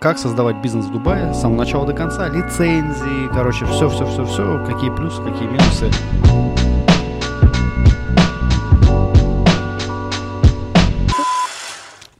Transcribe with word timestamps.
как 0.00 0.16
создавать 0.18 0.56
бизнес 0.56 0.86
в 0.86 0.92
Дубае 0.92 1.34
с 1.34 1.40
самого 1.40 1.58
начала 1.58 1.84
до 1.84 1.92
конца, 1.92 2.28
лицензии, 2.28 3.28
короче, 3.32 3.66
все-все-все-все, 3.66 4.64
какие 4.64 4.94
плюсы, 4.94 5.20
какие 5.22 5.48
минусы. 5.48 5.90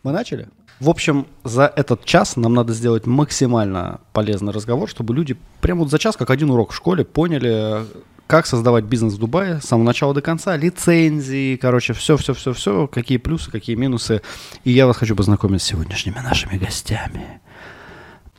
Мы 0.02 0.12
начали? 0.12 0.48
В 0.80 0.90
общем, 0.90 1.26
за 1.44 1.72
этот 1.74 2.04
час 2.04 2.36
нам 2.36 2.54
надо 2.54 2.72
сделать 2.72 3.06
максимально 3.06 4.00
полезный 4.12 4.52
разговор, 4.52 4.88
чтобы 4.88 5.14
люди 5.14 5.36
прямо 5.60 5.80
вот 5.80 5.90
за 5.90 5.98
час, 5.98 6.16
как 6.16 6.30
один 6.30 6.50
урок 6.50 6.72
в 6.72 6.74
школе, 6.74 7.04
поняли, 7.04 7.84
как 8.26 8.46
создавать 8.46 8.84
бизнес 8.84 9.14
в 9.14 9.18
Дубае 9.18 9.60
с 9.60 9.64
самого 9.64 9.86
начала 9.86 10.14
до 10.14 10.22
конца, 10.22 10.56
лицензии, 10.56 11.56
короче, 11.56 11.92
все-все-все-все, 11.92 12.88
какие 12.88 13.18
плюсы, 13.18 13.50
какие 13.50 13.76
минусы. 13.76 14.22
И 14.64 14.72
я 14.72 14.86
вас 14.86 14.96
хочу 14.96 15.14
познакомить 15.14 15.62
с 15.62 15.66
сегодняшними 15.66 16.18
нашими 16.18 16.58
гостями. 16.58 17.40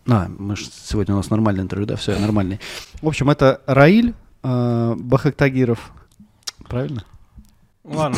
А, 0.07 0.27
мы 0.37 0.55
ж, 0.55 0.65
сегодня 0.65 1.13
у 1.13 1.17
нас 1.17 1.29
нормальный 1.29 1.61
интервью, 1.61 1.87
да, 1.87 1.95
все, 1.95 2.17
нормальный. 2.17 2.59
В 3.01 3.07
общем, 3.07 3.29
это 3.29 3.61
Раиль 3.65 4.13
э, 4.43 4.95
Бахактагиров. 4.97 5.91
Правильно? 6.67 7.03
Ладно, 7.83 8.17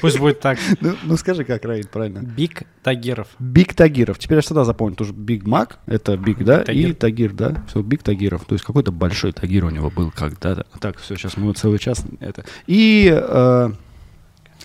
пусть 0.00 0.18
будет 0.18 0.40
так. 0.40 0.58
Ну, 0.80 0.96
ну 1.04 1.16
скажи, 1.16 1.44
как 1.44 1.64
Раиль, 1.64 1.86
правильно? 1.86 2.18
Биг 2.20 2.62
Тагиров. 2.82 3.28
Биг 3.38 3.74
Тагиров. 3.74 4.18
Теперь 4.18 4.38
я 4.38 4.42
всегда 4.42 4.64
запомню, 4.64 4.96
тоже 4.96 5.12
Биг 5.12 5.46
Мак, 5.46 5.78
это 5.86 6.16
Биг, 6.16 6.42
да, 6.44 6.64
Тагир. 6.64 6.90
и 6.90 6.92
Тагир, 6.94 7.32
да, 7.32 7.64
все, 7.68 7.82
Биг 7.82 8.02
Тагиров. 8.02 8.44
То 8.44 8.54
есть 8.54 8.64
какой-то 8.64 8.90
большой 8.90 9.32
Тагир 9.32 9.66
у 9.66 9.70
него 9.70 9.90
был 9.90 10.10
когда-то. 10.10 10.66
Так, 10.80 10.98
все, 10.98 11.16
сейчас 11.16 11.36
мы 11.36 11.52
целый 11.52 11.78
час 11.78 12.04
это. 12.18 12.44
И 12.66 13.08
э, 13.14 13.70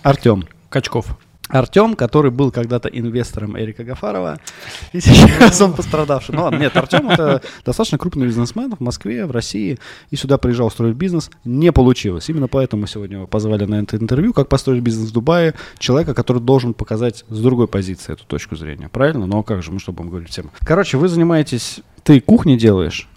Артем. 0.02 0.44
Качков. 0.68 1.16
Артем, 1.48 1.94
который 1.94 2.30
был 2.30 2.50
когда-то 2.50 2.88
инвестором 2.88 3.58
Эрика 3.58 3.84
Гафарова, 3.84 4.40
и 4.92 5.00
сейчас 5.00 5.60
он 5.60 5.74
пострадавший. 5.74 6.34
Ну 6.34 6.42
ладно, 6.42 6.58
нет, 6.58 6.76
Артем 6.76 7.10
это 7.10 7.42
достаточно 7.64 7.98
крупный 7.98 8.26
бизнесмен 8.26 8.74
в 8.74 8.80
Москве, 8.80 9.26
в 9.26 9.30
России, 9.30 9.78
и 10.10 10.16
сюда 10.16 10.38
приезжал 10.38 10.70
строить 10.70 10.96
бизнес. 10.96 11.30
Не 11.44 11.70
получилось. 11.70 12.28
Именно 12.30 12.48
поэтому 12.48 12.86
сегодня 12.86 13.16
его 13.18 13.26
позвали 13.26 13.64
на 13.66 13.82
это 13.82 13.96
интервью, 13.96 14.32
как 14.32 14.48
построить 14.48 14.82
бизнес 14.82 15.10
в 15.10 15.12
Дубае, 15.12 15.54
человека, 15.78 16.14
который 16.14 16.40
должен 16.40 16.72
показать 16.72 17.24
с 17.28 17.40
другой 17.40 17.68
позиции 17.68 18.14
эту 18.14 18.24
точку 18.24 18.56
зрения. 18.56 18.88
Правильно? 18.88 19.26
Ну 19.26 19.38
а 19.38 19.42
как 19.42 19.62
же, 19.62 19.70
мы 19.70 19.80
что 19.80 19.92
будем 19.92 20.10
говорить 20.10 20.30
всем? 20.30 20.50
Короче, 20.60 20.96
вы 20.96 21.08
занимаетесь, 21.08 21.80
ты 22.04 22.20
кухни 22.20 22.56
делаешь, 22.56 23.08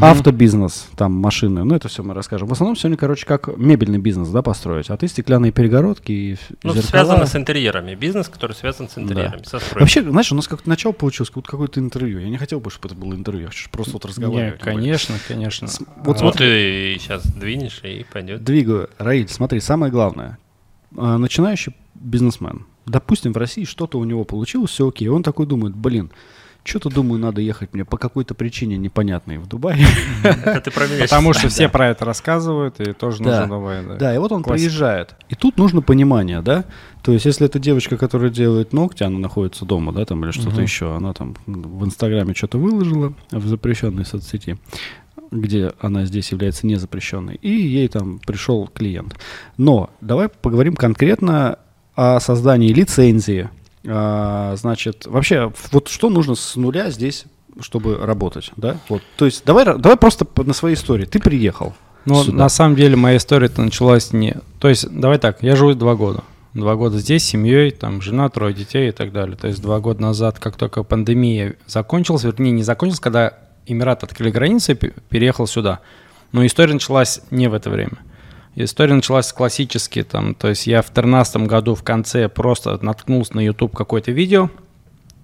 Автобизнес, 0.00 0.88
там 0.96 1.12
машины, 1.12 1.62
ну 1.64 1.74
это 1.74 1.88
все 1.88 2.02
мы 2.02 2.14
расскажем. 2.14 2.48
В 2.48 2.52
основном 2.52 2.74
сегодня, 2.76 2.96
короче, 2.96 3.26
как 3.26 3.48
мебельный 3.58 3.98
бизнес, 3.98 4.28
да, 4.28 4.40
построить. 4.42 4.88
А 4.90 4.96
ты 4.96 5.08
стеклянные 5.08 5.52
перегородки 5.52 6.10
и 6.12 6.36
Ну, 6.62 6.72
зеркала. 6.72 6.82
связано 6.90 7.26
с 7.26 7.36
интерьерами. 7.36 7.94
Бизнес, 7.94 8.28
который 8.28 8.52
связан 8.52 8.88
с 8.88 8.96
интерьерами, 8.96 9.42
со 9.42 9.58
стройкой. 9.58 9.80
Вообще, 9.80 10.02
знаешь, 10.02 10.32
у 10.32 10.34
нас 10.34 10.48
как-то 10.48 10.68
начало 10.68 10.92
получилось, 10.92 11.28
как 11.28 11.36
будто 11.36 11.50
какое-то 11.50 11.80
интервью. 11.80 12.18
Я 12.20 12.28
не 12.30 12.38
хотел 12.38 12.60
бы, 12.60 12.70
чтобы 12.70 12.88
это 12.88 12.96
было 12.96 13.14
интервью, 13.14 13.42
я 13.42 13.48
хочу 13.48 13.68
просто 13.70 13.92
вот 13.92 14.04
Не, 14.04 14.08
разговаривать. 14.10 14.60
конечно, 14.60 15.16
конечно. 15.28 15.68
С- 15.68 15.80
А, 15.80 15.84
вот 16.04 16.20
Вот 16.22 16.36
ты 16.38 16.96
сейчас 16.98 17.22
двинешь 17.26 17.80
и 17.84 18.06
пойдет. 18.10 18.42
Двигаю. 18.42 18.88
Раиль, 18.98 19.28
смотри, 19.28 19.60
самое 19.60 19.92
главное. 19.92 20.38
А, 20.96 21.18
Начинающий 21.18 21.74
бизнесмен. 21.94 22.66
Допустим, 22.86 23.32
в 23.32 23.36
России 23.36 23.64
что-то 23.64 23.98
у 23.98 24.04
него 24.04 24.24
получилось, 24.24 24.70
все 24.70 24.88
окей. 24.88 25.08
Он 25.08 25.22
такой 25.22 25.46
думает, 25.46 25.74
блин, 25.74 26.10
что-то, 26.64 26.88
думаю, 26.88 27.20
надо 27.20 27.40
ехать 27.40 27.74
мне 27.74 27.84
по 27.84 27.98
какой-то 27.98 28.34
причине 28.34 28.76
непонятной 28.76 29.38
в 29.38 29.46
Дубай. 29.46 29.78
Это 30.22 30.62
ты 30.62 30.70
про 30.70 30.86
меня 30.86 31.02
Потому 31.02 31.32
что 31.34 31.48
все 31.48 31.68
про 31.68 31.90
это 31.90 32.04
рассказывают, 32.04 32.80
и 32.80 32.92
тоже 32.92 33.22
нужно 33.22 33.46
давай, 33.46 33.84
да. 33.84 33.96
Да, 33.96 34.14
и 34.14 34.18
вот 34.18 34.32
он 34.32 34.42
приезжает. 34.42 35.14
И 35.28 35.34
тут 35.34 35.58
нужно 35.58 35.82
понимание, 35.82 36.40
да? 36.40 36.64
То 37.02 37.12
есть, 37.12 37.26
если 37.26 37.46
это 37.46 37.58
девочка, 37.58 37.98
которая 37.98 38.30
делает 38.30 38.72
ногти, 38.72 39.02
она 39.02 39.18
находится 39.18 39.66
дома, 39.66 39.92
да, 39.92 40.06
там, 40.06 40.24
или 40.24 40.32
что-то 40.32 40.62
еще, 40.62 40.96
она 40.96 41.12
там 41.12 41.36
в 41.46 41.84
Инстаграме 41.84 42.32
что-то 42.34 42.56
выложила 42.58 43.12
в 43.30 43.46
запрещенной 43.46 44.06
соцсети, 44.06 44.58
где 45.30 45.72
она 45.80 46.06
здесь 46.06 46.32
является 46.32 46.66
незапрещенной, 46.66 47.34
и 47.34 47.50
ей 47.50 47.88
там 47.88 48.20
пришел 48.20 48.66
клиент. 48.68 49.16
Но 49.58 49.90
давай 50.00 50.28
поговорим 50.28 50.76
конкретно 50.76 51.58
о 51.94 52.20
создании 52.20 52.72
лицензии. 52.72 53.50
А, 53.86 54.54
значит, 54.56 55.06
вообще, 55.06 55.52
вот 55.72 55.88
что 55.88 56.10
нужно 56.10 56.34
с 56.34 56.56
нуля 56.56 56.90
здесь 56.90 57.26
чтобы 57.60 57.98
работать, 57.98 58.50
да? 58.56 58.78
Вот, 58.88 59.02
то 59.16 59.26
есть 59.26 59.44
давай, 59.44 59.64
давай 59.64 59.96
просто 59.96 60.26
на 60.36 60.52
своей 60.52 60.74
истории. 60.74 61.04
Ты 61.04 61.20
приехал. 61.20 61.74
Ну, 62.04 62.22
сюда. 62.22 62.36
на 62.36 62.48
самом 62.48 62.76
деле, 62.76 62.96
моя 62.96 63.16
история-то 63.16 63.62
началась 63.62 64.12
не... 64.12 64.36
То 64.58 64.68
есть, 64.68 64.88
давай 64.90 65.18
так, 65.18 65.42
я 65.42 65.56
живу 65.56 65.74
два 65.74 65.94
года. 65.94 66.22
Два 66.52 66.76
года 66.76 66.98
здесь, 66.98 67.24
с 67.24 67.26
семьей, 67.26 67.70
там, 67.70 68.02
жена, 68.02 68.28
трое 68.28 68.54
детей 68.54 68.90
и 68.90 68.92
так 68.92 69.12
далее. 69.12 69.36
То 69.36 69.48
есть, 69.48 69.62
два 69.62 69.80
года 69.80 70.02
назад, 70.02 70.38
как 70.38 70.56
только 70.56 70.82
пандемия 70.82 71.56
закончилась, 71.66 72.24
вернее, 72.24 72.52
не 72.52 72.62
закончилась, 72.62 73.00
когда 73.00 73.38
Эмираты 73.66 74.06
открыли 74.06 74.30
границы, 74.30 74.74
переехал 74.74 75.46
сюда. 75.46 75.80
Но 76.32 76.44
история 76.44 76.74
началась 76.74 77.22
не 77.30 77.48
в 77.48 77.54
это 77.54 77.70
время. 77.70 77.98
История 78.56 78.94
началась 78.94 79.32
классически, 79.32 80.04
там, 80.04 80.34
то 80.34 80.48
есть 80.48 80.66
я 80.66 80.80
в 80.82 80.86
2013 80.92 81.36
году 81.48 81.74
в 81.74 81.82
конце 81.82 82.28
просто 82.28 82.78
наткнулся 82.82 83.34
на 83.36 83.40
YouTube 83.40 83.74
какое-то 83.74 84.12
видео, 84.12 84.48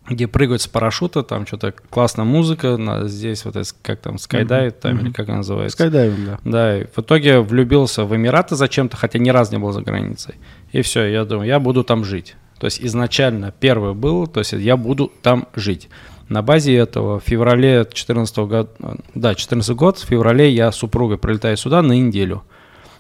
где 0.09 0.27
прыгают 0.27 0.63
с 0.63 0.67
парашюта, 0.67 1.23
там 1.23 1.47
что-то 1.47 1.73
классная 1.91 2.25
музыка, 2.25 2.77
на- 2.77 3.07
здесь 3.07 3.45
вот 3.45 3.55
это, 3.55 3.69
как 3.83 4.01
там, 4.01 4.19
skydive, 4.19 4.73
там, 4.73 4.99
или 4.99 5.13
как 5.13 5.29
она 5.29 5.39
называется. 5.39 5.77
Skydiving, 5.77 6.27
да. 6.27 6.39
Да, 6.45 6.79
и 6.81 6.87
в 6.87 6.99
итоге 6.99 7.39
влюбился 7.41 8.05
в 8.05 8.17
Эмираты 8.17 8.57
зачем-то, 8.57 8.97
хотя 8.97 9.21
ни 9.21 9.29
разу 9.31 9.53
не 9.53 9.59
был 9.59 9.71
за 9.71 9.83
границей. 9.83 10.35
И 10.73 10.83
все, 10.83 11.05
я 11.05 11.25
думаю, 11.25 11.47
я 11.47 11.61
буду 11.61 11.85
там 11.85 12.05
жить. 12.05 12.35
То 12.59 12.65
есть 12.65 12.81
изначально 12.83 13.53
первое 13.53 13.93
было, 13.93 14.27
то 14.27 14.41
есть 14.41 14.53
я 14.53 14.77
буду 14.77 15.13
там 15.23 15.47
жить. 15.55 15.89
На 16.29 16.43
базе 16.43 16.75
этого 16.77 17.21
в 17.21 17.25
феврале 17.25 17.87
14 17.93 18.37
года, 18.39 18.69
да, 19.15 19.35
14 19.37 19.77
год, 19.77 19.99
в 19.99 20.05
феврале 20.05 20.51
я 20.51 20.73
с 20.73 20.77
супругой 20.77 21.19
прилетаю 21.19 21.57
сюда 21.57 21.81
на 21.83 21.93
неделю. 21.93 22.43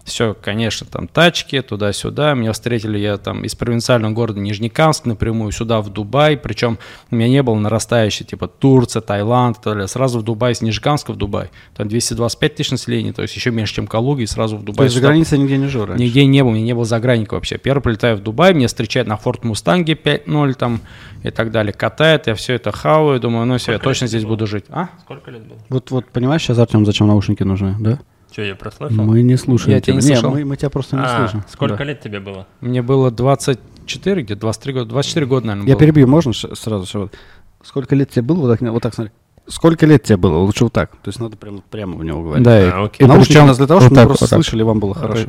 Все, 0.05 0.34
конечно, 0.34 0.87
там 0.87 1.06
тачки, 1.06 1.61
туда-сюда. 1.61 2.34
Меня 2.34 2.53
встретили, 2.53 2.99
я 2.99 3.16
там 3.16 3.44
из 3.44 3.55
провинциального 3.55 4.12
города 4.12 4.41
Нижнекамск 4.41 5.05
напрямую 5.05 5.53
сюда, 5.53 5.81
в 5.81 5.91
Дубай. 5.91 6.37
Причем 6.37 6.78
у 7.11 7.16
меня 7.16 7.28
не 7.28 7.43
было 7.43 7.55
нарастающей, 7.55 8.25
типа 8.25 8.49
Турция, 8.49 9.03
Таиланд, 9.03 9.59
и 9.59 9.62
так 9.62 9.72
далее. 9.75 9.88
сразу 9.88 10.19
в 10.19 10.22
Дубай, 10.22 10.55
с 10.55 10.62
Нижнекамска 10.62 11.12
в 11.12 11.16
Дубай. 11.16 11.50
Там 11.77 11.88
225 11.88 12.55
тысяч 12.55 12.71
населения, 12.71 13.12
то 13.12 13.22
есть 13.22 13.37
еще 13.37 13.50
меньше, 13.50 13.75
чем 13.75 13.87
Калуга, 13.87 14.22
и 14.22 14.27
сразу 14.27 14.56
в 14.56 14.61
То 14.61 14.66
Дубай. 14.66 14.87
есть 14.87 14.94
за 14.97 15.03
границей 15.03 15.38
нигде 15.38 15.59
не 15.59 15.69
жил 15.69 15.87
раньше? 15.87 16.03
Нигде 16.03 16.25
не 16.27 16.43
был, 16.43 16.50
у 16.50 16.55
меня 16.55 16.65
не 16.65 16.75
было 16.75 16.84
загранника 16.84 17.34
вообще. 17.34 17.59
Первый 17.59 17.82
прилетаю 17.82 18.17
в 18.17 18.21
Дубай, 18.21 18.55
меня 18.55 18.69
встречают 18.69 19.09
на 19.09 19.17
Форд 19.16 19.44
Мустанге 19.44 19.93
5.0 19.94 20.55
там 20.55 20.81
и 21.22 21.31
так 21.31 21.50
далее. 21.50 21.72
Катает, 21.72 22.27
я 22.27 22.34
все 22.34 22.55
это 22.55 22.72
хаваю, 22.72 23.21
думаю, 23.21 23.47
ну 23.47 23.59
все, 23.59 23.72
я 23.72 23.78
Сколько 23.78 23.91
точно 23.91 24.05
лет 24.05 24.11
здесь 24.11 24.22
было? 24.22 24.31
буду 24.31 24.47
жить. 24.47 24.65
А? 24.71 24.88
Сколько 25.03 25.31
лет 25.31 25.43
было? 25.47 25.59
Вот, 25.69 25.91
вот 25.91 26.06
понимаешь 26.06 26.43
сейчас, 26.43 26.59
Артем, 26.59 26.87
зачем 26.87 27.06
наушники 27.06 27.43
нужны, 27.43 27.77
да? 27.78 27.99
Что, 28.30 28.42
я 28.42 28.54
прослышал? 28.54 28.96
Мы 29.04 29.22
не 29.22 29.36
слушаем 29.36 29.74
Я 29.74 29.80
тебя 29.80 29.94
не 29.94 30.00
слышал. 30.02 30.30
мы, 30.30 30.44
мы 30.44 30.56
тебя 30.56 30.70
просто 30.70 30.96
не 30.96 31.02
А, 31.04 31.18
слышим. 31.18 31.44
сколько 31.50 31.76
Да. 31.78 31.84
лет 31.84 32.00
тебе 32.00 32.20
было? 32.20 32.46
Мне 32.60 32.80
было 32.82 33.10
24, 33.10 34.22
где-то 34.22 34.41
23 34.41 34.72
года, 34.72 34.86
24 34.86 35.26
года, 35.26 35.46
наверное, 35.48 35.68
Я 35.68 35.74
было. 35.74 35.80
перебью, 35.80 36.06
можно 36.06 36.32
сразу? 36.32 36.86
вот? 36.98 37.14
Сколько 37.62 37.94
лет 37.94 38.10
тебе 38.10 38.22
было? 38.22 38.40
Вот 38.46 38.58
так, 38.58 38.70
вот 38.70 38.82
так 38.82 38.94
смотри. 38.94 39.12
Сколько 39.48 39.84
лет 39.86 40.04
тебе 40.04 40.16
было? 40.16 40.36
Лучше 40.38 40.64
вот 40.64 40.72
так. 40.72 40.90
То 40.92 41.08
есть 41.08 41.19
надо 41.19 41.36
прямо, 41.36 41.60
прямо 41.70 41.96
в 41.96 42.04
него 42.04 42.22
говорить. 42.22 42.44
Да, 42.44 42.52
А, 42.56 42.60
и- 42.82 42.86
окей. 42.86 43.04
и 43.04 43.08
Наушники 43.08 43.38
у 43.38 43.46
нас 43.46 43.56
для 43.56 43.66
того, 43.66 43.80
вот 43.80 43.86
чтобы 43.86 43.96
мы 43.96 44.00
так, 44.02 44.08
просто 44.08 44.24
вот 44.36 44.44
слышали, 44.44 44.62
вам 44.62 44.78
было 44.78 44.94
хорошо. 44.94 45.28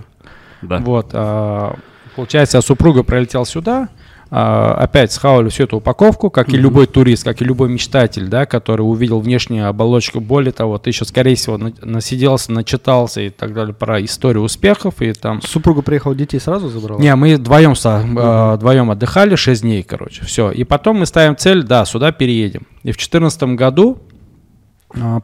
Да. 0.62 0.78
Вот, 0.78 1.10
а, 1.14 1.76
получается, 2.16 2.58
я 2.58 2.62
супруга 2.62 3.02
пролетел 3.02 3.46
сюда, 3.46 3.90
опять 4.34 5.12
схавали 5.12 5.50
всю 5.50 5.64
эту 5.66 5.78
упаковку, 5.78 6.30
как 6.30 6.50
и 6.50 6.54
Мгм. 6.54 6.62
любой 6.62 6.88
турист, 6.88 7.24
как 7.26 7.42
и 7.42 7.46
любой 7.46 7.68
мечтатель, 7.70 8.28
да, 8.28 8.46
который 8.46 8.82
увидел 8.82 9.20
внешнюю 9.20 9.68
оболочку. 9.68 10.22
Более 10.22 10.54
того, 10.54 10.78
ты 10.78 10.90
еще, 10.92 11.04
скорее 11.04 11.36
всего, 11.36 11.58
на- 11.58 11.74
насиделся, 11.82 12.52
начитался 12.52 13.22
и 13.22 13.30
так 13.30 13.54
далее 13.54 13.74
про 13.74 14.02
историю 14.04 14.44
успехов 14.44 15.02
и 15.02 15.12
там. 15.14 15.42
Супруга 15.42 15.82
приехала, 15.82 16.16
детей 16.16 16.40
сразу 16.40 16.70
забрала? 16.70 17.00
Не, 17.02 17.14
мы 17.16 17.36
вдвоем, 17.36 17.76
со, 17.76 18.02
э, 18.06 18.56
вдвоем 18.56 18.90
отдыхали 18.90 19.36
6 19.36 19.64
дней, 19.64 19.84
короче, 19.84 20.24
все. 20.26 20.50
И 20.52 20.64
потом 20.64 21.00
мы 21.00 21.06
ставим 21.06 21.36
цель, 21.36 21.64
да, 21.64 21.84
сюда 21.84 22.12
переедем. 22.14 22.62
И 22.84 22.92
в 22.92 22.96
2014 22.98 23.56
году 23.58 24.00
а, 24.00 24.11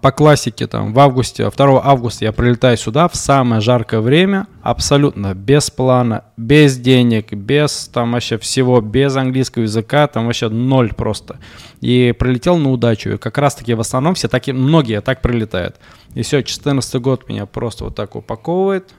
по 0.02 0.12
классике, 0.12 0.68
там, 0.68 0.94
в 0.94 1.00
августе, 1.00 1.50
2 1.50 1.82
августа 1.86 2.26
я 2.26 2.32
прилетаю 2.32 2.78
сюда 2.78 3.08
в 3.08 3.16
самое 3.16 3.62
жаркое 3.62 4.00
время, 4.00 4.48
абсолютно 4.62 5.34
без 5.34 5.70
плана, 5.70 6.24
без 6.38 6.78
денег, 6.78 7.34
без 7.34 7.90
там 7.94 8.14
вообще 8.14 8.38
всего, 8.38 8.80
без 8.82 9.16
английского 9.16 9.64
языка, 9.64 10.08
там 10.08 10.26
вообще 10.26 10.50
ноль 10.50 10.94
просто. 10.94 11.38
И 11.82 12.14
прилетел 12.18 12.58
на 12.58 12.72
удачу. 12.72 13.12
И 13.12 13.18
как 13.18 13.38
раз-таки 13.38 13.74
в 13.74 13.80
основном 13.80 14.16
все 14.16 14.28
таки, 14.28 14.54
многие 14.54 15.02
так 15.02 15.22
прилетают. 15.22 15.76
И 16.14 16.22
все, 16.22 16.42
14 16.42 17.02
год 17.02 17.28
меня 17.28 17.46
просто 17.46 17.86
вот 17.86 17.96
так 17.96 18.16
упаковывает, 18.16 18.94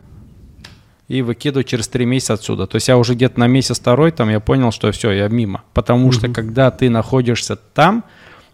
и 1.09 1.23
выкидываю 1.23 1.65
через 1.65 1.89
три 1.89 2.05
месяца 2.05 2.35
отсюда. 2.35 2.67
То 2.67 2.77
есть 2.77 2.89
я 2.89 2.99
уже 2.99 3.15
где-то 3.15 3.41
на 3.41 3.47
месяц 3.47 3.81
второй, 3.81 4.11
там 4.13 4.29
я 4.29 4.41
понял, 4.41 4.71
что 4.71 4.93
все, 4.93 5.11
я 5.11 5.29
мимо. 5.29 5.65
Потому 5.73 6.13
что 6.13 6.29
когда 6.29 6.71
ты 6.71 6.91
находишься 6.91 7.57
там, 7.57 8.05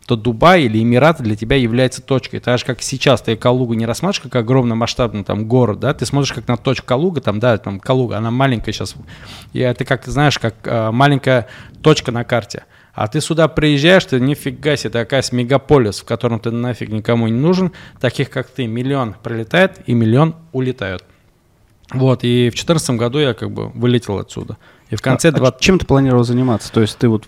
то 0.07 0.17
Дубай 0.17 0.65
или 0.65 0.83
Эмираты 0.83 1.23
для 1.23 1.35
тебя 1.35 1.57
является 1.57 2.03
точкой. 2.03 2.41
Так 2.41 2.59
же, 2.59 2.65
как 2.65 2.83
сейчас 2.83 3.23
ты 3.23 3.37
Калугу 3.37 3.75
не 3.75 3.87
рассматриваешь 3.87 4.31
как 4.31 4.37
огромный 4.37 4.77
масштабный 4.77 5.25
там 5.25 5.47
город, 5.47 5.81
да, 5.81 5.95
ты 5.95 6.05
смотришь 6.05 6.33
как 6.33 6.47
на 6.47 6.57
точку 6.57 6.87
Калуга, 6.87 7.21
там, 7.21 7.41
да, 7.41 7.57
там 7.57 7.81
Калуга, 7.81 8.19
она 8.19 8.31
маленькая 8.31 8.73
сейчас. 8.73 8.95
И 9.53 9.61
это 9.61 9.85
как, 9.85 10.05
знаешь, 10.07 10.39
как 10.39 10.55
э, 10.65 10.91
маленькая 10.91 11.49
точка 11.83 12.13
на 12.13 12.25
карте. 12.25 12.65
А 12.93 13.09
ты 13.09 13.21
сюда 13.21 13.49
приезжаешь, 13.49 14.05
ты 14.05 14.21
нифига 14.21 14.77
себе, 14.77 14.91
такая 14.91 15.23
с 15.23 15.33
мегаполис, 15.33 16.01
в 16.01 16.05
котором 16.05 16.39
ты 16.39 16.51
нафиг 16.51 16.91
никому 16.91 17.27
не 17.27 17.33
нужен. 17.33 17.73
Таких, 17.99 18.31
как 18.31 18.49
ты, 18.49 18.67
миллион 18.67 19.17
прилетает 19.21 19.81
и 19.87 19.95
миллион 19.95 20.37
улетают. 20.53 21.05
Вот, 21.93 22.25
и 22.25 22.51
в 22.51 22.55
2014 22.55 22.91
году 22.91 23.19
я 23.19 23.35
как 23.35 23.51
бы 23.51 23.69
вылетел 23.71 24.19
отсюда. 24.19 24.59
И 24.91 24.97
в 24.97 25.03
конце 25.03 25.29
А- 25.29 25.33
а 25.33 25.39
20... 25.39 25.61
чем 25.61 25.79
ты 25.79 25.87
планировал 25.87 26.25
заниматься? 26.25 26.73
То 26.73 26.83
есть 26.83 26.97
ты 26.99 27.09
вот 27.09 27.25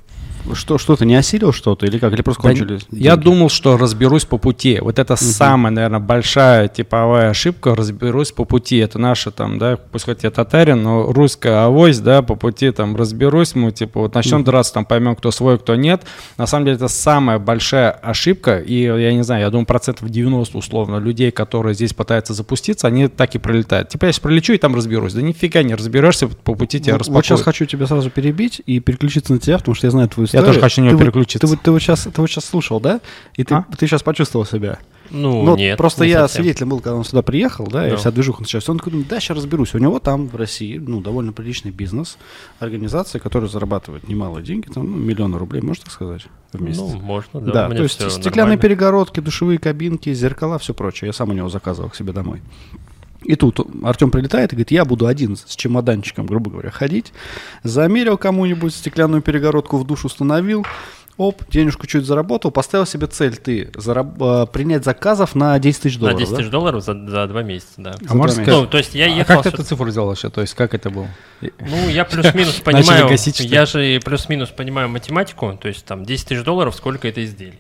что, 0.55 0.79
что-то 0.79 1.05
не 1.05 1.15
осилил 1.17 1.53
что-то 1.53 1.87
или 1.87 1.99
как? 1.99 2.13
Или 2.13 2.23
просто 2.23 2.43
Да 2.43 2.49
кончились? 2.51 2.87
Я 2.91 3.13
деньги? 3.13 3.25
думал, 3.25 3.49
что 3.49 3.77
разберусь 3.77 4.25
по 4.25 4.39
пути. 4.39 4.79
Вот 4.81 4.99
это 4.99 5.17
самая, 5.17 5.73
наверное, 5.73 6.01
большая 6.01 6.69
типовая 6.69 7.31
ошибка. 7.31 7.75
Разберусь 7.75 8.33
по 8.33 8.45
пути. 8.45 8.77
Это 8.79 8.99
наша 8.99 9.31
там, 9.31 9.59
да, 9.59 9.77
пусть 9.77 10.05
хоть 10.05 10.23
я 10.25 10.31
татарин, 10.31 10.83
но 10.83 11.13
русская 11.13 11.65
авось, 11.65 11.99
да, 11.99 12.23
по 12.23 12.35
пути 12.35 12.71
там 12.71 12.97
разберусь. 12.97 13.55
Мы 13.55 13.73
типа 13.73 14.01
вот 14.01 14.15
начнем 14.15 14.45
драться, 14.45 14.73
там 14.75 14.85
поймем, 14.85 15.17
кто 15.17 15.31
свой, 15.31 15.59
кто 15.59 15.75
нет. 15.75 16.03
На 16.39 16.47
самом 16.47 16.67
деле 16.67 16.77
это 16.77 16.89
самая 16.89 17.39
большая 17.39 17.91
ошибка. 17.91 18.59
И 18.59 18.83
я 18.83 19.13
не 19.13 19.23
знаю, 19.23 19.43
я 19.43 19.51
думаю, 19.51 19.67
процентов 19.67 20.09
90 20.09 20.57
условно 20.59 20.97
людей, 20.99 21.31
которые 21.31 21.75
здесь 21.75 21.93
пытаются 21.95 22.35
запуститься, 22.35 22.87
они 22.87 23.09
так 23.09 23.35
и 23.35 23.39
пролетают. 23.39 23.89
Типа 23.89 24.07
я 24.07 24.13
сейчас 24.13 24.21
пролечу 24.21 24.53
и 24.53 24.59
там 24.59 24.75
разберусь. 24.75 25.13
Да 25.15 25.23
нифига 25.23 25.63
не 25.63 25.75
разберешься, 25.75 26.29
по 26.29 26.55
пути 26.55 26.81
тебя 26.81 26.95
Вот- 26.95 27.01
распакуют. 27.01 27.17
Вот 27.17 27.25
сейчас 27.39 27.43
хочу 27.45 27.65
тебя 27.67 27.87
сразу 27.87 28.11
перебить 28.11 28.61
и 28.67 28.81
переключиться 28.81 29.33
на 29.33 29.39
тебя, 29.39 29.59
потому 29.59 29.75
что 29.75 29.87
я 29.87 29.91
знаю 29.91 30.09
твою 30.09 30.27
Я 30.37 30.41
историю. 30.43 30.47
тоже 30.47 30.61
хочу 30.61 30.81
на 30.81 30.85
него 30.87 30.91
Ты 30.99 31.05
вот- 31.05 31.05
переключиться. 31.12 31.38
Ты, 31.38 31.47
вот- 31.47 31.62
ты 31.62 31.71
вот 31.71 31.79
сейчас, 31.81 32.03
ты 32.05 32.21
вот 32.21 32.27
сейчас 32.31 32.44
слушал, 32.44 32.81
да? 32.81 33.00
И 33.35 33.44
ты, 33.44 33.55
А? 33.55 33.65
ты 33.79 33.87
сейчас 33.87 34.03
почувствовал 34.03 34.44
себя. 34.47 34.79
Ну, 35.09 35.44
Ну, 35.44 35.56
нет. 35.56 35.79
просто 35.79 36.05
не 36.05 36.11
я 36.11 36.23
совсем. 36.23 36.43
свидетелем 36.43 36.71
был, 36.71 36.81
когда 36.81 36.97
он 36.97 37.05
сюда 37.05 37.23
приехал, 37.23 37.69
да, 37.69 37.87
и 37.87 37.93
Ну. 37.93 37.97
вся 37.97 38.11
движуха 38.11 38.43
началась. 38.43 38.69
Он 38.69 38.79
такой 38.79 38.91
думает, 38.91 39.09
да, 39.09 39.21
сейчас 39.21 39.37
разберусь. 39.37 39.73
У 39.75 39.79
него 39.79 40.00
там 40.00 40.27
в 40.27 40.35
России, 40.35 40.79
ну, 40.79 41.00
довольно 41.00 41.33
приличный 41.33 41.71
бизнес, 41.71 42.19
организация, 42.59 43.21
которая 43.21 43.49
зарабатывает 43.49 44.09
немалые 44.09 44.44
деньги, 44.44 44.67
там, 44.67 44.91
ну, 44.91 44.97
миллионы 44.97 45.38
рублей, 45.38 45.62
можно 45.62 45.85
так 45.85 45.93
сказать, 45.93 46.23
в 46.53 46.61
месяц. 46.61 46.81
Ну, 46.81 46.99
можно, 47.00 47.41
да. 47.41 47.69
Да, 47.69 47.77
то 47.77 47.83
есть 47.85 48.00
стеклянные 48.00 48.56
нормально. 48.56 48.59
перегородки, 48.62 49.21
душевые 49.21 49.59
кабинки, 49.61 50.12
зеркала, 50.12 50.59
все 50.59 50.75
прочее. 50.75 51.06
Я 51.06 51.12
сам 51.12 51.29
у 51.31 51.33
него 51.35 51.49
заказывал 51.49 51.91
к 51.91 51.94
себе 51.94 52.12
домой. 52.12 52.43
И 53.26 53.34
тут 53.34 53.61
Артем 53.82 54.11
прилетает 54.11 54.52
и 54.52 54.56
говорит, 54.56 54.70
я 54.70 54.84
буду 54.84 55.06
один 55.06 55.37
с 55.37 55.56
чемоданчиком, 55.56 56.26
грубо 56.26 56.50
говоря, 56.50 56.70
ходить. 56.70 57.12
Замерил 57.64 58.17
кому-нибудь, 58.17 58.75
стеклянную 58.75 59.20
перегородку 59.20 59.78
в 59.78 59.87
душ 59.87 60.05
установил, 60.05 60.64
оп, 61.17 61.43
денежку 61.50 61.87
чуть 61.87 62.05
заработал, 62.05 62.50
поставил 62.50 62.87
себе 62.87 63.06
цель 63.06 63.37
ты 63.37 63.70
зараб- 63.75 64.44
э, 64.44 64.46
принять 64.46 64.84
заказов 64.84 65.34
на 65.34 65.58
10 65.58 65.82
тысяч 65.82 65.94
На 65.96 66.00
долларов. 66.00 66.19
10 66.20 66.31
да? 66.31 66.37
тысяч 66.37 66.50
долларов 66.50 66.84
за, 66.84 67.08
за 67.08 67.26
два 67.26 67.43
месяца, 67.43 67.73
да. 67.78 67.96
А 68.08 68.14
можешь 68.14 68.37
два 68.37 68.44
сказать, 68.44 68.62
Ну, 68.62 68.67
то 68.69 68.78
есть 68.78 68.94
я 68.94 69.06
а 69.06 69.08
ехал... 69.08 69.34
как 69.34 69.43
ты 69.44 69.49
эту 69.49 69.64
цифру 69.64 69.90
сделал 69.90 70.08
вообще? 70.08 70.31
То 70.31 70.43
есть 70.43 70.55
как 70.55 70.75
это 70.75 70.90
было? 70.90 71.08
Ну, 71.40 71.88
я 71.88 72.05
плюс-минус 72.05 72.61
понимаю, 72.64 73.08
я 73.38 73.67
же 73.67 74.00
плюс-минус 74.05 74.50
понимаю 74.50 74.88
математику, 74.88 75.58
то 75.61 75.69
есть 75.69 75.84
там 75.84 76.05
10 76.05 76.28
тысяч 76.28 76.44
долларов, 76.44 76.75
сколько 76.76 77.08
это 77.08 77.25
изделий. 77.25 77.58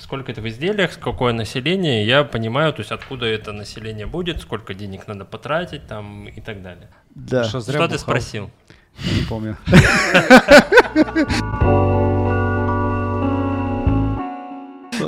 Сколько 0.00 0.32
это 0.32 0.40
в 0.40 0.48
изделиях, 0.48 0.98
какое 0.98 1.32
население, 1.34 2.06
я 2.06 2.24
понимаю, 2.24 2.72
то 2.72 2.80
есть 2.80 2.90
откуда 2.90 3.26
это 3.26 3.52
население 3.52 4.06
будет, 4.06 4.40
сколько 4.40 4.72
денег 4.72 5.06
надо 5.06 5.24
потратить 5.26 5.86
там 5.86 6.26
и 6.26 6.40
так 6.40 6.62
далее. 6.62 6.88
Да, 7.14 7.44
Что, 7.44 7.60
зря 7.60 7.78
Что 7.80 7.88
ты 7.88 7.98
спросил? 7.98 8.50
не 8.98 9.26
помню. 9.28 9.56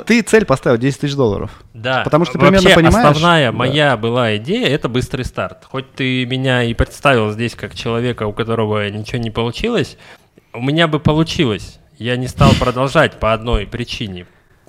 Ты 0.05 0.21
цель 0.21 0.45
поставил 0.45 0.77
10 0.77 0.99
тысяч 1.01 1.15
долларов. 1.15 1.51
Да. 1.73 2.01
Потому 2.03 2.25
что 2.25 2.37
ты 2.37 2.45
вообще 2.45 2.69
примерно 2.73 2.91
понимаешь- 2.91 3.07
основная 3.17 3.51
Да. 3.51 3.57
моя 3.57 3.97
была 3.97 4.35
идея 4.37 4.67
это 4.67 4.87
быстрый 4.89 5.23
старт. 5.25 5.63
Хоть 5.65 5.91
ты 5.93 6.25
меня 6.25 6.63
и 6.63 6.73
представил 6.73 7.31
здесь 7.31 7.55
как 7.55 7.73
человека, 7.75 8.27
у 8.27 8.33
которого 8.33 8.89
ничего 8.89 9.17
не 9.19 9.31
получилось, 9.31 9.97
у 10.53 10.61
меня 10.61 10.87
бы 10.87 10.99
получилось. 10.99 11.79
Я 11.97 12.15
не 12.15 12.27
стал 12.27 12.51
продолжать 12.59 13.13
по 13.19 13.33
одной 13.33 13.65
причине, 13.65 14.27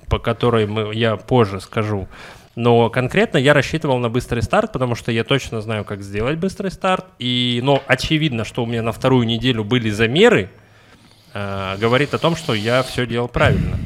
по 0.09 0.19
которой 0.19 0.65
мы, 0.65 0.93
я 0.93 1.15
позже 1.15 1.59
скажу. 1.59 2.07
Но 2.55 2.89
конкретно 2.89 3.37
я 3.37 3.53
рассчитывал 3.53 3.99
на 3.99 4.09
быстрый 4.09 4.41
старт, 4.41 4.73
потому 4.73 4.95
что 4.95 5.11
я 5.11 5.23
точно 5.23 5.61
знаю, 5.61 5.85
как 5.85 6.01
сделать 6.01 6.37
быстрый 6.37 6.71
старт. 6.71 7.05
И, 7.17 7.61
но 7.63 7.81
очевидно, 7.87 8.43
что 8.43 8.63
у 8.63 8.65
меня 8.65 8.81
на 8.81 8.91
вторую 8.91 9.25
неделю 9.25 9.63
были 9.63 9.89
замеры, 9.89 10.49
э, 11.33 11.77
говорит 11.79 12.13
о 12.13 12.17
том, 12.17 12.35
что 12.35 12.53
я 12.53 12.83
все 12.83 13.05
делал 13.05 13.29
правильно. 13.29 13.77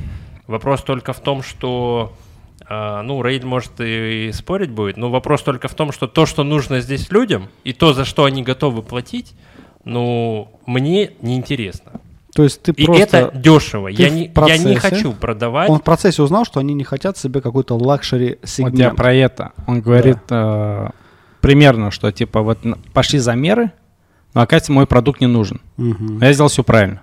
Вопрос 0.48 0.82
только 0.82 1.14
в 1.14 1.20
том, 1.20 1.44
что, 1.44 2.14
э, 2.68 3.02
ну, 3.04 3.22
Рейд 3.22 3.44
может 3.44 3.80
и 3.80 4.32
спорить 4.34 4.72
будет, 4.72 4.98
но 4.98 5.12
вопрос 5.12 5.44
только 5.44 5.68
в 5.68 5.76
том, 5.76 5.92
что 5.92 6.08
то, 6.08 6.26
что 6.26 6.44
нужно 6.44 6.80
здесь 6.80 7.12
людям, 7.12 7.50
и 7.64 7.74
то, 7.74 7.94
за 7.94 8.06
что 8.06 8.24
они 8.24 8.42
готовы 8.42 8.82
платить, 8.82 9.36
ну, 9.84 10.50
мне 10.66 11.12
неинтересно. 11.22 12.02
То 12.36 12.44
есть 12.44 12.64
ты 12.64 12.72
И 12.72 12.86
просто... 12.86 13.04
это 13.18 13.38
дешево. 13.38 13.92
ты 13.94 14.02
Я 14.02 14.10
не, 14.10 14.26
я 14.26 14.32
процессе- 14.32 14.70
не 14.70 14.76
хочу 14.76 15.14
продавать. 15.14 15.70
Он 15.70 15.78
в 15.80 15.84
процессе 15.84 16.24
узнал, 16.24 16.46
что 16.46 16.60
они 16.60 16.74
не 16.74 16.84
хотят 16.84 17.16
себе 17.16 17.42
какой-то 17.42 17.76
лакшери 17.78 18.30
Вот 18.32 18.40
я 18.42 18.48
сегмент. 18.48 18.96
про 18.96 19.14
это. 19.14 19.52
Он 19.68 19.82
говорит 19.82 20.18
э, 20.32 20.90
примерно, 21.42 21.92
что 21.92 22.12
типа 22.12 22.42
вот 22.42 22.58
пошли 22.92 23.20
замеры, 23.20 23.72
но 24.34 24.42
оказывается 24.42 24.72
мой 24.72 24.88
продукт 24.88 25.22
не 25.22 25.28
нужен. 25.28 25.62
А 25.78 26.26
я 26.26 26.34
сделал 26.34 26.50
все 26.50 26.64
правильно. 26.64 27.03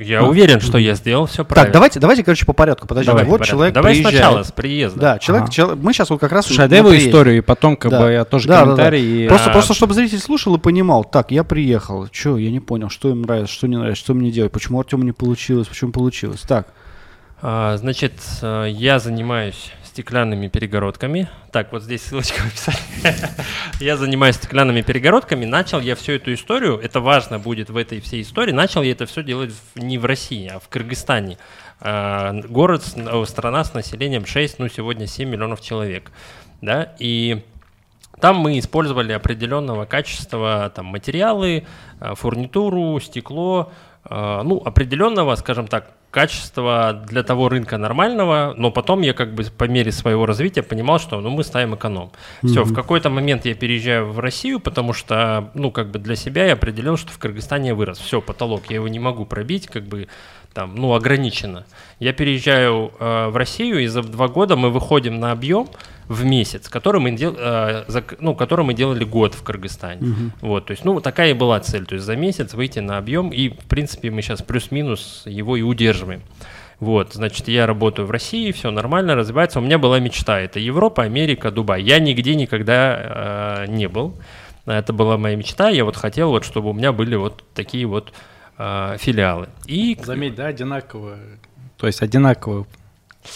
Я 0.00 0.22
уверен, 0.24 0.60
что 0.60 0.78
я 0.78 0.94
сделал 0.94 1.26
все 1.26 1.44
правильно. 1.44 1.66
Так, 1.66 1.72
давайте, 1.74 2.00
давайте, 2.00 2.24
короче, 2.24 2.46
по 2.46 2.52
порядку. 2.52 2.86
Подожди, 2.86 3.06
Давай, 3.08 3.24
вот 3.24 3.32
порядок. 3.40 3.46
человек 3.48 3.74
Давай 3.74 3.92
приезжает. 3.94 4.16
сначала 4.16 4.42
с 4.42 4.52
приезда. 4.52 5.00
Да, 5.00 5.18
человек, 5.18 5.44
Ага. 5.44 5.52
человек- 5.52 5.78
мы 5.82 5.92
сейчас 5.92 6.10
вот 6.10 6.20
как 6.20 6.32
раз... 6.32 6.46
Слушай, 6.46 6.64
а 6.64 6.68
дай 6.68 6.78
его 6.78 6.96
историю, 6.96 7.36
и 7.38 7.40
потом 7.40 7.76
как 7.76 7.90
Да. 7.90 8.00
бы 8.02 8.10
я 8.12 8.24
тоже 8.24 8.48
Да, 8.48 8.54
да, 8.54 8.60
да. 8.60 8.64
комментарий. 8.66 9.24
и- 9.26 9.28
Просто, 9.28 9.50
А. 9.50 9.52
просто 9.52 9.74
чтобы 9.74 9.94
зритель 9.94 10.18
слушал 10.18 10.54
и 10.56 10.58
понимал, 10.58 11.04
так, 11.04 11.30
я 11.30 11.44
приехал, 11.44 12.08
что, 12.10 12.38
я 12.38 12.50
не 12.50 12.60
понял, 12.60 12.88
что 12.88 13.10
им 13.10 13.22
нравится, 13.22 13.52
что 13.52 13.66
не 13.66 13.76
нравится, 13.76 14.02
что 14.02 14.14
мне 14.14 14.30
делать, 14.30 14.52
почему 14.52 14.80
Артему 14.80 15.02
не 15.04 15.12
получилось, 15.12 15.68
почему 15.68 15.92
получилось. 15.92 16.40
Так, 16.40 16.66
А, 17.42 17.76
Значит, 17.78 18.12
э, 18.42 18.66
я 18.70 18.98
занимаюсь 18.98 19.72
стеклянными 20.00 20.48
перегородками. 20.48 21.28
Так, 21.52 21.72
вот 21.72 21.82
здесь 21.82 22.02
ссылочка 22.02 22.40
в 22.40 22.46
описании. 22.46 22.80
Я 23.80 23.98
занимаюсь 23.98 24.36
стеклянными 24.36 24.80
перегородками. 24.80 25.44
Начал 25.44 25.80
я 25.80 25.94
всю 25.94 26.12
эту 26.12 26.32
историю, 26.32 26.78
это 26.78 27.00
важно 27.00 27.38
будет 27.38 27.68
в 27.68 27.76
этой 27.76 28.00
всей 28.00 28.22
истории, 28.22 28.52
начал 28.52 28.82
я 28.82 28.92
это 28.92 29.04
все 29.04 29.22
делать 29.22 29.52
не 29.74 29.98
в 29.98 30.06
России, 30.06 30.48
а 30.48 30.58
в 30.58 30.68
Кыргызстане. 30.68 31.36
А, 31.80 32.32
Город, 32.32 32.82
страна 33.26 33.62
с 33.62 33.74
населением 33.74 34.24
6, 34.24 34.58
ну 34.58 34.68
сегодня 34.68 35.06
7 35.06 35.28
миллионов 35.28 35.60
человек. 35.60 36.10
Да, 36.62 36.94
и 36.98 37.42
там 38.20 38.36
мы 38.36 38.58
использовали 38.58 39.12
определенного 39.12 39.84
качества 39.84 40.72
там, 40.74 40.86
материалы, 40.86 41.64
э, 42.00 42.14
фурнитуру, 42.14 43.00
стекло, 43.00 43.70
ну, 44.10 44.60
определенного, 44.64 45.36
скажем 45.36 45.68
так, 45.68 45.92
качества 46.10 47.04
для 47.06 47.22
того 47.22 47.48
рынка 47.48 47.78
нормального, 47.78 48.54
но 48.56 48.70
потом 48.70 49.02
я 49.02 49.12
как 49.12 49.32
бы 49.34 49.44
по 49.44 49.64
мере 49.64 49.92
своего 49.92 50.26
развития 50.26 50.62
понимал, 50.62 50.98
что 50.98 51.20
ну, 51.20 51.30
мы 51.30 51.44
ставим 51.44 51.74
эконом. 51.74 52.10
Все, 52.42 52.64
в 52.64 52.74
какой-то 52.74 53.10
момент 53.10 53.46
я 53.46 53.54
переезжаю 53.54 54.10
в 54.10 54.18
Россию, 54.18 54.58
потому 54.60 54.92
что, 54.92 55.50
ну, 55.54 55.70
как 55.70 55.90
бы 55.90 55.98
для 55.98 56.16
себя 56.16 56.46
я 56.46 56.54
определил, 56.54 56.96
что 56.96 57.12
в 57.12 57.18
Кыргызстане 57.18 57.68
я 57.68 57.74
вырос. 57.74 57.98
Все, 57.98 58.20
потолок, 58.20 58.62
я 58.68 58.76
его 58.76 58.88
не 58.88 58.98
могу 58.98 59.24
пробить, 59.24 59.68
как 59.68 59.84
бы 59.84 60.08
там, 60.52 60.74
ну, 60.74 60.94
ограничено. 60.94 61.64
Я 61.98 62.12
переезжаю 62.12 62.92
э, 62.98 63.28
в 63.28 63.36
Россию, 63.36 63.82
и 63.82 63.86
за 63.86 64.02
два 64.02 64.28
года 64.28 64.56
мы 64.56 64.70
выходим 64.70 65.20
на 65.20 65.32
объем 65.32 65.68
в 66.08 66.24
месяц, 66.24 66.68
который 66.68 67.00
мы, 67.00 67.12
дел, 67.12 67.36
э, 67.38 67.84
зак- 67.86 68.16
ну, 68.18 68.34
который 68.34 68.64
мы 68.64 68.74
делали 68.74 69.04
год 69.04 69.34
в 69.34 69.42
Кыргызстане. 69.42 70.00
Вот, 70.40 70.66
то 70.66 70.72
есть, 70.72 70.84
ну, 70.84 71.00
такая 71.00 71.30
и 71.30 71.34
была 71.34 71.60
цель, 71.60 71.86
то 71.86 71.94
есть 71.94 72.04
за 72.04 72.16
месяц 72.16 72.54
выйти 72.54 72.80
на 72.80 72.98
объем, 72.98 73.30
и, 73.30 73.50
в 73.50 73.66
принципе, 73.68 74.10
мы 74.10 74.22
сейчас 74.22 74.42
плюс-минус 74.42 75.22
его 75.26 75.56
и 75.56 75.62
удерживаем. 75.62 76.22
Вот, 76.80 77.12
значит, 77.12 77.46
я 77.46 77.66
работаю 77.66 78.08
в 78.08 78.10
России, 78.10 78.50
все 78.52 78.70
нормально, 78.70 79.14
развивается. 79.14 79.60
У 79.60 79.62
меня 79.62 79.78
была 79.78 80.00
мечта, 80.00 80.40
это 80.40 80.58
Европа, 80.58 81.02
Америка, 81.02 81.50
Дубай. 81.50 81.82
Я 81.82 81.98
нигде 81.98 82.34
никогда 82.34 83.64
э, 83.64 83.66
не 83.68 83.86
был. 83.86 84.14
Это 84.66 84.92
была 84.92 85.16
моя 85.18 85.36
мечта, 85.36 85.68
я 85.68 85.84
вот 85.84 85.96
хотел, 85.96 86.30
вот, 86.30 86.44
чтобы 86.44 86.70
у 86.70 86.72
меня 86.72 86.92
были 86.92 87.16
вот 87.16 87.44
такие 87.54 87.86
вот 87.86 88.12
э, 88.60 88.96
филиалы. 88.98 89.48
И 89.66 89.96
Заметь, 90.02 90.34
да, 90.34 90.46
одинаково. 90.46 91.18
То 91.76 91.86
есть 91.86 92.02
одинаково. 92.02 92.66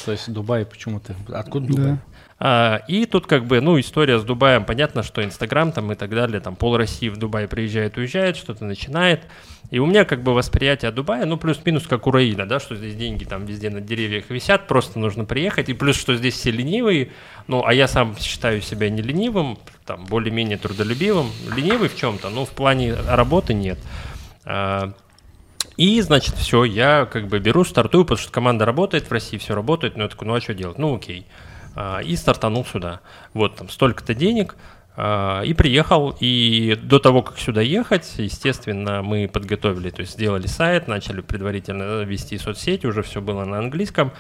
То 0.04 0.12
есть 0.12 0.32
Дубай 0.32 0.64
почему-то. 0.64 1.14
Откуда 1.32 1.66
Дубай? 1.66 1.98
А, 2.38 2.82
и 2.88 3.06
тут 3.06 3.26
как 3.26 3.44
бы, 3.46 3.60
ну, 3.60 3.78
история 3.78 4.18
с 4.18 4.24
Дубаем, 4.24 4.64
понятно, 4.64 5.02
что 5.02 5.24
Инстаграм 5.24 5.72
там 5.72 5.92
и 5.92 5.94
так 5.94 6.10
далее, 6.10 6.40
там 6.40 6.56
пол 6.56 6.76
России 6.76 7.08
в 7.08 7.16
Дубай 7.16 7.48
приезжает, 7.48 7.96
уезжает, 7.96 8.36
что-то 8.36 8.64
начинает. 8.64 9.22
И 9.70 9.78
у 9.78 9.86
меня 9.86 10.04
как 10.04 10.22
бы 10.22 10.34
восприятие 10.34 10.90
Дубая, 10.90 11.24
ну, 11.24 11.36
плюс-минус 11.38 11.86
как 11.86 12.06
у 12.06 12.10
Раиля, 12.10 12.44
да, 12.44 12.60
что 12.60 12.76
здесь 12.76 12.96
деньги 12.96 13.24
там 13.24 13.46
везде 13.46 13.70
на 13.70 13.80
деревьях 13.80 14.28
висят, 14.28 14.66
просто 14.66 14.98
нужно 14.98 15.24
приехать. 15.24 15.68
И 15.68 15.74
плюс, 15.74 15.96
что 15.96 16.16
здесь 16.16 16.34
все 16.34 16.50
ленивые, 16.50 17.12
ну, 17.46 17.64
а 17.64 17.72
я 17.72 17.88
сам 17.88 18.16
считаю 18.18 18.60
себя 18.60 18.90
не 18.90 19.00
ленивым, 19.00 19.58
там, 19.86 20.04
более-менее 20.04 20.58
трудолюбивым. 20.58 21.30
Ленивый 21.56 21.88
в 21.88 21.96
чем-то, 21.96 22.30
но 22.30 22.44
в 22.44 22.50
плане 22.50 22.94
работы 22.94 23.54
нет. 23.54 23.78
А, 24.44 24.92
и, 25.76 26.00
значит, 26.00 26.34
все, 26.36 26.64
я 26.64 27.06
как 27.06 27.28
бы 27.28 27.38
беру, 27.40 27.64
стартую, 27.64 28.04
потому 28.04 28.18
что 28.18 28.32
команда 28.32 28.64
работает 28.64 29.08
в 29.08 29.12
России, 29.12 29.38
все 29.38 29.54
работает, 29.54 29.96
ну, 29.96 30.04
я 30.04 30.08
такой, 30.08 30.28
ну, 30.28 30.34
а 30.34 30.40
что 30.40 30.54
делать? 30.54 30.78
Ну, 30.78 30.94
окей. 30.94 31.26
А, 31.74 31.98
И 32.00 32.14
стартанул 32.16 32.64
сюда. 32.64 33.00
Вот 33.32 33.56
там 33.56 33.68
столько-то 33.68 34.14
денег, 34.14 34.56
А, 34.96 35.42
И 35.42 35.54
приехал, 35.54 36.16
и 36.20 36.78
до 36.80 37.00
того, 37.00 37.22
как 37.22 37.38
сюда 37.40 37.60
ехать, 37.62 38.14
естественно, 38.18 39.02
мы 39.02 39.28
подготовили, 39.28 39.90
то 39.90 40.02
есть 40.02 40.12
сделали 40.12 40.46
сайт, 40.46 40.86
начали 40.86 41.20
предварительно 41.20 42.02
вести 42.02 42.38
соцсети, 42.38 42.86
уже 42.86 43.02
все 43.02 43.20
было 43.20 43.44
на 43.44 43.58
английском. 43.58 44.12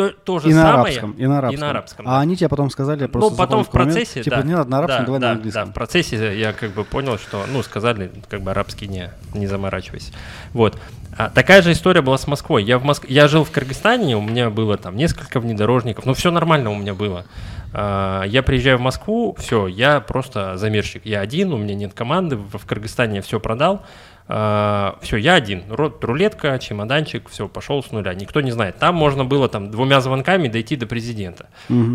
То, 0.00 0.10
то 0.24 0.38
же 0.38 0.48
И 0.48 0.54
на 0.54 0.62
самое, 0.62 0.80
арабском, 0.80 1.10
и 1.12 1.26
на 1.26 1.38
арабском. 1.38 1.58
И 1.58 1.60
на 1.60 1.70
арабском, 1.70 2.08
А 2.08 2.10
да. 2.12 2.20
они 2.20 2.36
тебе 2.36 2.48
потом 2.48 2.70
сказали, 2.70 3.02
я 3.02 3.08
просто 3.08 3.30
ну, 3.30 3.36
потом 3.36 3.62
в 3.62 3.66
запомнил 3.66 3.86
момент, 3.86 3.98
процессе, 3.98 4.22
типа, 4.22 4.36
да. 4.36 4.42
не 4.42 4.54
надо 4.54 4.70
на 4.70 4.78
арабском, 4.78 5.00
да, 5.00 5.04
давай 5.04 5.20
да, 5.20 5.26
на 5.26 5.32
английском. 5.32 5.64
Да, 5.66 5.70
в 5.70 5.74
процессе 5.74 6.40
я 6.40 6.52
как 6.54 6.70
бы 6.72 6.84
понял, 6.84 7.18
что, 7.18 7.44
ну, 7.52 7.62
сказали, 7.62 8.10
как 8.30 8.40
бы 8.40 8.50
арабский 8.50 8.88
не, 8.88 9.10
не 9.34 9.46
заморачивайся. 9.46 10.12
Вот. 10.54 10.78
А 11.18 11.28
такая 11.28 11.60
же 11.60 11.72
история 11.72 12.00
была 12.00 12.16
с 12.16 12.26
Москвой. 12.26 12.64
Я, 12.64 12.78
в 12.78 12.84
Моск... 12.84 13.04
я 13.08 13.28
жил 13.28 13.44
в 13.44 13.50
Кыргызстане, 13.50 14.16
у 14.16 14.22
меня 14.22 14.48
было 14.48 14.78
там 14.78 14.96
несколько 14.96 15.38
внедорожников, 15.38 16.06
но 16.06 16.14
все 16.14 16.30
нормально 16.30 16.70
у 16.70 16.76
меня 16.76 16.94
было. 16.94 17.26
А, 17.72 18.22
Я 18.24 18.42
приезжаю 18.42 18.78
в 18.78 18.80
Москву, 18.80 19.34
все, 19.38 19.66
я 19.66 20.00
просто 20.00 20.56
замерщик. 20.56 21.04
Я 21.06 21.20
один, 21.20 21.52
у 21.52 21.56
меня 21.58 21.74
нет 21.74 21.94
команды, 21.94 22.36
в 22.36 22.64
Кыргызстане 22.66 23.16
я 23.16 23.22
все 23.22 23.38
продал. 23.40 23.82
все, 24.26 25.16
я 25.16 25.34
один. 25.34 25.64
Ру- 25.68 25.92
Рулетка, 26.00 26.56
чемоданчик, 26.60 27.28
все, 27.28 27.48
пошел 27.48 27.82
с 27.82 27.90
нуля. 27.90 28.14
Никто 28.14 28.40
не 28.40 28.52
знает. 28.52 28.76
Там 28.78 28.94
можно 28.94 29.24
было 29.24 29.48
там 29.48 29.70
двумя 29.72 30.00
звонками 30.00 30.46
дойти 30.48 30.76
до 30.76 30.86
президента. 30.86 31.48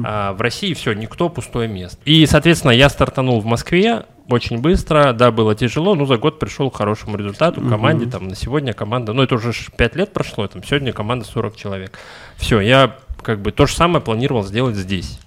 А 0.06 0.34
в 0.34 0.42
России 0.42 0.74
все, 0.74 0.92
никто, 0.94 1.30
пустое 1.30 1.70
место. 1.70 1.98
И, 2.04 2.26
соответственно, 2.26 2.72
я 2.72 2.90
стартанул 2.90 3.40
в 3.40 3.46
Москве 3.46 4.04
очень 4.28 4.60
быстро. 4.60 5.14
Да, 5.14 5.32
было 5.32 5.56
тяжело, 5.56 5.96
но 5.96 6.06
за 6.06 6.18
год 6.18 6.38
пришел 6.40 6.70
к 6.70 6.76
хорошему 6.76 7.16
результату. 7.16 7.62
Команде 7.70 8.06
там 8.12 8.28
на 8.28 8.36
сегодня 8.36 8.74
команда, 8.74 9.14
ну 9.14 9.24
это 9.24 9.36
уже 9.36 9.54
5 9.78 9.96
лет 9.96 10.12
прошло, 10.12 10.46
там 10.48 10.62
сегодня 10.64 10.92
команда 10.92 11.24
40 11.26 11.56
человек. 11.56 11.98
Все, 12.36 12.60
я 12.60 12.98
как 13.22 13.40
бы 13.42 13.52
то 13.54 13.66
же 13.66 13.74
самое 13.74 14.04
планировал 14.04 14.44
сделать 14.44 14.76
здесь. 14.76 15.20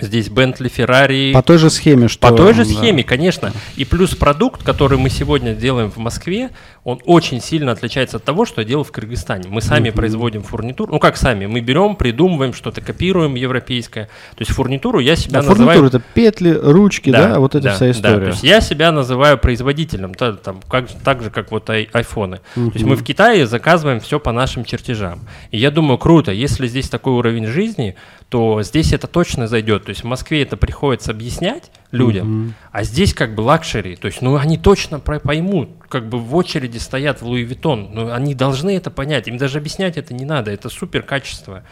Здесь 0.00 0.30
Бентли, 0.30 0.68
Феррари. 0.68 1.32
По 1.32 1.42
той 1.42 1.58
же 1.58 1.70
схеме, 1.70 2.08
что... 2.08 2.26
По 2.26 2.34
той 2.34 2.54
же 2.54 2.64
да. 2.64 2.72
схеме, 2.72 3.04
конечно. 3.04 3.52
И 3.76 3.84
плюс 3.84 4.14
продукт, 4.14 4.62
который 4.62 4.98
мы 4.98 5.10
сегодня 5.10 5.54
делаем 5.54 5.90
в 5.90 5.98
Москве, 5.98 6.50
он 6.84 7.00
очень 7.04 7.40
сильно 7.40 7.70
отличается 7.70 8.16
от 8.16 8.24
того, 8.24 8.44
что 8.44 8.60
я 8.60 8.66
делал 8.66 8.82
в 8.82 8.90
Кыргызстане. 8.90 9.48
Мы 9.48 9.60
сами 9.60 9.90
производим 9.90 10.42
фурнитуру. 10.42 10.92
Ну 10.92 10.98
как 10.98 11.16
сами? 11.16 11.46
Мы 11.46 11.60
берем, 11.60 11.94
придумываем, 11.94 12.52
что-то 12.52 12.80
копируем 12.80 13.36
европейское. 13.36 14.06
То 14.06 14.40
есть 14.40 14.50
фурнитуру 14.50 14.98
я 14.98 15.14
себя 15.14 15.42
Да, 15.42 15.48
называю... 15.48 15.78
фурнитура 15.78 15.86
это 16.00 16.02
петли, 16.14 16.50
ручки, 16.50 17.10
да, 17.10 17.38
вот 17.38 17.54
эта 17.54 17.70
вся 17.70 17.84
Да, 17.86 17.90
история. 17.92 18.18
то 18.24 18.30
есть 18.30 18.42
я 18.42 18.60
себя 18.60 18.90
называю 18.90 19.38
производителем, 19.38 20.12
та- 20.14 20.32
там, 20.32 20.60
как, 20.68 20.88
так 21.04 21.22
же, 21.22 21.30
как 21.30 21.52
вот 21.52 21.70
ай- 21.70 21.88
айфоны. 21.92 22.40
То 22.54 22.70
есть 22.74 22.84
мы 22.84 22.96
в 22.96 23.04
Китае 23.04 23.46
заказываем 23.46 24.00
все 24.00 24.18
по 24.18 24.32
нашим 24.32 24.64
чертежам. 24.64 25.20
И 25.52 25.58
я 25.58 25.70
думаю, 25.70 25.98
круто, 25.98 26.32
если 26.32 26.66
здесь 26.66 26.88
такой 26.88 27.12
уровень 27.12 27.46
жизни, 27.46 27.94
то 28.28 28.60
здесь 28.62 28.92
это 28.92 29.06
точно 29.06 29.46
зайдет. 29.46 29.84
То 29.84 29.90
есть 29.90 30.02
в 30.02 30.06
Москве 30.06 30.42
это 30.42 30.56
приходится 30.56 31.12
объяснять 31.12 31.70
людям, 31.92 32.54
а 32.72 32.82
здесь 32.82 33.14
как 33.14 33.34
бы 33.34 33.42
лакшери. 33.42 33.96
То 33.96 34.06
есть, 34.06 34.22
ну, 34.22 34.36
они 34.36 34.58
точно 34.58 34.98
поймут, 34.98 35.70
как 35.88 36.08
бы 36.08 36.18
в 36.18 36.34
очереди 36.34 36.78
стоят 36.78 37.22
в 37.22 37.26
Louis 37.26 37.42
Vuitton. 37.44 37.90
Ну, 37.92 38.12
они 38.12 38.34
должны 38.34 38.76
это 38.76 38.90
понять. 38.90 39.28
Им 39.28 39.36
даже 39.36 39.58
объяснять 39.58 39.96
это 39.96 40.14
не 40.14 40.24
надо. 40.24 40.50
Это 40.50 40.68
супер 40.68 41.02
качество. 41.02 41.62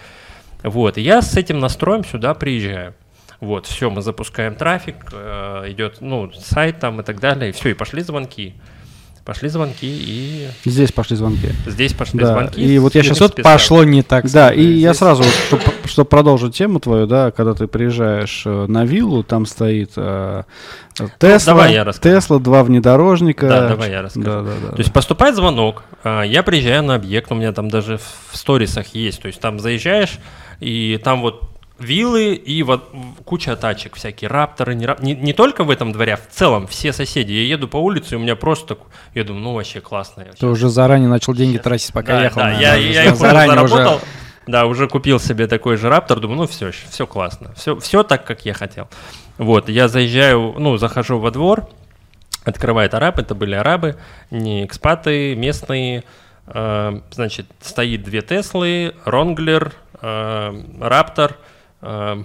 Вот, 0.63 0.99
и 0.99 1.01
я 1.01 1.23
с 1.23 1.37
этим 1.37 1.59
настроем 1.59 2.05
сюда 2.05 2.35
приезжаю. 2.35 2.95
Вот, 3.41 3.67
все, 3.67 3.89
мы 3.89 4.03
запускаем 4.03 4.55
трафик, 4.55 4.97
э, 5.13 5.65
идет, 5.69 6.03
ну, 6.03 6.31
сайт 6.33 6.79
там 6.79 7.01
и 7.01 7.03
так 7.03 7.21
далее, 7.21 7.49
и 7.49 7.53
все, 7.53 7.71
и 7.71 7.75
пошли 7.75 8.03
звонки. 8.03 8.55
Пошли 9.31 9.49
звонки, 9.49 9.87
и 9.87 10.49
Здесь 10.65 10.91
пошли 10.91 11.15
звонки. 11.15 11.51
здесь 11.65 11.93
пошли 11.93 12.19
Да, 12.19 12.33
звонки. 12.33 12.61
и 12.61 12.79
вот 12.81 12.97
я 12.97 13.03
с 13.05 13.07
щас 13.07 13.19
Тут 13.19 13.31
специально. 13.35 13.57
пошло 13.59 13.85
не 13.85 14.03
так. 14.03 14.29
Да, 14.29 14.51
и 14.53 14.61
я 14.61 14.89
Здесь- 14.89 14.99
сразу, 14.99 15.23
чтобы 15.87 16.09
продолжить 16.09 16.57
тему 16.57 16.81
твою, 16.81 17.07
да, 17.07 17.31
когда 17.31 17.55
ты 17.55 17.69
приезжаешь 17.69 18.43
э, 18.45 18.67
на 18.67 18.85
виллу, 18.85 19.23
там 19.23 19.47
стоит 19.47 19.93
э, 19.97 20.43
Тесла, 21.21 21.53
Ну, 21.53 21.59
давай 21.59 21.73
я 21.75 21.85
расскажу. 21.85 22.17
Тесла, 22.17 22.39
два 22.41 22.65
внедорожника. 22.65 23.49
Да, 23.49 23.69
давай 23.69 23.91
я 23.91 24.03
расскажу. 24.03 24.27
Да, 24.27 24.43
да, 24.43 24.51
да. 24.67 24.73
То 24.73 24.79
есть 24.79 24.93
поступает 24.93 25.37
звонок, 25.37 25.85
а, 26.03 26.23
я 26.23 26.43
приезжаю 26.43 26.83
на 26.83 26.97
объект, 26.97 27.31
у 27.31 27.37
меня 27.37 27.53
там 27.53 27.71
даже 27.71 27.99
в 28.33 28.37
сторисах 28.37 28.89
есть, 28.97 29.23
то 29.23 29.29
есть 29.29 29.41
там 29.41 29.61
заезжаешь, 29.61 30.19
и 30.59 31.01
там 31.05 31.21
вот 31.21 31.50
виллы 31.81 32.35
и 32.35 32.63
вот 32.63 32.91
куча 33.25 33.57
тачек 33.57 33.97
всякие, 33.97 34.29
рапторы, 34.29 34.75
не, 34.75 34.85
рап- 34.87 35.03
не, 35.03 35.15
не 35.15 35.33
только 35.33 35.65
в 35.65 35.71
этом 35.71 35.93
дворе, 35.93 36.15
а 36.15 36.17
в 36.17 36.27
целом 36.31 36.67
все 36.67 36.93
соседи. 36.93 37.33
Я 37.33 37.45
еду 37.45 37.69
по 37.69 37.79
улице, 37.79 38.15
и 38.15 38.17
у 38.17 38.21
меня 38.21 38.37
просто, 38.37 38.75
так- 38.75 38.87
я 39.15 39.25
думаю, 39.25 39.43
ну 39.45 39.55
вообще 39.55 39.81
классно. 39.81 40.25
Ты 40.39 40.47
уже 40.47 40.69
заранее 40.69 41.09
начал 41.09 41.35
деньги 41.35 41.59
тратить, 41.59 41.93
пока 41.93 42.13
Да, 42.19 42.25
ехал. 42.25 42.37
да, 42.41 42.45
наверное, 42.49 42.79
я, 42.79 42.79
уже 42.79 42.93
я 42.93 43.05
их 43.05 43.13
уже 43.13 43.21
заранее 43.21 43.69
заработал. 43.69 44.01
Да, 44.47 44.67
уже 44.67 44.89
купил 44.89 45.21
себе 45.21 45.47
такой 45.47 45.77
же 45.77 45.89
раптор, 45.89 46.19
думаю, 46.21 46.39
ну 46.39 46.47
все, 46.47 46.71
все 46.73 47.07
классно, 47.07 47.53
все, 47.57 47.79
все 47.79 48.03
так, 48.03 48.25
как 48.25 48.45
я 48.45 48.55
хотел. 48.55 48.89
Вот, 49.39 49.69
я 49.69 49.87
заезжаю, 49.89 50.55
ну, 50.59 50.77
захожу 50.77 51.19
во 51.19 51.31
двор, 51.31 51.69
открывает 52.45 52.95
араб, 52.95 53.19
это 53.19 53.35
были 53.35 53.55
арабы, 53.55 53.97
не 54.31 54.65
экспаты, 54.65 55.35
местные. 55.37 56.05
Э, 56.47 57.01
значит, 57.13 57.47
стоит 57.61 58.03
две 58.03 58.23
Теслы, 58.23 58.95
Ронглер, 59.05 59.73
э, 60.03 60.63
Раптор. 60.81 61.37
Э, 61.83 62.25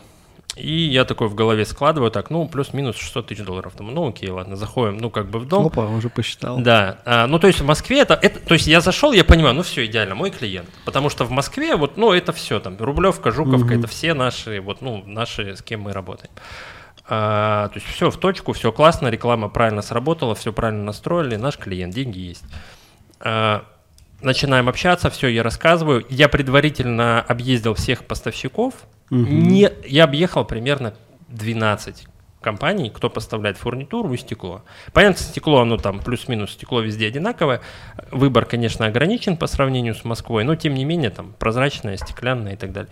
и 0.56 0.72
я 0.74 1.04
такой 1.04 1.28
в 1.28 1.36
голове 1.36 1.66
складываю 1.66 2.12
так, 2.12 2.30
ну, 2.30 2.48
плюс-минус 2.48 2.96
600 2.96 3.28
тысяч 3.28 3.44
долларов. 3.44 3.76
Думаю, 3.76 3.96
ну, 3.96 4.08
окей, 4.08 4.30
ладно, 4.30 4.56
заходим, 4.56 4.98
ну, 4.98 5.10
как 5.10 5.30
бы 5.30 5.40
в 5.40 5.48
дом. 5.48 5.66
Опа, 5.66 5.86
уже 5.88 6.10
посчитал. 6.10 6.60
Да, 6.60 7.00
а, 7.06 7.28
ну 7.28 7.40
то 7.40 7.48
есть 7.48 7.60
в 7.60 7.66
Москве 7.66 8.00
это, 8.00 8.14
это, 8.14 8.40
то 8.40 8.54
есть 8.54 8.66
я 8.68 8.80
зашел, 8.80 9.12
я 9.12 9.26
понимаю, 9.26 9.54
ну 9.56 9.64
все 9.64 9.86
идеально, 9.86 10.16
мой 10.16 10.32
клиент, 10.32 10.70
потому 10.86 11.10
что 11.10 11.26
в 11.26 11.32
Москве 11.32 11.76
вот, 11.76 11.98
ну 11.98 12.14
это 12.14 12.32
все 12.32 12.60
там, 12.60 12.78
Рублевка, 12.80 13.32
Жуковка, 13.32 13.74
это 13.74 13.88
все 13.88 14.14
наши, 14.14 14.62
вот, 14.62 14.82
ну 14.82 15.04
наши, 15.06 15.58
с 15.58 15.62
кем 15.62 15.82
мы 15.82 15.92
работаем. 15.92 16.32
А, 17.08 17.68
то 17.68 17.76
есть 17.76 17.88
все 17.88 18.10
в 18.10 18.18
точку, 18.18 18.54
все 18.54 18.72
классно, 18.72 19.10
реклама 19.10 19.50
правильно 19.50 19.82
сработала, 19.82 20.36
все 20.36 20.54
правильно 20.54 20.86
настроили, 20.86 21.36
наш 21.36 21.58
клиент, 21.58 21.94
деньги 21.94 22.20
есть. 22.20 22.44
А, 23.20 23.66
начинаем 24.22 24.70
общаться, 24.70 25.10
все, 25.10 25.28
я 25.28 25.44
рассказываю. 25.44 26.06
Я 26.10 26.30
предварительно 26.30 27.22
объездил 27.22 27.76
всех 27.76 28.06
поставщиков. 28.06 28.74
Не, 29.10 29.72
я 29.86 30.04
объехал 30.04 30.46
примерно 30.46 30.94
12 31.30 32.08
компаний, 32.46 32.92
кто 32.92 33.10
поставляет 33.10 33.58
фурнитуру 33.58 34.14
и 34.14 34.18
стекло. 34.18 34.62
Понятно, 34.94 35.24
стекло, 35.24 35.62
оно 35.62 35.78
там 35.78 36.00
плюс-минус, 36.00 36.52
стекло 36.52 36.80
везде 36.80 37.08
одинаковое. 37.08 37.62
Выбор, 38.12 38.46
конечно, 38.46 38.86
ограничен 38.86 39.36
по 39.36 39.48
сравнению 39.48 39.96
с 39.96 40.06
Москвой, 40.06 40.44
но 40.44 40.56
тем 40.56 40.76
не 40.76 40.86
менее 40.86 41.10
там 41.10 41.34
прозрачное, 41.40 41.98
стеклянное 41.98 42.54
и 42.54 42.56
так 42.56 42.72
далее. 42.72 42.92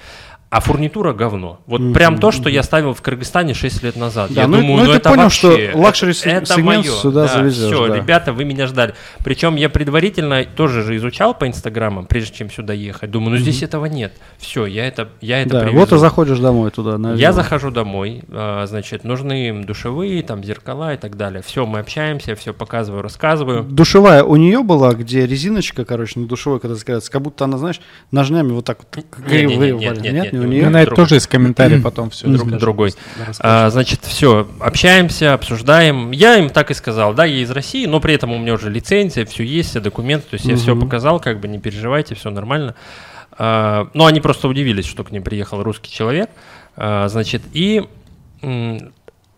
А 0.54 0.60
фурнитура 0.60 1.14
говно. 1.14 1.62
Вот 1.66 1.94
прям 1.96 2.20
то, 2.20 2.32
что 2.32 2.48
я 2.48 2.62
ставил 2.62 2.94
в 2.94 3.02
Кыргызстане 3.02 3.56
6 3.56 3.82
лет 3.82 3.96
назад. 3.96 4.32
Да, 4.32 4.42
я 4.42 4.48
ну 4.48 4.58
думаю, 4.58 4.78
ну 4.78 4.84
ну, 4.84 4.92
ты 4.92 4.98
это 4.98 5.10
понял, 5.10 5.24
вообще, 5.24 5.70
что 5.72 5.78
лакшери 5.80 6.14
это, 6.26 6.60
моё. 6.60 6.84
сюда 6.84 7.24
да, 7.26 7.34
завезёшь, 7.34 7.74
Все, 7.74 7.88
да. 7.88 7.96
ребята, 7.96 8.34
вы 8.34 8.46
меня 8.46 8.68
ждали. 8.68 8.94
Причем 9.24 9.56
я 9.56 9.70
предварительно 9.70 10.44
тоже 10.46 10.84
же 10.84 10.96
изучал 10.98 11.34
по 11.34 11.48
инстаграмам, 11.48 12.06
прежде 12.06 12.36
чем 12.38 12.52
сюда 12.52 12.74
ехать. 12.74 13.10
Думаю, 13.10 13.32
ну 13.32 13.38
здесь 13.38 13.64
этого 13.64 13.88
нет. 13.88 14.14
Все, 14.38 14.68
я 14.68 14.86
это, 14.88 15.10
я 15.22 15.42
это 15.42 15.50
Да, 15.50 15.60
привезу. 15.62 15.80
вот 15.80 15.92
и 15.92 15.98
заходишь 15.98 16.38
домой 16.38 16.70
туда. 16.70 17.00
на 17.00 17.14
Я 17.16 17.34
захожу 17.34 17.72
домой, 17.72 18.22
а, 18.30 18.68
значит, 18.68 19.04
нужны 19.04 19.48
им 19.48 19.64
душевые, 19.64 20.22
там, 20.22 20.44
зеркала 20.44 20.94
и 20.94 20.98
так 20.98 21.18
далее. 21.18 21.42
Все, 21.42 21.66
мы 21.66 21.80
общаемся, 21.80 22.36
все 22.36 22.54
показываю, 22.54 23.02
рассказываю. 23.02 23.64
Душевая 23.64 24.24
у 24.24 24.36
нее 24.36 24.62
была, 24.62 24.94
где 24.94 25.26
резиночка, 25.26 25.84
короче, 25.84 26.20
на 26.20 26.28
душевой, 26.28 26.60
когда 26.60 26.76
закрывается, 26.76 27.12
как 27.12 27.24
будто 27.24 27.44
она, 27.46 27.58
знаешь, 27.58 27.82
ножнями 28.12 28.52
вот 28.52 28.66
так 28.66 28.78
вот 28.80 29.04
криво- 29.26 29.50
нет, 29.50 29.58
вырвали. 29.58 30.00
нет, 30.00 30.14
нет, 30.14 30.34
не 30.34 30.40
у 30.40 30.43
нет. 30.43 30.43
Нее. 30.48 30.66
Мы 30.66 30.70
на 30.70 30.82
это 30.84 30.96
тоже 30.96 31.18
из 31.18 31.28
комментариев 31.28 31.84
потом 31.84 32.10
все 32.10 32.28
Друг- 32.28 32.52
другой. 32.58 32.94
А, 33.40 33.70
значит, 33.70 34.02
все, 34.04 34.48
общаемся, 34.60 35.34
обсуждаем. 35.34 36.12
Я 36.12 36.38
им 36.38 36.50
так 36.50 36.72
и 36.72 36.74
сказал, 36.74 37.14
да, 37.14 37.26
я 37.26 37.42
из 37.42 37.52
России, 37.52 37.86
но 37.86 38.00
при 38.00 38.14
этом 38.14 38.32
у 38.32 38.38
меня 38.40 38.54
уже 38.54 38.70
лицензия, 38.70 39.26
все 39.26 39.44
есть, 39.44 39.72
все 39.72 39.80
документы, 39.80 40.28
то 40.30 40.34
есть 40.36 40.46
я 40.46 40.56
все 40.56 40.76
показал, 40.76 41.20
как 41.20 41.40
бы 41.40 41.48
не 41.48 41.60
переживайте, 41.60 42.16
все 42.16 42.30
нормально. 42.30 42.76
А, 43.38 43.88
но 43.94 44.06
они 44.06 44.22
просто 44.22 44.48
удивились, 44.48 44.86
что 44.86 45.04
к 45.04 45.12
ним 45.12 45.24
приехал 45.24 45.64
русский 45.64 45.92
человек. 45.92 46.30
А, 46.76 47.08
значит, 47.08 47.42
и 47.54 47.88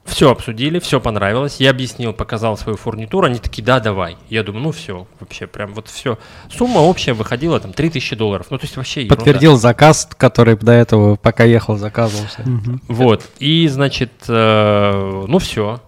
все 0.06 0.30
обсудили, 0.30 0.80
все 0.80 1.02
понравилось. 1.02 1.58
Я 1.60 1.72
объяснил, 1.72 2.14
показал 2.14 2.58
свою 2.58 2.78
фурнитуру. 2.78 3.26
Они 3.26 3.40
такие, 3.40 3.64
да, 3.64 3.80
давай. 3.80 4.18
Я 4.30 4.44
думаю, 4.44 4.64
ну 4.64 4.72
все, 4.72 5.08
вообще 5.20 5.48
прям 5.48 5.74
вот 5.74 5.88
все. 5.88 6.18
Сумма 6.50 6.80
общая 6.80 7.14
выходила 7.14 7.60
там 7.60 7.74
3000 7.74 8.16
долларов. 8.16 8.48
Ну, 8.50 8.58
то 8.58 8.66
есть 8.66 8.78
вообще 8.78 9.02
ерунда. 9.02 9.16
Подтвердил 9.16 9.58
заказ, 9.58 10.08
который 10.18 10.56
до 10.56 10.72
этого, 10.72 11.16
пока 11.16 11.44
ехал, 11.44 11.76
заказывался. 11.78 12.44
Вот. 12.88 13.24
И, 13.40 13.68
значит, 13.68 14.12
э, 14.28 15.26
ну 15.28 15.40
все. 15.40 15.82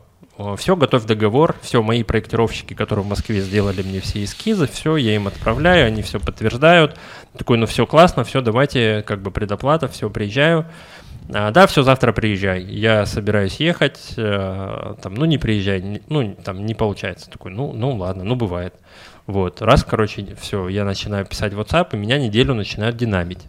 Все, 0.58 0.76
готовь 0.76 1.06
договор. 1.06 1.56
Все, 1.62 1.82
мои 1.82 2.04
проектировщики, 2.04 2.74
которые 2.74 3.04
в 3.04 3.08
Москве 3.08 3.42
сделали 3.42 3.82
мне 3.82 4.02
все 4.02 4.24
эскизы, 4.24 4.68
все, 4.68 4.96
я 4.98 5.16
им 5.16 5.28
отправляю, 5.28 5.88
они 5.88 6.04
все 6.04 6.20
подтверждают. 6.20 6.98
Такой, 7.36 7.58
ну 7.58 7.66
все 7.66 7.88
классно, 7.88 8.24
все, 8.24 8.42
давайте, 8.42 9.04
как 9.08 9.22
бы 9.22 9.32
предоплата, 9.32 9.88
все, 9.88 10.10
приезжаю. 10.10 10.66
А, 11.34 11.52
да, 11.52 11.68
все, 11.68 11.84
завтра 11.84 12.14
приезжай. 12.14 12.64
Я 12.64 13.06
собираюсь 13.06 13.58
ехать, 13.60 14.14
э, 14.18 14.96
там, 15.02 15.14
ну 15.14 15.26
не 15.26 15.38
приезжай, 15.38 15.82
не- 15.82 16.02
ну 16.08 16.36
там 16.44 16.66
не 16.66 16.74
получается. 16.74 17.30
Такой, 17.30 17.52
ну, 17.52 17.74
ну 17.74 17.96
ладно, 17.98 18.24
ну 18.24 18.36
бывает. 18.36 18.74
Вот, 19.26 19.62
раз, 19.62 19.84
короче, 19.84 20.26
все, 20.40 20.70
я 20.70 20.86
начинаю 20.86 21.26
писать 21.26 21.52
WhatsApp, 21.54 21.90
и 21.94 21.98
меня 21.98 22.18
неделю 22.18 22.54
начинают 22.54 22.96
динамить. 22.96 23.46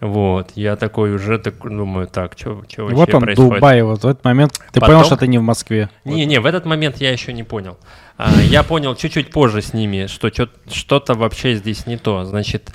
Вот, 0.00 0.52
я 0.54 0.76
такой 0.76 1.12
уже 1.12 1.38
так 1.38 1.54
думаю, 1.60 2.06
так, 2.06 2.34
что 2.36 2.50
И 2.50 2.54
вообще 2.54 2.82
вот 2.82 3.14
он, 3.14 3.22
происходит? 3.22 3.54
Дубай, 3.54 3.82
вот 3.82 4.02
в 4.04 4.06
этот 4.06 4.24
момент 4.24 4.52
ты 4.72 4.80
Потом- 4.80 4.96
понял, 4.96 5.04
что 5.04 5.16
ты 5.16 5.26
не 5.26 5.38
в 5.38 5.42
Москве. 5.42 5.90
Не-не, 6.04 6.38
в 6.38 6.46
этот 6.46 6.66
момент 6.66 6.98
я 6.98 7.10
еще 7.10 7.32
не 7.32 7.42
понял. 7.42 7.78
А, 8.16 8.30
я 8.42 8.62
понял 8.62 8.94
чуть-чуть 8.94 9.30
позже 9.30 9.60
с 9.60 9.72
ними, 9.72 10.06
что 10.06 10.30
что-то 10.70 11.14
вообще 11.14 11.54
здесь 11.54 11.86
не 11.86 11.96
то. 11.96 12.24
Значит, 12.24 12.72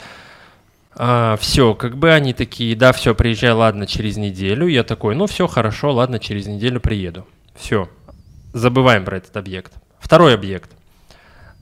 все, 0.95 1.73
как 1.75 1.97
бы 1.97 2.12
они 2.12 2.33
такие, 2.33 2.75
да, 2.75 2.93
все, 2.93 3.15
приезжай, 3.15 3.51
ладно, 3.51 3.88
через 3.88 4.17
неделю. 4.17 4.67
Я 4.67 4.83
такой, 4.83 5.15
ну 5.15 5.25
все, 5.27 5.47
хорошо, 5.47 5.91
ладно, 5.91 6.19
через 6.19 6.47
неделю 6.47 6.79
приеду. 6.79 7.27
Все, 7.55 7.89
забываем 8.53 9.05
про 9.05 9.17
этот 9.17 9.35
объект. 9.38 9.73
Второй 10.00 10.33
объект. 10.33 10.71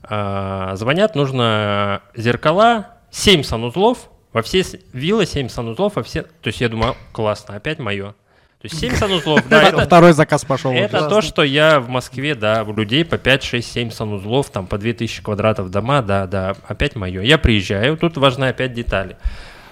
А, 0.02 0.74
звонят, 0.76 1.14
нужно 1.14 2.02
зеркала, 2.14 2.88
7 3.10 3.42
санузлов, 3.42 4.10
во 4.32 4.42
все 4.42 4.64
виллы 4.92 5.26
7 5.26 5.48
санузлов, 5.48 5.96
во 5.96 6.02
все... 6.02 6.22
То 6.22 6.48
есть 6.48 6.60
я 6.60 6.68
думаю, 6.68 6.96
классно, 7.12 7.56
опять 7.56 7.78
мое. 7.78 8.14
То 8.62 8.68
есть 8.68 8.78
7 8.78 8.94
санузлов, 8.94 9.48
да, 9.50 9.60
это, 9.64 9.84
Второй 9.86 10.12
заказ 10.12 10.44
пошел. 10.44 10.70
это 10.70 11.08
то, 11.08 11.20
что 11.20 11.42
я 11.42 11.80
в 11.80 11.88
Москве, 11.88 12.36
да, 12.36 12.62
у 12.64 12.72
людей 12.72 13.04
по 13.04 13.18
5, 13.18 13.42
6, 13.42 13.72
7 13.72 13.90
санузлов, 13.90 14.50
там 14.50 14.68
по 14.68 14.78
2000 14.78 15.20
квадратов 15.22 15.68
дома, 15.70 16.00
да, 16.00 16.28
да, 16.28 16.54
опять 16.68 16.94
мое. 16.94 17.22
Я 17.22 17.38
приезжаю, 17.38 17.96
тут 17.96 18.16
важны 18.16 18.44
опять 18.44 18.72
детали. 18.72 19.16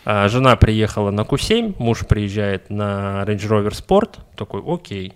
А, 0.05 0.29
жена 0.29 0.57
приехала 0.57 1.13
на 1.13 1.21
Q7, 1.21 1.77
муж 1.79 2.01
приезжает 2.09 2.69
на 2.69 3.23
Range 3.29 3.49
Rover 3.49 3.71
Sport, 3.71 4.19
такой, 4.37 4.61
окей, 4.67 5.13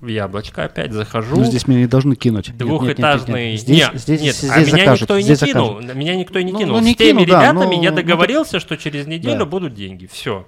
в 0.00 0.06
яблочко 0.08 0.64
опять 0.64 0.92
захожу. 0.92 1.36
Ну, 1.36 1.44
здесь 1.44 1.68
меня 1.68 1.80
не 1.80 1.86
должны 1.86 2.16
кинуть. 2.16 2.48
Нет, 2.48 2.60
нет, 2.60 2.60
нет, 2.60 2.68
нет, 2.68 2.78
Двухэтажный. 2.96 3.50
нет. 3.52 3.60
Здесь, 3.60 3.78
Нет, 3.78 3.90
здесь, 3.94 4.20
нет, 4.22 4.34
здесь 4.36 4.50
а 4.50 4.58
меня 4.60 4.70
закажут, 4.70 5.00
никто 5.02 5.16
и 5.16 5.22
не 5.22 5.36
кинул. 5.36 5.66
закажут. 5.74 5.94
Меня 5.94 6.16
никто 6.16 6.38
и 6.38 6.44
не 6.44 6.52
Ну, 6.52 6.58
кинул. 6.58 6.76
ну, 6.78 6.82
не 6.84 6.92
С 6.94 6.96
теми 6.96 7.24
кинул, 7.24 7.26
да, 7.40 7.50
ребятами 7.52 7.76
ну, 7.76 7.82
я 7.82 7.90
ну, 7.90 7.96
договорился, 7.96 8.58
что 8.60 8.76
через 8.76 9.06
неделю 9.06 9.40
Да. 9.40 9.44
будут 9.44 9.74
деньги. 9.74 10.08
Все. 10.10 10.46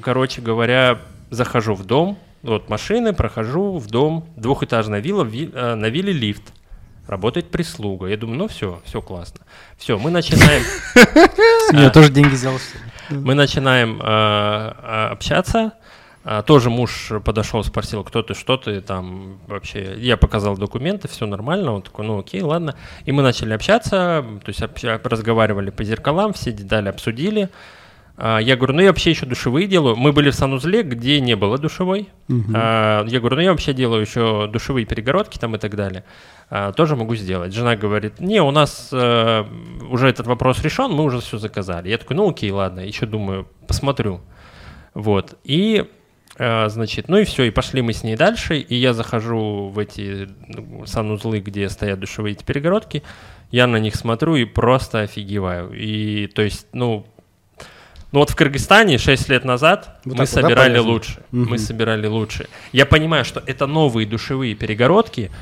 Короче 0.00 0.40
говоря, 0.42 0.98
захожу 1.30 1.74
в 1.74 1.84
дом, 1.84 2.18
вот 2.42 2.68
машины, 2.68 3.12
прохожу 3.12 3.78
в 3.78 3.86
дом, 3.86 4.26
двухэтажная 4.36 5.00
вилла, 5.00 5.24
ви- 5.24 5.50
э, 5.52 5.74
на 5.74 5.86
вилле 5.86 6.12
лифт. 6.12 6.52
Работает 7.06 7.50
прислуга. 7.50 8.06
Я 8.06 8.16
думаю, 8.16 8.38
ну 8.38 8.48
все, 8.48 8.80
все 8.84 9.02
классно. 9.02 9.40
Все, 9.76 9.98
мы 9.98 10.10
начинаем. 10.10 10.62
Я 11.72 11.90
тоже 11.90 12.10
деньги 12.10 12.30
взял. 12.34 12.54
Мы 13.10 13.34
начинаем 13.34 14.00
э, 14.00 15.08
общаться. 15.10 15.72
А, 16.26 16.42
тоже 16.42 16.70
муж 16.70 17.12
подошел, 17.22 17.62
спросил, 17.62 18.02
кто 18.02 18.22
ты, 18.22 18.32
что 18.34 18.56
ты 18.56 18.80
там 18.80 19.38
вообще. 19.46 19.94
Я 19.98 20.16
показал 20.16 20.56
документы, 20.56 21.06
все 21.08 21.26
нормально. 21.26 21.72
Он 21.72 21.82
такой, 21.82 22.06
ну 22.06 22.18
окей, 22.18 22.40
ладно. 22.40 22.74
И 23.04 23.12
мы 23.12 23.22
начали 23.22 23.52
общаться, 23.52 24.24
то 24.42 24.48
есть 24.48 24.62
разговаривали 24.82 25.68
по 25.70 25.84
зеркалам, 25.84 26.32
все 26.32 26.52
детали 26.52 26.88
обсудили. 26.88 27.50
А, 28.16 28.38
Я 28.38 28.56
говорю, 28.56 28.74
ну 28.74 28.80
я 28.82 28.88
вообще 28.88 29.10
еще 29.10 29.26
душевые 29.26 29.66
делаю. 29.66 29.96
Мы 29.96 30.12
были 30.12 30.30
в 30.30 30.34
санузле, 30.34 30.82
где 30.82 31.20
не 31.20 31.36
было 31.36 31.58
душевой. 31.58 32.08
А, 32.54 33.04
Я 33.06 33.20
говорю, 33.20 33.36
ну 33.36 33.42
я 33.42 33.50
вообще 33.50 33.72
делаю 33.72 34.02
еще 34.02 34.48
душевые 34.52 34.86
перегородки 34.86 35.38
там 35.38 35.54
и 35.56 35.58
так 35.58 35.74
далее. 35.74 36.04
А, 36.50 36.72
Тоже 36.72 36.94
могу 36.96 37.14
сделать. 37.16 37.52
Жена 37.52 37.76
говорит, 37.76 38.20
не, 38.20 38.40
у 38.40 38.50
нас 38.50 38.90
э, 38.92 39.44
уже 39.90 40.08
этот 40.08 40.26
вопрос 40.26 40.62
решен, 40.62 40.92
мы 40.92 41.04
уже 41.04 41.20
все 41.20 41.38
заказали. 41.38 41.88
Я 41.88 41.98
такой, 41.98 42.16
ну 42.16 42.28
окей, 42.30 42.50
ладно, 42.50 42.80
еще 42.80 43.06
думаю, 43.06 43.48
посмотрю. 43.66 44.20
Вот. 44.92 45.36
И, 45.42 45.84
э, 46.38 46.68
значит, 46.68 47.08
ну 47.08 47.16
и 47.18 47.24
все, 47.24 47.44
и 47.44 47.50
пошли 47.50 47.82
мы 47.82 47.92
с 47.92 48.04
ней 48.04 48.16
дальше, 48.16 48.58
и 48.58 48.76
я 48.76 48.92
захожу 48.92 49.68
в 49.68 49.78
эти 49.78 50.28
ну, 50.46 50.86
санузлы, 50.86 51.40
где 51.40 51.68
стоят 51.68 51.98
душевые 51.98 52.34
эти 52.34 52.44
перегородки, 52.44 53.02
я 53.50 53.66
на 53.66 53.78
них 53.78 53.96
смотрю 53.96 54.36
и 54.36 54.44
просто 54.44 55.00
офигеваю. 55.00 55.72
И, 55.72 56.28
то 56.28 56.42
есть, 56.42 56.66
ну, 56.72 57.06
ну 58.14 58.20
вот 58.20 58.30
в 58.30 58.36
Кыргызстане 58.36 58.96
6 58.96 59.28
лет 59.28 59.44
назад 59.44 59.98
Вот 60.04 60.16
мы 60.16 60.24
так 60.24 60.34
да, 60.34 60.42
собирали 60.42 60.74
полезно? 60.74 60.92
лучше. 60.92 61.22
Мгм. 61.32 61.50
Мы 61.50 61.58
собирали 61.58 62.06
лучше. 62.06 62.48
Я 62.70 62.86
понимаю, 62.86 63.24
что 63.24 63.42
это 63.44 63.66
новые 63.66 64.06
душевые 64.06 64.54
перегородки, 64.54 65.32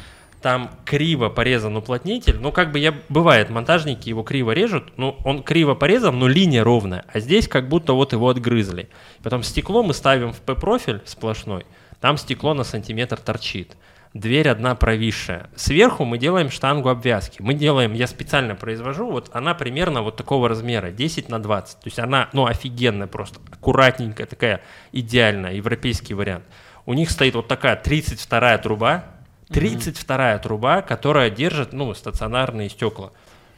там 0.41 0.71
криво 0.87 1.29
порезан 1.29 1.77
уплотнитель. 1.77 2.39
Ну, 2.41 2.51
как 2.51 2.73
бы 2.73 2.79
я 2.79 2.95
бывает, 3.11 3.51
монтажники 3.51 4.09
его 4.09 4.23
криво 4.23 4.53
режут, 4.53 4.85
ну, 4.97 5.19
он 5.23 5.43
криво 5.43 5.75
порезан, 5.75 6.19
но 6.19 6.29
линия 6.29 6.65
ровная. 6.65 7.05
А 7.13 7.21
здесь 7.21 7.47
как 7.47 7.69
будто 7.69 7.93
вот 7.93 8.15
его 8.15 8.31
отгрызли. 8.31 8.89
Потом 9.23 9.43
стекло 9.43 9.83
мы 9.83 9.93
ставим 9.93 10.33
в 10.33 10.41
П-профиль 10.41 11.03
сплошной, 11.05 11.67
там 12.01 12.17
стекло 12.17 12.55
на 12.55 12.65
сантиметр 12.65 13.19
торчит. 13.19 13.77
Дверь 14.15 14.51
одна 14.51 14.75
провисшая. 14.75 15.49
Сверху 15.57 16.05
мы 16.05 16.19
делаем 16.19 16.51
штангу 16.51 16.91
обвязки. 16.91 17.41
Мы 17.41 17.55
делаем, 17.55 17.95
я 17.95 18.07
специально 18.07 18.55
произвожу, 18.55 19.11
вот 19.11 19.31
она 19.33 19.55
примерно 19.55 20.03
вот 20.03 20.17
такого 20.17 20.51
размера, 20.51 20.91
10 20.91 21.31
на 21.31 21.43
20. 21.43 21.81
То 21.81 21.87
есть 21.87 21.99
она, 21.99 22.29
ну, 22.35 22.45
офигенная 22.45 23.07
просто, 23.07 23.41
аккуратненькая, 23.51 24.27
такая 24.27 24.61
идеальная, 24.93 25.55
европейский 25.55 26.13
вариант. 26.13 26.45
У 26.85 26.93
них 26.93 27.11
стоит 27.11 27.35
вот 27.35 27.49
такая 27.49 27.81
32-я 27.83 28.59
труба, 28.59 29.05
32-я 29.49 30.39
труба, 30.39 30.83
которая 30.83 31.31
держит, 31.31 31.73
ну, 31.73 31.95
стационарные 31.95 32.69
стекла. 32.69 33.13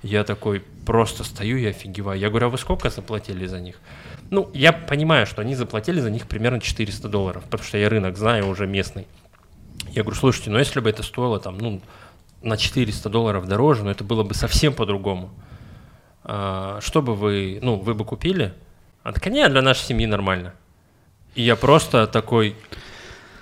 Я 0.05 0.23
такой 0.23 0.63
просто 0.87 1.25
стою 1.25 1.57
и 1.57 1.67
офигеваю. 1.67 2.21
Я 2.21 2.29
говорю, 2.29 2.47
а 2.47 2.51
вы 2.51 2.59
сколько 2.59 2.91
заплатили 2.91 3.47
за 3.47 3.59
них? 3.59 3.81
Ну, 4.31 4.51
я 4.55 4.73
понимаю, 4.73 5.27
что 5.27 5.43
они 5.43 5.57
заплатили 5.57 5.99
за 5.99 6.11
них 6.11 6.29
примерно 6.29 6.61
400 6.61 7.09
долларов, 7.09 7.45
потому 7.45 7.67
что 7.67 7.79
я 7.79 7.89
рынок 7.89 8.17
знаю 8.17 8.47
уже 8.49 8.67
местный. 8.67 9.07
Я 9.93 10.03
говорю, 10.03 10.19
слушайте, 10.19 10.51
ну 10.51 10.59
если 10.59 10.81
бы 10.81 10.91
это 10.91 11.03
стоило 11.03 11.39
там, 11.39 11.59
ну, 11.59 11.81
на 12.43 12.57
400 12.57 13.09
долларов 13.09 13.47
дороже, 13.47 13.85
но 13.85 13.91
это 13.91 14.05
было 14.05 14.23
бы 14.23 14.35
совсем 14.35 14.75
по-другому. 14.75 15.31
А, 16.25 16.79
что 16.81 17.03
бы 17.03 17.15
вы, 17.15 17.59
ну, 17.63 17.77
вы 17.77 17.95
бы 17.95 18.05
купили? 18.05 18.55
А 19.03 19.13
так 19.13 19.27
нет, 19.27 19.51
для 19.51 19.63
нашей 19.63 19.83
семьи 19.83 20.07
нормально. 20.07 20.55
И 21.35 21.43
я 21.43 21.57
просто 21.57 22.07
такой, 22.07 22.57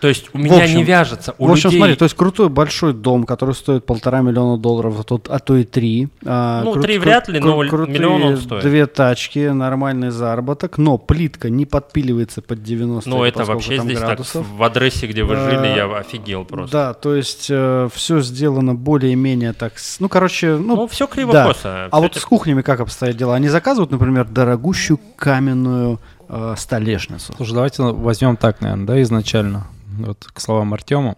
то 0.03 0.09
есть 0.09 0.31
у 0.33 0.39
меня 0.39 0.57
общем- 0.65 0.77
не 0.79 0.83
вяжется, 0.83 1.33
у 1.39 1.47
в 1.47 1.53
общем, 1.53 1.69
людей... 1.69 1.79
смотри, 1.79 1.95
то 1.95 2.03
есть 2.07 2.17
крутой 2.17 2.49
большой 2.49 2.93
дом, 2.93 3.23
который 3.25 3.55
стоит 3.55 3.87
полтора 3.87 4.21
миллиона 4.21 4.59
долларов, 4.59 4.97
а, 4.99 5.05
тут, 5.05 5.29
а 5.29 5.39
то 5.39 5.57
и 5.57 5.63
три. 5.63 6.09
А, 6.27 6.65
Ну, 6.65 6.73
крут- 6.73 6.83
три 6.83 6.95
крут- 6.97 7.05
вряд 7.05 7.29
ли, 7.29 7.39
но 7.39 7.57
крутые 7.69 7.95
миллион 7.99 8.23
он 8.25 8.37
стоит. 8.37 8.65
Две 8.65 8.87
тачки, 8.87 9.39
нормальный 9.51 10.11
заработок, 10.11 10.77
но 10.77 10.99
плитка 10.99 11.51
не 11.51 11.67
подпиливается 11.67 12.43
под 12.43 12.65
90 12.65 13.09
ну, 13.09 13.23
это 13.23 13.45
вообще 13.45 13.79
здесь 13.79 13.97
градусов. 14.01 14.45
так, 14.45 14.59
в 14.59 14.63
адресе, 14.65 15.07
где 15.07 15.23
вы 15.23 15.37
жили, 15.37 15.67
А, 15.69 15.77
я 15.77 15.97
офигел 15.97 16.45
просто. 16.45 16.77
Да, 16.77 16.95
то 16.95 17.15
есть 17.15 17.43
все 17.45 18.21
сделано 18.23 18.75
более-менее 18.75 19.53
так, 19.53 19.75
ну, 20.01 20.09
короче, 20.09 20.57
ну, 20.57 20.75
Ну, 20.75 20.87
все 20.89 21.07
да. 21.07 21.13
криво-косо. 21.15 21.89
А 21.93 22.01
вот 22.01 22.17
с 22.17 22.25
кухнями 22.25 22.63
как 22.63 22.81
обстоят 22.81 23.17
дела? 23.17 23.37
Они 23.37 23.49
заказывают, 23.49 23.93
например, 23.93 24.25
дорогущую 24.25 24.99
каменную 25.15 26.01
э, 26.29 26.55
столешницу. 26.57 27.33
Слушай, 27.37 27.55
давайте 27.55 27.83
возьмем 27.85 28.37
так, 28.37 28.61
наверное, 28.63 28.87
да, 28.87 29.03
изначально. 29.03 29.67
Вот 30.07 30.25
к 30.33 30.41
словам 30.41 30.75
Артема. 30.75 31.17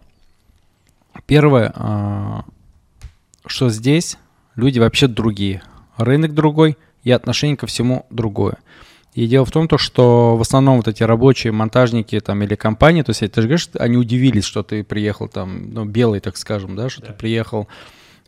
Первое, 1.26 1.72
а, 1.74 2.44
что 3.46 3.68
здесь 3.70 4.18
люди 4.56 4.78
вообще 4.78 5.06
другие. 5.06 5.62
Рынок 5.96 6.34
другой 6.34 6.76
и 7.02 7.10
отношение 7.10 7.56
ко 7.56 7.66
всему 7.66 8.06
другое. 8.10 8.56
И 9.14 9.28
дело 9.28 9.44
в 9.44 9.52
том, 9.52 9.68
то, 9.68 9.78
что 9.78 10.36
в 10.36 10.40
основном 10.40 10.78
вот 10.78 10.88
эти 10.88 11.04
рабочие 11.04 11.52
монтажники 11.52 12.18
там 12.18 12.42
или 12.42 12.56
компании, 12.56 13.02
то 13.02 13.10
есть 13.10 13.20
ты 13.20 13.40
же 13.42 13.46
говоришь, 13.46 13.68
они 13.78 13.96
удивились, 13.96 14.44
что 14.44 14.64
ты 14.64 14.82
приехал 14.82 15.28
там, 15.28 15.72
ну, 15.72 15.84
белый, 15.84 16.18
так 16.18 16.36
скажем, 16.36 16.74
да, 16.74 16.88
что 16.90 17.02
Да. 17.02 17.06
ты 17.08 17.12
приехал, 17.12 17.68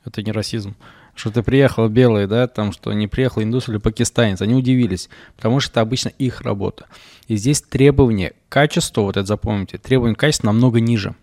это 0.04 0.22
не 0.22 0.30
расизм, 0.30 0.76
что 1.16 1.32
ты 1.32 1.42
приехал 1.42 1.88
белый, 1.88 2.28
да, 2.28 2.46
там, 2.46 2.70
что 2.70 2.92
не 2.92 3.08
приехал 3.08 3.42
индус 3.42 3.68
или 3.68 3.78
пакистанец, 3.78 4.40
они 4.42 4.54
удивились, 4.54 5.08
потому 5.34 5.58
что 5.58 5.72
это 5.72 5.80
обычно 5.80 6.10
их 6.10 6.42
работа. 6.42 6.86
И 7.28 7.36
здесь 7.36 7.60
требования 7.60 8.30
к 8.30 8.52
качеству, 8.52 9.02
вот 9.02 9.16
это 9.16 9.26
запомните, 9.26 9.78
требования 9.78 10.14
к 10.14 10.20
качеству 10.20 10.46
намного 10.46 10.80
ниже. 10.80 11.14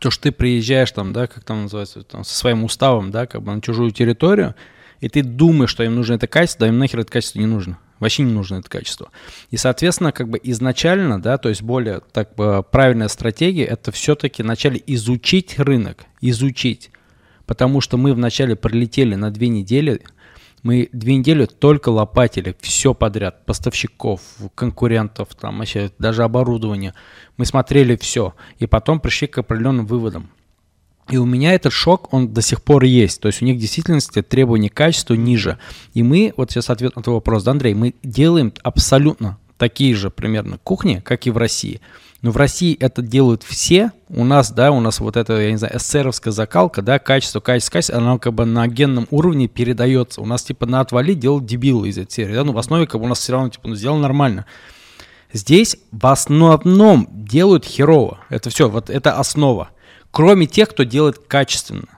То, 0.00 0.10
что 0.10 0.24
ты 0.24 0.32
приезжаешь 0.32 0.90
там, 0.92 1.12
да, 1.12 1.26
как 1.26 1.44
там 1.44 1.62
называется, 1.62 2.02
там, 2.02 2.24
со 2.24 2.36
своим 2.36 2.64
уставом, 2.64 3.10
да, 3.10 3.26
как 3.26 3.42
бы 3.42 3.54
на 3.54 3.60
чужую 3.60 3.90
территорию, 3.90 4.54
и 5.00 5.08
ты 5.08 5.22
думаешь, 5.22 5.70
что 5.70 5.82
им 5.82 5.96
нужно 5.96 6.14
это 6.14 6.26
качество, 6.26 6.60
да 6.60 6.68
им 6.68 6.78
нахер 6.78 7.00
это 7.00 7.10
качество 7.10 7.40
не 7.40 7.46
нужно. 7.46 7.78
Вообще 7.98 8.22
не 8.22 8.32
нужно 8.32 8.56
это 8.56 8.68
качество. 8.68 9.10
И, 9.50 9.56
соответственно, 9.56 10.12
как 10.12 10.28
бы 10.28 10.40
изначально, 10.42 11.20
да, 11.20 11.38
то 11.38 11.48
есть 11.48 11.62
более 11.62 12.00
так 12.12 12.34
бы 12.34 12.64
правильная 12.68 13.08
стратегия, 13.08 13.64
это 13.64 13.92
все-таки 13.92 14.42
вначале 14.42 14.82
изучить 14.86 15.58
рынок, 15.58 16.04
изучить. 16.20 16.90
Потому 17.46 17.80
что 17.80 17.96
мы 17.98 18.14
вначале 18.14 18.56
прилетели 18.56 19.14
на 19.14 19.30
две 19.30 19.48
недели, 19.48 20.02
мы 20.62 20.88
две 20.92 21.16
недели 21.16 21.46
только 21.46 21.88
лопатили 21.88 22.56
все 22.60 22.94
подряд, 22.94 23.44
поставщиков, 23.46 24.20
конкурентов, 24.54 25.28
там 25.34 25.58
вообще 25.58 25.90
даже 25.98 26.22
оборудование. 26.22 26.94
Мы 27.36 27.46
смотрели 27.46 27.96
все, 27.96 28.34
и 28.58 28.66
потом 28.66 29.00
пришли 29.00 29.26
к 29.26 29.38
определенным 29.38 29.86
выводам. 29.86 30.30
И 31.10 31.16
у 31.16 31.24
меня 31.26 31.52
этот 31.52 31.72
шок, 31.72 32.12
он 32.12 32.32
до 32.32 32.42
сих 32.42 32.62
пор 32.62 32.84
есть. 32.84 33.20
То 33.20 33.26
есть 33.26 33.42
у 33.42 33.44
них 33.44 33.56
в 33.56 33.60
действительности 33.60 34.22
требования 34.22 34.70
к 34.70 34.74
качеству 34.74 35.16
ниже. 35.16 35.58
И 35.94 36.02
мы, 36.02 36.32
вот 36.36 36.50
сейчас 36.50 36.70
ответ 36.70 36.94
на 36.94 37.02
твой 37.02 37.16
вопрос, 37.16 37.42
да, 37.42 37.50
Андрей, 37.50 37.74
мы 37.74 37.94
делаем 38.02 38.52
абсолютно 38.62 39.38
такие 39.58 39.94
же 39.94 40.10
примерно 40.10 40.58
кухни, 40.58 41.02
как 41.04 41.26
и 41.26 41.30
в 41.30 41.36
России. 41.36 41.80
Но 42.22 42.30
в 42.30 42.36
России 42.36 42.76
это 42.78 43.02
делают 43.02 43.42
все. 43.42 43.90
У 44.08 44.24
нас, 44.24 44.52
да, 44.52 44.70
у 44.70 44.80
нас 44.80 45.00
вот 45.00 45.16
это, 45.16 45.40
я 45.40 45.50
не 45.50 45.56
знаю, 45.56 45.76
эсеровская 45.76 46.32
закалка, 46.32 46.80
да, 46.80 47.00
качество, 47.00 47.40
качество, 47.40 47.72
качество, 47.72 47.98
оно 47.98 48.18
как 48.20 48.32
бы 48.32 48.44
на 48.44 48.68
генном 48.68 49.08
уровне 49.10 49.48
передается. 49.48 50.20
У 50.20 50.26
нас 50.26 50.44
типа 50.44 50.66
на 50.66 50.80
отвали 50.80 51.14
делают 51.14 51.46
дебилы 51.46 51.88
из 51.88 51.98
этой 51.98 52.12
серии, 52.12 52.34
да, 52.34 52.44
но 52.44 52.52
в 52.52 52.58
основе 52.58 52.86
как 52.86 53.00
бы 53.00 53.06
у 53.06 53.08
нас 53.08 53.18
все 53.18 53.32
равно 53.32 53.48
типа 53.48 53.68
ну, 53.68 53.74
сделано 53.74 54.02
нормально. 54.02 54.46
Здесь 55.32 55.76
в 55.90 56.06
основном 56.06 57.08
делают 57.10 57.64
херово. 57.64 58.20
Это 58.28 58.50
все, 58.50 58.68
вот 58.68 58.88
это 58.88 59.18
основа. 59.18 59.70
Кроме 60.12 60.46
тех, 60.46 60.68
кто 60.68 60.84
делает 60.84 61.18
качественно. 61.26 61.88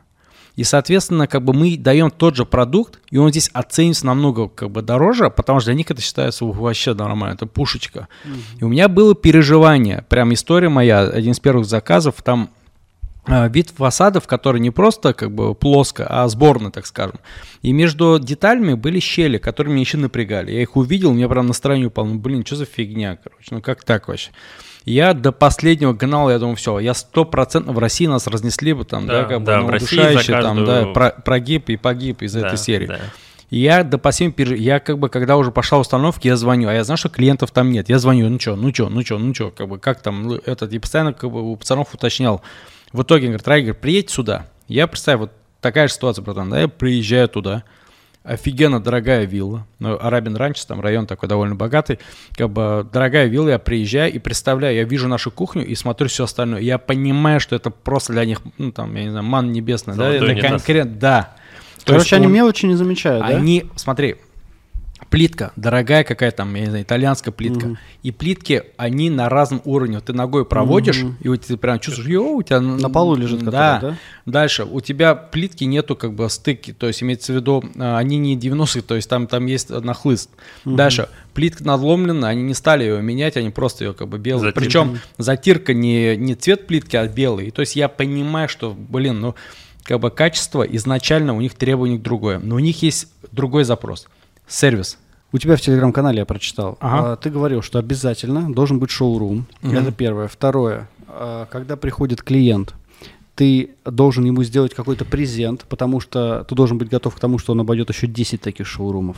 И, 0.57 0.63
соответственно, 0.63 1.27
как 1.27 1.45
бы 1.45 1.53
мы 1.53 1.77
даем 1.77 2.11
тот 2.11 2.37
же 2.37 2.47
продукт, 2.47 3.01
и 3.11 3.19
он 3.19 3.31
здесь 3.31 3.51
оценится 3.53 4.07
намного 4.07 4.49
как 4.49 4.71
бы 4.71 4.83
дороже, 4.83 5.31
потому 5.31 5.61
что 5.61 5.71
для 5.71 5.77
них 5.77 5.91
это 5.91 6.01
считается 6.01 6.45
вообще 6.45 6.95
нормально, 6.95 7.35
это 7.35 7.47
пушечка. 7.47 8.09
Mm-hmm. 8.25 8.61
И 8.61 8.65
у 8.65 8.69
меня 8.69 8.89
было 8.89 9.15
переживание, 9.15 10.05
прям 10.09 10.33
история 10.33 10.69
моя, 10.69 11.01
один 11.01 11.33
из 11.33 11.41
первых 11.41 11.67
заказов, 11.67 12.23
там 12.23 12.51
э, 13.27 13.49
вид 13.49 13.71
фасадов, 13.71 14.29
который 14.29 14.61
не 14.61 14.71
просто 14.71 15.13
как 15.13 15.33
бы 15.33 15.57
плоско, 15.57 16.07
а 16.09 16.29
сборно, 16.29 16.71
так 16.71 16.87
скажем. 16.87 17.19
И 17.63 17.73
между 17.73 18.21
деталями 18.21 18.75
были 18.75 19.01
щели, 19.01 19.39
которые 19.39 19.73
меня 19.73 19.83
еще 19.83 19.99
напрягали. 19.99 20.53
Я 20.53 20.63
их 20.63 20.77
увидел, 20.77 21.11
у 21.11 21.15
меня 21.15 21.29
прям 21.29 21.49
настроение 21.49 21.89
упало. 21.89 22.07
Ну, 22.07 22.19
блин, 22.21 22.47
что 22.47 22.55
за 22.57 22.65
фигня, 22.65 23.19
короче, 23.23 23.49
ну 23.51 23.61
как 23.61 23.83
так 23.83 24.07
вообще? 24.07 24.31
Я 24.85 25.15
до 25.15 25.33
последнего 25.33 25.95
гнал, 25.95 26.31
я 26.31 26.39
думаю, 26.39 26.57
все, 26.57 26.79
я 26.79 26.93
сто 26.93 27.25
процентов 27.25 27.75
в 27.75 27.79
России 27.79 28.07
нас 28.07 28.27
разнесли 28.27 28.75
бы 28.75 28.85
там, 28.85 29.07
да, 29.07 29.23
да 29.23 29.29
как 29.29 29.41
бы, 29.41 29.47
да, 29.47 29.61
ну, 29.61 29.67
удушающие 29.69 30.43
там, 30.43 30.65
да, 30.65 30.87
про, 30.87 31.11
прогиб 31.11 31.71
и 31.71 31.77
погиб 31.77 32.21
из 32.23 32.35
да, 32.35 32.47
этой 32.47 32.59
серии. 32.59 32.87
Да. 32.87 33.01
Я 33.51 33.83
до 33.83 33.99
последнего 33.99 34.35
переж... 34.37 34.59
я 34.59 34.81
как 34.81 34.99
бы, 34.99 35.09
когда 35.09 35.37
уже 35.37 35.53
пошла 35.53 35.79
установка, 35.79 36.21
я 36.25 36.37
звоню, 36.37 36.69
а 36.69 36.75
я 36.75 36.85
знаю, 36.85 36.99
что 36.99 37.09
клиентов 37.09 37.51
там 37.51 37.71
нет. 37.71 37.89
Я 37.89 37.99
звоню, 37.99 38.29
ну 38.29 38.39
что, 38.41 38.57
ну 38.57 38.75
что, 38.75 38.89
ну 38.89 39.03
что, 39.03 39.19
ну 39.19 39.35
что, 39.35 39.51
как 39.51 39.69
бы, 39.69 39.79
как 39.79 40.03
там, 40.03 40.25
ну, 40.25 40.35
этот, 40.45 40.73
и 40.73 40.79
постоянно 40.79 41.13
как 41.13 41.31
бы 41.31 41.41
у 41.41 41.57
пацанов 41.57 41.95
уточнял. 41.95 42.43
В 42.93 43.03
итоге, 43.03 43.29
говорит, 43.29 43.47
Райгер, 43.47 43.75
приедь 43.75 44.11
сюда. 44.11 44.49
Я 44.67 44.87
представь, 44.87 45.19
вот 45.19 45.33
такая 45.61 45.89
же 45.89 45.95
ситуация, 45.95 46.23
братан, 46.23 46.51
да, 46.51 46.63
я 46.63 46.69
приезжаю 46.69 47.29
туда, 47.29 47.65
офигенно 48.25 48.81
дорогая 48.81 49.27
вилла. 49.27 49.67
Ну, 49.79 49.97
Арабин 50.01 50.35
Ранч, 50.35 50.65
там 50.65 50.81
район 50.81 51.07
такой 51.07 51.29
довольно 51.29 51.55
богатый. 51.55 51.99
Как 52.33 52.51
бы 52.51 52.87
дорогая 52.91 53.27
вилла, 53.27 53.51
я 53.51 53.59
приезжаю 53.59 54.13
и 54.13 54.19
представляю, 54.19 54.75
я 54.75 54.85
вижу 54.85 55.07
нашу 55.09 55.31
кухню 55.31 55.65
и 55.65 55.75
смотрю 55.75 56.09
все 56.09 56.25
остальное. 56.25 56.61
Я 56.61 56.79
понимаю, 56.79 57.39
что 57.39 57.55
это 57.55 57.71
просто 57.71 58.13
для 58.15 58.25
них, 58.25 58.41
ну 58.59 58.73
там, 58.73 58.95
я 58.97 59.05
не 59.05 59.11
знаю, 59.11 59.25
ман 59.25 59.53
небесный, 59.53 59.95
да, 59.95 60.13
это 60.13 60.35
конкретно, 60.35 60.93
да. 60.93 61.37
Короче, 61.85 62.17
они 62.17 62.27
он, 62.27 62.33
мелочи 62.33 62.65
не 62.65 62.77
замечают, 62.77 63.27
да? 63.27 63.37
Они, 63.37 63.67
смотри, 63.77 64.17
плитка, 65.11 65.53
дорогая 65.57 66.05
какая 66.05 66.31
там, 66.31 66.55
я 66.55 66.63
не 66.63 66.67
знаю, 66.69 66.85
итальянская 66.85 67.33
плитка. 67.33 67.67
Угу. 67.67 67.77
И 68.03 68.11
плитки, 68.13 68.65
они 68.77 69.11
на 69.11 69.29
разном 69.29 69.61
уровне. 69.65 69.97
Вот 69.97 70.05
ты 70.05 70.13
ногой 70.13 70.45
проводишь, 70.45 71.03
угу. 71.03 71.15
и 71.21 71.29
вот 71.29 71.43
ты 71.43 71.57
прям 71.57 71.79
чувствуешь, 71.79 72.09
йоу, 72.09 72.37
у 72.37 72.43
тебя... 72.43 72.61
На 72.61 72.91
полу 72.91 73.17
лежит 73.17 73.43
да. 73.45 73.81
да? 73.81 73.97
Дальше, 74.27 74.65
у 74.65 74.81
тебя 74.81 75.15
плитки 75.15 75.65
нету 75.65 75.97
как 75.97 76.15
бы 76.15 76.29
стыки, 76.29 76.73
то 76.73 76.87
есть 76.87 77.03
имеется 77.03 77.33
в 77.33 77.37
виду, 77.37 77.65
а, 77.77 77.99
они 77.99 78.19
не 78.19 78.37
90 78.37 78.83
то 78.83 78.95
есть 78.95 79.09
там, 79.09 79.27
там 79.27 79.47
есть 79.47 79.71
нахлыст. 79.71 80.31
Угу. 80.65 80.77
Дальше, 80.77 81.09
плитка 81.33 81.65
надломлена, 81.65 82.29
они 82.29 82.43
не 82.43 82.55
стали 82.55 82.85
ее 82.85 83.03
менять, 83.03 83.37
они 83.37 83.51
просто 83.51 83.85
ее 83.85 83.95
как 83.95 84.09
бы 84.09 84.19
белые. 84.19 84.53
Затирка. 84.53 84.61
Причем 84.61 84.99
затирка 85.19 85.75
не, 85.75 86.17
не 86.17 86.35
цвет 86.35 86.67
плитки, 86.67 86.97
а 86.97 87.07
белый. 87.07 87.51
То 87.51 87.61
есть 87.61 87.77
я 87.77 87.89
понимаю, 87.89 88.49
что, 88.49 88.75
блин, 88.77 89.21
ну 89.21 89.35
как 89.83 90.01
бы 90.01 90.11
качество 90.11 90.63
изначально 90.63 91.35
у 91.35 91.41
них 91.41 91.55
требование 91.55 91.99
другое, 91.99 92.39
но 92.39 92.57
у 92.57 92.59
них 92.59 92.83
есть 92.83 93.09
другой 93.33 93.65
запрос– 93.65 94.07
сервис. 94.47 94.99
У 95.33 95.39
тебя 95.39 95.57
в 95.57 95.61
телеграм-канале 95.61 96.19
я 96.19 96.25
прочитал. 96.27 96.79
Ага. 96.81 97.13
А, 97.13 97.17
ты 97.17 97.29
говорил, 97.29 97.61
что 97.61 97.79
обязательно 97.79 98.53
должен 98.53 98.79
быть 98.79 98.91
шоурум. 98.91 99.47
Угу. 99.63 99.73
Это 99.73 99.91
первое. 99.91 100.29
Второе. 100.29 100.89
А, 101.09 101.47
когда 101.47 101.77
приходит 101.77 102.23
клиент, 102.23 102.75
ты 103.35 103.71
должен 103.85 104.25
ему 104.25 104.45
сделать 104.45 104.75
какой-то 104.75 105.05
презент, 105.05 105.65
потому 105.69 106.01
что 106.01 106.45
ты 106.49 106.55
должен 106.55 106.79
быть 106.79 106.89
готов 106.89 107.17
к 107.17 107.19
тому, 107.19 107.39
что 107.39 107.53
он 107.53 107.61
обойдет 107.61 107.89
еще 107.91 108.07
10 108.07 108.41
таких 108.41 108.67
шоурумов. 108.67 109.17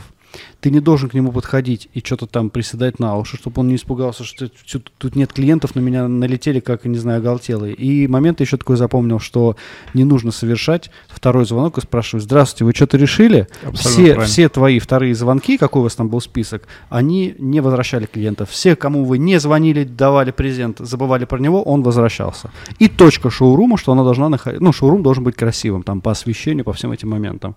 Ты 0.59 0.71
не 0.71 0.79
должен 0.79 1.09
к 1.09 1.13
нему 1.13 1.31
подходить 1.31 1.89
и 1.93 1.99
что-то 1.99 2.25
там 2.25 2.49
приседать 2.49 2.99
на 2.99 3.17
уши, 3.17 3.37
чтобы 3.37 3.61
он 3.61 3.67
не 3.67 3.75
испугался, 3.75 4.23
что 4.23 4.49
тут 4.97 5.15
нет 5.15 5.33
клиентов, 5.33 5.75
на 5.75 5.79
меня 5.79 6.07
налетели, 6.07 6.59
как, 6.59 6.85
не 6.85 6.97
знаю, 6.97 7.19
оголтелые. 7.19 7.73
И 7.73 8.07
момент 8.07 8.41
еще 8.41 8.57
такой 8.57 8.77
запомнил, 8.77 9.19
что 9.19 9.55
не 9.93 10.03
нужно 10.03 10.31
совершать 10.31 10.89
второй 11.07 11.45
звонок 11.45 11.77
и 11.77 11.81
спрашивать, 11.81 12.23
здравствуйте, 12.23 12.65
вы 12.65 12.73
что-то 12.73 12.97
решили? 12.97 13.47
все, 13.73 14.19
все 14.21 14.49
твои 14.49 14.79
вторые 14.79 15.15
звонки, 15.15 15.57
какой 15.57 15.81
у 15.81 15.83
вас 15.83 15.95
там 15.95 16.09
был 16.09 16.21
список, 16.21 16.67
они 16.89 17.35
не 17.37 17.61
возвращали 17.61 18.05
клиентов. 18.05 18.49
Все, 18.49 18.75
кому 18.75 19.05
вы 19.05 19.17
не 19.17 19.39
звонили, 19.39 19.83
давали 19.83 20.31
презент, 20.31 20.79
забывали 20.79 21.25
про 21.25 21.39
него, 21.39 21.61
он 21.63 21.83
возвращался. 21.83 22.51
И 22.79 22.87
точка 22.87 23.29
шоурума, 23.29 23.77
что 23.77 23.91
она 23.91 24.03
должна 24.03 24.29
находиться, 24.29 24.63
ну, 24.63 24.71
шоурум 24.73 25.03
должен 25.03 25.23
быть 25.23 25.35
красивым, 25.35 25.83
там, 25.83 26.01
по 26.01 26.11
освещению, 26.11 26.65
по 26.65 26.73
всем 26.73 26.91
этим 26.91 27.09
моментам. 27.09 27.55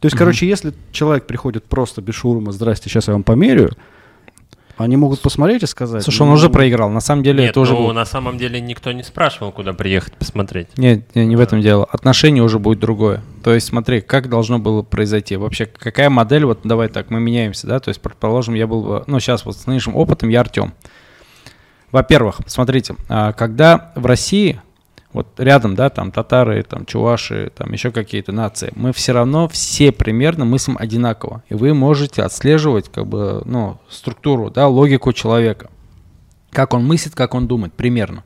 То 0.00 0.06
есть, 0.06 0.14
угу. 0.14 0.20
короче, 0.20 0.46
если 0.46 0.74
человек 0.92 1.26
приходит 1.26 1.64
просто 1.64 2.02
без 2.02 2.14
шоурума, 2.14 2.52
здрасте, 2.52 2.88
сейчас 2.88 3.08
я 3.08 3.14
вам 3.14 3.22
померю, 3.22 3.70
они 4.76 4.96
могут 4.96 5.22
посмотреть 5.22 5.62
и 5.62 5.66
сказать. 5.66 6.02
Слушай, 6.02 6.22
он 6.22 6.28
ну, 6.28 6.34
уже 6.34 6.50
проиграл. 6.50 6.90
На 6.90 7.00
самом 7.00 7.22
деле 7.22 7.40
Нет, 7.40 7.50
это 7.50 7.60
уже 7.60 7.72
ну, 7.72 7.92
на 7.92 8.04
самом 8.04 8.36
деле 8.36 8.60
никто 8.60 8.92
не 8.92 9.02
спрашивал, 9.02 9.50
куда 9.50 9.72
приехать 9.72 10.12
посмотреть. 10.14 10.68
Нет, 10.76 11.14
не 11.14 11.34
в 11.34 11.40
этом 11.40 11.62
дело. 11.62 11.86
Отношение 11.86 12.42
уже 12.42 12.58
будет 12.58 12.78
другое. 12.78 13.22
То 13.42 13.54
есть 13.54 13.68
смотри, 13.68 14.02
как 14.02 14.28
должно 14.28 14.58
было 14.58 14.82
произойти. 14.82 15.36
Вообще, 15.36 15.64
какая 15.64 16.10
модель, 16.10 16.44
вот 16.44 16.60
давай 16.64 16.88
так, 16.88 17.10
мы 17.10 17.20
меняемся, 17.20 17.66
да, 17.66 17.80
то 17.80 17.88
есть, 17.88 18.02
предположим, 18.02 18.54
я 18.54 18.66
был, 18.66 19.02
ну, 19.06 19.18
сейчас 19.18 19.46
вот 19.46 19.56
с 19.56 19.66
нынешним 19.66 19.96
опытом 19.96 20.28
я 20.28 20.40
Артем. 20.40 20.74
Во-первых, 21.90 22.40
смотрите, 22.46 22.96
а, 23.08 23.32
когда 23.32 23.92
в 23.94 24.04
России 24.04 24.60
вот 25.16 25.40
рядом, 25.40 25.74
да, 25.74 25.88
там 25.88 26.12
татары, 26.12 26.62
там 26.62 26.84
чуваши, 26.84 27.50
там 27.54 27.72
еще 27.72 27.90
какие-то 27.90 28.32
нации, 28.32 28.70
мы 28.76 28.92
все 28.92 29.12
равно 29.12 29.48
все 29.48 29.90
примерно 29.90 30.44
мыслим 30.44 30.76
одинаково. 30.78 31.42
И 31.48 31.54
вы 31.54 31.72
можете 31.72 32.22
отслеживать, 32.22 32.90
как 32.90 33.06
бы, 33.06 33.42
ну, 33.46 33.78
структуру, 33.88 34.50
да, 34.50 34.68
логику 34.68 35.12
человека. 35.12 35.70
Как 36.50 36.74
он 36.74 36.84
мыслит, 36.86 37.14
как 37.14 37.34
он 37.34 37.48
думает, 37.48 37.72
примерно. 37.72 38.24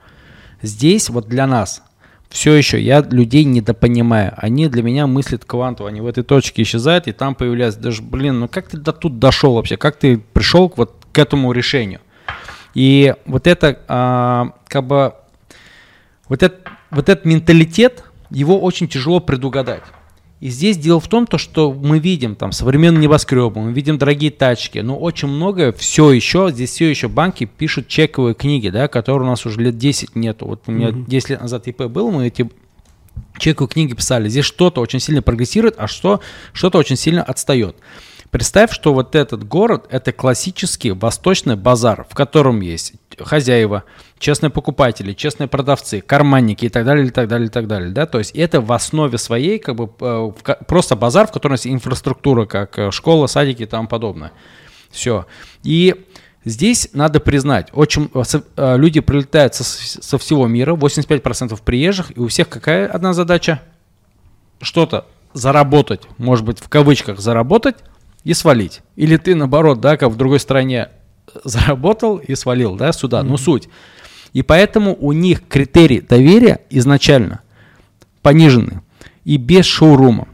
Здесь 0.63 1.09
вот 1.11 1.29
для 1.29 1.47
нас 1.47 1.83
все 2.29 2.55
еще 2.55 2.81
я 2.81 3.01
людей 3.01 3.45
недопонимаю. 3.45 4.35
Они 4.37 4.69
для 4.69 4.83
меня 4.83 5.07
мыслят 5.07 5.45
квантово. 5.45 5.89
Они 5.89 6.01
в 6.01 6.07
этой 6.07 6.25
точке 6.25 6.63
исчезают, 6.63 7.07
и 7.07 7.13
там 7.13 7.37
появляются 7.37 7.81
даже, 7.81 8.03
блин, 8.03 8.41
ну 8.41 8.49
как 8.49 8.69
ты 8.69 8.77
до 8.79 8.93
тут 8.93 9.19
дошел 9.19 9.55
вообще? 9.55 9.77
Как 9.77 9.97
ты 9.97 10.19
пришел 10.19 10.73
вот 10.77 10.95
к 11.13 11.19
этому 11.19 11.53
решению? 11.53 12.01
И 12.75 13.15
вот 13.27 13.47
это 13.47 13.79
а, 13.89 14.55
как 14.67 14.87
бы 14.87 15.15
вот 16.29 16.43
этот 16.43 16.69
вот 16.91 17.09
этот 17.09 17.25
менталитет, 17.25 18.05
его 18.31 18.61
очень 18.61 18.89
тяжело 18.89 19.21
предугадать. 19.21 19.83
И 20.41 20.49
здесь 20.49 20.79
дело 20.79 21.01
в 21.01 21.09
том, 21.09 21.27
то, 21.27 21.37
что 21.37 21.71
мы 21.71 21.99
видим 21.99 22.35
там 22.35 22.53
современные 22.53 23.03
небоскребы, 23.03 23.61
мы 23.61 23.73
видим 23.73 23.99
дорогие 23.99 24.31
тачки, 24.31 24.79
но 24.79 24.99
очень 24.99 25.29
многое 25.29 25.71
все 25.73 26.13
еще, 26.13 26.49
здесь 26.51 26.71
все 26.71 26.89
еще 26.89 27.09
банки 27.09 27.45
пишут 27.45 27.89
чековые 27.89 28.35
книги, 28.35 28.71
да, 28.71 28.89
которые 28.89 29.29
у 29.29 29.31
нас 29.31 29.45
уже 29.45 29.61
лет 29.61 29.77
10 29.77 30.17
нету. 30.17 30.47
Вот 30.47 30.63
у 30.67 30.73
меня 30.73 30.89
mm-hmm. 30.89 31.05
10 31.07 31.29
лет 31.29 31.41
назад 31.43 31.69
ИП 31.69 31.83
был, 31.83 32.11
мы 32.11 32.27
эти 32.27 32.49
чековые 33.39 33.69
книги 33.71 33.93
писали. 33.93 34.31
Здесь 34.31 34.47
что-то 34.47 34.81
очень 34.81 34.99
сильно 34.99 35.21
прогрессирует, 35.21 35.75
а 35.77 35.87
что, 35.87 36.21
что-то 36.55 36.79
очень 36.79 36.97
сильно 36.97 37.23
отстает. 37.23 37.77
Представь, 38.31 38.73
что 38.73 38.95
вот 38.95 39.17
этот 39.17 39.47
город– 39.47 39.87
это 39.91 40.13
классический 40.13 40.93
восточный 40.93 41.57
базар, 41.57 42.07
в 42.09 42.15
котором 42.15 42.61
есть 42.61 42.93
хозяева, 43.19 43.83
честные 44.19 44.51
покупатели, 44.51 45.15
честные 45.15 45.49
продавцы, 45.49 46.01
карманники 46.01 46.67
и 46.67 46.69
так 46.69 46.85
далее, 46.85 47.07
и 47.07 47.11
так 47.11 47.27
далее, 47.27 47.49
и 47.49 47.51
так 47.51 47.67
далее. 47.67 47.91
Да? 47.91 48.07
То 48.07 48.19
есть 48.19 48.31
это 48.37 48.61
в 48.61 48.73
основе 48.73 49.19
своей 49.19 49.59
как 49.59 49.75
бы 49.75 49.91
э, 50.01 50.33
просто 50.69 50.95
базар, 50.95 51.27
в 51.27 51.33
котором 51.33 51.55
есть 51.55 51.67
инфраструктура, 51.67 52.47
как 52.47 52.79
э, 52.79 52.91
школа, 52.93 53.27
садики 53.27 53.65
и 53.65 53.67
тому 53.67 53.89
подобное. 53.89 54.33
Все. 54.91 55.27
И 55.63 56.07
Здесь 56.43 56.89
надо 56.95 57.21
признать, 57.21 57.69
очень 57.75 58.11
э, 58.15 58.77
люди 58.79 59.01
прилетают 59.01 59.55
со, 59.55 59.63
со 59.63 60.17
всего 60.17 60.47
мира, 60.47 60.75
85% 60.75 61.61
приезжих, 61.63 62.17
и 62.17 62.21
у 62.21 62.29
всех 62.29 62.49
какая 62.49 62.89
одна 62.89 63.13
задача? 63.13 63.61
Что-то 64.63 65.07
заработать, 65.35 66.01
может 66.17 66.47
быть, 66.47 66.59
в 66.59 66.71
кавычках 66.71 67.21
заработать 67.21 67.77
и 68.25 68.35
свалить. 68.35 68.83
Или 68.97 69.17
ты, 69.17 69.35
наоборот, 69.35 69.81
да, 69.81 69.97
как 69.97 70.11
в 70.11 70.17
другой 70.17 70.41
стране 70.41 70.89
заработал 71.45 72.19
и 72.19 72.35
свалил, 72.35 72.77
да, 72.77 72.93
сюда. 72.93 73.21
Mm-hmm. 73.21 73.29
Ну, 73.29 73.37
суть. 73.37 73.69
И 74.33 74.43
поэтому 74.43 74.97
у 74.99 75.13
них 75.13 75.47
критерий 75.49 76.01
доверия 76.01 76.61
изначально 76.71 77.41
понижены. 78.23 78.83
И 79.25 79.37
без 79.37 79.65
шоурума, 79.65 80.29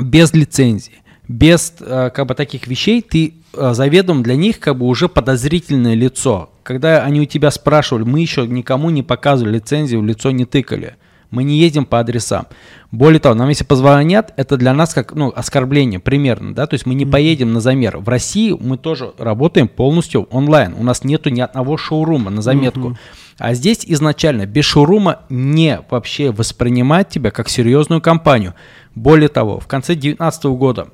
без 0.00 0.32
лицензии, 0.32 1.02
без 1.28 1.74
э, 1.80 2.10
как 2.14 2.26
бы 2.26 2.34
таких 2.34 2.66
вещей 2.66 3.00
ты 3.00 3.34
э, 3.54 3.74
заведом 3.74 4.22
для 4.22 4.36
них 4.36 4.58
как 4.58 4.78
бы 4.78 4.86
уже 4.86 5.08
подозрительное 5.08 5.94
лицо. 5.94 6.50
Когда 6.62 7.04
они 7.04 7.20
у 7.20 7.24
тебя 7.24 7.50
спрашивали, 7.50 8.04
мы 8.04 8.20
еще 8.20 8.46
никому 8.46 8.90
не 8.90 9.02
показывали 9.02 9.54
лицензию, 9.54 10.02
лицо 10.02 10.30
не 10.30 10.44
тыкали. 10.44 10.96
Мы 11.32 11.44
не 11.44 11.56
едем 11.56 11.86
по 11.86 11.98
адресам. 11.98 12.46
Более 12.90 13.18
того, 13.18 13.34
нам 13.34 13.48
если 13.48 13.64
позвонят, 13.64 14.34
это 14.36 14.58
для 14.58 14.74
нас 14.74 14.92
как 14.92 15.14
ну, 15.14 15.32
оскорбление 15.34 15.98
примерно, 15.98 16.54
да, 16.54 16.66
то 16.66 16.74
есть 16.74 16.84
мы 16.84 16.94
не 16.94 17.06
поедем 17.06 17.54
на 17.54 17.60
замер. 17.60 17.98
В 17.98 18.08
России 18.08 18.52
мы 18.52 18.76
тоже 18.76 19.14
работаем 19.16 19.66
полностью 19.66 20.24
онлайн. 20.30 20.74
У 20.78 20.84
нас 20.84 21.04
нету 21.04 21.30
ни 21.30 21.40
одного 21.40 21.78
шоурума 21.78 22.30
на 22.30 22.42
заметку. 22.42 22.98
А 23.38 23.54
здесь 23.54 23.84
изначально 23.86 24.44
без 24.44 24.66
шоурума 24.66 25.22
не 25.30 25.80
вообще 25.90 26.30
воспринимать 26.30 27.08
тебя 27.08 27.30
как 27.30 27.48
серьезную 27.48 28.02
компанию. 28.02 28.54
Более 28.94 29.30
того, 29.30 29.58
в 29.58 29.66
конце 29.66 29.94
2019 29.94 30.44
года, 30.44 30.88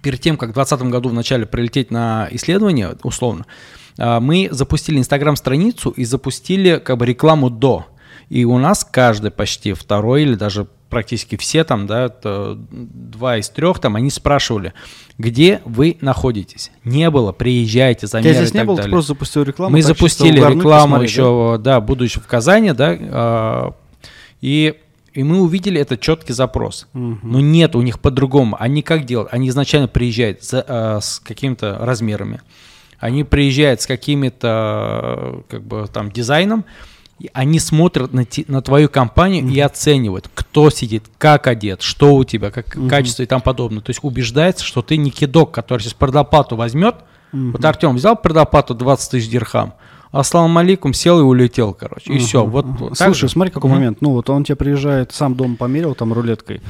перед 0.00 0.20
тем, 0.20 0.36
как 0.36 0.50
в 0.50 0.54
2020 0.54 0.92
году 0.92 1.08
вначале 1.08 1.44
прилететь 1.44 1.90
на 1.90 2.28
исследование, 2.30 2.96
условно, 3.02 3.46
а, 3.98 4.20
мы 4.20 4.48
запустили 4.52 4.98
инстаграм-страницу 4.98 5.90
и 5.90 6.04
запустили 6.04 6.78
как 6.78 6.98
бы 6.98 7.06
рекламу 7.06 7.50
до. 7.50 7.86
И 8.28 8.44
у 8.44 8.58
нас 8.58 8.84
каждый 8.84 9.30
почти 9.30 9.72
второй 9.72 10.22
или 10.22 10.34
даже 10.34 10.66
практически 10.88 11.36
все 11.36 11.64
там, 11.64 11.86
да, 11.86 12.10
два 12.20 13.38
из 13.38 13.48
трех 13.48 13.78
там, 13.80 13.96
они 13.96 14.10
спрашивали, 14.10 14.72
где 15.18 15.60
вы 15.64 15.96
находитесь. 16.00 16.70
Не 16.84 17.10
было, 17.10 17.32
приезжайте, 17.32 18.06
замеры 18.06 18.34
здесь 18.34 18.50
и 18.50 18.52
так 18.52 18.62
не 18.62 18.66
далее. 18.68 18.84
ты 18.84 18.90
просто 18.90 19.08
запустил 19.08 19.42
рекламу. 19.42 19.72
Мы 19.72 19.82
запустили 19.82 20.38
рекламу 20.38 21.02
еще, 21.02 21.58
да, 21.60 21.80
будучи 21.80 22.20
в 22.20 22.26
Казани, 22.26 22.72
да, 22.72 22.96
а, 23.00 23.74
и, 24.40 24.74
и 25.12 25.22
мы 25.22 25.40
увидели 25.40 25.80
этот 25.80 26.00
четкий 26.00 26.32
запрос. 26.32 26.86
Но 26.92 27.40
нет 27.40 27.74
у 27.76 27.82
них 27.82 28.00
по-другому. 28.00 28.56
Они 28.58 28.82
как 28.82 29.04
делают? 29.04 29.32
Они 29.32 29.48
изначально 29.48 29.88
приезжают 29.88 30.42
за, 30.44 30.64
а, 30.66 31.00
с 31.00 31.20
какими-то 31.20 31.78
размерами. 31.80 32.40
Они 32.98 33.24
приезжают 33.24 33.82
с 33.82 33.86
какими-то, 33.86 35.42
как 35.48 35.62
бы, 35.62 35.86
там, 35.92 36.10
дизайном, 36.10 36.64
они 37.32 37.58
смотрят 37.58 38.12
на, 38.12 38.24
те- 38.24 38.44
на 38.48 38.60
твою 38.62 38.88
компанию 38.88 39.46
и 39.48 39.58
оценивают, 39.60 40.28
кто 40.34 40.68
сидит, 40.70 41.04
как 41.18 41.46
одет, 41.46 41.82
что 41.82 42.14
у 42.14 42.24
тебя, 42.24 42.50
как 42.50 42.76
качество 42.88 43.22
и 43.22 43.26
тому 43.26 43.40
подобное. 43.42 43.80
То 43.80 43.90
есть 43.90 44.00
убеждается, 44.02 44.64
что 44.64 44.82
ты 44.82 44.96
не 44.98 45.10
кидок, 45.10 45.50
который 45.52 45.80
сейчас 45.80 45.94
предоплату 45.94 46.56
возьмет. 46.56 46.96
Вот 47.32 47.64
Артем 47.64 47.96
взял 47.96 48.16
предоплату 48.16 48.74
20 48.74 49.10
тысяч 49.10 49.28
дирхам, 49.28 49.74
ассалам 50.12 50.56
алейкум, 50.58 50.92
сел 50.94 51.18
и 51.20 51.22
улетел, 51.22 51.74
короче. 51.74 52.12
И 52.12 52.18
все. 52.18 52.44
Вот, 52.44 52.64
вот 52.66 52.88
так 52.98 53.08
Слушай, 53.08 53.22
же. 53.22 53.28
смотри, 53.30 53.52
какой 53.52 53.68
Мгм. 53.70 53.78
момент. 53.78 53.98
Ну, 54.00 54.10
вот 54.12 54.30
он 54.30 54.44
тебе 54.44 54.56
приезжает, 54.56 55.12
сам 55.12 55.34
дом 55.34 55.56
померил 55.56 55.94
там 55.94 56.12
рулеткой, 56.12 56.60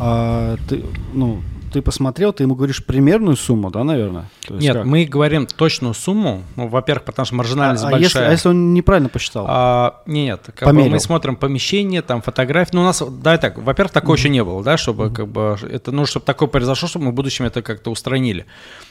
а 0.00 0.56
ты, 0.68 0.84
ну, 1.14 1.40
ты 1.76 1.82
посмотрел, 1.82 2.32
ты 2.32 2.44
ему 2.44 2.54
говоришь 2.54 2.82
примерную 2.82 3.36
сумму, 3.36 3.70
да, 3.70 3.84
наверное? 3.84 4.30
То 4.46 4.54
есть 4.54 4.66
Нет, 4.66 4.76
как? 4.76 4.86
мы 4.86 5.04
говорим 5.04 5.46
точную 5.46 5.92
сумму. 5.92 6.42
Ну, 6.56 6.68
во-первых, 6.68 7.04
потому 7.04 7.26
что 7.26 7.34
маржинальность 7.34 7.84
а, 7.84 7.88
а 7.88 7.90
если, 7.90 8.02
большая. 8.02 8.28
а 8.28 8.32
если 8.32 8.48
он 8.48 8.72
неправильно 8.72 9.10
посчитал? 9.10 9.44
А, 9.46 10.00
нет, 10.06 10.40
как 10.56 10.74
бы 10.74 10.88
мы 10.88 10.98
смотрим 10.98 11.36
помещение, 11.36 12.00
там 12.00 12.22
фотографии. 12.22 12.70
Ну, 12.72 12.80
у 12.80 12.84
нас, 12.84 13.02
давай 13.02 13.36
так, 13.38 13.58
во-первых, 13.58 13.92
такого 13.92 14.16
еще 14.16 14.30
не 14.30 14.42
было, 14.42 14.62
да, 14.62 14.78
чтобы 14.78 15.10
как 15.10 15.28
бы 15.28 15.58
это, 15.70 15.92
ну, 15.92 16.06
чтобы 16.06 16.24
такое 16.24 16.48
произошло, 16.48 16.88
чтобы 16.88 17.04
мы 17.06 17.10
в 17.10 17.14
будущем 17.14 17.44
это 17.44 17.60
как-то 17.60 17.90
устранили. 17.90 18.46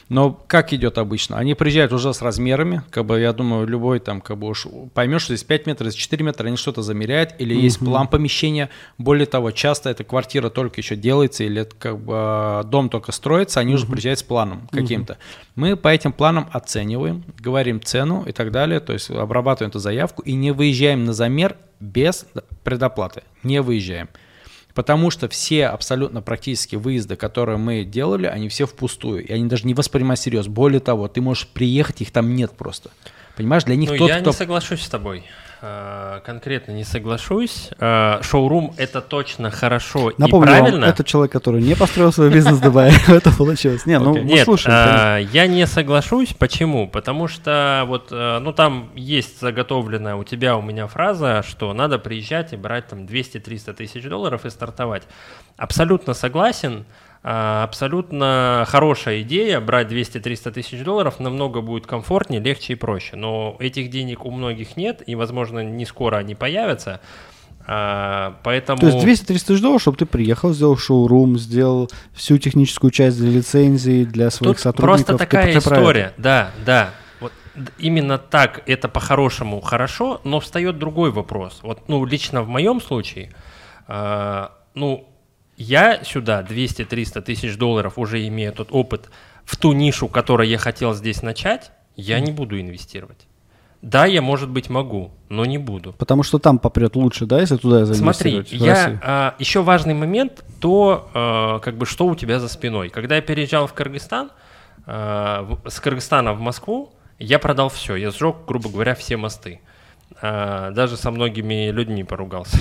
Но 0.08 0.30
как 0.32 0.72
идет 0.72 0.98
обычно? 0.98 1.36
Они 1.36 1.54
приезжают 1.54 1.92
уже 1.92 2.14
с 2.14 2.22
размерами, 2.22 2.82
как 2.90 3.06
бы, 3.06 3.18
я 3.18 3.32
думаю, 3.32 3.66
любой 3.66 3.98
там, 3.98 4.20
как 4.20 4.38
бы 4.38 4.46
уж 4.46 4.66
поймешь, 4.94 5.22
что 5.22 5.34
здесь 5.34 5.44
5 5.44 5.66
метров, 5.66 5.88
здесь 5.88 6.00
4 6.00 6.24
метра, 6.24 6.46
они 6.46 6.56
что-то 6.56 6.82
замеряют, 6.82 7.34
или 7.38 7.54
есть 7.54 7.80
план 7.80 8.06
помещения. 8.06 8.70
Более 8.98 9.26
того, 9.26 9.50
часто 9.50 9.90
эта 9.90 10.04
квартира 10.04 10.48
только 10.48 10.80
еще 10.80 10.94
делается, 10.94 11.42
или 11.42 11.62
это 11.62 11.74
как 11.74 11.98
бы 11.98 12.62
дом 12.70 12.88
только 12.88 13.10
строится, 13.10 13.58
они 13.58 13.74
уже 13.74 13.86
приезжают 13.86 14.20
с 14.20 14.22
планом 14.22 14.68
каким-то. 14.70 15.18
Мы 15.56 15.76
по 15.76 15.88
этим 15.88 16.12
планам 16.12 16.48
оцениваем, 16.52 17.24
говорим 17.40 17.80
цену 17.82 18.22
и 18.26 18.32
так 18.32 18.52
далее, 18.52 18.78
то 18.78 18.92
есть 18.92 19.10
обрабатываем 19.10 19.70
эту 19.70 19.80
заявку 19.80 20.22
и 20.22 20.34
не 20.34 20.52
выезжаем 20.52 21.04
на 21.04 21.14
замер 21.14 21.56
без 21.80 22.26
предоплаты. 22.62 23.22
Не 23.42 23.60
выезжаем. 23.60 24.08
Потому 24.76 25.10
что 25.10 25.26
все 25.30 25.68
абсолютно 25.68 26.20
практически 26.20 26.76
выезды, 26.76 27.16
которые 27.16 27.56
мы 27.56 27.82
делали, 27.82 28.26
они 28.26 28.50
все 28.50 28.66
впустую. 28.66 29.24
И 29.26 29.32
они 29.32 29.46
даже 29.46 29.66
не 29.66 29.72
воспринимают 29.72 30.20
всерьез. 30.20 30.48
Более 30.48 30.80
того, 30.80 31.08
ты 31.08 31.22
можешь 31.22 31.48
приехать, 31.48 32.02
их 32.02 32.10
там 32.10 32.36
нет 32.36 32.52
просто. 32.52 32.90
Понимаешь, 33.36 33.64
для 33.64 33.74
них 33.74 33.90
Ну, 33.90 33.96
тот, 33.96 34.08
я 34.10 34.20
кто... 34.20 34.30
не 34.30 34.36
соглашусь 34.36 34.82
с 34.82 34.88
тобой. 34.90 35.24
А, 35.62 36.20
Конкретно 36.20 36.72
не 36.72 36.84
соглашусь. 36.84 37.70
А, 37.78 38.20
Шоурум 38.22 38.74
это 38.76 39.00
точно 39.00 39.50
хорошо 39.50 40.12
Напомню 40.18 40.50
и 40.50 40.52
вам, 40.52 40.64
правильно. 40.64 40.84
это 40.84 41.02
человек, 41.02 41.32
который 41.32 41.62
не 41.62 41.74
построил 41.74 42.12
свой 42.12 42.30
бизнес 42.30 42.58
в 42.58 42.60
Дубае, 42.62 42.92
это 43.08 43.32
получилось. 43.32 43.86
Не, 43.86 43.98
ну, 43.98 44.12
мы 44.14 44.20
Нет, 44.20 44.44
слушаем. 44.44 44.76
а, 44.78 45.16
я 45.18 45.46
не 45.46 45.66
соглашусь. 45.66 46.34
Почему? 46.34 46.86
Потому 46.88 47.26
что 47.26 47.84
вот, 47.86 48.08
э, 48.10 48.38
ну 48.40 48.52
там 48.52 48.90
есть 48.94 49.40
заготовленная 49.40 50.16
у 50.16 50.24
тебя, 50.24 50.56
у 50.56 50.62
меня 50.62 50.86
фраза, 50.88 51.42
что 51.46 51.72
надо 51.72 51.98
приезжать 51.98 52.52
и 52.52 52.56
брать 52.56 52.88
там 52.88 53.06
200-300 53.06 53.72
тысяч 53.72 54.04
долларов 54.04 54.44
и 54.44 54.50
стартовать. 54.50 55.04
Абсолютно 55.56 56.12
согласен. 56.12 56.84
а, 56.84 57.05
Абсолютно 57.28 58.64
хорошая 58.68 59.22
идея 59.22 59.60
брать 59.60 59.90
200-300 59.90 60.52
тысяч 60.52 60.84
долларов 60.84 61.18
намного 61.18 61.60
будет 61.60 61.84
комфортнее, 61.84 62.40
легче 62.40 62.74
и 62.74 62.76
проще. 62.76 63.16
Но 63.16 63.56
этих 63.58 63.90
денег 63.90 64.24
у 64.24 64.30
многих 64.30 64.76
нет, 64.76 65.02
и, 65.04 65.16
возможно, 65.16 65.58
не 65.58 65.84
скоро 65.86 66.18
они 66.18 66.36
появятся. 66.36 67.00
А, 67.66 68.36
Поэтому... 68.44 68.78
То 68.78 68.86
есть 68.86 69.04
200-300 69.04 69.26
тысяч 69.26 69.60
долларов, 69.60 69.82
чтобы 69.82 69.96
ты 69.96 70.06
приехал, 70.06 70.52
сделал 70.52 70.76
шоурум, 70.76 71.36
сделал 71.36 71.90
всю 72.12 72.38
техническую 72.38 72.92
часть 72.92 73.18
для 73.18 73.32
лицензии, 73.32 74.04
для 74.04 74.30
своих 74.30 74.58
Тут 74.58 74.62
сотрудников. 74.62 75.06
просто 75.06 75.18
такая 75.18 75.52
ты 75.52 75.58
история, 75.58 76.12
да, 76.18 76.52
да. 76.64 76.90
Вот 77.18 77.32
именно 77.76 78.18
так 78.18 78.62
это 78.66 78.88
по-хорошему 78.88 79.60
хорошо, 79.62 80.20
но 80.22 80.38
встает 80.38 80.78
другой 80.78 81.10
вопрос. 81.10 81.58
Вот, 81.62 81.88
ну, 81.88 82.04
лично 82.04 82.44
в 82.44 82.48
моем 82.48 82.80
случае, 82.80 83.32
а, 83.88 84.52
ну, 84.74 85.08
я 85.56 86.02
сюда 86.04 86.42
200-300 86.48 87.22
тысяч 87.22 87.56
долларов 87.56 87.94
уже 87.98 88.26
имея 88.28 88.52
тот 88.52 88.68
опыт 88.70 89.10
в 89.44 89.56
ту 89.56 89.72
нишу, 89.72 90.08
которой 90.08 90.48
я 90.48 90.58
хотел 90.58 90.94
здесь 90.94 91.22
начать, 91.22 91.70
я 91.96 92.20
не 92.20 92.32
буду 92.32 92.60
инвестировать. 92.60 93.26
Да, 93.82 94.04
я, 94.06 94.20
может 94.22 94.48
быть, 94.48 94.68
могу, 94.70 95.12
но 95.28 95.44
не 95.44 95.58
буду. 95.58 95.92
Потому 95.92 96.22
что 96.22 96.38
там 96.38 96.58
попрет 96.58 96.96
лучше, 96.96 97.26
да, 97.26 97.40
если 97.40 97.56
туда 97.56 97.84
Смотри, 97.86 98.30
заинвестировать? 98.32 98.52
России? 98.52 98.66
я 98.66 99.34
еще 99.38 99.62
важный 99.62 99.94
момент, 99.94 100.44
то 100.60 101.08
а, 101.14 101.58
как 101.60 101.76
бы 101.76 101.86
что 101.86 102.06
у 102.06 102.16
тебя 102.16 102.40
за 102.40 102.48
спиной. 102.48 102.88
Когда 102.88 103.16
я 103.16 103.20
переезжал 103.22 103.66
в 103.66 103.74
Кыргызстан, 103.74 104.30
а, 104.86 105.42
в- 105.42 105.68
с 105.70 105.78
Кыргызстана 105.78 106.32
в 106.32 106.40
Москву, 106.40 106.92
я 107.18 107.38
продал 107.38 107.68
все, 107.68 107.96
я 107.96 108.10
сжег, 108.10 108.36
грубо 108.46 108.68
говоря, 108.70 108.94
все 108.94 109.16
мосты. 109.16 109.60
А, 109.64 109.66
даже 110.20 110.96
со 110.96 111.10
многими 111.10 111.70
людьми 111.70 112.02
поругался. 112.04 112.58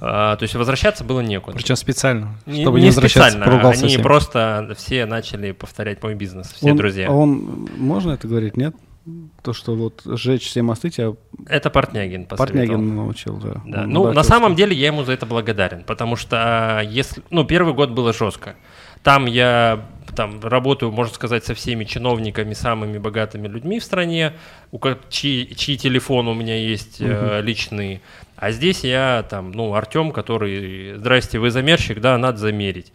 А, 0.00 0.36
то 0.36 0.44
есть 0.44 0.54
возвращаться 0.54 1.02
было 1.04 1.20
некуда. 1.20 1.56
Причем 1.56 1.76
специально, 1.76 2.34
чтобы 2.46 2.78
не, 2.78 2.84
не 2.84 2.86
возвращаться, 2.90 3.30
специально, 3.30 3.44
поругался 3.46 3.80
они 3.80 3.88
всем. 3.90 4.02
просто 4.02 4.74
все 4.76 5.04
начали 5.06 5.50
повторять 5.52 6.02
мой 6.02 6.14
бизнес, 6.14 6.52
все 6.52 6.70
Он- 6.70 6.76
друзья. 6.76 7.08
А 7.08 7.12
он, 7.12 7.68
можно 7.76 8.12
это 8.12 8.28
говорить, 8.28 8.56
нет? 8.56 8.74
То, 9.42 9.52
что 9.54 9.74
вот 9.74 10.02
сжечь 10.04 10.46
все 10.46 10.62
мосты 10.62 10.90
тебя 10.90 11.14
Это 11.48 11.70
Портнягин. 11.70 12.26
Портнягин 12.26 12.94
научил, 12.96 13.38
да. 13.38 13.60
Да. 13.64 13.82
Он 13.82 13.90
Ну, 13.90 14.12
на 14.12 14.22
самом 14.22 14.54
деле 14.54 14.76
я 14.76 14.88
ему 14.88 15.02
за 15.04 15.12
это 15.12 15.24
благодарен, 15.26 15.82
потому 15.84 16.14
что 16.16 16.82
если, 16.86 17.22
ну, 17.30 17.44
первый 17.44 17.72
год 17.74 17.90
было 17.90 18.12
жестко. 18.12 18.54
Там 19.02 19.24
я 19.26 19.86
там 20.14 20.40
работаю, 20.40 20.92
можно 20.92 21.14
сказать, 21.14 21.44
со 21.44 21.54
всеми 21.54 21.84
чиновниками, 21.84 22.54
самыми 22.54 22.98
богатыми 22.98 23.48
людьми 23.48 23.78
в 23.78 23.84
стране, 23.84 24.34
у 24.72 24.80
чьи, 25.08 25.54
чьи 25.54 25.76
телефоны 25.76 26.30
у 26.30 26.34
меня 26.34 26.56
есть 26.56 27.00
э, 27.00 27.40
личные. 27.42 28.00
А 28.36 28.50
здесь 28.52 28.84
я 28.84 29.26
там, 29.28 29.52
ну, 29.52 29.74
Артем, 29.74 30.12
который, 30.12 30.94
здрасте, 30.94 31.38
вы 31.38 31.50
замерщик, 31.50 32.00
да, 32.00 32.16
надо 32.18 32.38
замерить. 32.38 32.92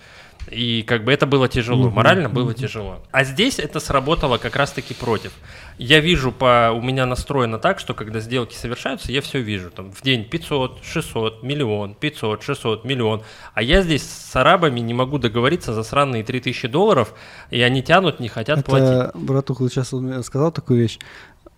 И 0.49 0.83
как 0.83 1.03
бы 1.03 1.11
это 1.11 1.25
было 1.25 1.47
тяжело, 1.47 1.89
морально 1.89 2.29
было 2.29 2.53
тяжело. 2.53 3.01
А 3.11 3.23
здесь 3.23 3.59
это 3.59 3.79
сработало 3.79 4.37
как 4.37 4.55
раз-таки 4.55 4.93
против. 4.93 5.31
Я 5.77 5.99
вижу 5.99 6.31
по... 6.31 6.71
У 6.71 6.81
меня 6.81 7.05
настроено 7.05 7.57
так, 7.57 7.79
что 7.79 7.93
когда 7.93 8.19
сделки 8.19 8.53
совершаются, 8.55 9.11
я 9.11 9.21
все 9.21 9.39
вижу. 9.39 9.71
Там 9.71 9.91
в 9.91 10.01
день 10.01 10.25
500, 10.25 10.83
600, 10.83 11.43
миллион, 11.43 11.95
500, 11.95 12.43
600, 12.43 12.85
миллион. 12.85 13.23
А 13.53 13.61
я 13.61 13.81
здесь 13.81 14.03
с 14.03 14.35
арабами 14.35 14.79
не 14.79 14.93
могу 14.93 15.17
договориться 15.17 15.73
за 15.73 15.83
сраные 15.83 16.23
3000 16.23 16.67
долларов, 16.67 17.13
и 17.49 17.61
они 17.61 17.81
тянут, 17.81 18.19
не 18.19 18.27
хотят 18.27 18.63
платить. 18.65 18.87
Это, 18.87 19.11
братуха, 19.15 19.67
сейчас 19.69 19.93
он 19.93 20.03
мне 20.03 20.21
сказал 20.23 20.51
такую 20.51 20.79
вещь. 20.79 20.99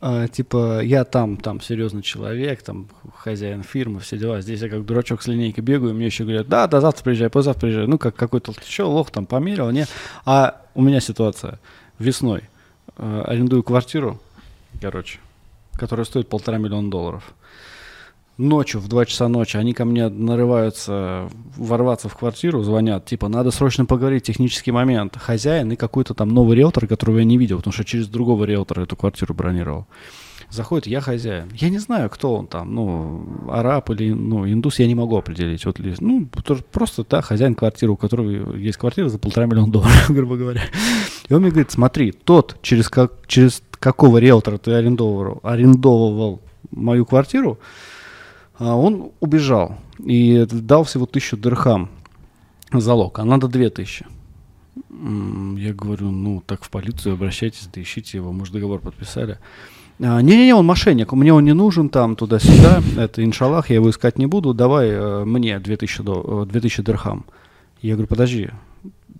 А, 0.07 0.27
типа, 0.27 0.81
я 0.83 1.03
там, 1.03 1.35
там 1.35 1.59
серьезный 1.61 2.03
человек, 2.03 2.61
там 2.61 2.87
хозяин 3.15 3.63
фирмы, 3.63 4.01
все 4.01 4.19
дела. 4.19 4.39
Здесь 4.39 4.61
я 4.61 4.69
как 4.69 4.85
дурачок 4.85 5.23
с 5.23 5.27
линейкой 5.27 5.63
бегаю, 5.63 5.95
мне 5.95 6.05
еще 6.05 6.25
говорят, 6.25 6.47
да, 6.47 6.67
да, 6.67 6.79
завтра 6.79 7.03
приезжай, 7.03 7.31
позавтра 7.31 7.61
приезжай. 7.61 7.87
Ну, 7.87 7.97
как 7.97 8.15
какой-то 8.15 8.53
еще 8.63 8.83
лох 8.83 9.09
там 9.09 9.25
померил, 9.25 9.71
не. 9.71 9.87
А 10.23 10.61
у 10.75 10.83
меня 10.83 10.99
ситуация 10.99 11.59
весной. 11.97 12.43
э, 12.97 13.23
арендую 13.25 13.63
квартиру, 13.63 14.21
короче, 14.79 15.17
которая 15.73 16.05
стоит 16.05 16.29
полтора 16.29 16.59
миллиона 16.59 16.91
долларов. 16.91 17.33
Ночью, 18.37 18.81
в 18.81 18.89
2 18.89 19.05
часа 19.05 19.29
ночи, 19.29 19.55
они 19.55 19.73
ко 19.73 19.85
мне 19.85 20.09
нарываются 20.09 21.29
ворваться 21.55 22.09
в 22.09 22.17
квартиру, 22.17 22.63
звонят, 22.63 23.05
типа, 23.05 23.29
надо 23.29 23.51
срочно 23.51 23.85
поговорить, 23.85 24.23
технический 24.23 24.71
момент. 24.71 25.15
Хозяин 25.15 25.71
и 25.71 25.77
какой-то 25.77 26.13
там 26.13 26.29
новый 26.29 26.57
риэлтор, 26.57 26.85
которого 26.85 27.19
я 27.19 27.23
не 27.23 27.37
видел, 27.37 27.57
потому 27.57 27.73
что 27.73 27.85
через 27.85 28.07
другого 28.09 28.43
риэлтора 28.43 28.83
эту 28.83 28.97
квартиру 28.97 29.33
бронировал. 29.33 29.87
Заходит, 30.49 30.85
я 30.87 30.99
хозяин. 30.99 31.49
Я 31.55 31.69
не 31.69 31.79
знаю, 31.79 32.09
кто 32.09 32.35
он 32.35 32.47
там, 32.47 32.75
ну, 32.75 33.25
араб 33.49 33.89
или, 33.91 34.11
ну, 34.11 34.45
индус, 34.45 34.79
я 34.79 34.87
не 34.87 34.95
могу 34.95 35.17
определить. 35.17 35.65
Вот, 35.65 35.79
ну, 35.99 36.27
то- 36.43 36.59
просто, 36.71 37.05
да, 37.09 37.21
хозяин 37.21 37.55
квартиры, 37.55 37.93
у 37.93 37.97
которого 37.97 38.55
есть 38.55 38.77
квартира 38.77 39.07
за 39.07 39.17
полтора 39.17 39.45
миллиона 39.47 39.71
долларов, 39.71 40.05
грубо 40.09 40.35
говоря. 40.35 40.61
И 41.29 41.33
он 41.33 41.41
мне 41.41 41.51
говорит, 41.51 41.71
смотри, 41.71 42.11
тот, 42.11 42.57
через, 42.61 42.89
как, 42.89 43.13
через 43.27 43.63
какого 43.79 44.17
риэлтора 44.17 44.57
ты 44.57 44.73
арендовал, 44.73 45.39
арендовывал 45.41 46.41
мою 46.71 47.05
квартиру, 47.05 47.59
он 48.59 49.11
убежал 49.19 49.77
и 49.99 50.45
дал 50.49 50.83
всего 50.83 51.05
тысячу 51.05 51.37
дырхам 51.37 51.89
залог, 52.71 53.19
а 53.19 53.25
надо 53.25 53.47
две 53.47 53.69
тысячи. 53.69 54.05
Я 54.89 55.73
говорю, 55.73 56.11
ну, 56.11 56.41
так 56.45 56.63
в 56.63 56.69
полицию 56.69 57.13
обращайтесь, 57.13 57.69
да 57.73 57.81
ищите 57.81 58.17
его, 58.17 58.31
может, 58.31 58.53
договор 58.53 58.79
подписали. 58.79 59.37
А, 60.01 60.21
Не-не-не, 60.21 60.53
он 60.53 60.65
мошенник, 60.65 61.13
мне 61.13 61.33
он 61.33 61.45
не 61.45 61.53
нужен 61.53 61.89
там, 61.89 62.15
туда-сюда, 62.15 62.81
это 62.97 63.23
иншаллах, 63.23 63.69
я 63.69 63.75
его 63.75 63.89
искать 63.89 64.17
не 64.17 64.25
буду, 64.25 64.53
давай 64.53 64.89
э, 64.89 65.23
мне 65.25 65.57
2000, 65.59 66.03
до- 66.03 66.43
э, 66.43 66.51
2000 66.51 66.83
дирхам. 66.83 67.25
Я 67.81 67.93
говорю, 67.93 68.07
подожди, 68.07 68.49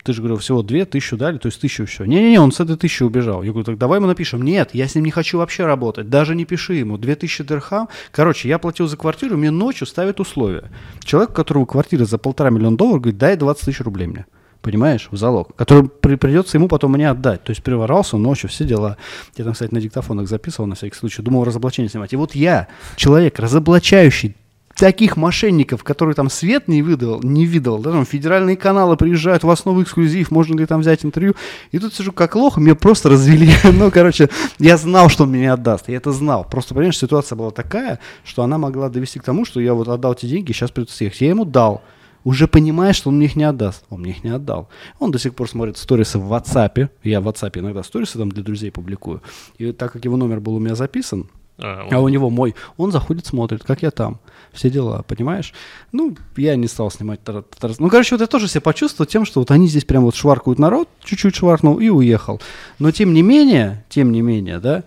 ты 0.04 0.14
же, 0.14 0.22
говорю, 0.22 0.38
всего 0.38 0.62
2000 0.62 1.16
дали, 1.16 1.38
то 1.38 1.48
есть 1.48 1.58
1000 1.58 1.86
все. 1.86 2.06
Не-не-не, 2.06 2.40
он 2.40 2.52
с 2.52 2.60
этой 2.60 2.76
1000 2.76 3.06
убежал. 3.06 3.44
Я 3.44 3.52
говорю, 3.52 3.66
так 3.66 3.78
давай 3.78 4.00
ему 4.00 4.08
напишем. 4.08 4.42
Нет, 4.44 4.72
я 4.74 4.88
с 4.88 4.96
ним 4.96 5.06
не 5.06 5.12
хочу 5.12 5.38
вообще 5.38 5.66
работать, 5.66 6.10
даже 6.10 6.36
не 6.36 6.46
пиши 6.46 6.76
ему. 6.76 6.98
2000 6.98 7.44
дирхам. 7.44 7.90
Короче, 8.12 8.48
я 8.50 8.60
платил 8.60 8.88
за 8.88 8.98
квартиру, 8.98 9.38
мне 9.38 9.52
ночью 9.52 9.88
ставят 9.88 10.20
условия. 10.20 10.70
Человек, 11.04 11.32
у 11.32 11.34
которого 11.34 11.66
квартира 11.66 12.06
за 12.06 12.18
полтора 12.18 12.50
миллиона 12.50 12.78
долларов, 12.78 13.02
говорит, 13.02 13.18
дай 13.20 13.36
20 13.36 13.66
тысяч 13.66 13.82
рублей 13.82 14.08
мне. 14.08 14.26
Понимаешь, 14.62 15.10
в 15.12 15.18
залог, 15.18 15.56
который 15.56 15.88
при- 15.88 16.16
придется 16.16 16.58
ему 16.58 16.68
потом 16.68 16.94
мне 16.94 17.08
отдать. 17.08 17.44
То 17.44 17.52
есть 17.52 17.62
приворался 17.62 18.18
ночью, 18.18 18.50
все 18.50 18.64
дела. 18.66 18.98
Я 19.38 19.44
там, 19.44 19.54
кстати, 19.54 19.72
на 19.72 19.80
диктофонах 19.80 20.28
записывал 20.28 20.68
на 20.68 20.74
всякий 20.74 20.96
случай. 20.96 21.22
Думал 21.22 21.44
разоблачение 21.44 21.90
снимать. 21.90 22.14
И 22.14 22.16
вот 22.16 22.34
я, 22.34 22.68
человек, 22.96 23.38
разоблачающий 23.38 24.36
таких 24.76 25.16
мошенников, 25.18 25.84
которые 25.84 26.16
там 26.16 26.30
свет 26.30 26.68
не 26.68 26.82
выдал, 26.82 27.22
не 27.24 27.46
видел, 27.46 27.80
да, 27.80 27.92
там 27.92 28.06
федеральные 28.06 28.58
каналы 28.58 28.98
приезжают, 28.98 29.44
у 29.44 29.48
вас 29.48 29.66
новый 29.66 29.84
эксклюзив, 29.84 30.32
можно 30.32 30.58
ли 30.60 30.66
там 30.66 30.82
взять 30.82 31.06
интервью, 31.06 31.36
и 31.72 31.80
тут 31.80 31.94
сижу 31.94 32.12
как 32.12 32.36
лох, 32.36 32.58
меня 32.58 32.76
просто 32.76 33.10
развели, 33.10 33.52
ну, 33.64 33.90
короче, 33.90 34.30
я 34.60 34.78
знал, 34.78 35.10
что 35.10 35.24
он 35.24 35.30
мне 35.30 35.42
не 35.42 35.48
отдаст, 35.48 35.88
я 35.88 35.98
это 35.98 36.12
знал, 36.12 36.46
просто, 36.50 36.74
понимаешь, 36.74 36.98
ситуация 36.98 37.36
была 37.36 37.52
такая, 37.52 38.00
что 38.24 38.44
она 38.44 38.58
могла 38.58 38.90
довести 38.90 39.20
к 39.20 39.24
тому, 39.24 39.46
что 39.46 39.60
я 39.60 39.74
вот 39.74 39.88
отдал 39.88 40.14
эти 40.14 40.26
деньги, 40.26 40.52
сейчас 40.52 40.72
придется 40.72 40.98
съехать, 40.98 41.22
я 41.22 41.30
ему 41.30 41.46
дал, 41.46 41.82
уже 42.26 42.48
понимая, 42.48 42.92
что 42.92 43.10
он 43.10 43.18
мне 43.18 43.28
их 43.28 43.36
не 43.36 43.44
отдаст. 43.44 43.86
Он 43.92 44.02
мне 44.02 44.10
их 44.10 44.24
не 44.24 44.32
отдал. 44.32 44.68
Он 44.98 45.12
до 45.12 45.20
сих 45.20 45.36
пор 45.36 45.48
смотрит 45.48 45.78
сторисы 45.78 46.18
в 46.18 46.34
WhatsApp. 46.34 46.90
Я 47.04 47.22
в 47.22 47.28
WhatsApp 47.28 47.60
иногда 47.60 47.84
сторисы 47.84 48.18
там 48.18 48.32
для 48.32 48.42
друзей 48.42 48.72
публикую. 48.72 49.22
И 49.60 49.72
так 49.72 49.94
как 49.94 50.04
его 50.06 50.18
номер 50.18 50.40
был 50.40 50.56
у 50.56 50.60
меня 50.60 50.74
записан, 50.74 51.30
А, 51.58 51.88
а 51.90 52.00
у 52.00 52.10
него 52.10 52.30
мой, 52.30 52.54
он 52.78 52.92
заходит, 52.92 53.26
смотрит, 53.26 53.64
как 53.64 53.82
я 53.82 53.92
там, 53.92 54.20
все 54.52 54.70
дела, 54.70 55.04
понимаешь? 55.08 55.54
Ну, 55.94 56.16
я 56.36 56.56
не 56.58 56.68
стал 56.68 56.92
снимать. 56.92 57.22
тара- 57.24 57.46
Ну, 57.80 57.90
короче, 57.90 58.16
вот 58.16 58.22
я 58.22 58.28
тоже 58.28 58.48
себя 58.50 58.62
почувствовал 58.62 59.08
тем, 59.08 59.24
что 59.26 59.40
вот 59.40 59.52
они 59.52 59.68
здесь 59.68 59.86
прям 59.86 60.04
вот 60.04 60.16
шваркают 60.16 60.60
народ, 60.60 60.90
чуть-чуть 61.04 61.36
шваркнул 61.36 61.80
и 61.80 61.88
уехал. 61.90 62.42
Но 62.80 62.92
тем 62.92 63.14
не 63.14 63.22
менее, 63.22 63.86
тем 63.90 64.12
не 64.12 64.22
менее, 64.22 64.60
да, 64.60 64.84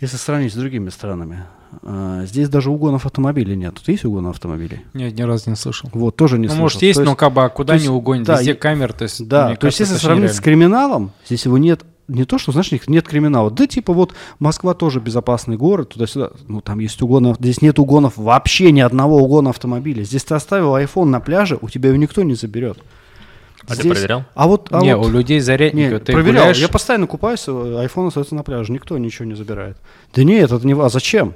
если 0.00 0.16
сравнить 0.18 0.52
с 0.52 0.56
другими 0.56 0.90
странами, 0.90 1.44
а, 1.82 2.24
здесь 2.26 2.48
даже 2.50 2.70
угонов 2.70 3.06
автомобилей 3.06 3.56
нет. 3.56 3.74
Тут 3.74 3.88
есть 3.88 4.04
угон 4.04 4.26
автомобилей? 4.26 4.82
Нет, 4.92 5.14
ни 5.18 5.22
разу 5.22 5.48
не 5.50 5.56
слышал. 5.56 5.88
Вот, 5.94 6.14
тоже 6.16 6.36
не 6.38 6.42
Ну, 6.44 6.48
слышал. 6.50 6.62
может, 6.62 6.82
есть, 6.82 6.98
То 7.00 7.04
но 7.04 7.16
как 7.16 7.32
бы 7.32 7.42
а 7.44 7.48
куда 7.48 7.68
то 7.68 7.74
есть, 7.74 7.86
не 7.86 7.90
угонит, 7.94 8.26
да, 8.26 8.36
везде 8.38 8.54
камер, 8.54 8.92
то 8.92 9.04
есть... 9.04 9.26
Да, 9.26 9.54
то 9.56 9.66
есть 9.66 9.80
если 9.80 9.94
сравнить 9.94 10.32
с 10.34 10.40
криминалом, 10.40 11.12
здесь 11.26 11.44
его 11.46 11.56
нет, 11.58 11.84
не 12.08 12.24
то, 12.24 12.38
что, 12.38 12.52
знаешь, 12.52 12.70
них 12.72 12.88
нет 12.88 13.06
криминала. 13.08 13.50
Да, 13.50 13.66
типа 13.66 13.92
вот 13.92 14.14
Москва 14.38 14.74
тоже 14.74 15.00
безопасный 15.00 15.56
город, 15.56 15.90
туда-сюда. 15.90 16.30
Ну, 16.46 16.60
там 16.60 16.78
есть 16.78 17.00
угоны, 17.02 17.34
здесь 17.38 17.62
нет 17.62 17.78
угонов, 17.78 18.16
вообще 18.16 18.70
ни 18.72 18.80
одного 18.80 19.16
угона 19.18 19.50
автомобиля. 19.50 20.02
Здесь 20.04 20.24
ты 20.24 20.34
оставил 20.34 20.76
iPhone 20.76 21.06
на 21.06 21.20
пляже, 21.20 21.58
у 21.60 21.68
тебя 21.68 21.88
его 21.88 21.98
никто 21.98 22.22
не 22.22 22.34
заберет. 22.34 22.78
А 23.68 23.74
ты 23.74 23.80
Здесь- 23.82 23.92
проверял? 23.94 24.24
А 24.36 24.46
вот, 24.46 24.68
а 24.70 24.80
Не, 24.80 24.96
вот- 24.96 25.06
у 25.06 25.10
людей 25.10 25.40
зарядники, 25.40 25.92
не, 25.92 25.98
ты 25.98 26.12
проверял. 26.12 26.42
гуляешь- 26.42 26.58
Я 26.58 26.68
постоянно 26.68 27.08
купаюсь, 27.08 27.42
э, 27.48 27.50
iPhone 27.50 28.06
остается 28.08 28.36
на 28.36 28.44
пляже, 28.44 28.72
никто 28.72 28.96
ничего 28.96 29.24
не 29.24 29.34
забирает. 29.34 29.76
Да 30.14 30.22
нет, 30.22 30.52
это 30.52 30.64
не... 30.64 30.74
А 30.80 30.88
зачем? 30.88 31.34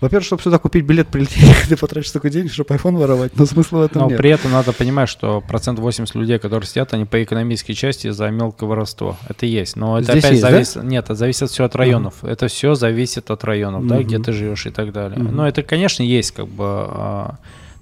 Во-первых, 0.00 0.24
чтобы 0.24 0.42
сюда 0.42 0.58
купить 0.58 0.84
билет, 0.84 1.08
прилететь, 1.08 1.44
ты 1.68 1.76
потратишь 1.76 2.08
столько 2.08 2.30
денег, 2.30 2.50
чтобы 2.52 2.74
iPhone 2.74 2.96
воровать, 2.96 3.36
но 3.36 3.44
смысла 3.46 3.78
в 3.78 3.82
этом 3.82 4.02
Но 4.02 4.08
нет. 4.08 4.16
при 4.16 4.30
этом 4.30 4.50
надо 4.52 4.72
понимать, 4.72 5.08
что 5.08 5.40
процент 5.42 5.78
80 5.78 6.14
людей, 6.14 6.38
которые 6.38 6.66
сидят, 6.66 6.94
они 6.94 7.04
по 7.04 7.22
экономической 7.22 7.74
части 7.74 8.08
за 8.10 8.30
мелкое 8.30 8.68
воровство. 8.68 9.16
Это 9.28 9.44
есть. 9.46 9.76
Но 9.76 9.98
это 9.98 10.12
Здесь 10.12 10.24
опять 10.24 10.30
есть, 10.32 10.42
да? 10.42 10.50
зависит. 10.50 10.82
Нет, 10.84 11.04
это 11.04 11.14
зависит 11.14 11.50
все 11.50 11.64
от 11.64 11.76
районов. 11.76 12.24
Это 12.24 12.48
все 12.48 12.74
зависит 12.74 13.30
от 13.30 13.44
районов, 13.44 13.86
да, 13.86 14.02
где 14.02 14.18
ты 14.18 14.32
живешь 14.32 14.66
и 14.66 14.70
так 14.70 14.92
далее. 14.92 15.18
Мгм. 15.18 15.36
Но 15.36 15.46
это, 15.48 15.62
конечно, 15.62 16.02
есть 16.02 16.30
как 16.32 16.48
бы. 16.48 16.64
а, 16.66 17.34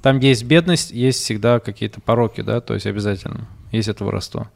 Там, 0.02 0.18
где 0.18 0.28
есть 0.30 0.44
бедность, 0.44 0.90
есть 0.90 1.22
всегда 1.22 1.60
какие-то 1.60 2.00
пороки, 2.00 2.40
да, 2.40 2.60
то 2.60 2.74
есть 2.74 2.86
обязательно 2.86 3.46
есть 3.72 3.88
это 3.88 4.04
воровство. 4.04 4.48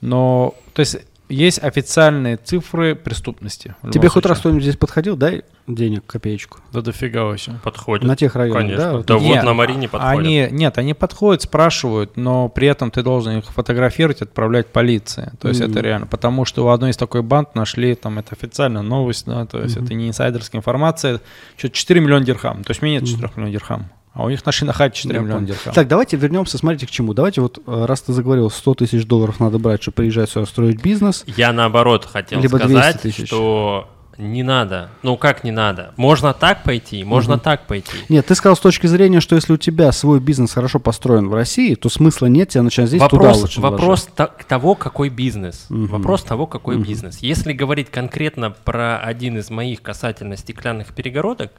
Но, 0.00 0.54
то 0.74 0.80
есть, 0.80 0.96
есть 1.28 1.62
официальные 1.62 2.36
цифры 2.36 2.94
преступности. 2.94 3.74
Тебе 3.92 4.08
хоть 4.08 4.26
раз 4.26 4.38
кто-нибудь 4.40 4.62
здесь 4.62 4.76
подходил, 4.76 5.16
дай 5.16 5.42
денег, 5.66 6.04
копеечку. 6.06 6.60
Да 6.72 6.80
дофига 6.80 7.24
вообще. 7.24 7.52
Подходит. 7.62 8.06
На 8.06 8.16
тех 8.16 8.34
районах, 8.34 8.62
Конечно. 8.62 8.84
да? 8.84 9.02
Да, 9.02 9.14
вот 9.18 9.22
Нет, 9.22 9.44
на 9.44 9.52
Марине 9.54 9.88
подходит. 9.88 10.18
Они, 10.18 10.48
нет, 10.50 10.78
они 10.78 10.94
подходят, 10.94 11.42
спрашивают, 11.42 12.16
но 12.16 12.48
при 12.48 12.68
этом 12.68 12.90
ты 12.90 13.02
должен 13.02 13.38
их 13.38 13.44
фотографировать, 13.46 14.22
отправлять 14.22 14.68
полиции. 14.68 15.32
То 15.40 15.48
есть 15.48 15.60
Мгм. 15.60 15.70
это 15.70 15.80
реально. 15.80 16.06
Потому 16.06 16.44
что 16.46 16.64
у 16.64 16.68
одной 16.68 16.90
из 16.90 16.96
такой 16.96 17.22
банд 17.22 17.54
нашли, 17.54 17.94
там 17.94 18.18
это 18.18 18.34
официальная 18.34 18.82
новость, 18.82 19.26
да, 19.26 19.44
то 19.44 19.60
есть 19.60 19.76
Мгм. 19.76 19.84
это 19.84 19.94
не 19.94 20.08
инсайдерская 20.08 20.58
информация. 20.60 21.20
Что-то 21.56 21.74
4 21.74 22.00
миллиона 22.00 22.24
дирхам. 22.24 22.64
То 22.64 22.70
есть 22.70 22.82
у 22.82 22.86
меня 22.86 22.94
нет 23.00 23.02
Мгм. 23.02 23.10
4 23.16 23.32
миллионов 23.36 23.52
дирхам. 23.52 23.90
А 24.12 24.24
у 24.24 24.30
них 24.30 24.44
нашли 24.44 24.66
на 24.66 24.72
хате 24.72 24.96
4 24.96 25.16
Я 25.18 25.24
миллиона 25.24 25.46
дирхам. 25.46 25.72
Так, 25.72 25.86
давайте 25.86 26.16
вернемся, 26.16 26.58
смотрите, 26.58 26.86
к 26.86 26.90
чему. 26.90 27.14
Давайте 27.14 27.40
вот, 27.40 27.58
э, 27.66 27.84
раз 27.86 28.00
ты 28.02 28.12
заговорил, 28.12 28.50
100 28.50 28.74
тысяч 28.74 29.06
долларов 29.06 29.38
надо 29.38 29.58
брать, 29.58 29.82
чтобы 29.82 29.96
приезжать 29.96 30.28
сюда 30.30 30.46
строить 30.46 30.82
бизнес. 30.82 31.24
Я 31.36 31.52
наоборот 31.52 32.04
хотел 32.04 32.40
Либо 32.40 32.58
200 32.58 32.72
сказать, 32.98 33.26
что 33.28 33.88
не 34.16 34.42
надо. 34.42 34.90
Ну 35.04 35.16
как 35.16 35.44
не 35.44 35.52
надо? 35.52 35.94
Можно 35.96 36.34
так 36.34 36.64
пойти, 36.64 37.04
можно 37.04 37.34
Мгм. 37.34 37.40
так 37.42 37.68
пойти. 37.68 37.92
Нет, 38.08 38.26
ты 38.26 38.34
сказал 38.34 38.56
с 38.56 38.60
точки 38.60 38.88
зрения, 38.88 39.20
что 39.20 39.36
если 39.36 39.52
у 39.52 39.56
тебя 39.56 39.92
свой 39.92 40.18
бизнес 40.18 40.52
хорошо 40.52 40.80
построен 40.80 41.28
в 41.28 41.34
России, 41.34 41.76
то 41.76 41.88
смысла 41.88 42.26
нет 42.26 42.48
тебе 42.48 42.62
начать 42.62 42.88
здесь, 42.88 43.00
туда 43.00 43.16
вопрос 43.26 43.42
лучше 43.42 43.60
вопрос 43.60 44.08
та- 44.16 44.26
того, 44.48 44.74
какой 44.74 45.10
бизнес. 45.10 45.66
Мгм. 45.68 45.86
Вопрос 45.86 46.24
того, 46.24 46.48
какой 46.48 46.74
Мгм. 46.76 46.84
бизнес. 46.84 47.18
Если 47.18 47.52
говорить 47.52 47.90
конкретно 47.90 48.50
про 48.50 48.98
один 48.98 49.38
из 49.38 49.50
моих 49.50 49.80
касательно 49.82 50.36
стеклянных 50.36 50.88
перегородок, 50.94 51.52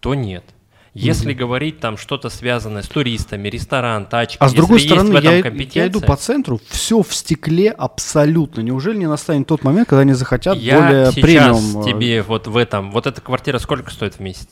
то 0.00 0.14
нет. 0.14 0.44
Если 0.94 1.32
говорить 1.32 1.80
там 1.80 1.96
что-то 1.96 2.28
связанное 2.28 2.82
с 2.82 2.88
туристами, 2.88 3.48
ресторан, 3.48 4.06
тачки, 4.06 4.36
А 4.38 4.48
с 4.48 4.52
другой 4.52 4.78
есть 4.78 4.86
стороны, 4.86 5.10
в 5.10 5.16
этом 5.16 5.56
я, 5.56 5.82
я 5.82 5.86
иду 5.88 6.00
по 6.00 6.16
центру, 6.16 6.60
все 6.68 7.02
в 7.02 7.12
стекле 7.12 7.70
абсолютно. 7.70 8.60
Неужели 8.60 8.98
не 8.98 9.08
настанет 9.08 9.48
тот 9.48 9.64
момент, 9.64 9.88
когда 9.88 10.02
они 10.02 10.12
захотят 10.12 10.56
я 10.56 10.80
более 10.80 11.06
сейчас 11.06 11.24
премиум? 11.24 11.80
э, 11.80 11.84
тебе 11.84 12.22
вот 12.22 12.46
в 12.46 12.56
этом, 12.56 12.92
вот 12.92 13.08
эта 13.08 13.20
квартира 13.20 13.58
сколько 13.58 13.90
стоит 13.90 14.14
в 14.14 14.20
месяц? 14.20 14.48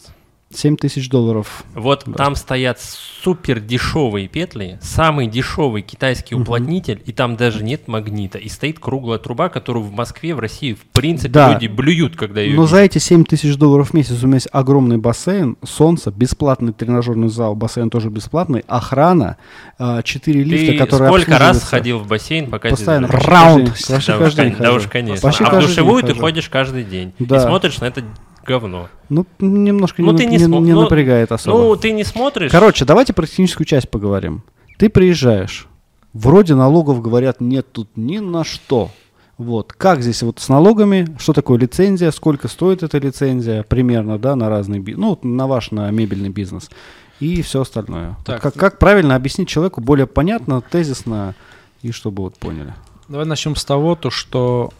7 0.57 0.77
тысяч 0.77 1.09
долларов. 1.09 1.65
Вот 1.75 2.05
там 2.17 2.35
стоят 2.37 2.81
супер 2.81 3.61
дешевые 3.61 4.29
петли, 4.29 4.79
самый 4.83 5.27
дешевый 5.27 5.83
китайский 5.83 6.35
уплотнитель, 6.35 7.01
и 7.07 7.13
там 7.13 7.37
даже 7.37 7.63
нет 7.63 7.89
магнита. 7.89 8.39
И 8.39 8.49
стоит 8.49 8.79
круглая 8.79 9.19
труба, 9.19 9.49
которую 9.49 9.85
в 9.85 9.93
Москве, 9.93 10.35
в 10.35 10.39
России, 10.39 10.75
в 10.75 10.81
принципе, 10.93 11.29
Да. 11.31 11.53
люди 11.55 11.67
блюют, 11.69 12.17
когда 12.17 12.41
ее 12.41 12.57
Но 12.57 12.67
за 12.67 12.79
эти 12.79 12.99
7 12.99 13.25
тысяч 13.25 13.57
долларов 13.57 13.91
в 13.91 13.95
месяц 13.95 14.23
у 14.23 14.27
меня 14.27 14.37
есть 14.37 14.49
огромный 14.53 14.99
бассейн, 14.99 15.57
солнце, 15.65 16.11
бесплатный 16.11 16.73
тренажерный 16.73 17.29
зал, 17.29 17.55
бассейн 17.55 17.91
тоже 17.91 18.11
бесплатный, 18.11 18.65
охрана, 18.67 19.37
4 19.79 20.43
лифта, 20.43 20.73
Ты 20.73 20.79
которые 20.79 21.09
сколько 21.11 21.39
раз 21.39 21.63
ходил 21.63 21.99
в 21.99 22.07
бассейн, 22.07 22.51
пока 22.51 22.71
Постоянно. 22.71 23.09
Раунд. 23.09 23.73
Да, 23.89 23.97
уж, 23.97 24.35
да 24.35 24.51
хожу. 24.51 24.77
уж, 24.77 24.87
конечно. 24.89 25.29
А 25.31 25.33
в 25.33 25.61
душевую 25.61 26.03
ты 26.03 26.15
ходишь 26.15 26.49
каждый 26.49 26.85
день. 26.85 27.13
Да. 27.19 27.37
И 27.37 27.41
смотришь 27.41 27.81
на 27.81 27.87
это 27.87 28.03
говно. 28.47 28.89
Ну, 29.09 29.27
немножко 29.39 30.03
Ну, 30.03 30.13
не, 30.13 30.19
ты 30.19 30.27
не 30.27 30.37
не- 30.37 30.45
смо- 30.45 30.61
не 30.61 30.73
ну, 30.73 30.83
напрягает 30.83 31.33
особо. 31.33 31.59
Ну, 31.59 31.77
ты 31.77 31.93
не 31.93 32.05
смотришь. 32.05 32.51
Короче, 32.51 32.85
давайте 32.85 33.13
про 33.13 33.27
техническую 33.27 33.67
часть 33.67 33.91
поговорим. 33.91 34.43
Ты 34.79 34.89
приезжаешь, 34.89 35.67
вроде 36.13 36.55
налогов 36.55 37.03
говорят 37.03 37.41
нет 37.41 37.71
тут 37.73 37.91
ни 37.97 38.19
на 38.19 38.45
что. 38.45 38.91
Вот. 39.39 39.73
Как 39.73 40.03
здесь 40.03 40.23
вот 40.23 40.39
с 40.41 40.49
налогами, 40.49 41.17
что 41.19 41.33
такое 41.33 41.59
лицензия, 41.59 42.11
сколько 42.11 42.49
стоит 42.49 42.83
эта 42.83 42.99
лицензия 42.99 43.63
примерно, 43.65 44.19
да, 44.19 44.37
на 44.37 44.49
разный 44.49 44.79
бизнес, 44.79 45.01
ну, 45.03 45.09
вот 45.11 45.25
на 45.25 45.47
ваш, 45.47 45.71
на 45.71 45.91
мебельный 45.91 46.29
бизнес 46.29 46.71
и 47.19 47.41
все 47.43 47.63
остальное. 47.63 48.11
Вот 48.19 48.27
Так. 48.27 48.43
как, 48.43 48.55
как 48.55 48.79
правильно 48.79 49.15
объяснить 49.15 49.49
человеку 49.49 49.81
более 49.81 50.07
понятно, 50.07 50.61
тезисно 50.61 51.35
и 51.83 51.91
чтобы 51.93 52.23
вот 52.25 52.37
поняли. 52.37 52.75
Давай 53.09 53.27
начнем 53.27 53.57
с 53.57 53.65
того, 53.65 53.95
то, 53.95 54.11
что 54.11 54.71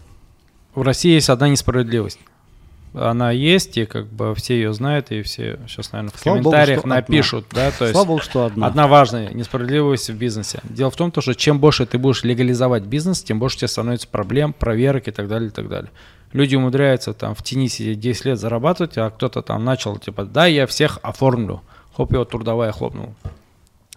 в 0.75 0.83
России 0.83 1.13
есть 1.13 1.29
одна 1.29 1.49
несправедливость. 1.49 2.19
Она 2.95 3.31
есть, 3.31 3.79
и 3.79 3.87
как 3.87 4.07
бы 4.07 4.35
все 4.35 4.55
ее 4.55 4.75
знают, 4.75 5.11
и 5.13 5.23
все 5.23 5.59
сейчас, 5.67 5.93
наверное, 5.93 6.13
в 6.15 6.21
Слава 6.21 6.37
богу, 6.39 6.51
комментариях 6.51 6.81
одна. 6.81 6.97
напишут, 6.97 7.47
да, 7.51 7.71
то 7.71 7.85
есть 7.85 7.93
Слава 7.93 8.07
богу, 8.07 8.21
что 8.21 8.45
одна. 8.45 8.67
одна 8.67 8.87
важная 8.87 9.33
несправедливость 9.33 10.11
в 10.11 10.15
бизнесе. 10.17 10.61
Дело 10.65 10.91
в 10.91 10.97
том, 10.97 11.11
то, 11.11 11.23
что 11.23 11.35
чем 11.35 11.59
больше 11.59 11.87
ты 11.87 11.97
будешь 11.97 12.23
легализовать 12.23 12.83
бизнес, 12.83 13.23
тем 13.23 13.39
больше 13.39 13.57
тебе 13.59 13.69
становится 13.69 14.09
проблем, 14.09 14.53
проверок 14.53 15.09
и 15.09 15.11
так 15.11 15.27
далее, 15.27 15.49
и 15.49 15.53
так 15.53 15.69
далее. 15.69 15.91
Люди 16.33 16.55
умудряются 16.55 17.15
там 17.15 17.35
в 17.35 17.43
тени 17.43 17.69
сидеть 17.69 18.01
10 18.01 18.25
лет 18.27 18.39
зарабатывать, 18.39 18.99
а 18.99 19.09
кто-то 19.11 19.41
там 19.43 19.65
начал, 19.65 19.97
типа, 19.99 20.25
да, 20.25 20.47
я 20.47 20.67
всех 20.67 20.99
оформлю. 21.03 21.63
Хоп, 21.97 22.13
его 22.13 22.25
трудовая 22.25 22.73
хлопнула. 22.73 23.15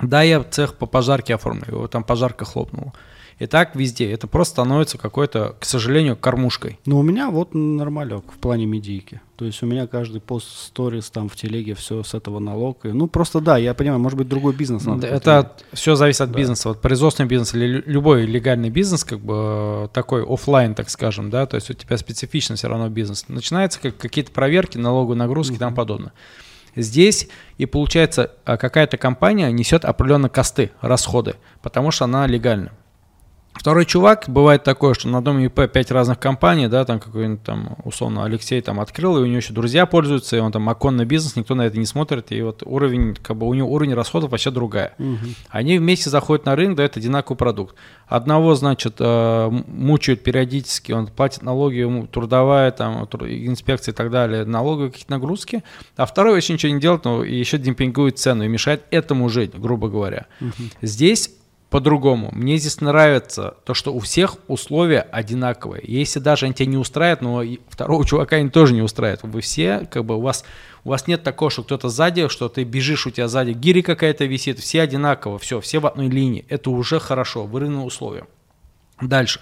Да, 0.02 0.22
я 0.22 0.44
цех 0.44 0.76
по 0.76 0.86
пожарке 0.86 1.36
оформлю, 1.36 1.66
его 1.68 1.88
там 1.88 2.04
пожарка 2.04 2.44
хлопнула. 2.46 2.94
И 3.38 3.48
так 3.48 3.76
везде. 3.76 4.10
Это 4.12 4.28
просто 4.28 4.54
становится 4.54 4.98
какой-то, 4.98 5.56
к 5.60 5.66
сожалению, 5.66 6.16
кормушкой. 6.16 6.80
Ну, 6.86 7.00
у 7.00 7.04
меня 7.04 7.30
вот 7.30 7.54
нормалек 7.54 8.24
в 8.32 8.38
плане 8.38 8.66
медийки. 8.66 9.20
То 9.36 9.44
есть 9.44 9.62
у 9.62 9.66
меня 9.66 9.88
каждый 9.88 10.22
пост 10.22 10.48
сторис 10.48 11.10
там 11.10 11.28
в 11.28 11.36
телеге 11.36 11.76
все 11.76 12.02
с 12.04 12.14
этого 12.14 12.40
налог. 12.40 12.86
И, 12.86 12.90
ну, 12.90 13.08
просто 13.08 13.42
да, 13.42 13.58
я 13.58 13.74
понимаю, 13.74 14.00
может 14.00 14.18
быть, 14.18 14.30
другой 14.30 14.54
бизнес 14.54 14.86
надо. 14.86 15.08
Это 15.08 15.52
все 15.74 15.96
зависит 15.96 16.22
от 16.22 16.30
бизнеса. 16.30 16.70
Вот 16.70 16.82
производственный 16.82 17.28
бизнес 17.28 17.54
или 17.54 17.84
любой 17.86 18.26
легальный 18.26 18.70
бизнес, 18.70 19.04
как 19.04 19.20
бы 19.20 19.90
такой 19.92 20.24
офлайн, 20.24 20.74
так 20.74 20.90
скажем, 20.90 21.30
да, 21.30 21.46
то 21.46 21.56
есть 21.56 21.70
у 21.70 21.74
тебя 21.74 21.98
специфично 21.98 22.56
все 22.56 22.70
равно 22.70 22.88
бизнес. 22.88 23.26
Начинается 23.28 23.82
как 23.82 23.98
какие-то 23.98 24.32
проверки, 24.32 24.78
налоговые 24.78 25.18
нагрузки 25.18 25.56
и 25.56 25.58
тому 25.58 25.76
подобное. 25.76 26.14
Здесь 26.78 27.28
и 27.58 27.66
получается 27.66 28.32
а, 28.46 28.58
какая-то 28.58 28.98
компания 28.98 29.52
несет 29.52 29.86
определенные 29.86 30.30
косты, 30.30 30.72
расходы, 30.82 31.36
потому 31.62 31.92
что 31.92 32.06
она 32.06 32.28
легальна. 32.28 32.72
Второй 33.56 33.86
чувак, 33.86 34.26
бывает 34.28 34.64
такое, 34.64 34.94
что 34.94 35.08
на 35.08 35.24
доме 35.24 35.46
ИП 35.46 35.72
5 35.72 35.92
разных 35.92 36.20
компаний, 36.20 36.68
да, 36.68 36.84
там 36.84 37.00
какой-нибудь 37.00 37.42
там, 37.42 37.78
условно, 37.86 38.26
Алексей 38.26 38.62
там 38.62 38.80
открыл, 38.80 39.18
и 39.18 39.22
у 39.22 39.26
него 39.26 39.38
еще 39.38 39.54
друзья 39.54 39.86
пользуются, 39.86 40.36
и 40.36 40.40
он 40.40 40.52
там 40.52 40.68
оконный 40.68 41.06
бизнес, 41.06 41.36
никто 41.36 41.56
на 41.56 41.64
это 41.64 41.78
не 41.80 41.86
смотрит, 41.86 42.32
и 42.32 42.42
вот 42.42 42.64
уровень, 42.66 43.16
как 43.16 43.38
бы 43.38 43.48
у 43.48 43.54
него 43.54 43.72
уровень 43.72 43.94
расходов 43.94 44.32
вообще 44.32 44.52
другая. 44.52 44.94
Угу. 45.00 45.18
Они 45.50 45.80
вместе 45.80 46.10
заходят 46.10 46.46
на 46.46 46.56
рынок, 46.56 46.78
дают 46.78 46.98
одинаковый 46.98 47.38
продукт. 47.38 47.76
Одного, 48.08 48.56
значит, 48.56 48.98
э, 49.00 49.50
мучают 49.50 50.22
периодически, 50.22 50.92
он 50.92 51.08
платит 51.08 51.42
налоги, 51.42 52.08
трудовая, 52.12 52.72
там, 52.72 53.06
инспекция 53.06 53.94
и 53.94 53.96
так 53.96 54.12
далее, 54.12 54.44
налоговые 54.44 54.92
какие-то 54.92 55.14
нагрузки, 55.14 55.64
а 55.96 56.06
второй 56.06 56.34
вообще 56.34 56.54
ничего 56.54 56.74
не 56.74 56.82
делает, 56.82 57.06
но 57.06 57.24
еще 57.24 57.58
демпингует 57.58 58.20
цену 58.20 58.44
и 58.44 58.48
мешает 58.50 58.84
этому 58.92 59.30
жить, 59.30 59.58
грубо 59.58 59.88
говоря. 59.88 60.26
Угу. 60.42 60.52
Здесь 60.82 61.32
по-другому. 61.76 62.30
Мне 62.32 62.56
здесь 62.56 62.80
нравится 62.80 63.56
то, 63.66 63.74
что 63.74 63.94
у 63.94 64.00
всех 64.00 64.38
условия 64.48 65.02
одинаковые. 65.02 65.84
Если 65.86 66.20
даже 66.20 66.46
они 66.46 66.56
тебя 66.56 66.68
не 66.68 66.78
устраивают, 66.78 67.22
но 67.22 67.44
второго 67.68 68.06
чувака 68.08 68.38
они 68.38 68.50
тоже 68.50 68.74
не 68.74 68.82
устраивают. 68.82 69.24
Вы 69.24 69.42
все, 69.42 69.86
как 69.92 70.06
бы 70.06 70.16
у 70.16 70.22
вас, 70.22 70.46
у 70.86 70.92
вас 70.92 71.06
нет 71.08 71.24
такого, 71.24 71.52
что 71.52 71.64
кто-то 71.64 71.90
сзади, 71.90 72.30
что 72.30 72.48
ты 72.48 72.64
бежишь, 72.64 73.08
у 73.08 73.12
тебя 73.12 73.28
сзади 73.28 73.52
гири 73.52 73.82
какая-то 73.82 74.24
висит, 74.24 74.60
все 74.60 74.84
одинаково, 74.84 75.38
все, 75.38 75.60
все 75.60 75.80
в 75.80 75.86
одной 75.86 76.08
линии. 76.08 76.46
Это 76.48 76.70
уже 76.70 76.98
хорошо, 77.02 77.44
выровненные 77.44 77.86
условия. 77.86 78.26
Дальше. 79.02 79.42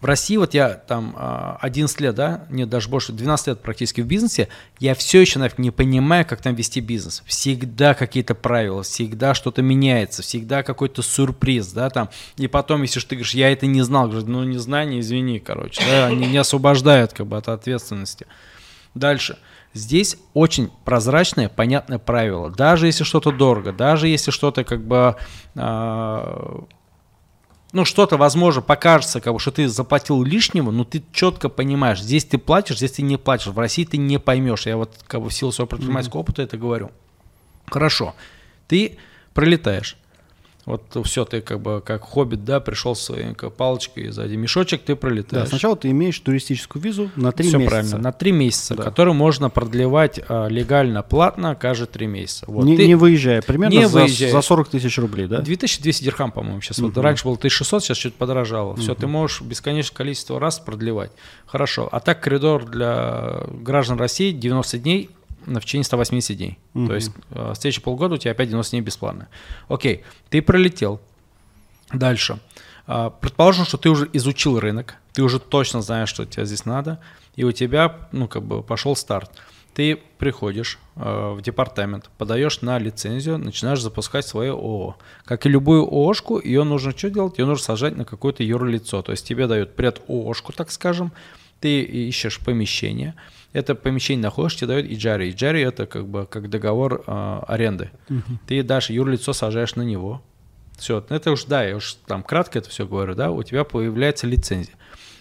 В 0.00 0.06
России 0.06 0.38
вот 0.38 0.54
я 0.54 0.70
там 0.70 1.14
11 1.60 2.00
а, 2.00 2.02
лет, 2.02 2.14
да, 2.14 2.46
нет, 2.48 2.70
даже 2.70 2.88
больше, 2.88 3.12
12 3.12 3.48
лет 3.48 3.60
практически 3.60 4.00
в 4.00 4.06
бизнесе, 4.06 4.48
я 4.78 4.94
все 4.94 5.20
еще 5.20 5.38
нафиг 5.38 5.58
не 5.58 5.70
понимаю, 5.70 6.24
как 6.26 6.40
там 6.40 6.54
вести 6.54 6.80
бизнес. 6.80 7.22
Всегда 7.26 7.92
какие-то 7.92 8.34
правила, 8.34 8.82
всегда 8.82 9.34
что-то 9.34 9.60
меняется, 9.60 10.22
всегда 10.22 10.62
какой-то 10.62 11.02
сюрприз, 11.02 11.72
да, 11.72 11.90
там. 11.90 12.08
И 12.38 12.48
потом, 12.48 12.80
если 12.80 13.00
ты 13.00 13.16
говоришь, 13.16 13.34
я 13.34 13.52
это 13.52 13.66
не 13.66 13.82
знал, 13.82 14.08
говоришь, 14.08 14.26
ну 14.26 14.42
не 14.44 14.56
знаю, 14.56 14.88
не 14.88 15.00
извини, 15.00 15.38
короче, 15.38 15.82
да, 15.86 16.06
они 16.06 16.26
не 16.26 16.38
освобождают 16.38 17.12
как 17.12 17.26
бы 17.26 17.36
от 17.36 17.48
ответственности. 17.48 18.26
Дальше. 18.94 19.38
Здесь 19.74 20.16
очень 20.34 20.70
прозрачное, 20.84 21.48
понятное 21.48 21.98
правило. 21.98 22.50
Даже 22.50 22.86
если 22.86 23.04
что-то 23.04 23.30
дорого, 23.30 23.72
даже 23.72 24.08
если 24.08 24.30
что-то 24.32 24.64
как 24.64 24.82
бы 24.82 25.14
э, 25.54 26.60
ну, 27.72 27.84
что-то, 27.84 28.16
возможно, 28.16 28.62
покажется, 28.62 29.20
как 29.20 29.32
бы, 29.32 29.38
что 29.38 29.52
ты 29.52 29.68
заплатил 29.68 30.22
лишнего, 30.22 30.70
но 30.70 30.84
ты 30.84 31.04
четко 31.12 31.48
понимаешь, 31.48 32.00
здесь 32.02 32.24
ты 32.24 32.36
платишь, 32.38 32.78
здесь 32.78 32.92
ты 32.92 33.02
не 33.02 33.16
платишь. 33.16 33.46
В 33.48 33.58
России 33.58 33.84
ты 33.84 33.96
не 33.96 34.18
поймешь. 34.18 34.66
Я 34.66 34.76
вот 34.76 34.92
как 35.06 35.22
бы 35.22 35.28
в 35.28 35.34
силу 35.34 35.52
своего 35.52 35.68
предпринимательского 35.68 36.18
mm-hmm. 36.18 36.22
опыта 36.22 36.42
это 36.42 36.56
говорю. 36.56 36.90
Хорошо. 37.66 38.14
Ты 38.66 38.98
пролетаешь. 39.34 39.96
Вот 40.70 41.06
все, 41.06 41.24
ты 41.24 41.40
как 41.40 41.60
бы 41.60 41.82
как 41.84 42.02
хоббит, 42.02 42.44
да, 42.44 42.60
пришел 42.60 42.94
с 42.94 43.00
своей 43.00 43.34
палочкой 43.34 44.10
сзади 44.10 44.36
мешочек, 44.36 44.82
ты 44.82 44.94
пролетаешь. 44.94 45.44
Да, 45.44 45.48
сначала 45.48 45.76
ты 45.76 45.90
имеешь 45.90 46.18
туристическую 46.20 46.82
визу 46.82 47.10
на 47.16 47.32
три 47.32 47.46
месяца. 47.46 47.58
Все 47.58 47.68
правильно, 47.68 47.98
на 47.98 48.12
три 48.12 48.32
месяца, 48.32 48.74
да. 48.74 48.82
которую 48.82 49.14
можно 49.14 49.50
продлевать 49.50 50.20
а, 50.28 50.46
легально, 50.48 51.02
платно 51.02 51.54
каждые 51.54 51.88
три 51.88 52.06
месяца. 52.06 52.44
Вот. 52.46 52.64
Не, 52.64 52.76
ты 52.76 52.86
не 52.86 52.94
выезжая, 52.94 53.42
примерно 53.42 53.74
не 53.74 53.88
за, 53.88 54.06
за 54.06 54.40
40 54.40 54.68
тысяч 54.68 54.98
рублей, 54.98 55.26
да? 55.26 55.40
2200 55.40 56.04
дирхам, 56.04 56.32
по-моему, 56.32 56.60
сейчас. 56.60 56.78
Угу. 56.78 56.88
Вот 56.88 56.98
раньше 56.98 57.24
было 57.24 57.34
1600, 57.34 57.82
сейчас 57.82 57.98
чуть 57.98 58.14
подорожало. 58.14 58.72
Угу. 58.72 58.80
Все, 58.80 58.94
ты 58.94 59.06
можешь 59.06 59.40
бесконечное 59.42 59.96
количество 59.96 60.38
раз 60.38 60.58
продлевать. 60.58 61.10
Хорошо. 61.46 61.88
А 61.90 62.00
так 62.00 62.20
коридор 62.20 62.64
для 62.64 63.40
граждан 63.50 63.98
России 63.98 64.30
90 64.30 64.78
дней 64.78 65.10
в 65.46 65.60
течение 65.60 65.84
180 65.84 66.36
дней. 66.36 66.58
Mm-hmm. 66.74 66.86
То 66.86 66.94
есть 66.94 67.12
э, 67.30 67.52
следующие 67.54 67.82
полгода 67.82 68.14
у 68.14 68.18
тебя 68.18 68.32
опять 68.32 68.48
90 68.48 68.70
дней 68.70 68.82
бесплатно. 68.82 69.28
Окей, 69.68 70.04
ты 70.28 70.42
пролетел. 70.42 71.00
Дальше. 71.92 72.38
Э, 72.86 73.10
предположим, 73.20 73.64
что 73.64 73.76
ты 73.76 73.88
уже 73.88 74.08
изучил 74.12 74.58
рынок, 74.58 74.96
ты 75.12 75.22
уже 75.22 75.38
точно 75.38 75.82
знаешь, 75.82 76.08
что 76.08 76.24
тебе 76.24 76.46
здесь 76.46 76.64
надо, 76.64 77.00
и 77.36 77.44
у 77.44 77.52
тебя, 77.52 78.08
ну, 78.12 78.28
как 78.28 78.42
бы 78.42 78.62
пошел 78.62 78.96
старт. 78.96 79.30
Ты 79.74 79.96
приходишь 80.18 80.78
э, 80.96 81.34
в 81.36 81.42
департамент, 81.42 82.10
подаешь 82.18 82.60
на 82.60 82.78
лицензию, 82.78 83.38
начинаешь 83.38 83.80
запускать 83.80 84.26
свое 84.26 84.52
ООО. 84.52 84.96
Как 85.24 85.46
и 85.46 85.48
любую 85.48 85.84
ООшку, 85.84 86.40
ее 86.40 86.64
нужно 86.64 86.90
что 86.90 87.08
делать? 87.08 87.38
Ее 87.38 87.46
нужно 87.46 87.64
сажать 87.64 87.96
на 87.96 88.04
какое-то 88.04 88.42
юрлицо. 88.42 89.02
То 89.02 89.12
есть 89.12 89.26
тебе 89.26 89.46
дают 89.46 89.76
пред 89.76 90.02
ООшку, 90.08 90.52
так 90.52 90.72
скажем, 90.72 91.12
ты 91.60 91.82
ищешь 91.82 92.40
помещение, 92.40 93.14
это 93.52 93.74
помещение 93.74 94.22
находишь, 94.22 94.56
тебе 94.56 94.68
дают 94.68 94.86
иджари. 94.86 95.30
Иджари 95.30 95.62
это 95.62 95.86
как 95.86 96.06
бы 96.06 96.26
как 96.26 96.48
договор 96.48 97.02
э, 97.06 97.40
аренды. 97.46 97.90
Uh-huh. 98.08 98.22
Ты 98.46 98.62
дальше 98.62 98.92
юрлицо 98.92 99.32
сажаешь 99.32 99.74
на 99.74 99.82
него. 99.82 100.22
Все, 100.78 101.04
это 101.08 101.32
уж, 101.32 101.44
да, 101.44 101.64
я 101.64 101.76
уж 101.76 101.94
там 102.06 102.22
кратко 102.22 102.58
это 102.58 102.70
все 102.70 102.86
говорю, 102.86 103.14
да, 103.14 103.30
у 103.30 103.42
тебя 103.42 103.64
появляется 103.64 104.26
лицензия. 104.26 104.74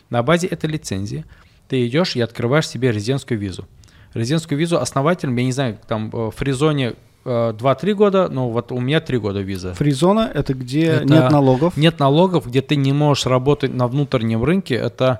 На 0.09 0.23
базе 0.23 0.47
этой 0.47 0.69
лицензии 0.69 1.25
ты 1.67 1.85
идешь 1.85 2.15
и 2.15 2.21
открываешь 2.21 2.67
себе 2.67 2.91
резидентскую 2.91 3.39
визу. 3.39 3.67
Резидентскую 4.13 4.57
визу 4.57 4.79
основателем, 4.79 5.35
я 5.35 5.43
не 5.43 5.51
знаю, 5.51 5.77
там 5.87 6.09
в 6.09 6.31
фризоне 6.31 6.95
2-3 7.25 7.93
года, 7.93 8.27
но 8.29 8.49
вот 8.49 8.71
у 8.71 8.79
меня 8.79 9.01
3 9.01 9.17
года 9.17 9.41
виза. 9.41 9.73
Фризона 9.73 10.31
это 10.33 10.53
где 10.53 10.85
это 10.85 11.05
нет 11.05 11.31
налогов? 11.31 11.77
Нет 11.77 11.99
налогов, 11.99 12.47
где 12.47 12.61
ты 12.61 12.75
не 12.75 12.93
можешь 12.93 13.25
работать 13.25 13.73
на 13.73 13.87
внутреннем 13.87 14.43
рынке. 14.43 14.75
Это 14.75 15.19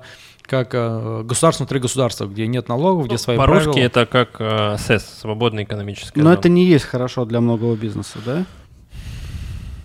как 0.50 0.70
э, 0.72 1.22
государство 1.24 1.62
внутри 1.62 1.78
государства, 1.78 2.26
где 2.26 2.48
нет 2.48 2.68
налогов, 2.68 3.04
где 3.04 3.14
ну, 3.14 3.18
свои 3.18 3.36
По-русски 3.36 3.66
правила. 3.66 3.86
это 3.86 4.06
как 4.06 4.30
э, 4.40 4.76
СЭС, 4.78 5.20
свободный 5.20 5.62
экономический 5.62 6.18
Но 6.18 6.24
зона. 6.24 6.34
это 6.34 6.48
не 6.48 6.64
есть 6.64 6.86
хорошо 6.86 7.24
для 7.24 7.40
многого 7.40 7.76
бизнеса, 7.76 8.18
да? 8.26 8.44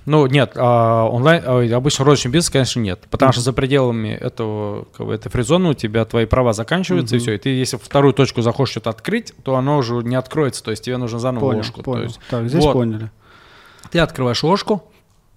Ну, 0.07 0.26
нет, 0.26 0.53
а, 0.55 1.07
онлайн, 1.07 1.43
а, 1.45 1.78
обычно 1.78 2.03
розничный 2.03 2.32
бизнес, 2.32 2.49
конечно, 2.49 2.80
нет. 2.80 2.99
Потому 3.11 3.30
mm-hmm. 3.30 3.34
что 3.34 3.41
за 3.41 3.53
пределами 3.53 4.09
этого, 4.09 4.86
как 4.86 5.05
бы, 5.05 5.13
этой 5.13 5.30
фризоны 5.30 5.70
у 5.70 5.74
тебя 5.76 6.03
твои 6.05 6.26
права 6.26 6.53
заканчиваются, 6.53 7.16
mm-hmm. 7.16 7.20
и 7.20 7.22
все. 7.22 7.34
И 7.34 7.38
ты, 7.38 7.49
если 7.49 7.78
вторую 7.78 8.13
точку 8.13 8.41
захочешь 8.41 8.72
что-то 8.72 8.89
открыть, 8.89 9.34
то 9.43 9.55
оно 9.55 9.78
уже 9.78 9.93
не 9.97 10.16
откроется. 10.16 10.63
То 10.63 10.72
есть 10.72 10.84
тебе 10.84 10.97
нужно 10.97 11.20
заново 11.20 11.41
понял, 11.41 11.57
ложку. 11.57 11.84
Понял. 11.84 12.01
То 12.01 12.07
есть, 12.07 12.20
так, 12.28 12.49
здесь 12.49 12.63
вот, 12.63 12.74
поняли. 12.74 13.11
Ты 13.91 13.99
открываешь 13.99 14.41
ложку, 14.41 14.84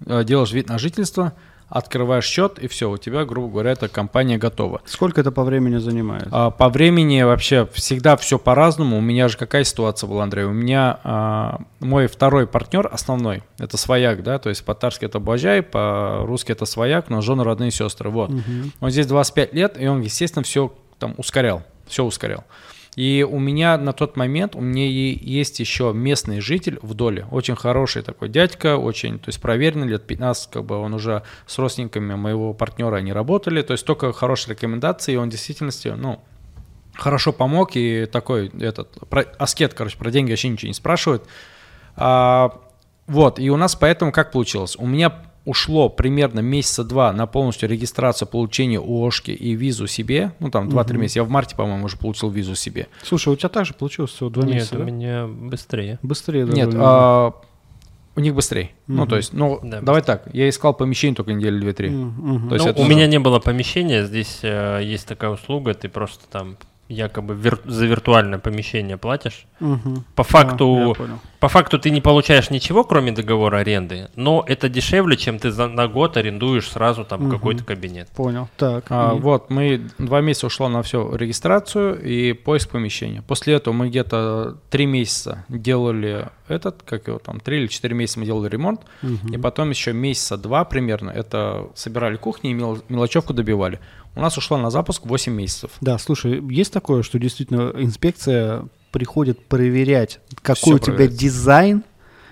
э, 0.06 0.24
делаешь 0.24 0.52
вид 0.52 0.68
на 0.70 0.78
жительство, 0.78 1.34
открываешь 1.68 2.24
счет, 2.24 2.58
и 2.58 2.68
все, 2.68 2.90
у 2.90 2.96
тебя, 2.96 3.24
грубо 3.24 3.48
говоря, 3.48 3.72
эта 3.72 3.88
компания 3.88 4.38
готова. 4.38 4.80
Сколько 4.84 5.20
это 5.20 5.30
по 5.30 5.44
времени 5.44 5.76
занимает? 5.76 6.28
А, 6.30 6.50
по 6.50 6.68
времени 6.68 7.22
вообще 7.22 7.68
всегда 7.72 8.16
все 8.16 8.38
по-разному. 8.38 8.98
У 8.98 9.00
меня 9.00 9.28
же 9.28 9.36
какая 9.36 9.64
ситуация 9.64 10.08
была, 10.08 10.24
Андрей? 10.24 10.44
У 10.44 10.52
меня 10.52 10.98
а, 11.04 11.60
мой 11.80 12.06
второй 12.06 12.46
партнер 12.46 12.88
основной, 12.90 13.42
это 13.58 13.76
свояк, 13.76 14.22
да, 14.22 14.38
то 14.38 14.48
есть 14.48 14.64
по-татарски 14.64 15.04
это 15.04 15.18
божай, 15.18 15.62
по-русски 15.62 16.52
это 16.52 16.64
свояк, 16.64 17.10
но 17.10 17.20
жены 17.20 17.44
родные 17.44 17.70
сестры, 17.70 18.10
вот. 18.10 18.30
Угу. 18.30 18.42
Он 18.80 18.90
здесь 18.90 19.06
25 19.06 19.52
лет, 19.54 19.76
и 19.78 19.86
он, 19.86 20.00
естественно, 20.00 20.42
все 20.42 20.72
там 20.98 21.14
ускорял, 21.16 21.62
все 21.86 22.04
ускорял. 22.04 22.44
И 22.98 23.22
у 23.22 23.38
меня 23.38 23.78
на 23.78 23.92
тот 23.92 24.16
момент, 24.16 24.56
у 24.56 24.60
меня 24.60 24.84
есть 24.84 25.60
еще 25.60 25.92
местный 25.94 26.40
житель 26.40 26.80
в 26.82 26.94
доле, 26.94 27.28
очень 27.30 27.54
хороший 27.54 28.02
такой 28.02 28.28
дядька, 28.28 28.76
очень, 28.76 29.20
то 29.20 29.28
есть 29.28 29.40
проверенный, 29.40 29.86
лет 29.86 30.04
15, 30.04 30.50
как 30.50 30.64
бы 30.64 30.78
он 30.78 30.94
уже 30.94 31.22
с 31.46 31.56
родственниками 31.58 32.16
моего 32.16 32.54
партнера 32.54 32.96
они 32.96 33.12
работали, 33.12 33.62
то 33.62 33.70
есть 33.70 33.86
только 33.86 34.12
хорошие 34.12 34.56
рекомендации, 34.56 35.12
и 35.12 35.16
он 35.16 35.28
в 35.28 35.30
действительности, 35.30 35.94
ну, 35.96 36.20
хорошо 36.92 37.32
помог, 37.32 37.76
и 37.76 38.06
такой, 38.06 38.50
этот, 38.58 38.88
про, 39.08 39.22
аскет, 39.38 39.74
короче, 39.74 39.96
про 39.96 40.10
деньги 40.10 40.32
вообще 40.32 40.48
ничего 40.48 40.66
не 40.66 40.74
спрашивает. 40.74 41.22
А, 41.94 42.60
вот, 43.06 43.38
и 43.38 43.48
у 43.48 43.56
нас 43.56 43.76
поэтому 43.76 44.10
как 44.10 44.32
получилось? 44.32 44.74
У 44.76 44.88
меня 44.88 45.27
ушло 45.48 45.88
примерно 45.88 46.40
месяца 46.40 46.84
два 46.84 47.10
на 47.12 47.26
полностью 47.26 47.70
регистрацию, 47.70 48.28
получение 48.28 48.78
ООшки 48.78 49.30
и 49.30 49.54
визу 49.54 49.86
себе. 49.86 50.32
Ну, 50.40 50.50
там 50.50 50.68
2-3 50.68 50.90
угу. 50.90 51.00
месяца. 51.00 51.20
Я 51.20 51.24
в 51.24 51.30
марте, 51.30 51.56
по-моему, 51.56 51.86
уже 51.86 51.96
получил 51.96 52.28
визу 52.28 52.54
себе. 52.54 52.88
Слушай, 53.02 53.32
у 53.32 53.36
тебя 53.36 53.48
также 53.48 53.72
получилось 53.72 54.10
всего 54.10 54.28
2 54.28 54.42
Нет, 54.42 54.54
месяца, 54.54 54.74
у 54.74 54.78
да? 54.78 54.84
меня 54.84 55.26
быстрее. 55.26 55.98
Быстрее, 56.02 56.44
да. 56.44 56.52
Нет, 56.52 56.68
а, 56.74 57.32
у 58.14 58.20
них 58.20 58.34
быстрее. 58.34 58.72
Угу. 58.88 58.96
Ну, 58.96 59.06
то 59.06 59.16
есть, 59.16 59.32
ну, 59.32 59.58
да, 59.62 59.80
давай 59.80 60.02
быстрее. 60.02 60.18
так, 60.18 60.34
я 60.34 60.48
искал 60.50 60.74
помещение 60.74 61.16
только 61.16 61.32
недели 61.32 61.58
две-три. 61.58 61.96
Угу. 61.96 62.48
То 62.50 62.54
есть 62.54 62.66
ну, 62.66 62.70
это 62.70 62.82
у 62.82 62.86
меня 62.86 63.06
не 63.06 63.18
было 63.18 63.38
помещения, 63.38 64.04
здесь 64.04 64.40
э, 64.42 64.80
есть 64.84 65.08
такая 65.08 65.30
услуга, 65.30 65.72
ты 65.72 65.88
просто 65.88 66.26
там 66.30 66.58
якобы 66.88 67.34
вир- 67.34 67.60
за 67.64 67.86
виртуальное 67.86 68.38
помещение 68.38 68.96
платишь. 68.96 69.46
Мгм. 69.60 70.04
По 70.14 70.22
факту, 70.22 70.94
понял. 70.96 71.18
по 71.40 71.48
факту 71.48 71.78
ты 71.78 71.90
не 71.90 72.00
получаешь 72.00 72.50
ничего, 72.50 72.84
кроме 72.84 73.12
договора 73.12 73.58
аренды, 73.58 74.08
но 74.16 74.42
это 74.46 74.68
дешевле, 74.68 75.16
чем 75.16 75.38
ты 75.38 75.50
за, 75.50 75.68
на 75.68 75.86
год 75.88 76.16
арендуешь 76.16 76.68
сразу 76.70 77.04
там 77.04 77.22
Мгм. 77.24 77.30
какой-то 77.32 77.64
кабинет. 77.64 78.08
Понял. 78.16 78.48
Так. 78.56 78.86
А, 78.90 79.14
и- 79.14 79.20
вот, 79.20 79.50
мы 79.50 79.82
два 79.98 80.20
месяца 80.22 80.46
ушло 80.46 80.68
на 80.68 80.82
всю 80.82 81.14
регистрацию 81.14 82.00
и 82.02 82.32
поиск 82.32 82.70
помещения. 82.70 83.22
После 83.22 83.54
этого 83.54 83.74
мы 83.74 83.88
где-то 83.88 84.56
три 84.70 84.86
месяца 84.86 85.44
делали 85.48 86.28
этот, 86.48 86.82
как 86.82 87.08
его 87.08 87.18
там, 87.18 87.40
три 87.40 87.58
или 87.60 87.66
четыре 87.66 87.94
месяца 87.94 88.18
мы 88.20 88.24
делали 88.26 88.48
ремонт, 88.48 88.80
Мгм. 89.02 89.34
и 89.34 89.36
потом 89.38 89.70
еще 89.70 89.92
месяца 89.92 90.38
два 90.38 90.64
примерно 90.64 91.10
это 91.10 91.68
собирали 91.74 92.16
кухни 92.16 92.50
и 92.50 92.54
мел- 92.54 92.82
мелочевку 92.88 93.34
добивали. 93.34 93.78
У 94.18 94.20
нас 94.20 94.36
ушло 94.36 94.56
на 94.56 94.68
запуск 94.70 95.06
8 95.06 95.32
месяцев. 95.32 95.70
Да, 95.80 95.96
слушай, 95.96 96.42
есть 96.50 96.72
такое, 96.72 97.04
что 97.04 97.20
действительно 97.20 97.70
инспекция 97.76 98.64
приходит 98.90 99.46
проверять, 99.46 100.18
какой 100.42 100.56
Всё 100.56 100.74
у 100.74 100.78
тебя 100.80 100.94
проверяется. 100.94 101.18
дизайн, 101.20 101.84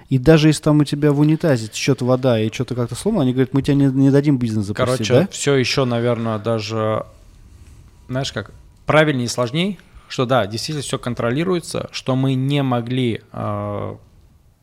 и 0.08 0.18
даже 0.18 0.48
если 0.48 0.62
там 0.62 0.80
у 0.80 0.84
тебя 0.84 1.12
в 1.12 1.20
унитазе 1.20 1.68
течет 1.68 2.02
вода 2.02 2.40
и 2.40 2.52
что-то 2.52 2.74
как-то 2.74 2.96
сломано, 2.96 3.22
они 3.22 3.32
говорят, 3.32 3.54
мы 3.54 3.62
тебе 3.62 3.76
не, 3.76 3.86
не 3.86 4.10
дадим 4.10 4.36
бизнес 4.36 4.66
запустить, 4.66 5.06
Короче, 5.06 5.12
да? 5.12 5.28
все 5.30 5.54
еще, 5.54 5.84
наверное, 5.84 6.40
даже, 6.40 7.06
знаешь 8.08 8.32
как, 8.32 8.50
правильнее 8.84 9.26
и 9.26 9.28
сложнее, 9.28 9.78
что 10.08 10.26
да, 10.26 10.44
действительно 10.48 10.82
все 10.82 10.98
контролируется, 10.98 11.88
что 11.92 12.16
мы 12.16 12.34
не 12.34 12.64
могли 12.64 13.22
э, 13.32 13.96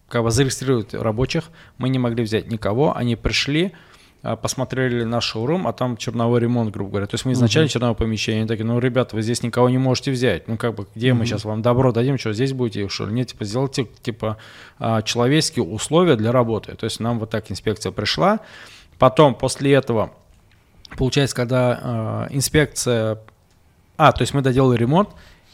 как 0.09 0.24
бы 0.24 0.30
зарегистрировать 0.30 0.93
рабочих, 0.93 1.45
мы 1.78 1.88
не 1.88 1.99
могли 1.99 2.26
взять 2.26 2.51
никого, 2.51 2.97
они 2.97 3.15
пришли, 3.15 3.71
посмотрели 4.41 5.03
наш 5.03 5.26
шоурум, 5.26 5.67
а 5.67 5.74
там 5.74 5.97
черновой 5.97 6.39
ремонт, 6.39 6.71
грубо 6.71 6.91
говоря. 6.91 7.07
То 7.07 7.15
есть 7.15 7.26
мы 7.26 7.34
изначально 7.34 7.67
черновое 7.67 7.95
помещение, 7.95 8.41
они 8.41 8.47
такие, 8.47 8.63
ну, 8.65 8.80
ребята, 8.80 9.17
вы 9.17 9.21
здесь 9.21 9.43
никого 9.43 9.69
не 9.69 9.78
можете 9.78 10.11
взять. 10.11 10.47
Ну, 10.47 10.57
как 10.57 10.76
бы, 10.76 10.88
где 10.95 11.13
мы 11.13 11.26
сейчас 11.26 11.43
вам 11.43 11.61
добро 11.61 11.91
дадим, 11.91 12.17
что 12.17 12.32
здесь 12.32 12.53
будете, 12.53 12.88
что 12.88 13.05
ли? 13.05 13.13
Нет, 13.13 13.28
типа, 13.28 13.43
сделайте, 13.43 13.88
типа, 14.01 14.38
а, 14.80 15.01
человеческие 15.01 15.65
условия 15.65 16.15
для 16.15 16.32
работы. 16.32 16.74
То 16.76 16.86
есть 16.86 17.01
нам 17.01 17.19
вот 17.19 17.32
так 17.32 17.51
инспекция 17.51 17.91
пришла. 17.91 18.39
Потом, 18.97 19.36
после 19.36 19.74
этого, 19.74 20.13
получается, 20.97 21.36
когда 21.36 22.28
э, 22.30 22.36
инспекция... 22.36 23.19
А, 23.97 24.13
то 24.13 24.21
есть 24.21 24.34
мы 24.34 24.41
доделали 24.41 24.78
ремонт, 24.78 25.09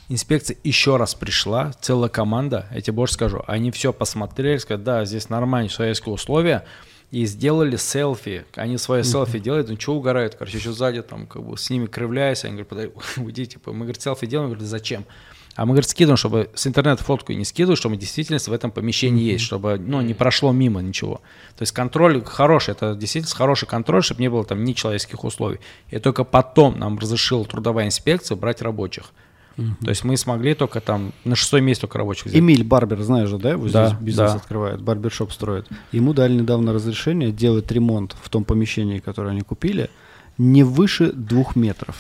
инспекция 0.09 0.57
еще 0.63 0.97
раз 0.97 1.15
пришла, 1.15 1.72
целая 1.82 2.09
команда, 2.09 2.67
я 2.72 2.82
тебе 2.82 2.93
больше 2.93 3.15
скажу, 3.15 3.43
они 3.47 3.72
все 3.72 3.93
посмотрели, 3.93 4.57
сказали, 4.57 4.84
да, 4.84 5.05
здесь 5.05 5.30
нормальные 5.30 5.70
человеческие 5.70 6.13
условия, 6.13 6.65
и 7.12 7.26
сделали 7.26 7.76
селфи. 7.76 8.45
Они 8.55 8.78
свои 8.78 9.03
селфи 9.03 9.39
делают, 9.39 9.70
ну 9.70 9.80
что 9.80 9.95
угорают, 9.95 10.36
короче, 10.36 10.57
еще 10.57 10.72
сзади 10.72 11.01
там 11.01 11.26
как 11.26 11.43
бы 11.43 11.57
с 11.57 11.70
ними 11.70 11.88
кривляясь, 11.88 12.45
они 12.45 12.62
говорят, 12.64 12.93
уйди, 13.18 13.47
типа, 13.47 13.72
мы, 13.72 13.86
говорит, 13.86 14.01
селфи 14.01 14.28
делаем, 14.28 14.49
говорят, 14.49 14.68
зачем? 14.68 15.05
А 15.55 15.66
мы, 15.66 15.74
говорит, 15.74 15.89
скидываем, 15.89 16.16
чтобы 16.16 16.49
с 16.53 16.68
интернета 16.68 17.03
фотку 17.03 17.34
не 17.34 17.43
скидывать, 17.43 17.80
чтобы 17.80 17.97
действительно 17.97 18.39
в 18.39 18.53
этом 18.53 18.72
помещении 18.72 19.24
есть, 19.24 19.43
чтобы, 19.43 19.78
ну, 19.78 19.99
не 19.99 20.14
прошло 20.14 20.53
мимо 20.53 20.82
ничего. 20.82 21.16
То 21.57 21.64
есть 21.64 21.74
контроль 21.74 22.24
хороший, 22.24 22.72
это 22.72 22.95
действительно 22.95 23.36
хороший 23.36 23.68
контроль, 23.68 24.01
чтобы 24.01 24.22
не 24.22 24.30
было 24.30 24.45
там 24.45 24.64
ни 24.64 24.74
человеческих 24.74 25.24
условий. 25.24 25.60
И 25.89 25.99
только 25.99 26.24
потом 26.24 26.80
нам 26.80 26.97
разрешила 26.97 27.43
трудовая 27.43 27.88
инспекция 27.88 28.38
брать 28.38 28.62
рабочих. 28.62 29.12
То 29.82 29.89
есть 29.89 30.03
мы 30.03 30.18
смогли 30.18 30.53
только 30.53 30.82
там 30.82 31.14
на 31.24 31.36
шестой 31.36 31.62
месяц 31.62 31.82
только 31.82 31.97
рабочих 31.97 32.26
взять. 32.26 32.39
Эмиль 32.39 32.64
Барбер, 32.64 33.01
знаешь 33.01 33.30
же, 33.30 33.38
да? 33.38 33.57
Вот 33.57 33.72
Да, 33.72 33.88
здесь 33.89 33.99
бизнес 33.99 34.32
да. 34.32 34.38
открывает, 34.38 34.82
барбершоп 34.82 35.32
строит. 35.32 35.68
Ему 35.91 36.14
дали 36.14 36.34
недавно 36.34 36.74
разрешение 36.74 37.32
делать 37.32 37.72
ремонт 37.72 38.16
в 38.22 38.30
том 38.30 38.43
помещении, 38.43 38.99
которое 38.99 39.30
они 39.32 39.41
купили, 39.41 39.89
не 40.38 40.64
выше 40.64 41.12
двух 41.12 41.55
метров. 41.55 41.97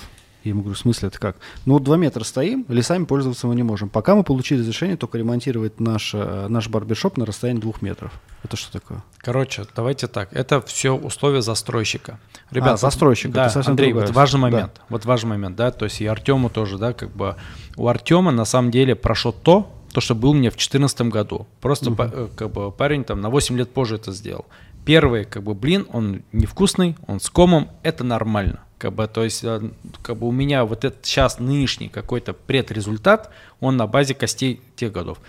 Я 0.49 0.53
ему 0.53 0.61
говорю, 0.61 0.75
в 0.75 0.79
смысле 0.79 1.09
это 1.09 1.19
как? 1.19 1.35
Ну, 1.67 1.73
вот 1.73 1.83
два 1.83 1.95
метра 1.95 2.23
стоим, 2.23 2.65
лесами 2.69 3.05
пользоваться 3.05 3.45
мы 3.45 3.53
не 3.53 3.61
можем. 3.61 3.87
Пока 3.87 4.15
мы 4.15 4.23
получили 4.23 4.61
разрешение 4.61 4.97
только 4.97 5.19
ремонтировать 5.19 5.79
наш, 5.79 6.15
э, 6.15 6.47
наш 6.49 6.69
барбершоп 6.69 7.17
на 7.17 7.25
расстоянии 7.27 7.61
двух 7.61 7.83
метров. 7.83 8.11
Это 8.43 8.57
что 8.57 8.71
такое? 8.71 9.03
Короче, 9.19 9.65
давайте 9.75 10.07
так. 10.07 10.33
Это 10.33 10.59
все 10.61 10.95
условия 10.95 11.43
застройщика. 11.43 12.19
Ребят, 12.49 12.73
А, 12.73 12.77
застройщика, 12.77 13.31
Да, 13.31 13.45
это 13.47 13.69
Андрей, 13.69 13.89
другая 13.91 14.07
вот 14.07 14.15
важный 14.15 14.39
момент. 14.39 14.81
Вот 14.89 15.05
важный 15.05 15.29
момент, 15.29 15.55
да. 15.55 15.69
То 15.69 15.85
есть 15.85 16.01
и 16.01 16.07
Артему 16.07 16.49
тоже, 16.49 16.79
да, 16.79 16.93
как 16.93 17.11
бы 17.11 17.35
у 17.77 17.87
Артема 17.87 18.31
на 18.31 18.45
самом 18.45 18.71
деле 18.71 18.95
прошло 18.95 19.31
то, 19.31 19.71
то, 19.93 20.01
что 20.01 20.15
был 20.15 20.33
мне 20.33 20.49
в 20.49 20.53
2014 20.53 21.01
году. 21.01 21.45
Просто 21.61 21.95
э, 21.95 22.27
как 22.35 22.51
бы 22.51 22.71
парень 22.71 23.03
там 23.03 23.21
на 23.21 23.29
8 23.29 23.55
лет 23.55 23.71
позже 23.71 23.95
это 23.95 24.11
сделал. 24.11 24.45
Первый, 24.83 25.25
как 25.25 25.43
бы, 25.43 25.53
блин, 25.53 25.85
он 25.93 26.23
невкусный, 26.31 26.95
он 27.05 27.19
с 27.19 27.29
комом, 27.29 27.69
это 27.83 28.03
нормально. 28.03 28.61
Как 28.79 28.93
бы, 28.93 29.07
то 29.07 29.25
есть, 29.25 29.43
э, 29.43 29.71
как 30.01 30.17
бы 30.17 30.27
у 30.27 30.31
меня 30.31 30.63
вот 30.63 30.85
этот 30.85 31.05
сейчас 31.05 31.37
нынешний 31.37 31.89
какой-то 31.89 32.31
предрезультат, 32.31 33.29
он 33.59 33.75
на 33.75 33.87
базе 33.87 34.13
костей 34.13 34.61
тех 34.77 34.93
годов. 34.93 35.19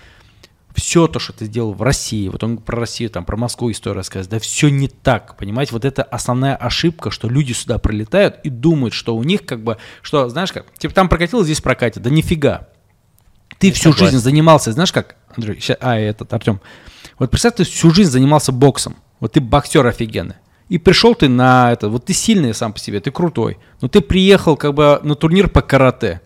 Все 0.77 1.09
то, 1.09 1.19
что 1.19 1.33
ты 1.33 1.47
сделал 1.47 1.73
в 1.73 1.83
России, 1.83 2.29
вот 2.29 2.45
он 2.45 2.59
про 2.59 2.79
Россию, 2.79 3.11
там, 3.11 3.25
про 3.25 3.37
Москву 3.37 3.73
историю 3.73 3.97
рассказывает, 3.97 4.31
да 4.31 4.39
все 4.39 4.69
не 4.69 4.87
так, 4.87 5.37
понимаете, 5.37 5.73
вот 5.73 5.85
это 5.85 6.05
основная 6.05 6.55
ошибка, 6.55 7.11
что 7.11 7.29
люди 7.29 7.53
сюда 7.53 7.79
прилетают 7.79 8.37
и 8.45 8.51
думают, 8.51 8.95
что 8.95 9.17
у 9.17 9.25
них 9.25 9.45
как 9.45 9.65
бы, 9.65 9.79
что, 10.01 10.29
знаешь 10.29 10.53
как, 10.53 10.73
типа 10.79 10.95
там 10.95 11.09
прокатил, 11.09 11.43
здесь 11.43 11.61
прокатит, 11.61 12.05
да 12.05 12.09
нифига. 12.09 12.69
Ты 13.59 13.73
всю 13.73 13.91
согласен. 13.91 14.13
жизнь 14.13 14.19
занимался, 14.23 14.71
знаешь 14.71 14.93
как, 14.93 15.17
Андрей, 15.37 15.61
а, 15.81 15.99
этот, 15.99 16.33
Артем, 16.33 16.61
вот 17.19 17.33
представь, 17.33 17.57
ты 17.57 17.65
всю 17.65 17.91
жизнь 17.91 18.13
занимался 18.13 18.53
боксом, 18.53 18.95
вот 19.19 19.33
ты 19.33 19.41
боксер 19.41 19.85
офигенный, 19.85 20.37
и 20.71 20.79
пришел 20.79 21.15
ты 21.15 21.29
на 21.29 21.73
это, 21.73 21.89
вот 21.89 22.07
ты 22.07 22.15
сильный 22.15 22.55
сам 22.55 22.73
по 22.73 22.79
себе, 22.79 23.01
ты 23.01 23.11
крутой, 23.11 23.59
но 23.83 23.89
ты 23.89 24.01
приехал 24.01 24.57
как 24.57 24.73
бы 24.73 25.01
на 25.03 25.17
турнир 25.17 25.49
по 25.51 25.61
карате, 25.61 26.23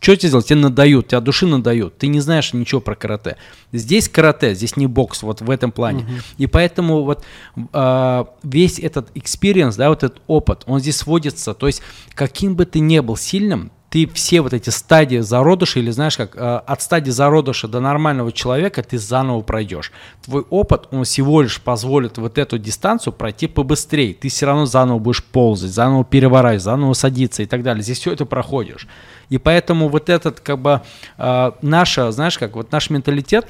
что 0.00 0.16
тебе 0.16 0.30
делать? 0.30 0.46
Тебе 0.46 0.58
надают, 0.58 1.08
тебя 1.08 1.20
души 1.20 1.46
надают. 1.46 1.96
Ты 1.96 2.08
не 2.08 2.18
знаешь 2.18 2.52
ничего 2.52 2.80
про 2.80 2.96
карате. 2.96 3.36
Здесь 3.70 4.08
карате, 4.08 4.52
здесь 4.52 4.76
не 4.76 4.88
бокс, 4.88 5.22
вот 5.22 5.40
в 5.40 5.48
этом 5.48 5.70
плане. 5.70 6.04
И 6.38 6.48
поэтому 6.48 7.04
вот 7.04 7.24
а, 7.72 8.26
весь 8.42 8.80
этот 8.80 9.16
experience, 9.16 9.76
да, 9.76 9.90
вот 9.90 10.02
этот 10.02 10.20
опыт, 10.26 10.64
он 10.66 10.80
здесь 10.80 10.96
сводится. 10.96 11.54
То 11.54 11.68
есть 11.68 11.82
каким 12.14 12.56
бы 12.56 12.64
ты 12.64 12.80
ни 12.80 12.98
был 12.98 13.16
сильным, 13.16 13.70
ты 13.92 14.06
все 14.06 14.40
вот 14.40 14.54
эти 14.54 14.70
стадии 14.70 15.18
зародыша, 15.18 15.78
или 15.78 15.90
знаешь 15.90 16.16
как, 16.16 16.34
а, 16.34 16.60
от 16.60 16.80
стадии 16.80 17.10
зародыша 17.10 17.68
до 17.68 17.78
нормального 17.78 18.32
человека 18.32 18.82
ты 18.82 18.96
заново 18.96 19.42
пройдешь. 19.42 19.92
Твой 20.24 20.46
опыт, 20.48 20.88
он 20.92 21.04
всего 21.04 21.42
лишь 21.42 21.60
позволит 21.60 22.16
вот 22.16 22.38
эту 22.38 22.58
дистанцию 22.58 23.12
пройти 23.12 23.48
побыстрее. 23.48 24.14
Ты 24.14 24.30
все 24.30 24.46
равно 24.46 24.64
заново 24.64 24.98
будешь 24.98 25.22
ползать, 25.22 25.72
заново 25.72 26.06
переворачивать, 26.06 26.62
заново 26.62 26.94
садиться 26.94 27.42
и 27.42 27.46
так 27.46 27.62
далее. 27.62 27.82
Здесь 27.82 27.98
все 27.98 28.12
это 28.12 28.24
проходишь. 28.24 28.88
И 29.28 29.36
поэтому 29.36 29.90
вот 29.90 30.08
этот, 30.08 30.40
как 30.40 30.58
бы, 30.58 30.80
а, 31.18 31.58
наша, 31.60 32.10
знаешь 32.12 32.38
как, 32.38 32.56
вот 32.56 32.72
наш 32.72 32.88
менталитет, 32.88 33.46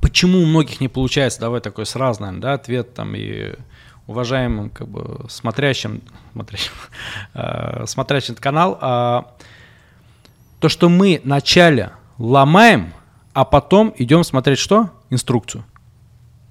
почему 0.00 0.38
у 0.38 0.46
многих 0.46 0.80
не 0.80 0.86
получается, 0.86 1.40
давай 1.40 1.60
такой 1.60 1.84
сразу, 1.84 2.20
наверное, 2.20 2.42
да, 2.42 2.52
ответ 2.52 2.94
там 2.94 3.16
и 3.16 3.54
уважаемым, 4.06 4.70
как 4.70 4.88
бы, 4.88 5.26
смотрящим, 5.28 6.02
смотрящим, 6.32 6.72
э, 7.34 7.84
смотрящим 7.86 8.32
этот 8.32 8.42
канал, 8.42 8.78
а, 8.80 9.34
то, 10.60 10.68
что 10.68 10.88
мы 10.88 11.20
вначале 11.24 11.92
ломаем, 12.18 12.92
а 13.32 13.44
потом 13.44 13.94
идем 13.98 14.24
смотреть 14.24 14.58
что? 14.58 14.90
Инструкцию. 15.10 15.64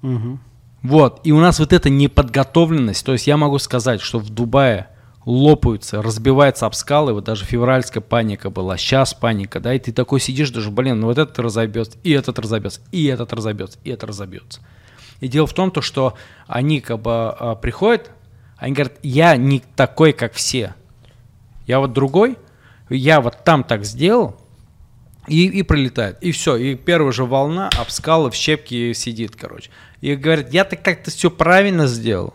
Мгм. 0.02 0.40
Вот, 0.82 1.20
и 1.24 1.32
у 1.32 1.38
нас 1.38 1.60
вот 1.60 1.72
эта 1.72 1.90
неподготовленность, 1.90 3.06
то 3.06 3.12
есть 3.12 3.26
я 3.26 3.36
могу 3.36 3.58
сказать, 3.58 4.00
что 4.00 4.18
в 4.18 4.30
Дубае 4.30 4.88
лопаются, 5.24 6.02
разбиваются 6.02 6.66
об 6.66 6.74
скалы, 6.74 7.12
вот 7.12 7.24
даже 7.24 7.44
февральская 7.44 8.02
паника 8.02 8.50
была, 8.50 8.76
сейчас 8.76 9.14
паника, 9.14 9.60
да, 9.60 9.74
и 9.74 9.78
ты 9.78 9.92
такой 9.92 10.18
сидишь 10.18 10.50
даже, 10.50 10.70
блин, 10.70 11.00
ну 11.00 11.06
вот 11.06 11.18
этот 11.18 11.38
разобьется, 11.38 11.96
и 12.02 12.10
этот 12.10 12.38
разобьется, 12.40 12.80
и 12.90 13.04
этот 13.04 13.32
разобьется, 13.32 13.78
и 13.84 13.90
этот 13.90 14.10
разобьется. 14.10 14.60
И 15.22 15.28
дело 15.28 15.46
в 15.46 15.52
том, 15.52 15.70
то, 15.70 15.82
что 15.82 16.14
они 16.48 16.80
как 16.80 17.00
бы 17.00 17.30
а, 17.30 17.54
приходят, 17.54 18.10
они 18.56 18.74
говорят, 18.74 18.94
я 19.04 19.36
не 19.36 19.60
такой, 19.76 20.12
как 20.12 20.32
все, 20.32 20.74
я 21.64 21.78
вот 21.78 21.92
другой, 21.92 22.36
я 22.90 23.20
вот 23.20 23.44
там 23.44 23.62
так 23.62 23.84
сделал, 23.84 24.36
и, 25.28 25.46
и 25.46 25.62
пролетает. 25.62 26.18
И 26.20 26.32
все. 26.32 26.56
И 26.56 26.74
первая 26.74 27.12
же 27.12 27.24
волна 27.24 27.70
об 27.78 27.90
скалы 27.90 28.32
в 28.32 28.34
щепке 28.34 28.92
сидит, 28.94 29.36
короче. 29.36 29.70
И 30.00 30.16
говорит, 30.16 30.52
я 30.52 30.64
так 30.64 30.82
как-то 30.82 31.12
все 31.12 31.30
правильно 31.30 31.86
сделал. 31.86 32.34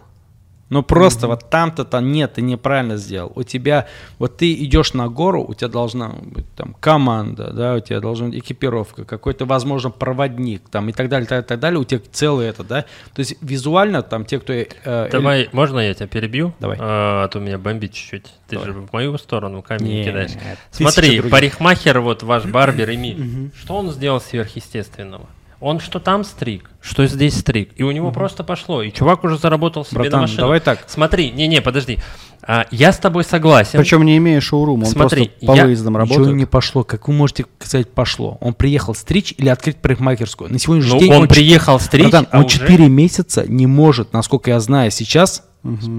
Но 0.69 0.83
просто 0.83 1.27
вот 1.27 1.49
там-то 1.49 1.85
то 1.85 1.99
нет, 1.99 2.33
ты 2.33 2.41
неправильно 2.41 2.97
сделал. 2.97 3.31
У 3.35 3.43
тебя, 3.43 3.87
вот 4.19 4.37
ты 4.37 4.53
идешь 4.53 4.93
на 4.93 5.07
гору, 5.07 5.45
у 5.47 5.53
тебя 5.53 5.69
должна 5.69 6.09
быть 6.09 6.45
там 6.55 6.75
команда, 6.79 7.51
да, 7.53 7.75
у 7.75 7.79
тебя 7.79 8.01
должна 8.01 8.27
быть 8.27 8.39
экипировка, 8.39 9.05
какой-то, 9.05 9.45
возможно, 9.45 9.91
проводник, 9.91 10.67
там 10.69 10.89
и 10.89 10.91
так 10.91 11.07
далее, 11.07 11.27
так, 11.27 11.47
так 11.47 11.59
далее, 11.59 11.79
у 11.79 11.85
тебя 11.85 12.01
целый 12.11 12.47
это, 12.47 12.63
да. 12.63 12.81
То 13.13 13.19
есть 13.19 13.37
визуально 13.41 14.01
там 14.01 14.25
те, 14.25 14.39
кто... 14.39 14.51
э, 14.53 15.09
Давай, 15.09 15.47
можно 15.53 15.79
я 15.79 15.93
тебя 15.93 16.07
перебью? 16.07 16.53
Давай. 16.59 16.77
А, 16.79 17.23
а 17.23 17.27
то 17.29 17.39
меня 17.39 17.57
бомбит 17.57 17.93
чуть-чуть. 17.93 18.25
Ты 18.47 18.55
Давай. 18.57 18.65
же 18.65 18.73
в 18.73 18.91
мою 18.91 19.17
сторону 19.17 19.61
камень 19.61 19.87
Не, 19.87 20.05
кидаешь. 20.05 20.31
тысячи 20.71 20.81
Смотри, 20.83 21.21
парикмахер, 21.21 22.01
вот 22.01 22.23
ваш 22.23 22.45
барбер 22.45 22.89
Эмиль, 22.93 23.51
что 23.57 23.75
он 23.75 23.91
сделал 23.91 24.19
сверхъестественного? 24.19 25.27
Он 25.59 25.79
что 25.79 25.99
там 25.99 26.23
стриг, 26.23 26.69
что 26.81 27.07
здесь 27.07 27.39
стриг. 27.39 27.71
И 27.77 27.83
у 27.83 27.89
него 27.91 28.11
просто 28.11 28.43
пошло. 28.43 28.83
И 28.83 28.91
чувак 28.91 29.23
уже 29.23 29.37
заработал 29.39 29.83
себе 29.85 29.97
на 29.97 30.03
Братан, 30.03 30.21
машину. 30.21 30.41
давай 30.41 30.59
так. 30.59 30.83
Смотри, 30.87 31.31
не-не, 31.31 31.61
подожди. 31.61 31.97
А, 32.43 32.65
я 32.69 32.93
с 32.93 32.97
тобой 32.99 33.23
согласен. 33.23 33.79
Причем 33.79 34.03
не 34.03 34.15
имея 34.17 34.39
шоурума, 34.39 34.85
он 34.85 34.91
Смотри, 34.91 35.25
просто 35.29 35.45
по 35.47 35.55
я- 35.55 35.65
выездам 35.65 35.93
Ничего 35.93 36.15
работает. 36.17 36.37
не 36.37 36.45
пошло. 36.45 36.83
Как 36.83 37.07
вы 37.07 37.13
можете 37.15 37.45
сказать 37.59 37.91
пошло? 37.91 38.37
Он 38.39 38.53
приехал 38.53 38.93
стричь 38.93 39.33
или 39.37 39.49
открыть 39.49 39.77
парикмахерскую? 39.77 40.51
На 40.51 40.59
сегодняшний 40.59 40.93
Ну, 40.93 40.99
день 40.99 41.13
он 41.13 41.21
чет- 41.23 41.29
приехал 41.29 41.79
стричь, 41.79 42.03
Братан, 42.03 42.27
а 42.31 42.37
он 42.39 42.45
уже- 42.45 42.59
4 42.59 42.87
месяца 42.87 43.43
не 43.47 43.65
может, 43.65 44.13
насколько 44.13 44.51
я 44.51 44.59
знаю 44.59 44.91
сейчас, 44.91 45.43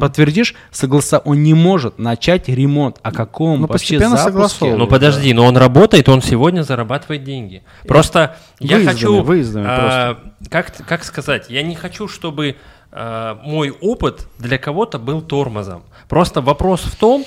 подтвердишь, 0.00 0.54
согласа, 0.70 1.18
он 1.18 1.42
не 1.42 1.54
может 1.54 1.98
начать 1.98 2.48
ремонт. 2.48 2.98
О 3.02 3.12
каком 3.12 3.60
Ну, 3.60 3.66
вообще 3.66 3.98
постепенно 3.98 4.16
запуске? 4.16 4.74
Ну 4.74 4.86
подожди, 4.86 5.32
но 5.32 5.44
он 5.44 5.56
работает, 5.56 6.08
он 6.08 6.22
сегодня 6.22 6.62
зарабатывает 6.62 7.24
деньги. 7.24 7.62
Просто 7.86 8.36
я 8.60 8.76
Выездами, 8.76 8.94
хочу, 8.94 9.22
выездами 9.22 9.66
а, 9.68 10.18
как 10.50 10.74
как 10.86 11.04
сказать, 11.04 11.50
я 11.50 11.62
не 11.62 11.74
хочу, 11.74 12.08
чтобы 12.08 12.56
а, 12.90 13.40
мой 13.42 13.70
опыт 13.70 14.26
для 14.38 14.58
кого-то 14.58 14.98
был 14.98 15.20
тормозом. 15.20 15.84
Просто 16.08 16.40
вопрос 16.40 16.82
в 16.82 16.96
том, 16.96 17.24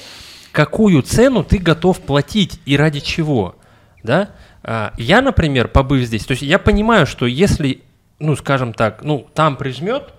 какую 0.52 1.02
цену 1.04 1.44
ты 1.44 1.58
готов 1.58 2.00
платить 2.02 2.60
и 2.66 2.76
ради 2.78 3.00
чего, 3.00 3.56
да? 4.04 4.32
А, 4.64 4.94
я, 4.98 5.22
например, 5.22 5.68
побыв 5.68 6.06
здесь, 6.06 6.26
то 6.26 6.32
есть 6.32 6.44
я 6.44 6.60
понимаю, 6.60 7.06
что 7.06 7.26
если, 7.26 7.84
ну, 8.20 8.36
скажем 8.36 8.74
так, 8.74 9.04
ну, 9.04 9.28
там 9.34 9.56
прижмет, 9.56 10.14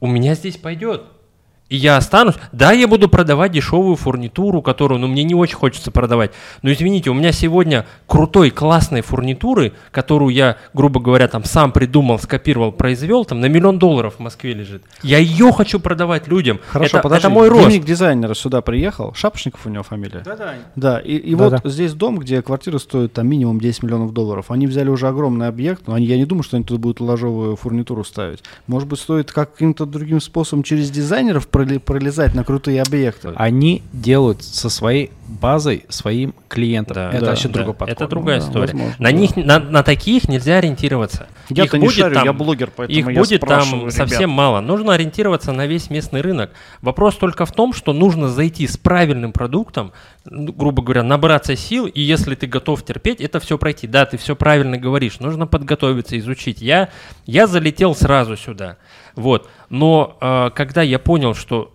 у 0.00 0.06
меня 0.06 0.34
здесь 0.34 0.56
пойдет. 0.56 1.04
И 1.70 1.76
я 1.76 1.96
останусь. 1.96 2.34
Да, 2.52 2.72
я 2.72 2.86
буду 2.86 3.08
продавать 3.08 3.52
дешевую 3.52 3.96
фурнитуру, 3.96 4.60
которую, 4.60 5.00
ну, 5.00 5.06
мне 5.06 5.24
не 5.24 5.34
очень 5.34 5.56
хочется 5.56 5.90
продавать. 5.90 6.32
Но 6.60 6.70
извините, 6.70 7.08
у 7.08 7.14
меня 7.14 7.32
сегодня 7.32 7.86
крутой, 8.06 8.50
классной 8.50 9.00
фурнитуры, 9.00 9.72
которую 9.90 10.34
я, 10.34 10.58
грубо 10.74 11.00
говоря, 11.00 11.26
там 11.26 11.42
сам 11.44 11.72
придумал, 11.72 12.18
скопировал, 12.18 12.70
произвел, 12.70 13.24
там 13.24 13.40
на 13.40 13.46
миллион 13.46 13.78
долларов 13.78 14.16
в 14.16 14.20
Москве 14.20 14.52
лежит. 14.52 14.82
Я 15.02 15.16
ее 15.18 15.52
хочу 15.52 15.80
продавать 15.80 16.28
людям. 16.28 16.60
Хорошо, 16.68 16.98
это, 16.98 17.02
подожди. 17.02 17.26
это 17.26 17.30
мой 17.30 17.48
рост. 17.48 17.64
Дневник 17.64 17.86
дизайнера 17.86 18.34
сюда 18.34 18.60
приехал. 18.60 19.14
Шапошников 19.14 19.64
у 19.64 19.70
него 19.70 19.82
фамилия. 19.82 20.20
Да-да. 20.22 20.54
Да, 20.76 21.00
и, 21.00 21.16
и 21.16 21.34
вот 21.34 21.62
здесь 21.64 21.94
дом, 21.94 22.18
где 22.18 22.42
квартира 22.42 22.76
стоит 22.76 23.14
там 23.14 23.26
минимум 23.26 23.58
10 23.58 23.84
миллионов 23.84 24.12
долларов. 24.12 24.50
Они 24.50 24.66
взяли 24.66 24.90
уже 24.90 25.08
огромный 25.08 25.48
объект, 25.48 25.86
но 25.86 25.94
они, 25.94 26.04
я 26.04 26.18
не 26.18 26.26
думаю, 26.26 26.42
что 26.42 26.56
они 26.58 26.66
туда 26.66 26.78
будут 26.78 27.00
ложовую 27.00 27.56
фурнитуру 27.56 28.04
ставить. 28.04 28.42
Может 28.66 28.86
быть, 28.86 29.00
стоит 29.00 29.32
каким-то 29.32 29.86
другим 29.86 30.20
способом 30.20 30.62
через 30.62 30.90
дизайнеров 30.90 31.48
пролезать 31.78 32.34
на 32.34 32.44
крутые 32.44 32.82
объекты. 32.82 33.32
Они 33.36 33.82
делают 33.92 34.42
со 34.42 34.68
своей 34.68 35.10
базой 35.26 35.84
своим 35.88 36.34
клиентам. 36.48 36.94
Да, 36.94 37.10
это 37.10 37.20
да, 37.20 37.26
вообще 37.28 37.48
да. 37.48 37.54
другой 37.54 37.74
подход. 37.74 37.96
Это 37.96 38.08
другая 38.08 38.40
Да, 38.40 38.46
история. 38.46 38.72
возможно, 38.72 38.96
на 38.98 39.10
да. 39.10 39.12
них, 39.12 39.36
на, 39.36 39.58
на 39.58 39.82
таких 39.82 40.28
нельзя 40.28 40.58
ориентироваться. 40.58 41.26
Я-то 41.48 41.76
Их 41.76 41.82
не 41.82 41.86
будет 41.88 41.98
шарю, 41.98 42.14
там- 42.14 42.24
я 42.24 42.32
блогер, 42.32 42.70
поэтому 42.74 42.98
Их 42.98 43.08
я 43.08 43.20
будет 43.20 43.40
там 43.40 43.80
ребят. 43.80 43.92
совсем 43.92 44.30
мало. 44.30 44.60
Нужно 44.60 44.94
ориентироваться 44.94 45.52
на 45.52 45.66
весь 45.66 45.90
местный 45.90 46.20
рынок. 46.20 46.50
Вопрос 46.82 47.16
только 47.16 47.46
в 47.46 47.52
том, 47.52 47.72
что 47.72 47.92
нужно 47.92 48.28
зайти 48.28 48.66
с 48.66 48.76
правильным 48.76 49.32
продуктом, 49.32 49.92
ну, 50.24 50.52
грубо 50.52 50.82
говоря, 50.82 51.02
набраться 51.02 51.56
сил, 51.56 51.86
и 51.86 52.00
если 52.00 52.34
ты 52.34 52.46
готов 52.46 52.84
терпеть, 52.84 53.20
это 53.20 53.40
все 53.40 53.58
пройти. 53.58 53.86
Да, 53.86 54.06
ты 54.06 54.16
все 54.16 54.34
правильно 54.36 54.78
говоришь. 54.78 55.20
Нужно 55.20 55.46
подготовиться, 55.46 56.18
изучить. 56.18 56.60
Я, 56.62 56.88
я 57.26 57.46
залетел 57.46 57.94
сразу 57.94 58.36
сюда. 58.36 58.76
Вот. 59.14 59.48
Но 59.68 60.16
э, 60.20 60.50
когда 60.54 60.82
я 60.82 60.98
понял, 60.98 61.34
что 61.34 61.72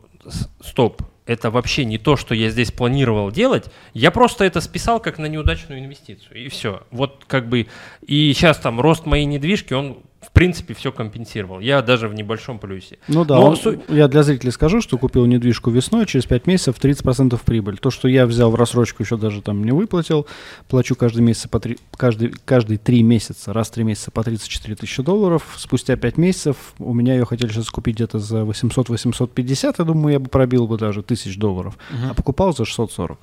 стоп, 0.61 1.01
это 1.25 1.51
вообще 1.51 1.85
не 1.85 1.99
то, 1.99 2.15
что 2.15 2.33
я 2.33 2.49
здесь 2.49 2.71
планировал 2.71 3.31
делать, 3.31 3.65
я 3.93 4.09
просто 4.09 4.45
это 4.45 4.61
списал 4.61 4.99
как 4.99 5.19
на 5.19 5.27
неудачную 5.27 5.79
инвестицию. 5.79 6.45
И 6.45 6.49
все. 6.49 6.81
Вот 6.89 7.23
как 7.27 7.47
бы. 7.47 7.67
И 8.05 8.33
сейчас 8.33 8.57
там 8.57 8.81
рост 8.81 9.05
моей 9.05 9.25
недвижки, 9.25 9.73
он 9.73 9.99
принципе 10.39 10.73
все 10.73 10.91
компенсировал. 10.91 11.59
Я 11.59 11.81
даже 11.81 12.07
в 12.07 12.13
небольшом 12.13 12.59
плюсе. 12.59 12.97
Ну 13.09 13.25
да, 13.25 13.35
Но 13.35 13.49
он- 13.49 13.57
суть- 13.57 13.81
я 13.89 14.07
для 14.07 14.23
зрителей 14.23 14.51
скажу, 14.51 14.79
что 14.81 14.97
купил 14.97 15.25
недвижку 15.25 15.69
весной, 15.69 16.05
через 16.05 16.25
5 16.25 16.47
месяцев 16.47 16.77
30% 16.79 17.41
прибыль. 17.43 17.77
То, 17.77 17.89
что 17.91 18.07
я 18.07 18.25
взял 18.25 18.49
в 18.49 18.55
рассрочку, 18.55 19.03
еще 19.03 19.17
даже 19.17 19.41
там 19.41 19.63
не 19.65 19.71
выплатил, 19.71 20.27
плачу 20.69 20.95
каждый 20.95 21.21
месяц 21.21 21.47
по 21.47 21.59
три, 21.59 21.77
каждый, 21.97 22.33
каждый 22.45 22.77
3 22.77 23.03
месяца, 23.03 23.51
раз 23.51 23.67
в 23.67 23.71
3 23.73 23.83
месяца 23.83 24.11
по 24.11 24.23
34 24.23 24.75
тысячи 24.75 25.03
долларов. 25.03 25.43
Спустя 25.57 25.97
5 25.97 26.17
месяцев 26.17 26.55
у 26.79 26.93
меня 26.93 27.13
ее 27.15 27.25
хотели 27.25 27.51
сейчас 27.51 27.69
купить 27.69 27.95
где-то 27.95 28.19
за 28.19 28.45
800-850, 28.45 29.75
я 29.79 29.85
думаю, 29.85 30.13
я 30.13 30.19
бы 30.19 30.29
пробил 30.29 30.67
бы 30.67 30.77
даже 30.77 31.03
тысяч 31.03 31.37
долларов, 31.37 31.77
а 32.09 32.13
покупал 32.13 32.55
за 32.55 32.63
640. 32.65 33.19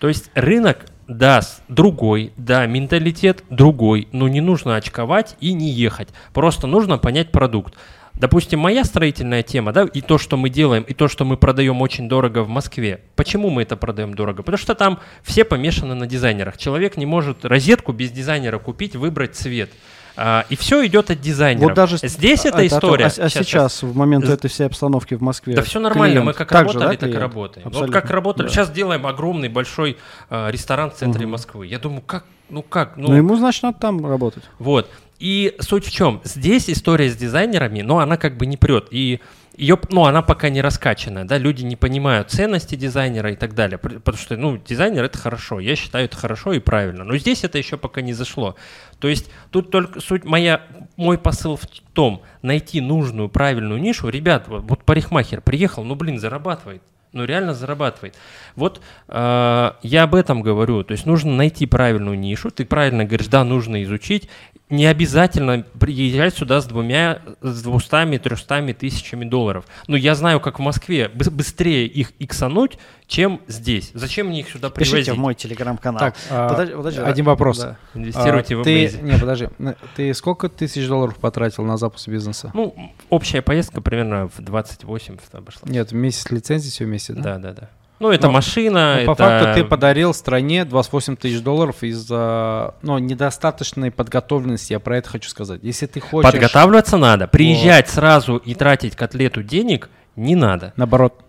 То 0.00 0.08
есть 0.08 0.30
рынок 0.34 0.86
даст 1.08 1.62
другой, 1.68 2.32
да, 2.36 2.66
менталитет 2.66 3.44
другой, 3.50 4.08
но 4.12 4.28
не 4.28 4.40
нужно 4.40 4.76
очковать 4.76 5.36
и 5.40 5.52
не 5.52 5.70
ехать. 5.70 6.08
Просто 6.32 6.66
нужно 6.66 6.98
понять 6.98 7.30
продукт. 7.30 7.74
Допустим, 8.14 8.60
моя 8.60 8.82
строительная 8.84 9.42
тема, 9.42 9.72
да, 9.72 9.84
и 9.84 10.00
то, 10.00 10.16
что 10.16 10.38
мы 10.38 10.48
делаем, 10.48 10.84
и 10.84 10.94
то, 10.94 11.06
что 11.06 11.26
мы 11.26 11.36
продаем 11.36 11.82
очень 11.82 12.08
дорого 12.08 12.44
в 12.44 12.48
Москве. 12.48 13.00
Почему 13.14 13.50
мы 13.50 13.62
это 13.62 13.76
продаем 13.76 14.14
дорого? 14.14 14.42
Потому 14.42 14.56
что 14.56 14.74
там 14.74 15.00
все 15.22 15.44
помешаны 15.44 15.94
на 15.94 16.06
дизайнерах. 16.06 16.56
Человек 16.56 16.96
не 16.96 17.04
может 17.04 17.44
розетку 17.44 17.92
без 17.92 18.10
дизайнера 18.10 18.58
купить, 18.58 18.96
выбрать 18.96 19.34
цвет. 19.34 19.70
А, 20.16 20.46
и 20.48 20.56
все 20.56 20.84
идет 20.86 21.10
от 21.10 21.20
дизайнера. 21.20 21.64
Вот 21.64 21.74
даже 21.74 21.98
Здесь 21.98 22.44
а- 22.44 22.48
эта 22.48 22.58
а- 22.58 22.66
история. 22.66 23.06
А, 23.06 23.24
а 23.24 23.28
сейчас, 23.28 23.82
в 23.82 23.94
момент 23.94 24.24
З- 24.26 24.32
этой 24.34 24.48
всей 24.48 24.66
обстановки 24.66 25.14
в 25.14 25.22
Москве. 25.22 25.54
Да 25.54 25.62
все 25.62 25.78
нормально, 25.78 26.22
мы 26.22 26.32
как 26.32 26.48
так 26.48 26.68
же, 26.68 26.78
работали, 26.78 26.96
да, 26.96 27.06
так 27.06 27.14
и 27.14 27.18
работаем. 27.18 27.68
Вот 27.70 27.90
как 27.90 28.10
работали. 28.10 28.46
Да. 28.46 28.52
Сейчас 28.52 28.70
делаем 28.70 29.06
огромный 29.06 29.48
большой 29.48 29.98
э, 30.30 30.50
ресторан 30.50 30.90
в 30.90 30.94
центре. 30.94 31.26
Москвы. 31.26 31.66
Я 31.66 31.78
думаю, 31.78 32.02
как, 32.02 32.24
ну 32.48 32.62
как, 32.62 32.96
ну, 32.96 33.08
Ну, 33.08 33.14
ему, 33.14 33.36
значит, 33.36 33.62
надо 33.62 33.78
там 33.78 34.06
работать. 34.06 34.44
вот. 34.58 34.88
И 35.18 35.54
суть 35.60 35.86
в 35.86 35.90
чем? 35.90 36.20
Здесь 36.24 36.68
история 36.68 37.10
с 37.10 37.16
дизайнерами, 37.16 37.80
но 37.80 37.98
она 38.00 38.16
как 38.18 38.36
бы 38.36 38.44
не 38.46 38.56
прет. 38.58 38.88
И 38.90 39.20
ее, 39.56 39.78
ну, 39.90 40.04
она 40.04 40.22
пока 40.22 40.50
не 40.50 40.60
раскачанная, 40.60 41.24
да, 41.24 41.38
люди 41.38 41.64
не 41.64 41.76
понимают 41.76 42.30
ценности 42.30 42.74
дизайнера 42.74 43.32
и 43.32 43.36
так 43.36 43.54
далее. 43.54 43.78
Потому 43.78 44.16
что, 44.16 44.36
ну, 44.36 44.58
дизайнер 44.58 45.04
это 45.04 45.18
хорошо, 45.18 45.60
я 45.60 45.76
считаю 45.76 46.04
это 46.04 46.16
хорошо 46.16 46.52
и 46.52 46.58
правильно. 46.58 47.04
Но 47.04 47.16
здесь 47.16 47.44
это 47.44 47.58
еще 47.58 47.76
пока 47.76 48.02
не 48.02 48.12
зашло. 48.12 48.56
То 48.98 49.08
есть 49.08 49.30
тут 49.50 49.70
только 49.70 50.00
суть 50.00 50.24
моя, 50.24 50.62
мой 50.96 51.18
посыл 51.18 51.56
в 51.56 51.66
том, 51.92 52.22
найти 52.42 52.80
нужную, 52.80 53.28
правильную 53.28 53.80
нишу. 53.80 54.08
Ребят, 54.08 54.44
вот 54.48 54.84
парикмахер 54.84 55.40
приехал, 55.40 55.84
ну, 55.84 55.94
блин, 55.94 56.18
зарабатывает. 56.18 56.82
Ну, 57.12 57.24
реально 57.24 57.54
зарабатывает. 57.54 58.14
Вот 58.56 58.82
э, 59.08 59.72
я 59.82 60.02
об 60.02 60.14
этом 60.14 60.42
говорю. 60.42 60.84
То 60.84 60.92
есть 60.92 61.06
нужно 61.06 61.34
найти 61.34 61.64
правильную 61.64 62.18
нишу. 62.18 62.50
Ты 62.50 62.66
правильно 62.66 63.06
говоришь, 63.06 63.28
да, 63.28 63.42
нужно 63.42 63.82
изучить. 63.84 64.28
Не 64.68 64.86
обязательно 64.86 65.64
приезжать 65.78 66.34
сюда 66.36 66.60
с 66.60 66.66
двумя, 66.66 67.20
с 67.40 67.62
двустами, 67.62 68.18
трехстами 68.18 68.72
тысячами 68.72 69.24
долларов. 69.24 69.64
Но 69.86 69.96
я 69.96 70.16
знаю, 70.16 70.40
как 70.40 70.58
в 70.58 70.62
Москве 70.62 71.08
быс- 71.14 71.30
быстрее 71.30 71.86
их 71.86 72.12
иксануть, 72.18 72.76
чем 73.06 73.40
здесь. 73.46 73.92
Зачем 73.94 74.26
мне 74.26 74.40
их 74.40 74.48
сюда 74.50 74.70
Пишите 74.70 74.90
привозить? 74.96 75.14
в 75.14 75.18
мой 75.18 75.34
телеграм-канал. 75.36 76.00
Так, 76.00 76.16
а, 76.30 76.48
Подожди, 76.48 76.74
подожди, 76.74 77.00
один 77.00 77.24
да. 77.26 77.30
вопрос. 77.30 77.58
Да. 77.60 77.76
Инвестируйте 77.94 78.56
А, 78.56 78.58
в 78.58 78.64
ты, 78.64 78.90
не, 79.02 79.12
подожди. 79.18 79.48
Ты 79.94 80.12
сколько 80.14 80.48
тысяч 80.48 80.88
долларов 80.88 81.16
потратил 81.18 81.62
на 81.62 81.76
запуск 81.76 82.08
бизнеса? 82.08 82.50
Ну, 82.52 82.74
общая 83.08 83.42
поездка 83.42 83.80
примерно 83.80 84.28
в 84.36 84.40
28 84.40 85.16
обошлась. 85.32 85.70
Нет, 85.70 85.92
месяц 85.92 86.28
лицензии 86.32 86.70
все 86.70 86.84
вместе, 86.86 87.12
да? 87.12 87.22
Да, 87.22 87.38
да, 87.38 87.52
да. 87.52 87.70
Ну, 87.98 88.10
это 88.10 88.26
Ну, 88.26 88.32
машина, 88.34 88.98
Ну, 89.00 89.06
по 89.06 89.12
это... 89.12 89.24
факту 89.24 89.54
ты 89.54 89.64
подарил 89.64 90.12
стране 90.12 90.64
28 90.64 91.16
тысяч 91.16 91.40
долларов 91.40 91.82
из-за 91.82 92.74
ну, 92.82 92.98
недостаточной 92.98 93.90
подготовленности, 93.90 94.72
я 94.72 94.80
про 94.80 94.98
это 94.98 95.08
хочу 95.08 95.30
сказать. 95.30 95.60
Если 95.62 95.86
ты 95.86 96.00
хочешь... 96.00 96.30
Подготавливаться 96.30 96.96
надо. 96.98 97.26
Приезжать 97.26 97.88
сразу 97.88 98.36
и 98.36 98.54
тратить 98.54 98.96
котлету 98.96 99.42
денег 99.42 99.88
не 100.14 100.34
надо. 100.34 100.72
Наоборот. 100.76 101.22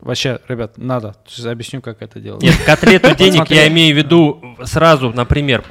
Вообще, 0.00 0.38
ребят, 0.48 0.76
надо. 0.76 1.16
Сейчас 1.26 1.46
объясню, 1.46 1.80
как 1.80 2.02
это 2.02 2.20
делать. 2.20 2.42
Нет, 2.42 2.56
котлету 2.64 3.14
денег 3.16 3.50
я 3.50 3.68
имею 3.68 3.94
в 3.94 3.98
виду 3.98 4.42
сразу, 4.64 5.10
например, 5.10 5.64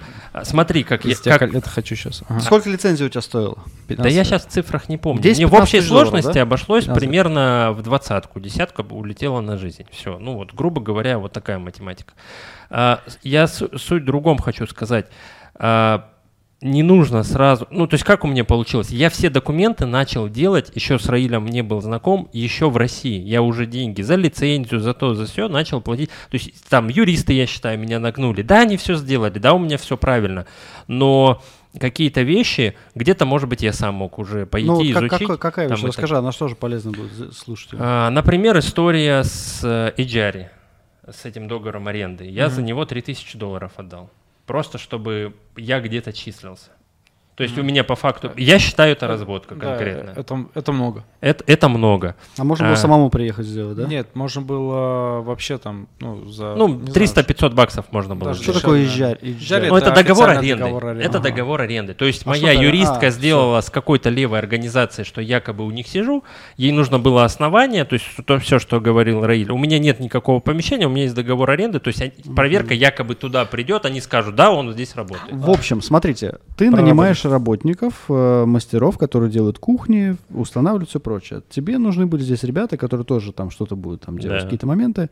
смотри, 0.43 0.83
как 0.83 1.05
я... 1.05 1.11
Из 1.11 1.19
как- 1.21 1.53
это 1.53 1.69
хочу 1.69 1.95
сейчас. 1.95 2.23
Сколько 2.41 2.69
лицензий 2.69 3.05
у 3.05 3.09
тебя 3.09 3.21
стоило? 3.21 3.57
Да 3.87 4.07
я 4.09 4.23
сейчас 4.23 4.45
в 4.45 4.49
цифрах 4.49 4.89
не 4.89 4.97
помню. 4.97 5.21
10-15 5.21 5.35
Мне 5.35 5.47
в 5.47 5.53
общей 5.53 5.81
долларов, 5.81 6.09
сложности 6.09 6.33
да? 6.33 6.41
обошлось 6.41 6.83
15. 6.85 6.99
примерно 7.01 7.73
в 7.77 7.81
двадцатку. 7.83 8.39
Десятка 8.39 8.83
бы 8.83 8.95
улетела 8.95 9.41
на 9.41 9.57
жизнь. 9.57 9.85
Все. 9.91 10.17
Ну 10.19 10.35
вот, 10.35 10.53
грубо 10.53 10.81
говоря, 10.81 11.17
вот 11.19 11.31
такая 11.31 11.59
математика. 11.59 12.13
А, 12.69 13.01
я 13.23 13.47
су- 13.47 13.77
суть 13.77 14.03
в 14.03 14.05
другом 14.05 14.37
хочу 14.39 14.67
сказать. 14.67 15.07
Не 16.59 16.81
нужно 16.81 17.21
сразу... 17.21 17.67
Ну, 17.69 17.85
то 17.85 17.93
есть 17.93 18.03
как 18.03 18.23
у 18.23 18.27
меня 18.27 18.43
получилось? 18.43 18.89
Я 18.89 19.11
все 19.11 19.29
документы 19.29 19.85
начал 19.85 20.27
делать, 20.27 20.71
еще 20.73 20.97
с 20.97 21.07
Раилем 21.07 21.45
не 21.45 21.61
был 21.61 21.81
знаком, 21.81 22.29
еще 22.33 22.67
в 22.71 22.77
России. 22.77 23.19
Я 23.21 23.43
уже 23.43 23.67
деньги 23.67 24.01
за 24.01 24.15
лицензию, 24.15 24.79
за 24.79 24.95
то, 24.95 25.13
за 25.13 25.27
все 25.27 25.49
начал 25.49 25.81
платить. 25.81 26.09
То 26.09 26.33
есть 26.37 26.67
там 26.67 26.87
юристы, 26.87 27.33
я 27.33 27.45
считаю, 27.45 27.77
меня 27.77 27.99
нагнули. 27.99 28.41
Да, 28.41 28.61
они 28.61 28.75
все 28.77 28.95
сделали, 28.95 29.37
да, 29.37 29.53
у 29.53 29.59
меня 29.59 29.77
все 29.77 29.97
правильно. 29.97 30.47
Но 30.87 31.43
какие-то 31.79 32.21
вещи, 32.23 32.75
где-то, 32.95 33.25
может 33.27 33.47
быть, 33.47 33.61
я 33.61 33.71
сам 33.71 33.93
мог 33.93 34.17
уже 34.17 34.47
пойти 34.47 34.67
Ну, 34.67 34.77
как- 34.79 35.03
изучить. 35.03 35.09
какой- 35.19 35.37
какая 35.37 35.69
вещь? 35.69 35.83
Расскажи, 35.83 36.17
она 36.17 36.31
что 36.31 36.47
же 36.47 36.55
полезно 36.55 36.91
будет 36.91 37.35
слушателям? 37.35 37.81
а, 37.85 38.09
например, 38.09 38.57
история 38.57 39.23
с 39.23 39.61
э, 39.63 39.93
Иджари, 39.97 40.49
с 41.07 41.23
этим 41.23 41.47
договором 41.47 41.87
аренды. 41.87 42.25
Я 42.25 42.49
за 42.49 42.63
него 42.63 42.83
3000 42.85 43.37
долларов 43.37 43.73
отдал. 43.77 44.09
Просто 44.47 44.77
чтобы 44.77 45.35
я 45.57 45.81
где-то 45.81 46.13
числился. 46.13 46.71
То 47.37 47.43
есть 47.43 47.55
у 47.55 47.61
меня 47.61 47.83
по 47.83 47.95
факту, 47.95 48.31
я 48.35 48.57
считаю 48.57 48.93
это 48.93 49.05
разводка 49.07 49.53
Да, 49.53 49.67
конкретно. 49.75 50.09
это, 50.15 50.45
это 50.55 50.71
много. 50.71 51.05
Это, 51.21 51.43
это 51.45 51.69
много. 51.69 52.15
А 52.35 52.43
можно 52.43 52.65
было 52.65 52.73
А. 52.73 52.77
самому 52.77 53.11
приехать 53.11 53.45
сделать, 53.45 53.77
да? 53.77 53.85
Нет, 53.85 54.07
можно 54.15 54.41
было 54.41 55.21
вообще 55.21 55.59
там, 55.59 55.87
ну, 55.99 56.25
за... 56.25 56.55
Ну, 56.55 56.67
не 56.67 56.91
знаю, 56.91 57.07
300-500 57.07 57.53
баксов 57.53 57.85
можно 57.91 58.15
было 58.15 58.31
Даже 58.31 58.41
Что 58.41 58.53
сделать. 58.53 58.61
такое? 58.63 58.79
Езжарь 59.21 59.67
Ну, 59.69 59.75
это, 59.77 59.89
Это 59.91 59.95
договор 60.01 60.29
аренды. 60.29 60.63
договор 60.63 60.85
аренды. 60.87 61.03
Это 61.05 61.17
Ага. 61.19 61.29
договор 61.29 61.61
аренды. 61.61 61.93
То 61.93 62.05
есть 62.05 62.25
А 62.25 62.29
моя 62.29 62.53
юристка 62.53 63.05
а, 63.07 63.09
сделала 63.11 63.61
с 63.61 63.69
какой-то 63.69 64.09
левой 64.09 64.39
организацией, 64.39 65.05
что 65.05 65.21
якобы 65.21 65.63
у 65.63 65.69
них 65.69 65.87
сижу. 65.87 66.23
Ей 66.55 66.71
нужно 66.71 66.97
было 66.97 67.23
основание, 67.23 67.85
то 67.85 67.93
есть 67.93 68.05
то 68.25 68.39
все, 68.39 68.57
что 68.57 68.81
говорил 68.81 69.23
Раиль. 69.23 69.51
У 69.51 69.59
меня 69.59 69.77
нет 69.77 69.99
никакого 69.99 70.39
помещения, 70.39 70.87
у 70.87 70.89
меня 70.89 71.03
есть 71.03 71.13
договор 71.13 71.51
аренды. 71.51 71.79
То 71.79 71.89
есть 71.89 72.01
проверка 72.35 72.73
якобы 72.73 73.13
туда 73.13 73.45
придет, 73.45 73.85
они 73.85 74.01
скажут, 74.01 74.33
да, 74.33 74.49
он 74.49 74.73
здесь 74.73 74.95
работает. 74.95 75.35
В 75.35 75.51
общем, 75.51 75.83
смотрите, 75.83 76.39
ты 76.57 76.71
Про 76.71 76.81
нанимаешь 76.81 77.26
работников, 77.29 78.05
э, 78.09 78.45
мастеров, 78.45 78.97
которые 78.97 79.31
делают 79.31 79.59
кухни, 79.59 80.15
устанавливают 80.29 80.89
все 80.89 80.99
прочее. 80.99 81.41
Тебе 81.49 81.77
нужны 81.77 82.05
были 82.05 82.21
здесь 82.23 82.43
ребята, 82.43 82.77
которые 82.77 83.05
тоже 83.05 83.31
там 83.33 83.49
что-то 83.49 83.75
будут 83.75 84.01
там 84.01 84.17
делать, 84.17 84.39
Да. 84.39 84.43
какие-то 84.45 84.67
моменты. 84.67 85.09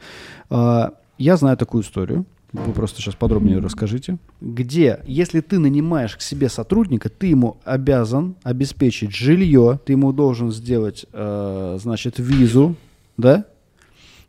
А, 0.49 0.93
Я 1.18 1.38
знаю 1.38 1.55
такую 1.55 1.82
историю. 1.84 2.26
Вы 2.51 2.74
просто 2.74 3.01
сейчас 3.01 3.16
подробнее 3.16 3.59
расскажите. 3.59 4.18
Где, 4.41 4.99
если 5.05 5.39
ты 5.41 5.59
нанимаешь 5.59 6.16
к 6.18 6.22
себе 6.22 6.49
сотрудника, 6.49 7.07
ты 7.09 7.28
ему 7.28 7.57
обязан 7.63 8.36
обеспечить 8.43 9.13
жилье, 9.16 9.80
ты 9.86 9.93
ему 9.93 10.11
должен 10.11 10.51
сделать, 10.51 11.05
э, 11.13 11.78
значит, 11.82 12.16
визу, 12.20 12.76
да? 13.18 13.45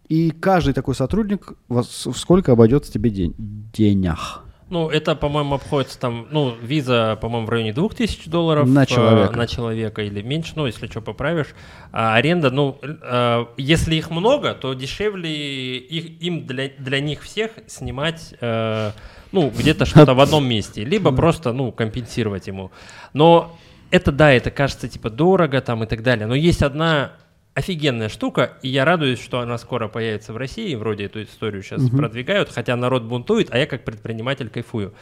И 0.08 0.30
каждый 0.30 0.74
такой 0.74 0.94
сотрудник 0.94 1.54
вас- 1.68 2.06
в 2.06 2.14
сколько 2.16 2.52
обойдется 2.52 2.92
тебе 2.92 3.10
день, 3.10 3.34
денях? 3.38 4.44
Ну, 4.68 4.88
это, 4.90 5.14
по-моему, 5.14 5.54
обходится 5.54 5.98
там, 6.00 6.26
ну, 6.30 6.56
виза, 6.60 7.16
по-моему, 7.20 7.46
в 7.46 7.50
районе 7.50 7.72
2000 7.72 8.28
долларов 8.28 8.68
На 8.68 8.82
э, 8.82 8.86
человека. 8.86 9.36
на 9.36 9.46
человека 9.46 10.02
или 10.02 10.22
меньше, 10.22 10.54
ну, 10.56 10.66
если 10.66 10.88
что, 10.88 11.00
поправишь. 11.00 11.54
А 11.92 12.16
аренда, 12.16 12.50
ну, 12.50 12.80
э, 12.82 13.46
если 13.58 13.94
их 13.94 14.10
много, 14.10 14.54
то 14.54 14.74
дешевле 14.74 15.78
их, 15.78 16.20
им 16.20 16.46
для, 16.46 16.70
для 16.78 16.98
них 16.98 17.22
всех 17.22 17.52
снимать, 17.68 18.34
э, 18.40 18.90
ну, 19.30 19.52
где-то 19.56 19.86
что-то 19.86 20.14
в 20.14 20.20
одном 20.20 20.48
месте, 20.48 20.84
либо 20.84 21.12
просто, 21.12 21.52
ну, 21.52 21.70
компенсировать 21.70 22.48
ему. 22.48 22.72
Но 23.12 23.56
это, 23.92 24.10
да, 24.10 24.32
это 24.32 24.50
кажется, 24.50 24.88
типа, 24.88 25.10
дорого 25.10 25.60
там 25.60 25.84
и 25.84 25.86
так 25.86 26.02
далее. 26.02 26.26
Но 26.26 26.34
есть 26.34 26.62
одна 26.62 27.12
офигенная 27.56 28.10
штука, 28.10 28.58
и 28.60 28.68
я 28.68 28.84
радуюсь, 28.84 29.18
что 29.18 29.40
она 29.40 29.56
скоро 29.56 29.88
появится 29.88 30.34
в 30.34 30.36
России, 30.36 30.74
вроде 30.74 31.04
эту 31.04 31.22
историю 31.22 31.62
сейчас 31.62 31.88
продвигают, 31.88 32.50
хотя 32.50 32.76
народ 32.76 33.04
бунтует, 33.04 33.48
а 33.50 33.56
я 33.56 33.66
как 33.66 33.82
предприниматель 33.82 34.50
кайфую. 34.50 34.92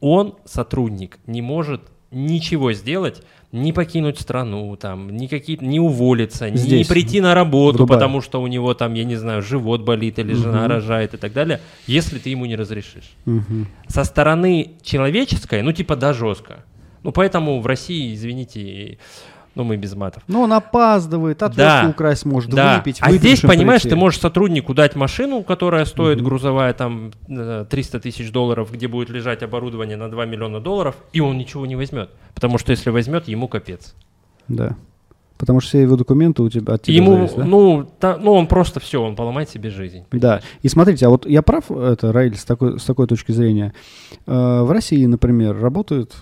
Он, 0.00 0.34
сотрудник, 0.44 1.18
не 1.28 1.42
может 1.42 1.82
ничего 2.10 2.72
сделать, 2.72 3.22
не 3.52 3.72
покинуть 3.72 4.18
страну, 4.18 4.74
там, 4.74 5.10
ни, 5.10 5.28
какие, 5.28 5.58
не 5.64 5.78
уволиться, 5.78 6.48
Здесь, 6.50 6.88
не 6.88 6.92
прийти 6.92 7.20
на 7.20 7.36
работу, 7.36 7.86
потому 7.86 8.20
что 8.20 8.42
у 8.42 8.48
него 8.48 8.74
там, 8.74 8.94
я 8.94 9.04
не 9.04 9.14
знаю, 9.14 9.40
живот 9.40 9.82
болит 9.82 10.18
или 10.18 10.34
жена 10.34 10.66
рожает 10.66 11.14
и 11.14 11.18
так 11.18 11.32
далее, 11.32 11.60
если 11.86 12.18
ты 12.18 12.30
ему 12.30 12.46
не 12.46 12.56
разрешишь. 12.56 13.12
Мгм. 13.26 13.68
Со 13.86 14.02
стороны 14.02 14.72
человеческой, 14.82 15.62
ну 15.62 15.70
типа 15.70 15.94
да, 15.94 16.12
жестко. 16.12 16.64
Ну 17.04 17.12
поэтому 17.12 17.60
в 17.60 17.66
России, 17.66 18.12
извините, 18.12 18.98
ну 19.54 19.64
мы 19.64 19.76
без 19.76 19.94
матов. 19.94 20.22
Ну, 20.28 20.42
он 20.42 20.52
опаздывает, 20.52 21.42
отвертку 21.42 21.84
Да. 21.86 21.90
украсть 21.90 22.24
может, 22.24 22.50
Да. 22.50 22.76
выпить, 22.76 22.98
а 23.00 23.12
здесь, 23.12 23.40
понимаешь, 23.40 23.82
прийти. 23.82 23.94
ты 23.94 23.96
можешь 23.96 24.20
сотруднику 24.20 24.74
дать 24.74 24.94
машину, 24.96 25.42
которая 25.42 25.84
стоит 25.84 26.22
грузовая 26.22 26.72
там 26.72 27.12
э, 27.28 27.64
300 27.68 28.00
тысяч 28.00 28.30
долларов, 28.30 28.70
где 28.72 28.88
будет 28.88 29.10
лежать 29.10 29.42
оборудование 29.42 29.96
на 29.96 30.10
2 30.10 30.24
миллиона 30.26 30.60
долларов, 30.60 30.96
и 31.12 31.20
он 31.20 31.36
ничего 31.38 31.66
не 31.66 31.76
возьмет. 31.76 32.10
Потому 32.34 32.58
что 32.58 32.70
если 32.72 32.90
возьмет, 32.90 33.28
ему 33.28 33.48
капец. 33.48 33.94
Да. 34.48 34.76
Потому 35.40 35.60
что 35.60 35.70
все 35.70 35.80
его 35.80 35.96
документы 35.96 36.42
у 36.42 36.50
тебя 36.50 36.74
от 36.74 36.82
тебя 36.82 36.96
ему, 36.96 37.12
зависят, 37.14 37.36
да? 37.38 37.44
ну, 37.46 37.88
та- 37.98 38.18
ну, 38.18 38.34
он 38.34 38.46
просто 38.46 38.78
все, 38.78 39.02
он 39.02 39.16
поломает 39.16 39.48
себе 39.48 39.70
жизнь. 39.70 40.04
Да. 40.12 40.42
И 40.60 40.68
смотрите, 40.68 41.06
а 41.06 41.08
вот 41.08 41.26
я 41.26 41.40
прав, 41.40 41.70
это, 41.70 42.12
Раиль, 42.12 42.36
с 42.36 42.44
такой, 42.44 42.78
с 42.78 42.84
такой 42.84 43.06
точки 43.06 43.32
зрения. 43.32 43.72
Э, 44.26 44.60
в 44.60 44.70
России, 44.70 45.06
например, 45.06 45.58
работает 45.58 46.14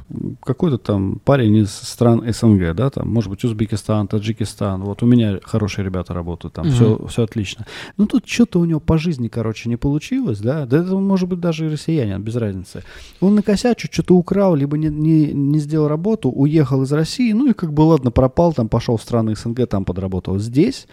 какой-то 0.44 0.78
там 0.78 1.20
парень 1.24 1.56
из 1.56 1.72
стран 1.72 2.22
СНГ, 2.32 2.76
да, 2.76 2.90
там, 2.90 3.08
может 3.12 3.28
быть, 3.28 3.42
Узбекистан, 3.44 4.06
Таджикистан. 4.06 4.84
Вот 4.84 5.02
у 5.02 5.06
меня 5.06 5.40
хорошие 5.42 5.84
ребята 5.84 6.14
работают 6.14 6.54
там, 6.54 6.70
все, 6.70 7.04
все 7.08 7.24
отлично. 7.24 7.66
Ну, 7.96 8.06
тут 8.06 8.28
что-то 8.28 8.60
у 8.60 8.64
него 8.64 8.78
по 8.78 8.98
жизни, 8.98 9.26
короче, 9.26 9.68
не 9.68 9.76
получилось, 9.76 10.38
да, 10.38 10.64
да 10.64 10.78
это 10.78 10.96
может 10.96 11.28
быть 11.28 11.40
даже 11.40 11.66
и 11.66 11.70
россиянин, 11.70 12.22
без 12.22 12.36
разницы. 12.36 12.84
Он 13.20 13.34
накосячил, 13.34 13.88
что-то 13.90 14.14
украл, 14.14 14.54
либо 14.54 14.78
не, 14.78 14.88
не, 14.88 15.32
не 15.32 15.58
сделал 15.58 15.88
работу, 15.88 16.30
уехал 16.30 16.82
из 16.84 16.92
России, 16.92 17.32
ну 17.32 17.50
и 17.50 17.52
как 17.52 17.72
бы 17.72 17.80
ладно, 17.80 18.12
пропал, 18.12 18.52
там 18.52 18.68
пошел 18.68 18.96
в 18.96 19.07
страны 19.09 19.34
СНГ, 19.34 19.66
там 19.66 19.84
подработал. 19.84 20.38
Здесь 20.38 20.86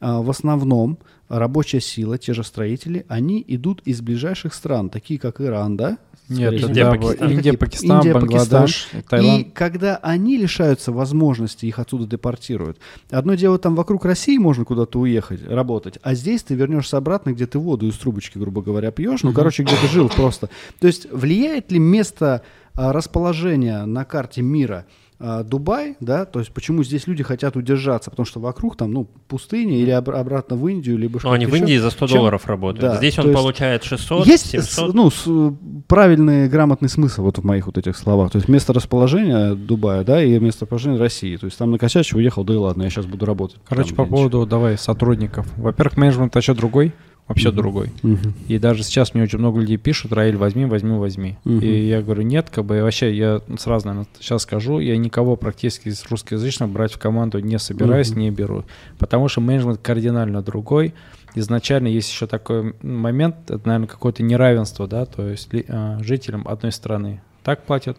а, 0.00 0.22
в 0.22 0.30
основном 0.30 0.98
рабочая 1.28 1.80
сила, 1.80 2.18
те 2.18 2.32
же 2.34 2.42
строители, 2.42 3.04
они 3.08 3.44
идут 3.46 3.82
из 3.84 4.00
ближайших 4.00 4.54
стран, 4.54 4.88
такие 4.88 5.20
как 5.20 5.40
Иран, 5.40 5.76
да? 5.76 5.98
Нет, 6.28 6.60
Скорее 6.60 6.68
Индия, 6.68 6.84
да, 6.84 6.90
Пакистан. 6.92 7.30
Индия, 7.30 7.52
Пакистан, 7.54 7.96
Индия, 7.98 8.14
Бангладеш, 8.14 8.88
И 8.92 9.02
Таиланд. 9.02 9.52
когда 9.52 9.96
они 9.96 10.38
лишаются 10.38 10.92
возможности, 10.92 11.66
их 11.66 11.78
оттуда 11.80 12.06
депортируют. 12.06 12.78
Одно 13.10 13.34
дело, 13.34 13.58
там 13.58 13.74
вокруг 13.74 14.04
России 14.04 14.38
можно 14.38 14.64
куда-то 14.64 15.00
уехать, 15.00 15.46
работать, 15.46 15.98
а 16.02 16.14
здесь 16.14 16.42
ты 16.44 16.54
вернешься 16.54 16.96
обратно, 16.96 17.32
где 17.32 17.46
ты 17.46 17.58
воду 17.58 17.86
из 17.86 17.96
трубочки, 17.98 18.38
грубо 18.38 18.62
говоря, 18.62 18.90
пьешь. 18.92 19.22
Ну, 19.22 19.32
короче, 19.32 19.64
где 19.64 19.74
ты 19.74 19.88
жил 19.88 20.08
просто. 20.08 20.48
То 20.78 20.86
есть 20.86 21.08
влияет 21.12 21.72
ли 21.72 21.78
место 21.80 22.42
а, 22.74 22.92
расположения 22.92 23.84
на 23.84 24.04
карте 24.04 24.40
мира 24.40 24.86
а, 25.22 25.44
Дубай, 25.44 25.96
да, 26.00 26.24
то 26.24 26.38
есть 26.38 26.50
почему 26.52 26.82
здесь 26.82 27.06
люди 27.06 27.22
хотят 27.22 27.54
удержаться, 27.54 28.10
потому 28.10 28.24
что 28.24 28.40
вокруг 28.40 28.76
там, 28.76 28.90
ну, 28.92 29.06
пустыня 29.28 29.76
или 29.78 29.90
об- 29.90 30.08
обратно 30.08 30.56
в 30.56 30.66
Индию, 30.66 30.96
либо 30.96 31.14
Но 31.14 31.18
что-то 31.20 31.34
они 31.34 31.44
в 31.46 31.50
еще. 31.50 31.58
Индии 31.58 31.76
за 31.76 31.90
100 31.90 32.06
Чем- 32.06 32.16
долларов 32.18 32.46
работают. 32.46 32.80
Да, 32.92 32.96
Здесь 32.96 33.18
он 33.18 33.26
есть 33.26 33.38
получает 33.38 33.84
600, 33.84 34.26
Есть 34.26 34.46
с- 34.46 34.50
700. 34.50 34.94
ну, 34.94 35.10
с- 35.10 35.52
правильный, 35.86 36.48
грамотный 36.48 36.88
смысл 36.88 37.22
вот 37.24 37.38
в 37.38 37.44
моих 37.44 37.66
вот 37.66 37.76
этих 37.78 37.96
словах. 37.96 38.30
То 38.30 38.36
есть 38.38 38.48
место 38.48 38.72
расположения 38.72 39.54
Дубая, 39.54 40.04
да, 40.04 40.22
и 40.22 40.38
место 40.38 40.64
расположения 40.64 40.98
России. 40.98 41.36
То 41.36 41.46
есть 41.46 41.58
там 41.58 41.70
накосячил, 41.70 42.18
уехал, 42.18 42.44
да 42.44 42.54
и 42.54 42.56
ладно, 42.56 42.84
я 42.84 42.90
сейчас 42.90 43.06
буду 43.06 43.26
работать. 43.26 43.58
Короче, 43.68 43.94
там 43.94 44.06
по 44.06 44.10
поводу, 44.16 44.46
давай, 44.46 44.78
сотрудников. 44.78 45.46
Во-первых, 45.56 45.96
менеджмент 45.96 46.34
вообще 46.34 46.54
другой, 46.54 46.92
вообще 47.30 47.50
другой. 47.50 47.90
Мгм. 48.02 48.34
И 48.48 48.58
даже 48.58 48.82
сейчас 48.82 49.14
мне 49.14 49.22
очень 49.22 49.38
много 49.38 49.60
людей 49.60 49.78
пишут, 49.78 50.12
Раиль, 50.12 50.36
возьми, 50.36 50.66
возьми, 50.66 50.98
возьми. 50.98 51.38
Мгм. 51.44 51.60
И 51.60 51.86
я 51.88 52.02
говорю, 52.02 52.22
нет, 52.22 52.50
как 52.50 52.64
бы 52.66 52.78
и 52.78 52.80
вообще 52.82 53.14
я 53.14 53.40
сразу, 53.58 53.86
наверное, 53.86 54.08
сейчас 54.20 54.42
скажу, 54.42 54.78
я 54.80 54.96
никого 54.96 55.36
практически 55.36 55.88
из 55.88 56.04
русскоязычных 56.10 56.68
брать 56.68 56.92
в 56.92 56.98
команду 56.98 57.38
не 57.40 57.58
собираюсь, 57.58 58.10
Мгм. 58.10 58.20
не 58.20 58.30
беру. 58.30 58.64
Потому 58.98 59.28
что 59.28 59.40
менеджмент 59.40 59.80
кардинально 59.82 60.42
другой. 60.42 60.92
Изначально 61.34 61.86
есть 61.86 62.10
еще 62.10 62.26
такой 62.26 62.74
момент, 62.82 63.36
это, 63.48 63.60
наверное, 63.64 63.86
какое-то 63.88 64.22
неравенство, 64.22 64.86
да, 64.88 65.06
то 65.06 65.28
есть 65.28 65.48
а, 65.68 65.98
жителям 66.02 66.46
одной 66.48 66.72
страны 66.72 67.22
так 67.44 67.62
платят, 67.62 67.98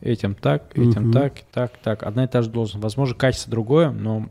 этим 0.00 0.34
так, 0.34 0.64
этим 0.74 1.04
Мгм. 1.04 1.12
так, 1.12 1.34
так, 1.52 1.72
так. 1.82 2.02
Одна 2.02 2.24
и 2.24 2.26
та 2.26 2.42
же 2.42 2.50
должность. 2.50 2.82
Возможно, 2.82 3.14
качество 3.14 3.50
другое, 3.52 3.90
но 3.90 4.28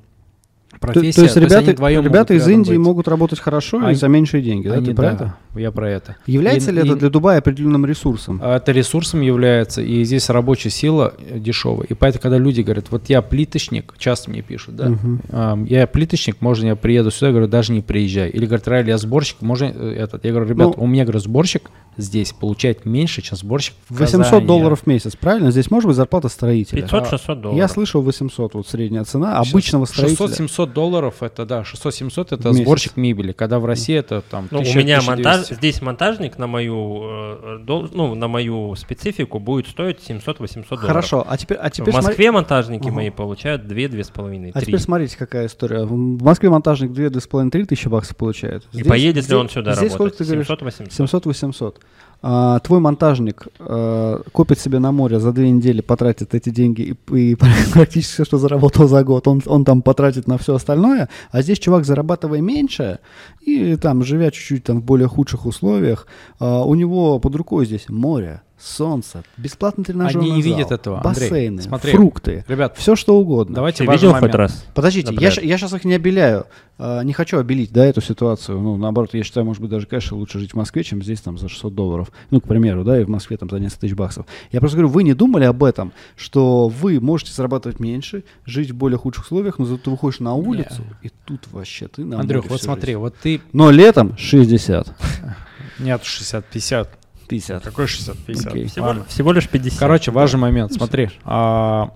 профессия... 0.82 1.13
то 1.13 1.21
есть 1.23 1.38
они 1.38 1.45
ребята, 1.45 1.71
вдвоем 1.71 2.03
ребята 2.03 2.34
могут 2.34 2.43
из 2.43 2.47
Индии 2.49 2.69
быть. 2.71 2.79
могут 2.79 3.07
работать 3.07 3.39
хорошо 3.39 3.82
и 3.82 3.86
Они- 3.86 3.95
за 3.95 4.07
меньшие 4.07 4.43
деньги, 4.43 4.67
да? 4.67 4.75
Они- 4.75 4.88
Ты 4.88 4.93
про 4.95 5.03
да, 5.03 5.11
это? 5.13 5.36
Я 5.55 5.71
про 5.71 5.89
это. 5.89 6.15
Является 6.25 6.71
И- 6.71 6.73
ли 6.73 6.79
это 6.82 6.93
и- 6.93 6.99
для 6.99 7.09
Дубая 7.09 7.38
определенным 7.39 7.86
ресурсом? 7.86 8.39
А 8.43 8.57
Это 8.57 8.71
ресурсом 8.71 9.21
является, 9.21 9.82
и 9.82 10.03
здесь 10.03 10.29
рабочая 10.29 10.69
сила 10.69 11.13
э, 11.19 11.39
дешевая. 11.39 11.86
И 11.88 11.93
поэтому, 11.93 12.21
когда 12.21 12.38
люди 12.38 12.61
говорят, 12.61 12.86
вот 12.89 13.03
я 13.09 13.21
плиточник, 13.21 13.93
часто 13.97 14.29
мне 14.32 14.41
пишут, 14.41 14.75
да, 14.75 14.91
ам, 15.32 15.65
я 15.65 15.88
плиточник, 15.88 16.41
можно 16.41 16.67
я 16.67 16.75
приеду 16.75 17.11
сюда, 17.11 17.27
я 17.27 17.32
говорю, 17.34 17.47
даже 17.47 17.71
не 17.73 17.82
приезжай. 17.82 18.29
Или 18.29 18.45
говорят, 18.45 18.67
Раиль, 18.67 18.88
я 18.89 18.97
сборщик, 18.97 19.41
можно 19.41 19.65
э, 19.65 19.93
этот. 19.97 20.25
Я 20.25 20.32
говорю, 20.32 20.49
ребят, 20.49 20.67
Ну- 20.77 20.84
у 20.84 20.88
меня, 20.88 21.03
говорю, 21.03 21.19
сборщик 21.19 21.69
здесь 21.97 22.32
получает 22.32 22.86
меньше, 22.86 23.21
чем 23.21 23.38
сборщик 23.38 23.75
в 23.89 23.99
800 23.99 24.25
Казани. 24.32 24.45
долларов 24.47 24.82
в 24.84 24.88
месяц, 24.88 25.15
правильно? 25.15 25.51
Здесь 25.51 25.69
может 25.69 25.88
быть 25.88 25.95
зарплата 25.97 26.29
строителя? 26.29 26.84
500-600 26.84 27.36
долларов. 27.41 27.57
Я 27.57 27.67
слышал 27.67 28.01
800, 28.01 28.53
вот 28.53 28.67
средняя 28.67 29.03
цена 29.03 29.38
обычного 29.39 29.86
строителя. 29.86 30.27
600-700 30.27 30.70
долларов, 30.74 31.22
это 31.24 31.45
да, 31.45 31.61
600-700 31.63 32.28
это 32.32 32.38
В 32.38 32.45
месяц. 32.53 32.61
сборщик 32.63 32.97
мебели. 32.97 33.32
Когда 33.32 33.59
в 33.59 33.65
России 33.65 33.95
это 33.95 34.22
там 34.22 34.47
Ну, 34.51 34.59
1000, 34.59 34.78
у 34.78 34.82
меня 34.82 34.97
1200. 34.99 35.09
монтаж, 35.09 35.57
здесь 35.57 35.82
монтажник 35.82 36.38
на 36.38 36.47
мою, 36.47 37.01
э, 37.03 37.57
дол- 37.63 37.89
ну, 37.93 38.15
на 38.15 38.28
мою 38.28 38.76
специфику 38.76 39.39
будет 39.39 39.67
стоить 39.67 39.99
700-800 39.99 40.80
долларов. 40.80 40.88
Хорошо, 40.88 41.26
а 41.28 41.38
теперь, 41.38 41.57
а 41.57 41.69
В 41.69 41.72
теперь 41.72 41.91
смотри- 41.93 42.07
Москве 42.07 42.32
монтажники 42.32 42.86
Ага. 42.88 42.91
мои 42.95 43.09
получают 43.09 43.63
2-2,5, 43.67 44.51
А 44.53 44.59
3. 44.59 44.65
теперь 44.65 44.80
смотрите, 44.80 45.17
какая 45.17 45.47
история. 45.47 45.84
В 45.86 45.95
Москве 45.95 46.49
монтажник 46.49 46.91
2-2,5-3 46.91 47.65
тысячи 47.65 47.88
баксов 47.88 48.15
получает. 48.17 48.63
И 48.74 48.84
поедет 48.84 49.28
ли 49.30 49.36
он 49.36 49.49
сюда 49.49 49.74
здесь 49.76 49.91
работать? 49.93 50.15
сколько 50.15 50.17
ты 50.17 50.24
говоришь? 50.26 50.47
700-800. 50.47 50.91
700-800. 50.91 51.76
А, 52.24 52.59
твой 52.59 52.80
монтажник 52.80 53.47
э, 53.59 54.22
копит 54.32 54.59
себе 54.59 54.78
на 54.78 54.91
море 54.91 55.19
за 55.19 55.32
две 55.32 55.49
недели, 55.49 55.82
потратит 55.82 56.36
эти 56.36 56.49
деньги 56.49 56.82
и, 56.82 57.15
и 57.15 57.36
практически 57.74 58.13
все, 58.13 58.26
что 58.26 58.38
заработал 58.38 58.88
за 58.88 59.03
год, 59.03 59.28
он, 59.28 59.41
он 59.47 59.65
там 59.65 59.82
потратит 59.82 60.28
на 60.28 60.38
все 60.38 60.53
остальное. 60.53 61.09
А 61.32 61.41
здесь 61.41 61.57
чувак, 61.57 61.84
зарабатывая 61.84 62.41
меньше, 62.41 62.99
и 63.41 63.76
там, 63.76 64.03
живя 64.03 64.30
чуть-чуть 64.30 64.63
там 64.63 64.82
в 64.82 64.86
более 64.86 65.07
худших 65.07 65.47
условиях, 65.47 66.05
а, 66.39 66.63
у 66.63 66.76
него 66.76 67.17
под 67.19 67.36
рукой 67.36 67.65
здесь 67.65 67.89
море, 67.89 68.41
солнце, 68.62 69.24
бесплатный 69.38 69.84
тренажерный 69.84 70.28
Они 70.28 70.36
не 70.38 70.43
зал, 70.43 70.51
видят 70.53 70.72
этого, 70.72 70.97
Андрей. 71.03 71.30
бассейны, 71.30 71.62
Смотри, 71.62 71.91
фрукты, 71.93 72.45
Ребят, 72.47 72.78
все 72.78 72.95
что 72.95 73.18
угодно. 73.18 73.55
давайте 73.55 73.80
Ты 73.80 73.86
важный 73.86 73.97
видел 73.99 74.12
момент. 74.14 74.32
хоть 74.32 74.36
раз? 74.39 74.66
Подождите, 74.74 75.07
я, 75.14 75.30
Например. 75.30 75.39
я 75.49 75.57
сейчас 75.57 75.74
их 75.74 75.84
не 75.86 75.93
обеляю. 75.93 76.45
а, 76.84 77.01
не 77.03 77.14
хочу 77.14 77.38
обелить, 77.38 77.72
да, 77.72 77.86
эту 77.86 78.01
ситуацию. 78.01 78.59
Ну, 78.59 78.76
наоборот, 78.78 79.14
я 79.14 79.24
считаю, 79.24 79.45
может 79.45 79.62
быть, 79.62 79.70
даже, 79.70 79.86
конечно, 79.86 80.18
лучше 80.18 80.39
жить 80.39 80.51
в 80.51 80.55
Москве, 80.55 80.84
чем 80.84 81.03
здесь 81.03 81.22
там 81.22 81.38
за 81.38 81.47
600 81.47 81.76
долларов. 81.76 82.12
Ну, 82.32 82.41
к 82.41 82.47
примеру, 82.47 82.84
да, 82.84 82.99
и 82.99 83.03
в 83.03 83.09
Москве 83.09 83.38
там 83.38 83.49
за 83.49 83.59
несколько 83.59 83.82
тысяч 83.82 83.93
баксов. 83.93 84.26
Я 84.51 84.59
просто 84.62 84.78
говорю, 84.78 84.91
вы 84.91 85.03
не 85.03 85.14
думали 85.14 85.43
об 85.43 85.64
этом, 85.64 85.93
что 86.16 86.70
вы 86.70 86.99
можете 86.99 87.34
зарабатывать 87.34 87.80
меньше, 87.80 88.24
жить 88.45 88.72
в 88.72 88.76
более 88.76 88.97
худших 88.97 89.26
условиях, 89.26 89.59
но 89.59 89.66
зато 89.66 89.84
ты 89.84 89.89
выходишь 89.91 90.20
на 90.22 90.34
улицу, 90.34 90.84
и 91.03 91.12
тут 91.26 91.47
вообще 91.51 91.88
ты 91.88 92.03
на 92.03 92.20
Андрюх, 92.20 92.45
вот 92.49 92.62
смотри, 92.62 92.93
жизнь. 92.93 92.99
вот 92.99 93.16
ты... 93.22 93.41
Но 93.53 93.70
летом 93.70 94.18
60. 94.18 94.88
Нет, 95.80 96.01
60-50. 96.01 96.88
50. 97.32 97.63
Какой 97.63 97.86
60-50? 97.86 98.47
Окей. 98.49 98.65
Всего, 98.65 98.86
Ладно. 98.88 99.05
всего 99.05 99.32
лишь 99.32 99.47
50. 99.47 99.79
Короче, 99.79 100.11
важный 100.11 100.39
момент. 100.39 100.73
Смотри, 100.73 101.09
а, 101.23 101.93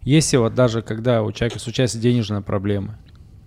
если 0.00 0.38
вот 0.38 0.54
даже 0.54 0.80
когда 0.80 1.22
у 1.22 1.30
человека 1.30 1.58
случаются 1.58 1.98
денежные 1.98 2.40
проблемы, 2.40 2.96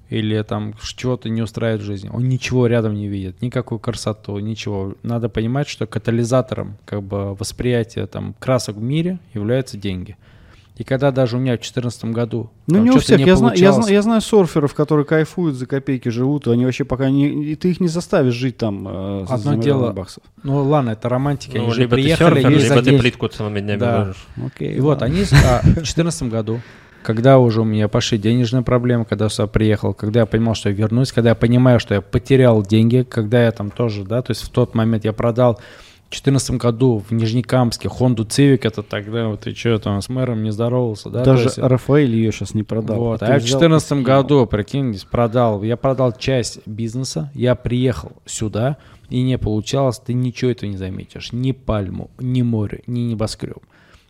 или 0.10 0.42
там 0.44 0.74
чего-то 0.96 1.30
не 1.30 1.42
устраивает 1.42 1.82
в 1.82 1.86
жизни, 1.86 2.10
он 2.14 2.30
ничего 2.30 2.68
рядом 2.68 2.94
не 2.94 3.08
видит, 3.08 3.42
никакую 3.42 3.80
красоту, 3.80 4.38
ничего. 4.38 4.94
Надо 5.04 5.30
понимать, 5.30 5.68
что 5.68 5.88
катализатором 5.88 6.78
как 6.86 7.04
бы 7.04 7.34
восприятия 7.34 8.06
там 8.06 8.36
красок 8.40 8.78
в 8.78 8.82
мире 8.82 9.20
являются 9.34 9.78
деньги. 9.78 10.16
И 10.78 10.84
когда 10.84 11.12
даже 11.12 11.38
у 11.38 11.40
меня 11.40 11.54
в 11.54 11.58
2014 11.58 12.06
году 12.06 12.52
Ну, 12.68 12.84
не 12.84 12.92
у 12.92 13.00
всех. 13.00 13.18
не 13.18 13.26
я, 13.26 13.36
знаю, 13.36 13.58
я, 13.58 13.72
знаю, 13.72 13.92
я 13.92 14.02
знаю 14.04 14.22
серферов, 14.22 14.76
которые 14.76 15.06
кайфуют, 15.08 15.56
за 15.56 15.66
копейки 15.66 16.10
живут, 16.10 16.46
и 16.46 16.52
они 16.52 16.66
вообще 16.66 16.86
пока 16.86 17.10
не... 17.10 17.28
И 17.46 17.56
ты 17.56 17.72
их 17.72 17.80
не 17.80 17.88
заставишь 17.88 18.36
жить 18.36 18.58
там 18.58 18.88
э, 18.88 19.24
Одно 19.24 19.38
за 19.38 19.56
дело- 19.58 19.92
баксов. 19.92 20.24
Ну 20.44 20.62
ладно, 20.64 20.92
это 20.92 21.10
романтика, 21.10 21.58
Ну, 21.58 21.64
они 21.64 21.74
же 21.74 21.80
либо 21.82 21.96
ты 21.96 22.04
приехали, 22.04 22.34
серфер, 22.36 22.50
есть 22.52 22.64
либо 22.70 22.76
за 22.76 22.84
ты 22.92 23.00
плитку 23.00 23.28
целыми 23.28 23.60
днями 23.60 23.80
Да. 23.80 23.98
ложишь. 24.00 24.28
Окей, 24.46 24.76
И 24.76 24.80
вот 24.80 25.02
они 25.02 25.22
а, 25.46 25.62
в 25.62 25.74
2014 25.74 26.24
году, 26.30 26.62
когда 27.02 27.40
уже 27.40 27.62
у 27.62 27.66
меня 27.66 27.88
пошли 27.88 28.20
денежные 28.20 28.62
проблемы, 28.62 29.06
когда 29.06 29.26
я 29.26 29.30
сюда 29.30 29.48
приехал, 29.48 29.96
когда 29.96 30.20
я 30.20 30.26
понимал, 30.28 30.54
что 30.54 30.70
я 30.70 30.76
вернусь, 30.76 31.12
когда 31.12 31.30
я 31.30 31.36
понимаю, 31.36 31.80
что 31.80 31.96
я 31.96 32.02
потерял 32.02 32.62
деньги, 32.62 33.02
когда 33.10 33.44
я 33.44 33.52
там 33.52 33.72
тоже, 33.72 34.04
да, 34.04 34.22
то 34.22 34.30
есть 34.30 34.44
в 34.44 34.50
тот 34.50 34.76
момент 34.76 35.06
я 35.06 35.14
продал 35.14 35.60
2014 36.10 36.52
году 36.52 37.04
в 37.08 37.12
Нижнекамске 37.12 37.90
Хонду 37.90 38.24
Civic, 38.24 38.62
это 38.64 38.82
тогда 38.82 39.28
вот 39.28 39.42
ты 39.42 39.54
что 39.54 39.78
там 39.78 40.02
с 40.02 40.08
мэром 40.08 40.42
не 40.44 40.52
здоровался, 40.52 41.10
да? 41.10 41.24
Даже 41.24 41.44
есть- 41.46 41.58
Рафаэль 41.58 42.16
ее 42.16 42.32
сейчас 42.32 42.54
не 42.54 42.64
продал. 42.64 42.98
вот, 42.98 43.24
а 43.24 43.28
я 43.28 43.40
в 43.40 43.44
взял 43.44 43.60
2014 43.60 43.86
и 43.86 43.96
съел. 43.96 44.06
году, 44.06 44.46
прикинь, 44.46 44.98
продал, 45.12 45.64
я 45.64 45.76
продал 45.76 46.14
часть 46.14 46.66
бизнеса, 46.66 47.30
я 47.34 47.56
приехал 47.56 48.14
сюда, 48.26 48.78
и 49.10 49.22
не 49.22 49.38
получалось, 49.38 50.00
ты 50.00 50.14
ничего 50.14 50.52
этого 50.52 50.70
не 50.70 50.78
заметишь, 50.78 51.34
ни 51.34 51.52
пальму, 51.52 52.10
ни 52.20 52.42
море, 52.42 52.84
ни 52.88 53.02
небоскреб. 53.02 53.60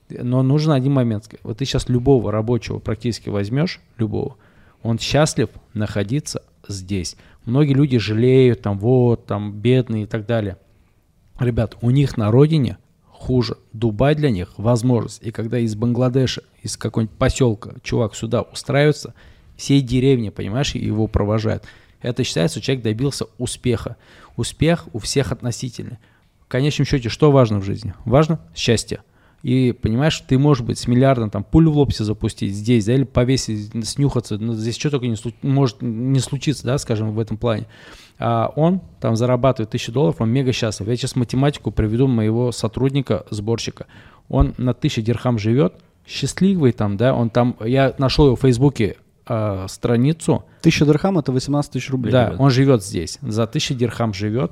Но 0.10 0.44
нужен 0.44 0.72
один 0.74 0.94
момент. 0.94 1.30
Вот 1.44 1.58
ты 1.58 1.66
сейчас 1.66 1.90
любого 1.90 2.32
рабочего 2.32 2.80
практически 2.80 3.30
возьмешь, 3.30 3.82
любого, 3.98 4.36
он 4.84 5.00
счастлив 5.00 5.50
находиться 5.74 6.44
здесь. 6.68 7.16
Многие 7.46 7.74
люди 7.74 7.98
жалеют, 7.98 8.62
там, 8.62 8.78
вот, 8.78 9.26
там, 9.26 9.52
бедные 9.54 10.04
и 10.04 10.06
так 10.06 10.26
далее. 10.26 10.58
Ребят, 11.40 11.78
у 11.82 11.90
них 11.90 12.18
на 12.18 12.32
родине 12.32 12.78
хуже. 13.06 13.58
Дубай 13.74 14.16
для 14.16 14.30
них 14.30 14.54
возможность. 14.58 15.22
И 15.22 15.32
когда 15.32 15.60
из 15.60 15.76
Бангладеша, 15.76 16.42
из 16.64 16.78
какого-нибудь 16.78 17.18
поселка 17.18 17.74
чувак 17.84 18.16
сюда 18.16 18.42
устраивается, 18.42 19.14
всей 19.56 19.82
деревни, 19.82 20.30
понимаешь, 20.30 20.76
его 20.76 21.08
провожают. 21.08 21.64
Это 22.02 22.24
считается, 22.24 22.62
человек 22.62 22.84
добился 22.84 23.26
успеха. 23.38 23.98
Успех 24.36 24.88
у 24.94 25.00
всех 25.00 25.32
относительный. 25.32 25.98
В 26.46 26.48
конечном 26.48 26.86
счете, 26.86 27.10
что 27.10 27.32
важно 27.32 27.60
в 27.60 27.66
жизни? 27.66 27.94
Важно 28.06 28.40
счастье. 28.56 29.02
И 29.44 29.72
понимаешь, 29.72 30.20
ты 30.28 30.38
можешь 30.40 30.64
быть 30.64 30.80
с 30.80 30.88
миллиардом 30.88 31.30
там 31.30 31.44
пулю 31.44 31.72
в 31.72 31.78
лоб 31.78 31.94
себе 31.94 32.06
запустить 32.06 32.54
здесь, 32.54 32.86
да, 32.86 32.94
или 32.94 33.04
повесить, 33.04 33.72
снюхаться, 33.88 34.38
ну, 34.38 34.54
здесь 34.54 34.78
что 34.78 34.90
только 34.90 35.08
не 35.08 35.14
слу- 35.14 35.34
может 35.44 35.78
не 35.82 36.20
случиться, 36.20 36.66
да, 36.66 36.78
скажем, 36.80 37.12
в 37.14 37.20
этом 37.20 37.38
плане. 37.38 37.68
А 38.20 38.52
он 38.56 38.82
там 39.00 39.16
зарабатывает 39.16 39.70
тысячу 39.70 39.92
долларов, 39.92 40.16
он 40.20 40.30
мега 40.32 40.52
счастлив. 40.52 40.88
Я 40.88 40.96
сейчас 40.96 41.16
математику 41.16 41.72
приведу 41.72 42.08
моего 42.08 42.52
сотрудника, 42.52 43.26
сборщика. 43.30 43.86
Он 44.28 44.56
на 44.58 44.74
тысячу 44.74 45.02
дирхам 45.02 45.38
живет, 45.38 45.76
счастливый 46.06 46.72
там, 46.72 46.98
да, 46.98 47.14
он 47.14 47.30
там, 47.30 47.56
я 47.64 47.94
нашел 48.00 48.26
его 48.26 48.36
в 48.36 48.42
Фейсбуке 48.42 48.98
а, 49.28 49.68
страницу, 49.68 50.46
Тысяча 50.62 50.86
дирхам 50.86 51.20
это 51.20 51.32
18 51.32 51.72
тысяч 51.72 51.90
рублей. 51.92 52.12
да, 52.12 52.28
ребят. 52.28 52.40
он 52.40 52.50
живет 52.50 52.84
здесь. 52.84 53.20
За 53.22 53.46
тысячу 53.46 53.76
дирхам 53.76 54.14
живет. 54.14 54.52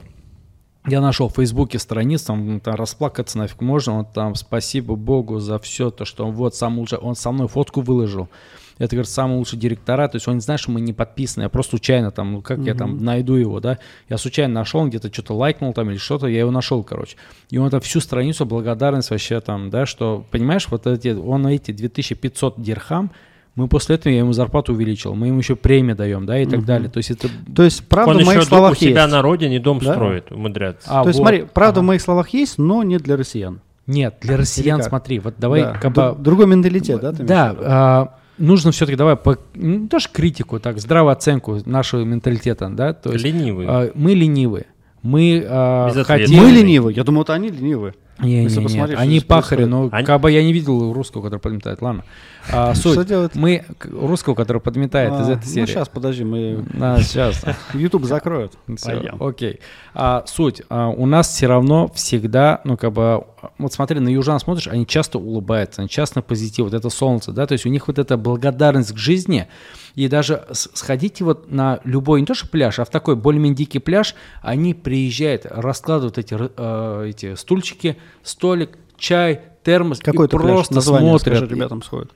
Я 0.88 1.02
нашел 1.02 1.30
в 1.30 1.34
Фейсбуке 1.34 1.80
страницу, 1.80 2.28
там, 2.28 2.60
там 2.60 2.76
расплакаться 2.76 3.40
нафиг 3.40 3.62
можно. 3.62 4.00
Он 4.00 4.06
там 4.06 4.36
спасибо 4.36 4.96
Богу 4.96 5.40
за 5.40 5.58
все 5.58 5.90
то, 5.90 6.06
что 6.06 6.28
он 6.28 6.34
вот 6.34 6.56
сам 6.56 6.78
лучше. 6.78 6.98
Он 7.02 7.16
со 7.16 7.32
мной 7.32 7.48
фотку 7.48 7.82
выложил. 7.82 8.30
Это, 8.78 8.96
говорит, 8.96 9.10
самый 9.10 9.38
лучший 9.38 9.58
директора. 9.58 10.08
То 10.08 10.18
есть 10.18 10.28
он 10.28 10.36
не 10.36 10.42
знает, 10.42 10.60
что 10.60 10.72
мы 10.72 10.82
не 10.82 10.94
подписаны. 10.94 11.44
Я 11.44 11.50
просто 11.50 11.72
случайно 11.72 12.12
там, 12.12 12.34
ну 12.34 12.42
как 12.42 12.60
я 12.60 12.76
там 12.76 13.04
найду 13.04 13.34
его, 13.36 13.60
да. 13.60 13.80
Я 14.10 14.18
случайно 14.18 14.54
нашел, 14.54 14.82
он 14.82 14.90
где-то 14.90 15.12
что-то 15.12 15.34
лайкнул 15.34 15.74
там 15.74 15.90
или 15.90 15.98
что-то, 15.98 16.28
я 16.28 16.40
его 16.40 16.52
нашел, 16.52 16.84
короче. 16.84 17.18
И 17.50 17.58
он 17.58 17.70
там 17.72 17.80
всю 17.80 18.00
страницу 18.00 18.46
благодарность 18.46 19.10
вообще 19.10 19.40
там, 19.40 19.70
да, 19.70 19.86
что, 19.86 20.26
понимаешь, 20.30 20.68
вот 20.70 20.86
эти, 20.88 21.10
он 21.10 21.48
эти 21.48 21.72
2500 21.72 22.62
дирхам, 22.62 23.12
мы 23.56 23.68
после 23.68 23.96
этого 23.96 24.12
я 24.12 24.20
ему 24.20 24.34
зарплату 24.34 24.74
увеличил, 24.74 25.16
мы 25.16 25.28
ему 25.28 25.40
еще 25.40 25.56
премию 25.56 25.96
даем, 25.96 26.26
да, 26.26 26.38
и 26.40 26.46
так 26.46 26.66
далее. 26.66 26.90
То 26.90 26.98
есть 26.98 27.12
это 27.12 27.30
То 27.56 27.64
есть, 27.64 27.88
правда, 27.88 28.12
Он 28.18 28.24
в 28.24 28.26
моих 28.26 28.40
еще 28.42 28.50
словах 28.50 28.74
у 28.74 28.76
себя 28.76 29.02
есть. 29.04 29.12
на 29.14 29.22
родине 29.22 29.60
дом 29.60 29.80
Да? 29.80 29.94
строит, 29.94 30.32
умудряется. 30.32 30.88
А, 30.90 31.04
То 31.04 31.10
есть, 31.10 31.20
вот. 31.20 31.28
смотри, 31.28 31.46
правда, 31.54 31.80
в 31.80 31.84
Ага. 31.84 31.88
моих 31.88 32.02
словах 32.02 32.30
есть, 32.30 32.58
но 32.58 32.84
не 32.84 32.98
для 32.98 33.16
россиян. 33.16 33.62
Нет, 33.88 34.16
для 34.20 34.36
россиян, 34.38 34.82
смотри, 34.84 35.20
вот 35.20 35.36
давай 35.38 35.62
Да. 35.62 35.74
как 35.82 35.94
бы... 35.94 36.16
Другой 36.20 36.48
менталитет, 36.48 37.00
да? 37.02 37.12
ты 37.14 37.24
Да, 37.24 37.54
в 37.54 37.58
а, 37.62 38.14
нужно 38.38 38.72
все-таки 38.72 38.98
давай 38.98 39.16
по, 39.16 39.38
не 39.54 39.88
тоже 39.88 40.10
критику, 40.12 40.60
так 40.60 40.80
здравую 40.80 41.12
оценку 41.14 41.60
нашего 41.66 42.04
менталитета, 42.04 42.68
да, 42.70 42.94
то 42.94 43.14
есть 43.14 43.24
Ленивый. 43.24 43.66
а, 43.70 43.92
мы 43.94 44.14
ленивые, 44.16 44.66
мы 45.04 45.46
а, 45.48 45.92
хотим... 46.04 46.42
Мы 46.44 46.50
ленивы. 46.50 46.92
Я 46.94 47.04
думаю, 47.04 47.22
это 47.24 47.34
они 47.36 47.50
ленивые. 47.50 47.94
Не, 48.20 48.44
Если 48.44 48.60
не, 48.60 48.62
не, 48.62 48.68
посмотреть, 48.68 48.98
что 48.98 49.04
они 49.04 49.20
пахари, 49.20 49.64
но 49.66 49.90
Они- 49.92 50.06
как 50.06 50.22
бы 50.22 50.32
я 50.32 50.42
не 50.42 50.54
видел 50.54 50.94
русского, 50.94 51.22
который 51.22 51.40
подметает, 51.40 51.82
ладно. 51.82 52.06
А, 52.52 52.74
Что 52.74 52.94
суть, 52.94 53.08
делать? 53.08 53.36
мы 53.36 53.66
русского, 53.84 54.36
который 54.36 54.62
подметает 54.62 55.12
из 55.20 55.28
А, 55.28 55.34
этой 55.34 55.46
серии. 55.46 55.62
Ну, 55.62 55.68
сейчас, 55.68 55.90
подожди, 55.90 56.24
мы... 56.24 56.66
А, 56.80 57.02
сейчас. 57.02 57.44
YouTube 57.74 58.06
закроют. 58.06 58.54
Пойдем. 58.84 59.22
окей. 59.22 59.60
А, 59.94 60.24
суть. 60.28 60.62
а, 60.70 60.90
у 60.90 61.06
нас 61.06 61.28
все 61.28 61.48
равно 61.48 61.90
всегда, 61.94 62.62
ну, 62.64 62.78
как 62.78 62.94
бы, 62.94 63.26
вот 63.58 63.74
смотри, 63.74 64.00
на 64.00 64.10
южан 64.10 64.40
смотришь, 64.40 64.68
они 64.68 64.86
часто 64.88 65.18
улыбаются, 65.18 65.82
они 65.82 65.90
часто 65.90 66.20
на 66.20 66.22
позитив, 66.22 66.66
вот 66.66 66.74
это 66.74 66.90
солнце, 66.90 67.32
да, 67.32 67.46
то 67.48 67.54
есть 67.54 67.66
у 67.66 67.70
них 67.70 67.88
вот 67.88 68.00
эта 68.00 68.16
благодарность 68.16 68.94
к 68.94 68.98
жизни, 68.98 69.48
и 69.96 70.08
даже 70.08 70.46
сходите 70.52 71.24
вот 71.24 71.52
на 71.52 71.80
любой, 71.84 72.20
не 72.22 72.26
то 72.28 72.34
что 72.34 72.48
пляж, 72.48 72.80
а 72.80 72.86
в 72.86 72.90
такой 72.90 73.16
более-менее 73.16 73.56
дикий 73.56 73.80
пляж, 73.80 74.16
они 74.42 74.74
приезжают, 74.74 75.46
раскладывают 75.46 76.18
эти, 76.18 76.36
э, 76.40 77.06
эти 77.10 77.36
стульчики, 77.36 77.98
столик, 78.24 78.78
чай, 78.98 79.42
термос, 79.64 80.00
Какой 80.00 80.28
и 80.28 80.30
то 80.30 80.38
просто 80.38 80.76
название, 80.76 81.18
смотрят. 81.18 81.38
скажи, 81.38 81.54
ребятам 81.54 81.82
сходит. 81.84 82.12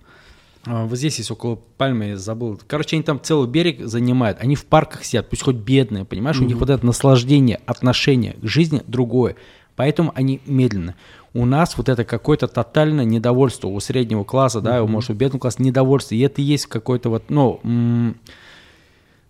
А, 0.65 0.85
Вот 0.85 0.97
здесь 0.97 1.17
есть 1.17 1.31
около 1.31 1.55
пальмы, 1.77 2.05
я 2.09 2.17
забыл. 2.17 2.59
Короче, 2.67 2.95
они 2.95 3.03
там 3.03 3.19
целый 3.21 3.47
берег 3.47 3.85
занимают. 3.85 4.37
Они 4.41 4.55
в 4.55 4.65
парках 4.65 5.03
сидят, 5.03 5.29
пусть 5.29 5.41
хоть 5.43 5.55
бедные, 5.55 6.05
понимаешь? 6.05 6.39
У 6.39 6.45
них 6.45 6.57
вот 6.57 6.69
это 6.69 6.85
наслаждение, 6.85 7.59
отношение 7.65 8.33
к 8.41 8.45
жизни 8.45 8.83
другое. 8.87 9.35
Поэтому 9.75 10.11
они 10.15 10.41
медленно. 10.45 10.95
У 11.33 11.45
нас 11.45 11.77
вот 11.77 11.87
это 11.89 12.03
какое-то 12.03 12.47
тотальное 12.47 13.05
недовольство 13.05 13.67
у 13.69 13.79
среднего 13.79 14.23
класса, 14.23 14.61
да, 14.61 14.83
может, 14.85 15.11
у 15.11 15.13
бедного 15.13 15.39
класса 15.39 15.61
недовольство. 15.61 16.15
И 16.15 16.19
это 16.19 16.41
есть 16.41 16.65
какое-то 16.65 17.09
вот, 17.09 17.29
ну, 17.29 18.15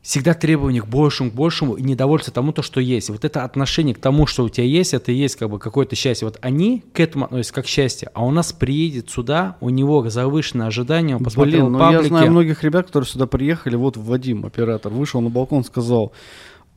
всегда 0.02 0.34
требование 0.34 0.82
к 0.82 0.88
большему, 0.88 1.30
к 1.30 1.34
большему 1.34 1.76
и 1.76 1.84
недовольство 1.84 2.34
тому, 2.34 2.54
то, 2.54 2.62
что 2.62 2.80
есть. 2.80 3.10
Вот 3.10 3.26
это 3.26 3.44
отношение 3.44 3.94
к 3.94 4.00
тому, 4.00 4.28
что 4.28 4.44
у 4.44 4.50
тебя 4.50 4.66
есть, 4.66 4.94
это 4.94 5.12
и 5.12 5.16
есть 5.16 5.36
как 5.36 5.50
бы 5.50 5.60
какое-то 5.60 5.96
счастье. 5.96 6.26
Вот 6.26 6.38
они 6.42 6.84
к 6.94 7.00
этому 7.00 7.26
относятся 7.26 7.54
как 7.54 7.68
счастье, 7.68 8.10
а 8.14 8.26
у 8.26 8.32
нас 8.32 8.54
приедет 8.54 9.10
сюда, 9.10 9.58
у 9.60 9.70
него 9.70 10.10
завышенное 10.10 10.68
ожидание, 10.68 11.18
он 11.18 11.24
посмотрел 11.24 11.66
Блин, 11.66 11.74
ну 11.74 11.80
паблики. 11.80 12.04
я 12.04 12.08
знаю 12.08 12.32
многих 12.32 12.64
ребят, 12.64 12.88
которые 12.88 13.10
сюда 13.10 13.28
приехали. 13.28 13.76
Вот 13.76 13.98
Вадим, 13.98 14.46
оператор, 14.46 14.92
вышел 14.92 15.22
на 15.22 15.30
балкон, 15.30 15.64
сказал, 15.64 16.14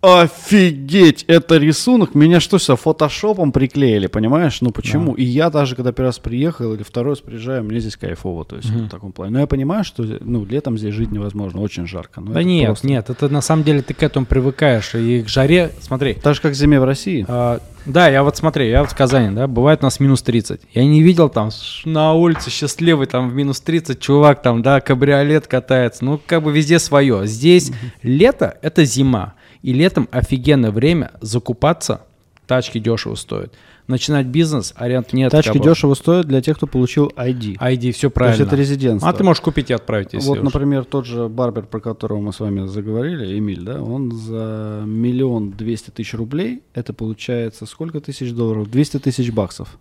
офигеть, 0.03 1.25
это 1.29 1.59
рисунок. 1.59 2.15
Меня 2.15 2.41
что, 2.41 2.59
все 2.59 2.77
фотошопом 2.77 3.53
приклеили, 3.53 4.09
понимаешь? 4.09 4.61
Ну 4.61 4.71
почему? 4.73 5.15
И 5.15 5.23
я 5.25 5.49
даже, 5.49 5.77
когда 5.77 5.93
первый 5.93 6.09
раз 6.09 6.19
приехал 6.19 6.75
или 6.75 6.83
второй 6.83 7.13
раз 7.13 7.21
приезжаю, 7.21 7.63
мне 7.65 7.79
здесь 7.81 7.97
кайфово, 7.97 8.45
то 8.45 8.57
есть 8.57 8.69
в 8.69 8.89
таком 8.89 9.13
плане. 9.13 9.33
Но 9.33 9.41
я 9.41 9.47
понимаю, 9.47 9.85
что 9.85 10.03
ну, 10.03 10.45
летом 10.45 10.77
здесь 10.77 10.93
жить 10.95 11.13
невозможно, 11.13 11.61
очень 11.61 11.87
жарко. 11.87 12.21
но 12.21 12.33
Да 12.33 12.43
нет, 12.43 12.67
просто- 12.67 12.87
нет, 12.89 13.11
это 13.11 13.29
на 13.29 13.41
самом 13.41 13.63
деле 13.63 13.83
ты 13.83 13.95
к 13.95 14.03
этому 14.03 14.27
привыкаешь. 14.27 14.95
И 14.97 15.23
к 15.23 15.29
жаре, 15.29 15.71
смотри, 15.81 16.15
Так 16.15 16.35
же, 16.35 16.41
как 16.41 16.55
зиме 16.55 16.81
в 16.81 16.85
России. 16.85 17.25
А, 17.29 17.61
да, 17.87 18.09
я 18.09 18.25
вот 18.25 18.37
смотри, 18.37 18.69
я 18.71 18.81
вот 18.83 18.91
в 18.91 18.97
Казани, 18.97 19.35
да, 19.35 19.47
бывает 19.47 19.81
у 19.83 19.85
нас 19.85 20.01
минус 20.01 20.23
30. 20.23 20.63
Я 20.73 20.85
не 20.85 21.01
видел 21.03 21.29
там 21.29 21.51
на 21.85 22.13
улице 22.15 22.51
счастливый 22.51 23.07
там 23.07 23.31
в 23.31 23.35
минус 23.35 23.61
30 23.61 24.01
чувак 24.01 24.43
там, 24.43 24.63
да, 24.63 24.81
кабриолет 24.81 25.47
катается. 25.47 26.05
Ну, 26.05 26.21
как 26.27 26.43
бы 26.43 26.53
везде 26.53 26.81
свое. 26.81 27.27
Здесь 27.27 27.71
лето— 28.03 28.57
это 28.63 28.85
зима. 28.85 29.35
И 29.63 29.73
летом 29.73 30.09
офигенное 30.11 30.71
время 30.71 31.13
закупаться, 31.21 32.03
тачки 32.47 32.79
дешево 32.79 33.15
стоят. 33.15 33.53
Начинать 33.89 34.27
бизнес, 34.27 34.75
аренд 34.77 35.13
нет. 35.13 35.33
Тачки 35.33 35.59
бы. 35.59 35.65
дешево 35.65 35.95
стоят 35.95 36.27
для 36.27 36.41
тех, 36.41 36.57
кто 36.57 36.67
получил 36.69 37.09
ID. 37.17 37.59
ID, 37.59 37.93
все 37.93 38.09
То 38.09 38.15
правильно. 38.15 38.39
есть 38.43 38.47
это 38.47 38.57
резидентство. 38.57 39.11
а 39.11 39.13
ты 39.13 39.25
можешь 39.25 39.41
купить 39.41 39.71
и 39.71 39.73
отправить, 39.75 40.13
если 40.13 40.27
Вот, 40.29 40.39
уж. 40.39 40.45
например, 40.45 40.85
тот 40.85 41.05
же 41.05 41.29
Барбер, 41.29 41.65
про 41.65 41.81
которого 41.81 42.21
мы 42.21 42.33
с 42.33 42.39
вами 42.41 42.67
заговорили, 42.67 43.37
Эмиль, 43.39 43.63
да, 43.63 43.83
он 43.83 44.13
за 44.13 44.83
миллион 44.87 45.51
двести 45.51 45.91
тысяч 45.91 46.15
рублей, 46.15 46.63
это 46.75 46.93
получается 46.93 47.67
сколько 47.67 48.01
тысяч 48.01 48.33
долларов? 48.33 48.71
200 48.71 48.99
тысяч 49.01 49.33
баксов. 49.33 49.77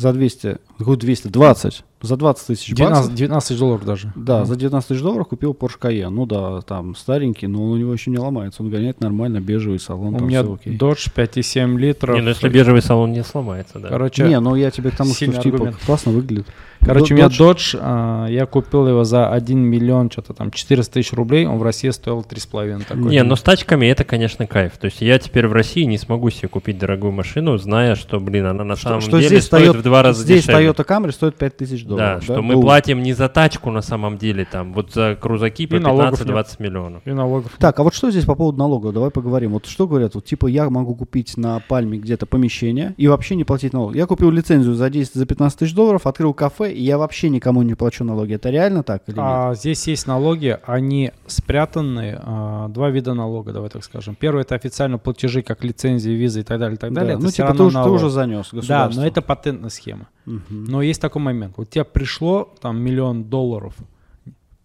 За 0.00 0.14
200, 0.14 0.56
какой 0.78 0.96
220? 0.96 1.84
За 2.00 2.16
20 2.16 2.46
тысяч 2.46 2.68
19, 2.68 3.02
баксов. 3.02 3.14
19 3.14 3.58
долларов 3.58 3.84
даже. 3.84 4.12
Да, 4.16 4.46
за 4.46 4.56
19 4.56 4.88
тысяч 4.88 5.02
долларов 5.02 5.28
купил 5.28 5.52
Porsche 5.52 5.78
Cayenne. 5.78 6.08
Ну 6.08 6.24
да, 6.24 6.62
там 6.62 6.94
старенький, 6.94 7.46
но 7.46 7.62
он 7.62 7.72
у 7.72 7.76
него 7.76 7.92
еще 7.92 8.10
не 8.10 8.16
ломается. 8.16 8.62
Он 8.62 8.70
гоняет 8.70 9.02
нормально, 9.02 9.40
бежевый 9.40 9.78
салон, 9.78 10.14
У 10.14 10.18
там 10.18 10.28
меня. 10.28 10.40
Dodge 10.40 11.12
5,7 11.14 11.76
литров. 11.76 12.16
Не, 12.16 12.22
ну 12.22 12.30
если 12.30 12.48
бежевый 12.48 12.80
салон 12.80 13.12
не 13.12 13.22
сломается, 13.22 13.78
да. 13.78 13.88
Короче, 13.88 14.26
Не, 14.26 14.40
ну 14.40 14.54
я 14.54 14.70
тебе 14.70 14.90
к 14.90 14.96
тому, 14.96 15.12
что 15.12 15.26
типа 15.34 15.74
классно 15.84 16.12
выглядит. 16.12 16.46
Короче, 16.84 17.14
у 17.14 17.16
меня 17.16 17.26
Dodge, 17.26 17.78
а, 17.80 18.26
я 18.28 18.46
купил 18.46 18.88
его 18.88 19.04
за 19.04 19.28
1 19.28 19.58
миллион, 19.58 20.10
что-то 20.10 20.32
там, 20.34 20.50
400 20.50 20.94
тысяч 20.94 21.12
рублей, 21.12 21.46
он 21.46 21.58
в 21.58 21.62
России 21.62 21.90
стоил 21.90 22.20
3,5 22.28 22.84
такой. 22.86 23.10
Не, 23.10 23.22
ну 23.22 23.36
с 23.36 23.42
тачками 23.42 23.86
это, 23.86 24.04
конечно, 24.04 24.46
кайф. 24.46 24.78
То 24.78 24.86
есть 24.86 25.00
я 25.00 25.18
теперь 25.18 25.46
в 25.46 25.52
России 25.52 25.84
не 25.84 25.98
смогу 25.98 26.30
себе 26.30 26.48
купить 26.48 26.78
дорогую 26.78 27.12
машину, 27.12 27.58
зная, 27.58 27.94
что, 27.94 28.18
блин, 28.20 28.46
она 28.46 28.64
на 28.64 28.76
самом 28.76 29.00
что 29.00 29.12
деле 29.18 29.26
здесь 29.28 29.44
стоит 29.44 29.74
Toyota- 29.74 29.78
в 29.78 29.82
два 29.82 30.02
раза 30.02 30.22
Здесь 30.22 30.44
дешевле. 30.46 30.68
Toyota 30.68 30.86
Camry 30.86 31.12
стоит 31.12 31.36
5000 31.36 31.82
Да, 31.84 31.88
долларов. 31.88 32.24
что 32.24 32.42
мы 32.42 32.54
Ну, 32.54 32.62
платим 32.62 33.02
не 33.02 33.12
за 33.12 33.28
тачку 33.28 33.70
на 33.70 33.82
самом 33.82 34.16
деле, 34.18 34.46
там, 34.50 34.72
вот 34.72 34.92
за 34.92 35.16
крузаки 35.20 35.66
по 35.66 35.76
И 35.76 35.78
налогов 35.78 36.20
15-20 36.20 36.46
миллионов. 36.62 37.02
И 37.04 37.10
налогов. 37.12 37.52
Так, 37.58 37.78
а 37.78 37.82
вот 37.82 37.94
что 37.94 38.10
здесь 38.10 38.24
по 38.24 38.34
поводу 38.34 38.58
налогов? 38.58 38.94
Давай 38.94 39.10
поговорим. 39.10 39.52
Вот 39.52 39.66
что 39.66 39.86
говорят? 39.86 40.14
Вот 40.14 40.24
типа 40.24 40.46
я 40.46 40.68
могу 40.70 40.94
купить 40.94 41.36
на 41.36 41.60
Пальме 41.68 41.98
где-то 41.98 42.26
помещение 42.26 42.94
и 42.96 43.06
вообще 43.08 43.34
не 43.36 43.44
платить 43.44 43.72
налог. 43.72 43.94
Я 43.94 44.06
купил 44.06 44.30
лицензию 44.30 44.74
за 44.74 44.88
10, 44.90 45.14
за 45.14 45.26
15 45.26 45.58
тысяч 45.58 45.74
долларов, 45.74 46.06
открыл 46.06 46.32
кафе, 46.34 46.69
и 46.72 46.82
я 46.82 46.98
вообще 46.98 47.28
никому 47.28 47.62
не 47.62 47.74
плачу 47.74 48.04
налоги. 48.04 48.34
Это 48.34 48.50
реально 48.50 48.82
так 48.82 49.02
или 49.06 49.16
нет? 49.16 49.24
А, 49.24 49.54
здесь 49.54 49.86
есть 49.88 50.06
налоги, 50.06 50.58
они 50.64 51.12
спрятаны, 51.26 52.18
а, 52.22 52.68
два 52.68 52.90
вида 52.90 53.14
налога, 53.14 53.52
давай 53.52 53.70
так 53.70 53.84
скажем. 53.84 54.14
Первый 54.14 54.42
это 54.42 54.54
официально 54.54 54.98
платежи, 54.98 55.42
как 55.42 55.64
лицензии, 55.64 56.10
визы 56.10 56.40
и 56.40 56.42
так 56.42 56.58
далее, 56.58 56.76
и 56.76 56.78
так 56.78 56.92
Да, 56.92 57.00
далее. 57.00 57.14
Это 57.16 57.24
ну 57.24 57.30
типа 57.30 57.54
ты 57.54 57.62
уже, 57.62 57.82
ты 57.82 57.88
уже 57.90 58.10
занес 58.10 58.48
Да, 58.52 58.56
государство. 58.58 59.00
но 59.00 59.06
это 59.06 59.22
патентная 59.22 59.70
схема. 59.70 60.08
Мгм. 60.26 60.64
Но 60.64 60.82
есть 60.82 61.00
такой 61.00 61.22
момент. 61.22 61.54
Вот 61.56 61.70
тебе 61.70 61.84
пришло 61.84 62.52
там 62.60 62.80
миллион 62.80 63.24
долларов. 63.24 63.74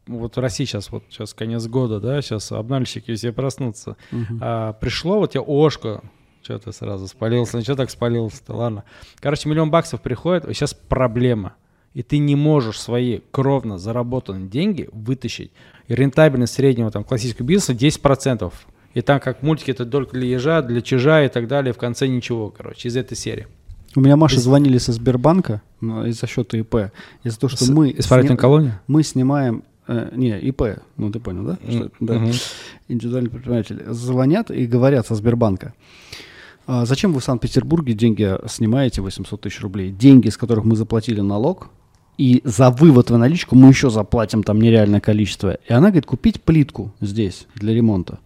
Вот 0.08 0.36
в 0.36 0.40
России 0.40 0.66
сейчас, 0.66 0.92
вот 0.92 1.04
сейчас 1.10 1.34
конец 1.34 1.66
года, 1.66 2.00
да, 2.00 2.22
сейчас 2.22 2.52
обнальщики 2.52 3.16
все 3.16 3.32
проснутся. 3.32 3.98
Мгм. 4.12 4.40
А, 4.42 4.74
пришло, 4.74 5.18
вот 5.20 5.32
тебе 5.32 5.42
ошко, 5.42 6.02
что 6.44 6.60
ты 6.60 6.72
сразу 6.72 7.08
спалился, 7.08 7.58
ну 7.58 7.64
что 7.64 7.76
так 7.76 7.90
спалился-то, 7.90 8.54
ладно. 8.54 8.84
Короче, 9.20 9.50
миллион 9.50 9.72
баксов 9.72 10.02
приходит, 10.02 10.46
и 10.46 10.54
сейчас 10.54 10.76
проблема. 10.76 11.56
И 11.96 12.04
ты 12.04 12.20
не 12.20 12.36
можешь 12.36 12.80
свои 12.80 13.22
кровно 13.32 13.80
заработанные 13.80 14.48
деньги 14.48 14.88
вытащить. 14.92 15.52
И 15.88 15.96
рентабельность 15.96 16.54
среднего 16.54 16.92
там 16.92 17.04
классического 17.04 17.46
бизнеса 17.48 17.74
10%. 17.74 18.54
И 18.94 19.02
там 19.02 19.20
как 19.20 19.42
мультики, 19.42 19.72
это 19.72 19.86
только 19.86 20.14
для 20.14 20.28
ежа, 20.28 20.62
для 20.62 20.82
чижа 20.82 21.24
и 21.26 21.30
так 21.30 21.48
далее, 21.48 21.74
в 21.74 21.78
конце 21.78 22.08
ничего, 22.08 22.50
короче, 22.50 22.90
из 22.90 22.96
этой 22.96 23.16
серии. 23.18 23.48
У 23.96 24.02
меня 24.02 24.18
Маша 24.18 24.36
Из- 24.36 24.44
звонили 24.44 24.78
со 24.78 24.92
Сбербанка 24.92 25.62
из-за 25.82 26.28
счета 26.28 26.58
ИП. 26.58 26.92
Из-за 27.24 27.40
того, 27.40 27.50
что 27.50 27.64
С- 27.66 27.70
мы, 27.70 27.92
Исправительная 27.98 28.36
сни- 28.38 28.42
колония? 28.42 28.82
мы 28.88 29.02
снимаем... 29.04 29.64
э, 29.88 30.10
не, 30.16 30.38
ИП, 30.40 30.80
ну 30.98 31.12
ты 31.12 31.20
понял, 31.22 31.44
да? 31.46 31.58
Что 31.70 31.86
это? 31.86 31.92
Да. 32.02 32.14
Мгм. 32.20 32.32
индивидуальный 32.90 33.30
предприниматель, 33.30 33.84
звонят 33.88 34.52
и 34.52 34.66
говорят 34.66 35.08
со 35.08 35.16
Сбербанка. 35.16 35.74
«А 36.68 36.86
зачем 36.86 37.14
вы 37.14 37.20
в 37.20 37.24
Санкт-Петербурге 37.24 37.94
деньги 37.94 38.36
снимаете 38.48 39.02
800 39.02 39.42
тысяч 39.42 39.62
рублей? 39.62 39.92
Деньги, 39.92 40.30
с 40.30 40.36
которых 40.38 40.66
мы 40.66 40.76
заплатили 40.76 41.22
налог, 41.22 41.70
и 42.18 42.42
за 42.44 42.70
вывод 42.70 43.10
в 43.10 43.18
наличку 43.18 43.56
мы 43.56 43.70
еще 43.70 43.90
заплатим 43.90 44.44
там 44.44 44.62
нереальное 44.62 45.00
количество. 45.00 45.58
И 45.68 45.74
она 45.74 45.88
говорит, 45.88 46.06
купить 46.06 46.42
плитку 46.42 46.94
здесь 47.02 47.48
для 47.56 47.74
ремонта. 47.74 48.20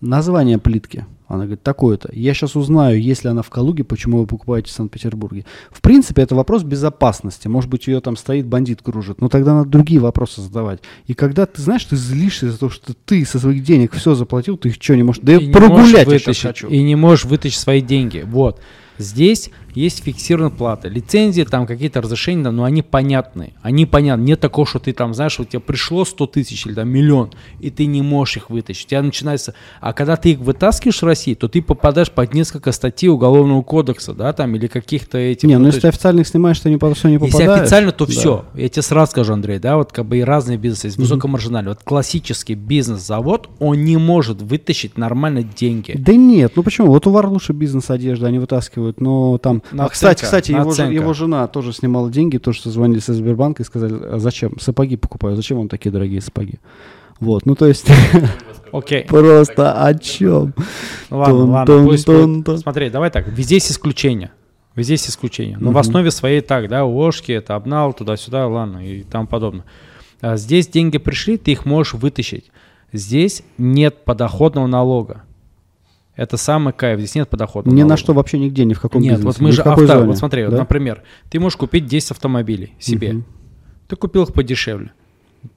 Название 0.00 0.58
плитки. 0.58 1.06
Она 1.28 1.44
говорит, 1.44 1.62
такое-то. 1.62 2.10
Я 2.12 2.34
сейчас 2.34 2.56
узнаю, 2.56 3.00
есть 3.00 3.24
ли 3.24 3.30
она 3.30 3.40
в 3.40 3.48
Калуге, 3.48 3.84
почему 3.84 4.18
вы 4.18 4.26
покупаете 4.26 4.68
в 4.68 4.72
Санкт-Петербурге. 4.72 5.46
В 5.70 5.80
принципе, 5.80 6.20
это 6.20 6.34
вопрос 6.34 6.62
безопасности. 6.62 7.48
Может 7.48 7.70
быть, 7.70 7.86
ее 7.86 8.02
там 8.02 8.18
стоит, 8.18 8.46
бандит 8.46 8.82
кружит. 8.82 9.22
Но 9.22 9.30
тогда 9.30 9.54
надо 9.54 9.70
другие 9.70 9.98
вопросы 9.98 10.42
задавать. 10.42 10.80
И 11.06 11.14
когда 11.14 11.46
ты, 11.46 11.62
знаешь, 11.62 11.86
ты 11.86 11.96
злишься 11.96 12.50
за 12.50 12.58
то, 12.58 12.68
что 12.68 12.92
ты 12.92 13.24
со 13.24 13.38
своих 13.38 13.62
денег 13.62 13.94
все 13.94 14.14
заплатил, 14.14 14.58
ты 14.58 14.68
их 14.68 14.74
что, 14.78 14.94
не 14.94 15.04
можешь? 15.04 15.22
Да 15.22 15.36
И 15.36 15.46
я 15.46 15.52
прогулять 15.52 16.06
вытащить, 16.06 16.42
хочу. 16.42 16.68
И 16.68 16.82
не 16.82 16.96
можешь 16.96 17.24
вытащить 17.24 17.58
свои 17.58 17.80
деньги. 17.80 18.24
Вот. 18.26 18.60
Здесь 18.98 19.50
есть 19.74 20.02
фиксированная 20.02 20.50
плата. 20.50 20.88
Лицензии, 20.88 21.42
там 21.44 21.66
какие-то 21.66 22.00
разрешения, 22.00 22.50
но 22.50 22.64
они 22.64 22.82
понятны. 22.82 23.54
Они 23.62 23.86
понятны. 23.86 24.22
Нет 24.22 24.40
такого, 24.40 24.66
что 24.66 24.78
ты 24.78 24.92
там, 24.92 25.14
знаешь, 25.14 25.38
у 25.40 25.44
тебя 25.44 25.60
пришло 25.60 26.04
100 26.04 26.26
тысяч 26.26 26.66
или 26.66 26.74
там 26.74 26.88
миллион, 26.88 27.30
и 27.60 27.70
ты 27.70 27.86
не 27.86 28.02
можешь 28.02 28.38
их 28.38 28.50
вытащить. 28.50 28.86
У 28.86 28.88
тебя 28.90 29.02
начинается... 29.02 29.54
А 29.80 29.92
когда 29.92 30.16
ты 30.16 30.32
их 30.32 30.38
вытаскиваешь 30.38 31.00
в 31.00 31.06
России, 31.06 31.34
то 31.34 31.48
ты 31.48 31.62
попадаешь 31.62 32.10
под 32.10 32.34
несколько 32.34 32.72
статей 32.72 33.08
Уголовного 33.08 33.62
кодекса, 33.62 34.14
да, 34.14 34.32
там, 34.32 34.54
или 34.56 34.66
каких-то 34.66 35.18
этих... 35.18 35.48
Не, 35.48 35.56
ну 35.58 35.64
то 35.64 35.66
если 35.68 35.80
ты 35.80 35.88
официально 35.88 36.24
снимаешь, 36.24 36.60
ты 36.60 36.70
не 36.70 36.76
по 36.76 36.92
все 36.94 37.08
не 37.08 37.14
если 37.14 37.30
попадаешь. 37.30 37.60
официально, 37.62 37.92
то 37.92 38.06
Да. 38.06 38.12
все. 38.12 38.44
Я 38.54 38.68
тебе 38.68 38.82
сразу 38.82 39.12
скажу, 39.12 39.32
Андрей, 39.32 39.58
да, 39.58 39.76
вот 39.76 39.92
как 39.92 40.06
бы 40.06 40.18
и 40.18 40.22
разные 40.22 40.58
бизнесы 40.58 40.88
есть, 40.88 40.98
высокомаржинальные. 40.98 41.74
Вот 41.74 41.82
классический 41.82 42.54
бизнес-завод, 42.54 43.48
он 43.58 43.84
не 43.84 43.96
может 43.96 44.42
вытащить 44.42 44.98
нормально 44.98 45.42
деньги. 45.42 45.94
Да 45.96 46.14
нет, 46.14 46.52
ну 46.56 46.62
почему? 46.62 46.88
Вот 46.88 47.06
у 47.06 47.10
Вар 47.10 47.26
лучше 47.26 47.52
бизнес 47.52 47.90
одежды, 47.90 48.26
они 48.26 48.38
вытаскивают, 48.38 49.00
но 49.00 49.38
там... 49.38 49.61
А, 49.70 49.74
Наценка, 49.74 49.92
кстати, 49.92 50.24
кстати, 50.24 50.52
его, 50.52 50.64
наценка. 50.64 50.92
его 50.92 51.12
жена 51.14 51.46
тоже 51.46 51.72
снимала 51.72 52.10
деньги, 52.10 52.38
тоже 52.38 52.60
звонили 52.70 52.98
со 52.98 53.14
Сбербанка 53.14 53.62
и 53.62 53.66
сказали, 53.66 53.94
а 53.94 54.18
зачем? 54.18 54.58
Сапоги 54.58 54.96
покупаю, 54.96 55.36
зачем 55.36 55.58
вам 55.58 55.68
такие 55.68 55.90
дорогие 55.90 56.20
сапоги? 56.20 56.54
Вот, 57.20 57.46
ну 57.46 57.54
то 57.54 57.66
есть 57.66 57.86
Окей. 58.72 59.04
просто 59.08 59.84
о 59.84 59.94
чем? 59.94 60.54
Ну 61.10 61.18
ладно, 61.18 61.44
ладно, 61.44 61.84
пусть. 61.84 62.08
Смотри, 62.62 62.90
давай 62.90 63.10
так, 63.10 63.28
везде 63.28 63.56
есть 63.56 63.70
исключения. 63.70 64.32
Везде 64.74 64.94
есть 64.94 65.08
исключения. 65.08 65.58
Но 65.60 65.70
в 65.70 65.78
основе 65.78 66.10
своей 66.10 66.40
так, 66.40 66.68
да, 66.68 66.82
ОШки, 66.82 67.32
это 67.32 67.54
обнал, 67.54 67.92
туда-сюда, 67.92 68.46
ладно, 68.46 68.78
и 68.78 69.02
тому 69.02 69.26
подобное. 69.26 69.66
А 70.22 70.36
здесь 70.36 70.66
деньги 70.66 70.98
пришли, 70.98 71.36
ты 71.36 71.52
их 71.52 71.66
можешь 71.66 71.92
вытащить. 71.94 72.50
Здесь 72.92 73.42
нет 73.58 74.04
подоходного 74.04 74.66
налога. 74.66 75.24
Это 76.14 76.36
самый 76.36 76.72
кайф, 76.74 76.98
здесь 76.98 77.14
нет 77.14 77.28
подоходного 77.30 77.74
Ни 77.74 77.80
налога. 77.80 77.92
на 77.92 77.96
что 77.96 78.12
вообще 78.12 78.38
нигде, 78.38 78.64
ни 78.66 78.74
в 78.74 78.80
каком 78.80 79.00
Нет, 79.00 79.12
бизнесе, 79.12 79.26
вот 79.26 79.40
мы 79.40 79.48
ни 79.48 79.52
же 79.54 79.62
авто, 79.62 79.86
зоне, 79.86 80.06
вот 80.06 80.18
смотри, 80.18 80.44
вот, 80.44 80.50
да? 80.52 80.58
например, 80.58 81.02
ты 81.30 81.40
можешь 81.40 81.56
купить 81.56 81.86
10 81.86 82.10
автомобилей 82.10 82.74
себе. 82.78 83.12
Мгм. 83.14 83.24
Ты 83.88 83.96
купил 83.96 84.24
их 84.24 84.32
подешевле. 84.32 84.92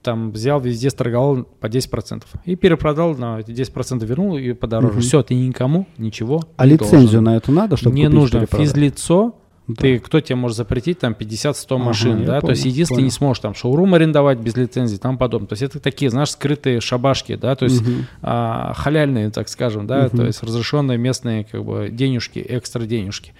Там 0.02 0.32
взял 0.32 0.58
везде, 0.60 0.90
сторговал 0.90 1.44
по 1.44 1.68
10%. 1.68 2.24
И 2.44 2.56
перепродал 2.56 3.14
на 3.16 3.38
эти 3.38 3.52
10% 3.52 4.04
вернул 4.04 4.36
и 4.36 4.52
подороже. 4.54 4.94
Мгм. 4.94 5.00
Все, 5.02 5.22
ты 5.22 5.34
никому 5.34 5.86
ничего 5.98 6.42
А 6.56 6.64
не 6.66 6.72
лицензию 6.72 7.00
должен. 7.00 7.24
на 7.24 7.36
это 7.36 7.52
надо, 7.52 7.76
чтобы 7.76 7.94
Не 7.94 8.04
купить 8.06 8.18
нужно. 8.18 8.46
Физлицо, 8.46 9.36
Да. 9.68 9.74
ты, 9.82 9.98
кто 9.98 10.20
тебе 10.20 10.36
может 10.36 10.56
запретить 10.56 11.00
там 11.00 11.12
50-100 11.18 11.66
Ага, 11.74 11.84
машин, 11.84 12.20
я 12.20 12.26
да? 12.26 12.40
То 12.40 12.50
есть 12.50 12.64
единственное, 12.64 12.98
понял. 12.98 13.04
не 13.06 13.10
сможешь 13.10 13.40
там 13.40 13.54
шоурум 13.54 13.94
арендовать 13.94 14.38
без 14.38 14.56
лицензии, 14.56 14.96
там 14.96 15.18
подобное. 15.18 15.48
То 15.48 15.52
есть 15.54 15.62
это 15.64 15.80
такие, 15.80 16.10
знаешь, 16.10 16.30
скрытые 16.30 16.80
шабашки, 16.80 17.34
да, 17.34 17.56
то 17.56 17.64
есть 17.64 17.80
Мгм. 17.82 18.06
а, 18.22 18.72
халяльные, 18.74 19.30
так 19.30 19.48
скажем, 19.48 19.86
да, 19.88 20.06
Мгм. 20.06 20.16
то 20.18 20.24
есть 20.26 20.42
разрешенные 20.42 20.98
местные 20.98 21.44
как 21.44 21.64
бы 21.64 21.88
денежки, 21.90 22.44
экстра 22.48 22.84
денежки. 22.86 23.32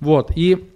Вот, 0.00 0.30
и 0.36 0.68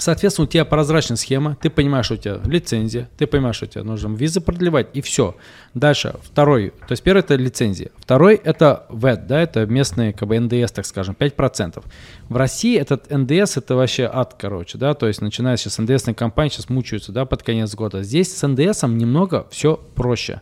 Соответственно, 0.00 0.46
у 0.46 0.48
тебя 0.48 0.64
прозрачная 0.64 1.16
схема, 1.16 1.56
ты 1.60 1.68
понимаешь, 1.68 2.06
что 2.06 2.14
у 2.14 2.16
тебя 2.16 2.40
лицензия, 2.46 3.08
ты 3.18 3.26
понимаешь, 3.26 3.56
что 3.56 3.66
тебе 3.66 3.82
нужно 3.82 4.16
визы 4.16 4.40
продлевать, 4.40 4.88
и 4.94 5.02
все. 5.02 5.36
Дальше, 5.74 6.14
второй, 6.22 6.70
то 6.70 6.92
есть 6.92 7.02
первый 7.02 7.20
это 7.20 7.34
лицензия, 7.36 7.90
второй 7.98 8.36
это 8.36 8.86
ВЭД, 8.88 9.26
да, 9.26 9.42
это 9.42 9.66
местный 9.66 10.14
как 10.14 10.26
бы 10.26 10.40
НДС, 10.40 10.72
так 10.72 10.86
скажем, 10.86 11.14
5%. 11.18 11.84
В 12.28 12.36
России 12.36 12.78
этот 12.78 13.10
НДС 13.10 13.58
это 13.58 13.76
вообще 13.76 14.10
ад, 14.10 14.36
короче, 14.38 14.78
да, 14.78 14.94
то 14.94 15.06
есть 15.06 15.20
начиная 15.20 15.58
сейчас 15.58 15.78
НДСные 15.78 16.14
компании 16.14 16.50
сейчас 16.50 16.70
мучаются, 16.70 17.12
да, 17.12 17.26
под 17.26 17.42
конец 17.42 17.74
года. 17.74 18.02
Здесь 18.02 18.34
с 18.34 18.46
НДСом 18.46 18.96
немного 18.96 19.46
все 19.50 19.78
проще. 19.94 20.40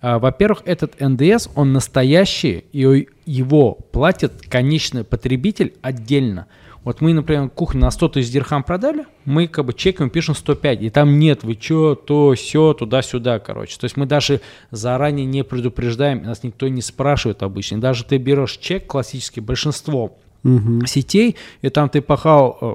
А, 0.00 0.18
Во-первых, 0.18 0.62
этот 0.64 1.00
НДС, 1.00 1.48
он 1.54 1.72
настоящий, 1.72 2.64
и 2.72 3.08
его 3.24 3.74
платит 3.74 4.32
конечный 4.48 5.04
потребитель 5.04 5.74
отдельно. 5.80 6.46
Вот 6.84 7.00
мы, 7.00 7.14
например, 7.14 7.48
кухню 7.48 7.80
на 7.80 7.90
100 7.92 8.08
тысяч 8.08 8.30
дирхам 8.32 8.64
продали, 8.64 9.04
мы 9.24 9.46
как 9.46 9.64
бы 9.66 9.72
чеком 9.72 10.10
пишем 10.10 10.34
105, 10.34 10.82
и 10.82 10.90
там 10.90 11.18
нет, 11.18 11.44
вы 11.44 11.54
чё, 11.54 11.94
то, 11.94 12.34
все, 12.34 12.72
туда-сюда, 12.72 13.38
короче. 13.38 13.78
То 13.78 13.84
есть 13.84 13.96
мы 13.96 14.06
даже 14.06 14.40
заранее 14.72 15.24
не 15.24 15.44
предупреждаем, 15.44 16.22
нас 16.24 16.42
никто 16.42 16.66
не 16.66 16.82
спрашивает 16.82 17.44
обычно. 17.44 17.80
Даже 17.80 18.04
ты 18.04 18.16
берешь 18.16 18.56
чек 18.56 18.86
классический, 18.88 19.40
большинство 19.40 20.16
Мгм. 20.42 20.84
сетей, 20.86 21.36
и 21.60 21.68
там 21.68 21.88
ты 21.88 22.02
пахал, 22.02 22.58
э, 22.60 22.74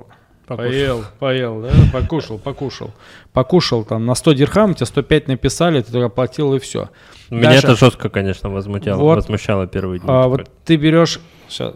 поел, 0.55 1.03
поел, 1.19 1.61
да, 1.61 1.71
покушал, 1.91 2.37
покушал, 2.37 2.91
покушал 3.33 3.83
там 3.83 4.05
на 4.05 4.15
100 4.15 4.31
дирхам, 4.31 4.73
тебе 4.73 4.85
105 4.85 5.27
написали, 5.27 5.81
ты 5.81 5.91
только 5.91 6.05
оплатил 6.05 6.53
и 6.53 6.59
все. 6.59 6.87
Меня 7.29 7.49
Дальше. 7.49 7.67
это 7.67 7.75
жестко, 7.75 8.07
конечно, 8.07 8.49
возмутило, 8.49 8.95
Вот. 8.95 9.15
возмущало 9.15 9.67
первые 9.67 9.99
дни. 9.99 10.07
А, 10.09 10.29
вот 10.29 10.49
ты 10.63 10.77
берешь, 10.77 11.19
щас. 11.49 11.73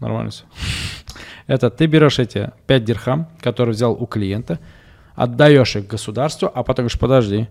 Нормально 0.00 0.30
все. 0.30 0.44
Это 1.46 1.70
ты 1.70 1.86
берешь 1.86 2.18
эти 2.18 2.52
5 2.66 2.84
дирхам, 2.84 3.28
которые 3.40 3.74
взял 3.74 3.92
у 3.92 4.06
клиента, 4.06 4.58
отдаешь 5.14 5.76
их 5.76 5.86
государству, 5.86 6.50
а 6.52 6.62
потом 6.62 6.84
говоришь, 6.84 6.98
подожди, 6.98 7.48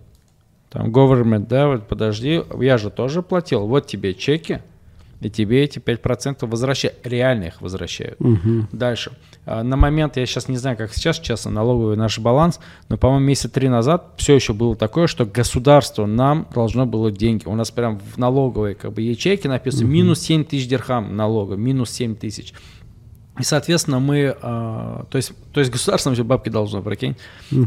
там 0.70 0.90
government, 0.90 1.46
да, 1.46 1.68
вот 1.68 1.86
подожди, 1.86 2.42
я 2.60 2.78
же 2.78 2.90
тоже 2.90 3.22
платил, 3.22 3.66
вот 3.66 3.86
тебе 3.86 4.14
чеки, 4.14 4.60
и 5.20 5.30
тебе 5.30 5.62
эти 5.62 5.78
5% 5.78 6.46
возвращают, 6.46 6.98
реально 7.06 7.44
их 7.44 7.62
возвращают. 7.62 8.18
Дальше. 8.72 9.12
А, 9.46 9.62
На 9.62 9.76
момент, 9.76 10.16
я 10.16 10.26
сейчас 10.26 10.48
не 10.48 10.56
знаю, 10.56 10.76
как 10.76 10.92
сейчас, 10.92 11.18
честно, 11.18 11.50
налоговый 11.50 11.96
наш 11.96 12.18
баланс, 12.18 12.60
но, 12.88 12.96
по-моему, 12.96 13.26
месяца 13.26 13.48
три 13.48 13.68
назад 13.68 14.14
все 14.16 14.34
еще 14.34 14.52
было 14.52 14.74
такое, 14.74 15.06
что 15.06 15.26
государство 15.26 16.06
нам 16.06 16.46
должно 16.54 16.86
было 16.86 17.10
деньги. 17.10 17.46
У 17.46 17.54
нас 17.54 17.70
прям 17.70 17.98
в 17.98 18.16
налоговой 18.16 18.74
как 18.74 18.92
бы 18.92 19.02
ячейке 19.02 19.48
написано 19.48 19.86
минус 19.86 20.20
7 20.20 20.44
тысяч 20.44 20.68
дирхам 20.68 21.16
налога, 21.16 21.56
минус 21.56 21.90
7 21.90 22.16
тысяч. 22.16 22.54
И, 23.38 23.42
соответственно, 23.42 23.98
мы, 23.98 24.36
а, 24.40 25.06
то 25.10 25.16
есть, 25.16 25.32
то 25.54 25.60
есть 25.60 25.70
государство 25.70 26.10
нам 26.10 26.14
все 26.14 26.24
бабки 26.24 26.48
должно, 26.48 26.82
прикинь. 26.82 27.16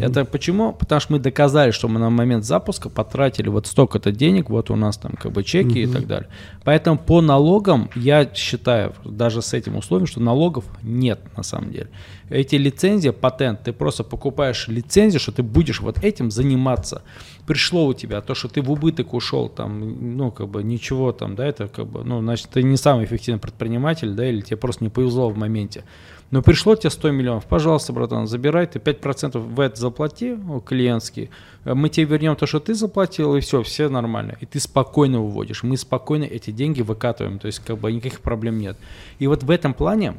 Это 0.01 0.25
почему? 0.25 0.73
Потому 0.73 0.99
что 0.99 1.13
мы 1.13 1.19
доказали, 1.19 1.71
что 1.71 1.87
мы 1.87 1.99
на 1.99 2.09
момент 2.09 2.43
запуска 2.43 2.89
потратили 2.89 3.47
вот 3.47 3.65
столько-то 3.65 4.11
денег, 4.11 4.49
вот 4.49 4.69
у 4.69 4.75
нас 4.75 4.97
там 4.97 5.13
как 5.13 5.31
бы 5.31 5.41
чеки 5.43 5.83
и 5.83 5.87
так 5.87 6.05
далее. 6.05 6.27
Поэтому 6.65 6.97
по 6.97 7.21
налогам 7.21 7.89
я 7.95 8.29
считаю, 8.33 8.93
даже 9.05 9.41
с 9.41 9.53
этим 9.53 9.77
условием, 9.77 10.05
что 10.05 10.19
налогов 10.19 10.65
нет 10.83 11.21
на 11.37 11.43
самом 11.43 11.71
деле. 11.71 11.89
Эти 12.29 12.55
лицензии, 12.55 13.11
патент, 13.11 13.63
ты 13.63 13.71
просто 13.71 14.03
покупаешь 14.03 14.67
лицензию, 14.67 15.21
что 15.21 15.31
ты 15.31 15.41
будешь 15.41 15.79
вот 15.79 16.03
этим 16.03 16.29
заниматься. 16.29 17.03
Пришло 17.45 17.85
у 17.85 17.93
тебя 17.93 18.19
то, 18.19 18.35
что 18.35 18.49
ты 18.49 18.61
в 18.61 18.69
убыток 18.69 19.13
ушел, 19.13 19.47
там, 19.47 20.17
ну, 20.17 20.31
как 20.31 20.49
бы 20.49 20.61
ничего 20.61 21.13
там, 21.13 21.35
да, 21.35 21.45
это 21.45 21.69
как 21.69 21.87
бы, 21.87 22.03
ну, 22.03 22.19
значит, 22.19 22.49
ты 22.49 22.63
не 22.63 22.75
самый 22.75 23.05
эффективный 23.05 23.39
предприниматель, 23.39 24.11
да, 24.11 24.27
или 24.27 24.41
тебе 24.41 24.57
просто 24.57 24.83
не 24.83 24.89
повезло 24.89 25.29
в 25.29 25.37
моменте. 25.37 25.85
Но 26.29 26.41
пришло 26.41 26.75
тебе 26.75 26.89
100 26.89 27.11
миллионов, 27.11 27.45
пожалуйста, 27.45 27.93
братан, 27.93 28.27
забирай, 28.27 28.67
ты 28.67 28.79
5% 28.79 29.37
в 29.37 29.59
это 29.59 29.79
заплати, 29.79 30.37
клиентский, 30.65 31.29
э, 31.63 31.73
мы 31.73 31.89
тебе 31.89 32.05
вернем 32.05 32.35
то, 32.35 32.45
что 32.45 32.59
ты 32.59 32.73
заплатил, 32.73 33.35
и 33.35 33.39
все, 33.39 33.63
все 33.63 33.87
нормально. 33.87 34.35
И 34.41 34.45
ты 34.45 34.59
спокойно 34.59 35.21
выводишь, 35.21 35.63
мы 35.63 35.77
спокойно 35.77 36.25
эти 36.25 36.51
деньги 36.51 36.81
выкатываем, 36.81 37.39
то 37.39 37.47
есть 37.47 37.59
как 37.59 37.77
бы 37.77 37.91
никаких 37.91 38.19
проблем 38.19 38.59
нет. 38.59 38.77
И 39.19 39.27
вот 39.27 39.43
в 39.43 39.51
этом 39.51 39.73
плане 39.73 40.15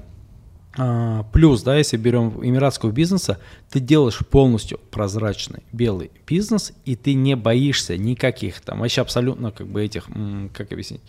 а, 0.79 1.25
Плюс, 1.33 1.63
да, 1.63 1.77
если 1.77 1.97
берем 1.97 2.33
эмиратского 2.43 2.91
бизнеса, 2.91 3.39
ты 3.69 3.81
делаешь 3.81 4.19
полностью 4.19 4.79
прозрачный 4.91 5.63
белый 5.73 6.11
бизнес, 6.27 6.73
и 6.85 6.95
ты 6.95 7.15
не 7.15 7.37
боишься 7.37 7.97
никаких 7.97 8.61
там, 8.61 8.81
вообще 8.81 9.01
абсолютно 9.01 9.51
как 9.51 9.67
бы 9.67 9.85
этих, 9.85 10.09
как 10.55 10.73
объяснить, 10.73 11.03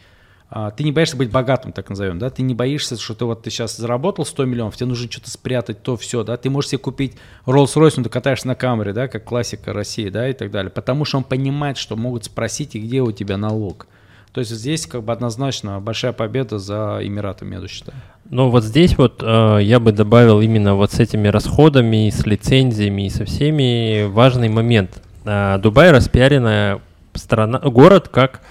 ты 0.49 0.83
не 0.83 0.91
боишься 0.91 1.15
быть 1.15 1.29
богатым, 1.29 1.71
так 1.71 1.89
назовем, 1.89 2.17
да, 2.17 2.29
ты 2.31 2.41
не 2.41 2.55
боишься, 2.55 2.99
что 2.99 3.13
ты 3.13 3.25
вот 3.25 3.43
ты 3.43 3.51
сейчас 3.51 3.77
заработал 3.77 4.25
100 4.25 4.45
миллионов, 4.45 4.75
тебе 4.75 4.87
нужно 4.87 5.09
что-то 5.11 5.29
спрятать, 5.29 5.83
то 5.83 5.95
все, 5.95 6.23
да, 6.23 6.37
ты 6.37 6.49
можешь 6.49 6.71
себе 6.71 6.79
купить 6.79 7.17
Rolls-Royce, 7.45 7.93
но 7.97 8.03
ты 8.03 8.09
катаешься 8.09 8.47
на 8.47 8.55
камере, 8.55 8.93
да, 8.93 9.07
как 9.07 9.25
классика 9.25 9.73
России, 9.73 10.09
да, 10.09 10.27
и 10.27 10.33
так 10.33 10.49
далее, 10.49 10.71
потому 10.71 11.05
что 11.05 11.17
он 11.17 11.23
понимает, 11.23 11.77
что 11.77 11.95
могут 11.95 12.25
спросить, 12.25 12.75
и 12.75 12.79
где 12.79 13.01
у 13.01 13.11
тебя 13.11 13.37
налог. 13.37 13.85
То 14.31 14.39
есть 14.39 14.51
здесь 14.51 14.85
как 14.85 15.03
бы 15.03 15.11
однозначно 15.11 15.79
большая 15.79 16.13
победа 16.13 16.59
за 16.59 16.99
Эмиратами, 17.01 17.59
я 17.59 17.67
считаю. 17.67 17.97
Но 18.29 18.49
вот 18.49 18.63
здесь 18.63 18.95
вот 18.97 19.23
э, 19.23 19.59
я 19.61 19.79
бы 19.79 19.91
добавил 19.91 20.39
именно 20.39 20.75
вот 20.75 20.91
с 20.91 20.99
этими 20.99 21.27
расходами, 21.27 22.09
с 22.09 22.25
лицензиями 22.25 23.07
и 23.07 23.09
со 23.09 23.25
всеми 23.25 24.05
важный 24.05 24.49
момент. 24.49 25.01
Э, 25.25 25.57
Дубай 25.57 25.91
распиаренная 25.91 26.79
страна, 27.15 27.59
город 27.59 28.09
как 28.09 28.41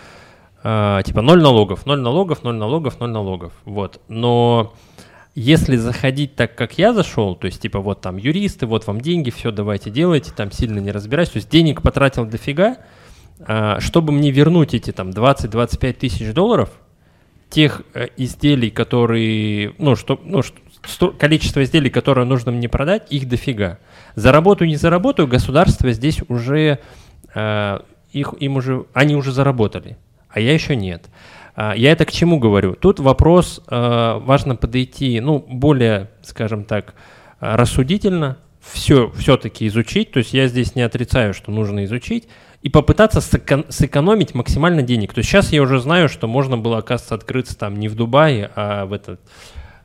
э, 0.62 1.00
типа 1.04 1.22
ноль 1.22 1.42
налогов, 1.42 1.86
ноль 1.86 2.00
налогов, 2.00 2.42
ноль 2.42 2.56
налогов, 2.56 3.00
ноль 3.00 3.11
налогов. 3.11 3.52
Вот. 3.64 4.00
Но 4.09 4.74
если 5.34 5.76
заходить 5.76 6.34
так, 6.34 6.54
как 6.54 6.78
я 6.78 6.92
зашел, 6.92 7.36
то 7.36 7.46
есть 7.46 7.62
типа 7.62 7.80
вот 7.80 8.00
там 8.00 8.16
юристы, 8.16 8.66
вот 8.66 8.86
вам 8.86 9.00
деньги, 9.00 9.30
все 9.30 9.50
давайте 9.52 9.90
делайте, 9.90 10.32
там 10.34 10.50
сильно 10.50 10.80
не 10.80 10.90
разбираюсь, 10.90 11.30
то 11.30 11.36
есть 11.36 11.48
денег 11.48 11.82
потратил 11.82 12.26
дофига, 12.26 12.78
а, 13.46 13.78
чтобы 13.80 14.12
мне 14.12 14.30
вернуть 14.30 14.74
эти 14.74 14.90
там 14.90 15.11
20-25 15.11 15.92
тысяч 15.92 16.32
долларов, 16.34 16.70
тех 17.50 17.82
э, 17.94 18.09
изделий, 18.16 18.70
которые, 18.70 19.74
ну, 19.78 19.96
что, 19.96 20.20
ну, 20.22 20.42
что- 20.42 21.12
количество 21.12 21.62
изделий, 21.62 21.90
которые 21.90 22.24
нужно 22.26 22.52
мне 22.52 22.68
продать, 22.68 23.11
их 23.11 23.28
дофига. 23.28 23.78
Заработаю, 24.14 24.68
не 24.68 24.76
заработаю, 24.76 25.28
государство 25.28 25.90
здесь 25.92 26.20
уже, 26.28 26.78
э, 27.34 27.78
их, 28.12 28.34
им 28.40 28.56
уже, 28.56 28.86
они 28.92 29.16
уже 29.16 29.32
заработали, 29.32 29.96
а 30.39 30.41
я 30.41 30.55
еще 30.55 30.76
нет. 30.76 31.09
А, 31.57 31.74
Я 31.76 31.91
это 31.93 32.05
к 32.05 32.12
чему 32.12 32.39
говорю? 32.39 32.74
Тут 32.74 33.01
вопрос, 33.01 33.61
э, 33.68 34.18
важно 34.22 34.55
подойти, 34.57 35.20
ну, 35.20 35.39
более, 35.41 36.11
скажем 36.22 36.64
так, 36.64 36.95
рассудительно, 37.41 38.39
все 38.61 39.11
все-таки 39.16 39.66
изучить, 39.66 40.12
то 40.12 40.18
есть 40.18 40.32
я 40.34 40.47
здесь 40.47 40.74
не 40.74 40.82
отрицаю, 40.82 41.34
что 41.34 41.51
нужно 41.51 41.84
изучить, 41.84 42.28
и 42.62 42.68
попытаться 42.68 43.20
сэкон- 43.20 43.66
сэкономить 43.70 44.34
максимально 44.34 44.82
денег. 44.82 45.14
То 45.14 45.18
есть 45.18 45.30
сейчас 45.30 45.53
я 45.53 45.62
уже 45.62 45.80
знаю, 45.80 46.09
что 46.09 46.26
можно 46.26 46.57
было, 46.59 46.78
оказывается, 46.78 47.14
открыться 47.14 47.57
там 47.57 47.76
не 47.76 47.89
в 47.89 47.95
Дубае, 47.95 48.51
а 48.57 48.84
в 48.86 48.93
этот 48.93 49.20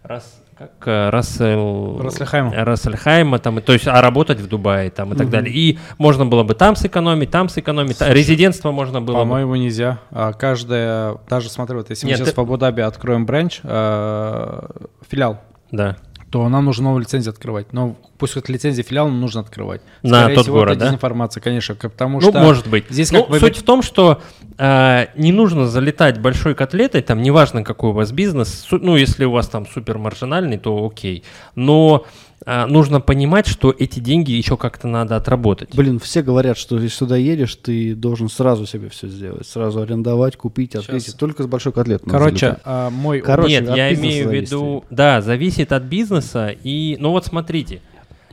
раз, 0.03 0.42
как 0.79 1.11
Рассел... 1.11 1.99
Рассельхайма. 2.01 2.53
Рассельхайма, 2.53 3.39
там, 3.39 3.61
то 3.61 3.73
есть, 3.73 3.87
а 3.87 4.01
работать 4.01 4.39
в 4.39 4.47
Дубае 4.47 4.89
там 4.89 5.13
и 5.13 5.15
так 5.15 5.29
далее. 5.29 5.53
И 5.53 5.79
можно 5.97 6.25
было 6.25 6.43
бы 6.43 6.53
там 6.55 6.75
сэкономить, 6.75 7.31
там 7.31 7.49
сэкономить, 7.49 7.97
та- 7.97 8.13
резидентство 8.13 8.71
можно 8.71 9.01
было 9.01 9.15
бы. 9.15 9.19
По-моему, 9.21 9.55
нельзя. 9.55 9.99
А 10.11 10.33
каждая, 10.33 11.17
даже 11.29 11.49
смотри, 11.49 11.77
вот 11.77 11.89
если 11.89 12.05
Нет, 12.07 12.19
мы 12.19 12.25
сейчас 12.25 12.33
ты- 12.33 12.39
в 12.41 12.43
Абу-Даби 12.43 12.81
откроем 12.81 13.25
бренч, 13.25 13.59
э, 13.63 14.67
филиал, 15.09 15.39
Да. 15.71 15.97
То 16.33 16.49
нам 16.49 16.65
нужно 16.65 16.85
новую 16.85 17.01
лицензию 17.01 17.31
открывать. 17.31 17.73
Но 17.73 17.95
пусть 18.17 18.35
это 18.35 18.51
лицензия 18.51 18.83
филиала 18.83 19.07
нам 19.07 19.21
нужно 19.21 19.41
открывать. 19.41 19.81
На 20.01 20.21
Скорее 20.21 20.35
тот 20.35 20.43
всего, 20.45 20.57
город, 20.57 20.71
это 20.71 20.79
да? 20.79 20.85
дезинформация, 20.87 21.41
конечно, 21.41 21.75
потому 21.75 22.19
Ну, 22.19 22.29
что... 22.31 22.39
может 22.39 22.65
быть. 22.65 22.85
Здесь 22.89 23.11
Ну, 23.11 23.25
как 23.25 23.39
суть 23.39 23.57
в 23.57 23.61
том, 23.61 23.83
что 23.83 24.19
э, 24.57 25.05
не 25.15 25.31
нужно 25.31 25.67
залетать 25.67 26.19
большой 26.19 26.55
котлетой, 26.55 27.03
там 27.03 27.21
неважно, 27.21 27.63
какой 27.63 27.91
у 27.91 27.93
вас 27.93 28.11
бизнес, 28.11 28.67
ну, 28.71 28.95
если 28.95 29.25
у 29.25 29.31
вас 29.31 29.47
там 29.47 29.67
супер 29.67 29.99
маржинальный, 29.99 30.57
то 30.57 30.83
окей. 30.83 31.23
Но 31.53 32.07
нужно 32.45 33.01
понимать, 33.01 33.47
что 33.47 33.73
эти 33.77 33.99
деньги 33.99 34.31
еще 34.31 34.57
как-то 34.57 34.87
надо 34.87 35.15
отработать. 35.15 35.75
Блин, 35.75 35.99
все 35.99 36.21
говорят, 36.21 36.57
что 36.57 36.75
если 36.75 36.89
сюда 36.89 37.17
едешь, 37.17 37.55
ты 37.55 37.95
должен 37.95 38.29
сразу 38.29 38.65
себе 38.65 38.89
все 38.89 39.07
сделать. 39.07 39.47
Сразу 39.47 39.81
арендовать, 39.81 40.35
купить, 40.35 40.75
открыть. 40.75 41.15
Только 41.17 41.43
с 41.43 41.47
большой 41.47 41.73
котлетой. 41.73 42.09
Короче, 42.09 42.57
а, 42.63 42.89
мой... 42.89 43.21
Короче, 43.21 43.61
Нет, 43.61 43.75
я 43.75 43.93
имею 43.93 44.29
в 44.29 44.33
виду, 44.33 44.83
да, 44.89 45.21
зависит 45.21 45.71
от 45.71 45.83
бизнеса. 45.83 46.53
И, 46.63 46.97
ну 46.99 47.11
вот 47.11 47.25
смотрите, 47.25 47.81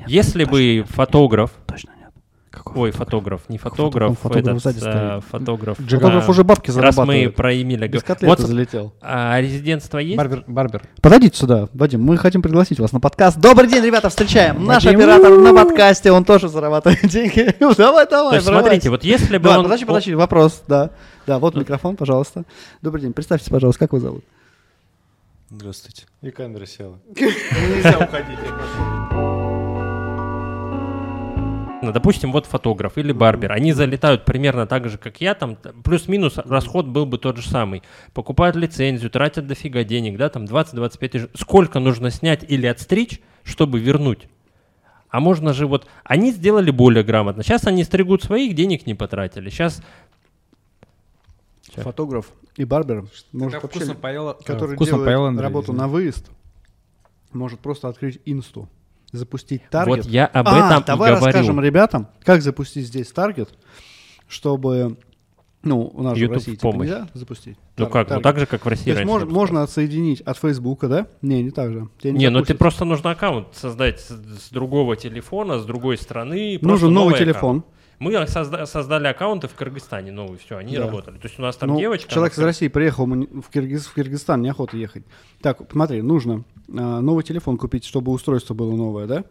если 0.07 0.45
бы 0.45 0.85
фотограф, 0.89 1.53
Точно 1.67 1.91
нет. 1.99 2.00
Какой 2.51 2.83
ой, 2.83 2.91
фотограф, 2.91 3.43
не 3.49 3.59
фотограф, 3.59 4.19
фотограф 4.19 4.45
этот, 4.45 4.63
сзади 4.63 4.79
э, 4.79 4.81
стоит. 4.81 5.25
фотограф. 5.31 5.79
Фотограф 5.79 6.27
а, 6.27 6.31
уже 6.33 6.43
бабки 6.43 6.71
Раз 6.71 6.77
мы 6.77 6.83
зарабатывает. 6.83 7.37
про 7.37 7.55
Эмиля 7.55 7.87
Без 7.87 8.03
говорим. 8.03 8.07
котлеты 8.07 8.27
Вот 8.27 8.41
залетел. 8.41 8.93
а, 9.01 9.41
резидентство 9.41 9.99
есть? 9.99 10.17
Барбер, 10.17 10.43
барбер. 10.49 10.83
Подойдите 11.01 11.37
сюда, 11.39 11.69
Вадим, 11.75 12.03
мы 12.03 12.17
хотим 12.19 12.43
пригласить 12.43 12.81
вас 12.81 12.91
на 12.91 12.99
подкаст. 12.99 13.39
Добрый 13.39 13.69
день, 13.69 13.85
ребята, 13.85 14.09
встречаем. 14.09 14.65
Наш 14.65 14.85
Вадим. 14.85 14.99
оператор 14.99 15.31
на 15.39 15.55
подкасте, 15.55 16.11
он 16.11 16.25
тоже 16.25 16.49
зарабатывает 16.49 17.01
деньги. 17.09 17.55
Давай, 17.77 18.05
То 18.07 18.11
давай, 18.11 18.35
есть, 18.35 18.47
смотрите, 18.49 18.91
вот 18.91 19.05
если 19.05 19.39
бы 19.39 19.45
Давай, 19.45 19.59
он... 19.59 19.65
подожди, 19.65 19.85
подожди, 19.85 20.15
вопрос, 20.15 20.63
да. 20.67 20.91
Да, 21.29 21.39
вот 21.39 21.55
микрофон, 21.55 21.95
пожалуйста. 21.95 22.43
Добрый 22.83 23.03
день, 23.03 23.13
представьте, 23.13 23.49
пожалуйста, 23.49 23.79
как 23.79 23.93
вас 23.93 24.03
зовут? 24.03 24.25
Здравствуйте. 25.51 26.07
И 26.23 26.31
камера 26.33 26.67
села. 26.67 26.99
Ну, 31.83 31.93
допустим, 31.93 32.31
вот 32.33 32.45
фотограф 32.45 32.99
или 32.99 33.13
барбер, 33.13 33.53
они 33.53 33.73
залетают 33.73 34.27
примерно 34.27 34.67
так 34.67 34.89
же, 34.91 34.99
как 34.99 35.21
я, 35.21 35.35
там 35.35 35.57
плюс-минус 35.83 36.37
расход 36.37 36.87
был 36.87 37.07
бы 37.07 37.17
тот 37.17 37.39
же 37.39 37.49
самый. 37.49 37.83
Покупают 38.13 38.55
лицензию, 38.55 39.11
тратят 39.11 39.47
дофига 39.47 39.83
денег, 39.83 40.19
да, 40.19 40.29
там 40.29 40.45
20-25 40.45 41.09
тысяч. 41.09 41.29
Сколько 41.35 41.79
нужно 41.81 42.11
снять 42.11 42.45
или 42.47 42.67
отстричь, 42.67 43.21
чтобы 43.45 43.81
вернуть? 43.81 44.29
А 45.09 45.21
можно 45.21 45.53
же 45.55 45.67
вот... 45.67 45.87
Они 46.05 46.33
сделали 46.33 46.71
более 46.71 47.03
грамотно. 47.03 47.43
Сейчас 47.43 47.67
они 47.67 47.83
стригут 47.83 48.23
своих, 48.23 48.55
денег 48.55 48.87
не 48.87 48.95
потратили. 48.95 49.49
Сейчас... 49.49 49.83
Фотограф 51.75 52.27
и 52.57 52.65
барбер, 52.65 53.07
может 53.33 53.61
Как 53.61 53.75
вообще, 53.75 53.95
поела, 53.95 54.37
который 54.45 54.75
вкусно 54.75 54.97
делает 54.97 55.07
поел 55.07 55.25
Андрей, 55.27 55.45
работу 55.45 55.73
на 55.73 55.89
выезд, 55.89 56.31
может 57.33 57.61
просто 57.61 57.89
открыть 57.89 58.21
инсту, 58.27 58.69
запустить 59.13 59.63
таргет. 59.71 60.05
Вот 60.05 60.07
я 60.07 60.27
об 60.27 60.49
А, 60.49 60.67
этом 60.69 60.83
и 60.83 60.87
давай 60.87 61.11
говорю. 61.11 61.25
расскажем 61.27 61.61
ребятам, 61.61 62.09
как 62.25 62.43
запустить 62.43 62.87
здесь 62.87 63.11
таргет, 63.13 63.51
чтобы, 64.29 64.97
ну, 65.63 65.91
у 65.93 66.03
нас 66.03 66.17
же 66.17 66.21
в 66.21 66.23
YouTube 66.23 66.35
России 66.37 66.51
типа 66.53 66.63
помощь. 66.71 66.89
нельзя 66.89 67.09
запустить. 67.15 67.57
Ну 67.77 67.85
тар- 67.87 67.93
как? 67.93 68.05
Ну 68.05 68.09
таргет. 68.09 68.23
так 68.23 68.39
же, 68.39 68.47
как 68.47 68.65
в 68.65 68.69
России 68.69 68.85
То 68.85 68.91
есть 68.91 68.99
раньше. 69.01 69.11
мож- 69.13 69.19
я 69.21 69.25
бы 69.27 69.31
сказал. 69.31 69.41
можно 69.41 69.63
отсоединить 69.63 70.21
от 70.21 70.37
Фейсбука, 70.39 70.89
да? 70.89 71.07
Не, 71.23 71.43
не 71.43 71.51
так 71.51 71.73
же. 71.73 71.89
Тебя 72.01 72.13
Не, 72.13 72.31
ну 72.31 72.43
ты 72.45 72.55
просто 72.55 72.85
нужно 72.85 73.11
аккаунт 73.11 73.49
создать 73.53 74.01
с, 74.01 74.09
с 74.11 74.51
другого 74.51 74.97
телефона, 74.97 75.59
с 75.59 75.65
другой 75.65 75.97
страны. 75.99 76.59
Нужен 76.63 76.93
новый 76.93 77.11
новый 77.13 77.19
телефон. 77.19 77.59
аккаунт. 77.59 77.67
Мы 78.01 78.13
созда- 78.27 78.65
создали 78.65 79.07
аккаунты 79.09 79.47
в 79.47 79.55
Кыргызстане 79.55 80.11
новые, 80.11 80.39
все, 80.39 80.57
они 80.57 80.75
Да. 80.75 80.87
работали. 80.87 81.17
То 81.19 81.27
есть 81.29 81.39
у 81.39 81.43
нас 81.43 81.55
там 81.57 81.69
Ну, 81.69 81.79
девочка... 81.79 82.11
Человек 82.11 82.33
из 82.33 82.39
России 82.39 82.69
приехал 82.69 83.05
в, 83.07 83.51
Киргиз, 83.53 83.87
в 83.87 83.95
Киргизстан, 83.95 84.41
неохота 84.41 84.79
ехать. 84.79 85.05
Так, 85.43 85.61
смотри, 85.71 86.01
нужно 86.01 86.45
а, 86.69 87.01
новый 87.01 87.23
телефон 87.25 87.59
купить, 87.59 87.85
чтобы 87.85 88.11
устройство 88.13 88.55
было 88.55 88.75
новое, 88.75 89.07
да? 89.07 89.25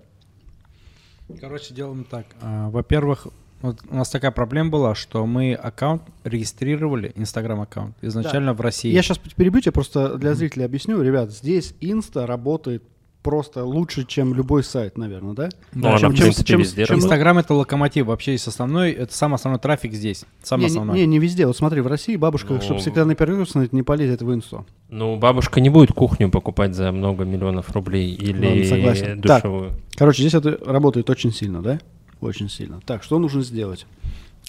Короче, 1.42 1.74
делаем 1.74 2.04
так. 2.04 2.28
А, 2.42 2.70
Во-первых, 2.70 3.28
вот 3.62 3.80
у 3.90 3.96
нас 3.96 4.10
такая 4.10 4.30
проблема 4.32 4.70
была, 4.70 4.94
что 4.94 5.26
мы 5.26 5.54
аккаунт 5.56 6.04
регистрировали, 6.24 7.12
Инстаграм 7.16 7.60
аккаунт, 7.62 7.96
изначально 8.02 8.54
в 8.54 8.62
России. 8.62 8.92
Я 8.92 9.02
сейчас 9.02 9.18
перебью 9.18 9.62
тебя, 9.62 9.72
просто 9.72 10.16
для 10.18 10.36
зрителей 10.36 10.66
объясню. 10.66 11.02
Ребят, 11.02 11.32
здесь 11.32 11.74
Инста 11.82 12.28
работает 12.28 12.84
просто 13.22 13.66
лучше, 13.66 14.06
чем 14.06 14.34
любой 14.34 14.64
сайт, 14.64 14.98
наверное, 14.98 15.34
да? 15.34 15.50
Ну, 15.74 15.90
она, 15.90 15.98
чем, 16.00 16.12
в 16.12 16.16
чем- 16.16 16.24
принципе, 16.24 16.48
чем- 16.48 16.60
везде. 16.62 16.84
Инстаграм 16.90 17.38
это 17.38 17.54
локомотив, 17.54 18.06
вообще 18.08 18.34
есть 18.34 18.48
основной, 18.48 18.92
это 18.92 19.14
самый 19.16 19.36
основной 19.36 19.60
трафик 19.60 19.94
здесь, 19.94 20.26
самый 20.42 20.62
не, 20.62 20.66
не, 20.66 20.72
основной. 20.72 21.00
не, 21.00 21.06
не 21.06 21.20
везде. 21.20 21.46
Вот 21.46 21.58
смотри, 21.58 21.82
в 21.82 21.88
России 21.88 22.16
бабушка, 22.16 22.54
Ну, 22.54 22.62
чтобы 22.62 22.80
стеклянный 22.80 23.16
перегруз 23.16 23.54
не 23.56 23.84
полезет 23.84 24.22
в 24.22 24.34
инсту. 24.34 24.66
Ну, 24.90 25.18
бабушка 25.18 25.60
не 25.62 25.70
будет 25.70 25.92
кухню 25.92 26.30
покупать 26.30 26.74
за 26.76 26.92
много 26.92 27.26
миллионов 27.26 27.70
рублей 27.72 28.14
или 28.14 28.46
Ладно, 28.46 28.66
согласен. 28.66 29.22
Так. 29.22 29.44
душевую. 29.44 29.72
Короче, 29.96 30.22
здесь 30.24 30.34
это 30.34 30.58
работает 30.66 31.10
очень 31.10 31.34
сильно, 31.34 31.62
да? 31.62 31.80
Очень 32.22 32.50
сильно. 32.50 32.82
Так, 32.86 33.04
что 33.04 33.20
нужно 33.20 33.42
сделать? 33.44 33.86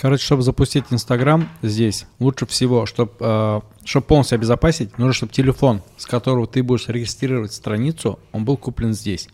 Короче, 0.01 0.25
чтобы 0.25 0.43
запустить 0.43 0.85
Инстаграм 0.91 1.49
здесь, 1.63 2.07
лучше 2.19 2.47
всего, 2.47 2.87
чтобы 2.87 3.63
чтобы 3.85 4.07
полностью 4.07 4.37
обезопасить, 4.37 4.97
нужно, 4.99 5.13
чтобы 5.13 5.33
телефон, 5.33 5.83
с 5.97 6.07
которого 6.07 6.47
ты 6.47 6.63
будешь 6.63 6.89
регистрировать 6.89 7.53
страницу, 7.53 8.19
он 8.33 8.45
был 8.45 8.57
куплен 8.57 8.95
здесь. 8.95 9.29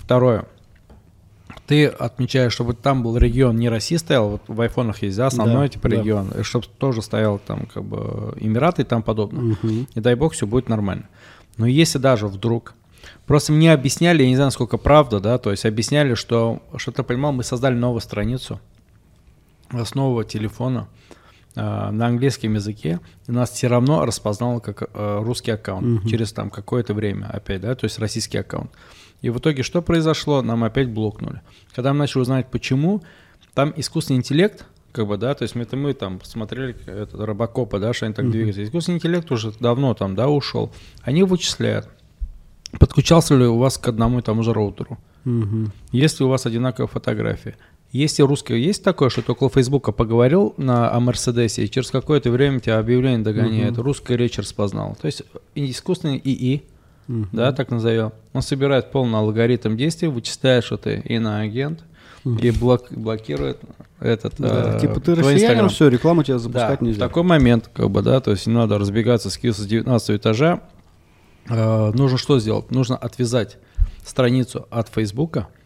Второе. 0.00 0.46
Ты 1.66 1.86
отмечаешь, 1.86 2.52
чтобы 2.52 2.74
там 2.74 3.02
был 3.02 3.16
регион 3.16 3.56
не 3.56 3.68
Россия 3.68 3.98
стоял, 3.98 4.30
вот 4.30 4.42
в 4.48 4.60
айфонах 4.60 5.02
есть, 5.02 5.16
да, 5.16 5.26
основной 5.26 5.66
Да, 5.66 5.68
типа 5.68 5.88
да. 5.88 5.96
регион, 5.96 6.30
и 6.30 6.42
чтобы 6.42 6.66
тоже 6.78 7.02
стоял 7.02 7.38
там 7.38 7.66
как 7.72 7.84
бы 7.84 8.34
Эмираты 8.40 8.82
и 8.82 8.84
там 8.84 9.02
подобное. 9.02 9.56
Мгм. 9.62 9.86
И 9.94 10.00
дай 10.00 10.14
бог, 10.16 10.32
все 10.32 10.46
будет 10.46 10.68
нормально. 10.68 11.04
Но 11.56 11.66
если 11.66 11.98
даже 11.98 12.26
вдруг... 12.26 12.74
Просто 13.26 13.52
мне 13.52 13.72
объясняли, 13.72 14.22
я 14.22 14.28
не 14.28 14.34
знаю, 14.34 14.48
насколько 14.48 14.78
правда, 14.78 15.20
да, 15.20 15.38
то 15.38 15.50
есть 15.50 15.64
объясняли, 15.64 16.14
что, 16.14 16.60
что 16.76 16.90
ты 16.90 17.02
понимал, 17.02 17.32
мы 17.32 17.44
создали 17.44 17.74
новую 17.74 18.00
страницу 18.00 18.60
нового 19.94 20.24
телефона 20.24 20.88
э, 21.54 21.60
на 21.60 22.06
английском 22.06 22.54
языке, 22.54 23.00
нас 23.26 23.50
все 23.50 23.68
равно 23.68 24.04
распознало 24.04 24.60
как 24.60 24.82
э, 24.82 25.20
русский 25.22 25.50
аккаунт 25.50 26.08
через 26.08 26.32
там 26.32 26.50
какое-то 26.50 26.94
время 26.94 27.26
опять, 27.26 27.60
да, 27.60 27.74
то 27.74 27.84
есть 27.84 27.98
российский 27.98 28.38
аккаунт. 28.38 28.70
И 29.22 29.30
в 29.30 29.38
итоге 29.38 29.62
что 29.62 29.82
произошло? 29.82 30.42
Нам 30.42 30.64
опять 30.64 30.90
блокнули. 30.90 31.42
Когда 31.74 31.92
мы 31.92 32.00
начали 32.00 32.22
узнать 32.22 32.50
почему, 32.50 33.02
там 33.54 33.72
искусственный 33.76 34.18
интеллект, 34.18 34.66
как 34.92 35.06
бы, 35.06 35.16
да, 35.16 35.34
то 35.34 35.44
есть 35.44 35.54
мы, 35.54 35.62
это 35.62 35.76
мы 35.76 35.94
там 35.94 36.18
посмотрели 36.18 36.76
этот 36.86 37.14
Робокопа, 37.14 37.78
да, 37.78 37.92
что 37.92 38.06
они 38.06 38.14
так 38.14 38.30
двигаются. 38.30 38.62
Искусственный 38.62 38.98
интеллект 38.98 39.30
уже 39.30 39.52
давно 39.58 39.94
там, 39.94 40.14
да, 40.14 40.28
ушел. 40.28 40.72
Они 41.02 41.22
вычисляют, 41.22 41.88
подключался 42.78 43.34
ли 43.36 43.46
у 43.46 43.58
вас 43.58 43.78
к 43.78 43.88
одному 43.88 44.18
и 44.18 44.22
тому 44.22 44.42
же 44.42 44.52
роутеру. 44.52 44.98
Мгм. 45.24 45.72
Если 45.92 46.24
у 46.24 46.28
вас 46.28 46.46
одинаковая 46.46 46.88
фотография. 46.88 47.56
Если 47.92 48.22
русское 48.22 48.58
есть 48.58 48.82
такое, 48.82 49.10
что 49.10 49.20
ты 49.22 49.32
около 49.32 49.50
Фейсбука 49.50 49.92
поговорил 49.92 50.54
на, 50.56 50.90
о 50.90 50.98
Мерседесе, 51.00 51.64
и 51.64 51.70
через 51.70 51.90
какое-то 51.90 52.30
время 52.30 52.58
тебя 52.60 52.78
объявление 52.78 53.18
догоняет, 53.20 53.76
русская 53.78 54.16
речь 54.16 54.38
распознал. 54.38 54.96
То 55.00 55.06
есть 55.06 55.22
и- 55.54 55.70
искусственный 55.70 56.18
ИИ, 56.24 56.62
да, 57.32 57.52
так 57.52 57.70
назовем, 57.70 58.12
он 58.32 58.40
собирает 58.42 58.90
полный 58.90 59.18
алгоритм 59.18 59.76
действий, 59.76 60.08
вычисляет, 60.08 60.64
что 60.64 60.78
ты 60.78 61.02
иноагент, 61.04 61.84
и 62.24 62.50
блок, 62.52 62.86
блокирует 62.90 63.58
этот 64.00 64.34
Да, 64.38 64.76
э, 64.76 64.80
типа 64.80 65.00
ты 65.00 65.14
россиянин, 65.16 65.68
все, 65.68 65.88
рекламу 65.88 66.22
тебя 66.22 66.34
Да, 66.36 66.38
запускать 66.38 66.78
в 66.80 66.82
нельзя. 66.84 67.00
такой 67.06 67.24
момент, 67.24 67.68
как 67.74 67.90
бы, 67.90 68.00
да, 68.00 68.20
то 68.20 68.30
есть 68.30 68.46
не 68.46 68.54
надо 68.54 68.78
разбегаться, 68.78 69.28
скидываться 69.28 69.64
с 69.64 69.66
19 69.66 70.16
этажа. 70.16 70.60
Э, 71.50 71.90
нужно 71.92 72.16
что 72.18 72.38
сделать? 72.38 72.70
Нужно 72.70 72.96
отвязать 72.96 73.58
страницу 74.04 74.66
от 74.70 74.88
Фейсбука, 74.88 75.48
э, 75.48 75.61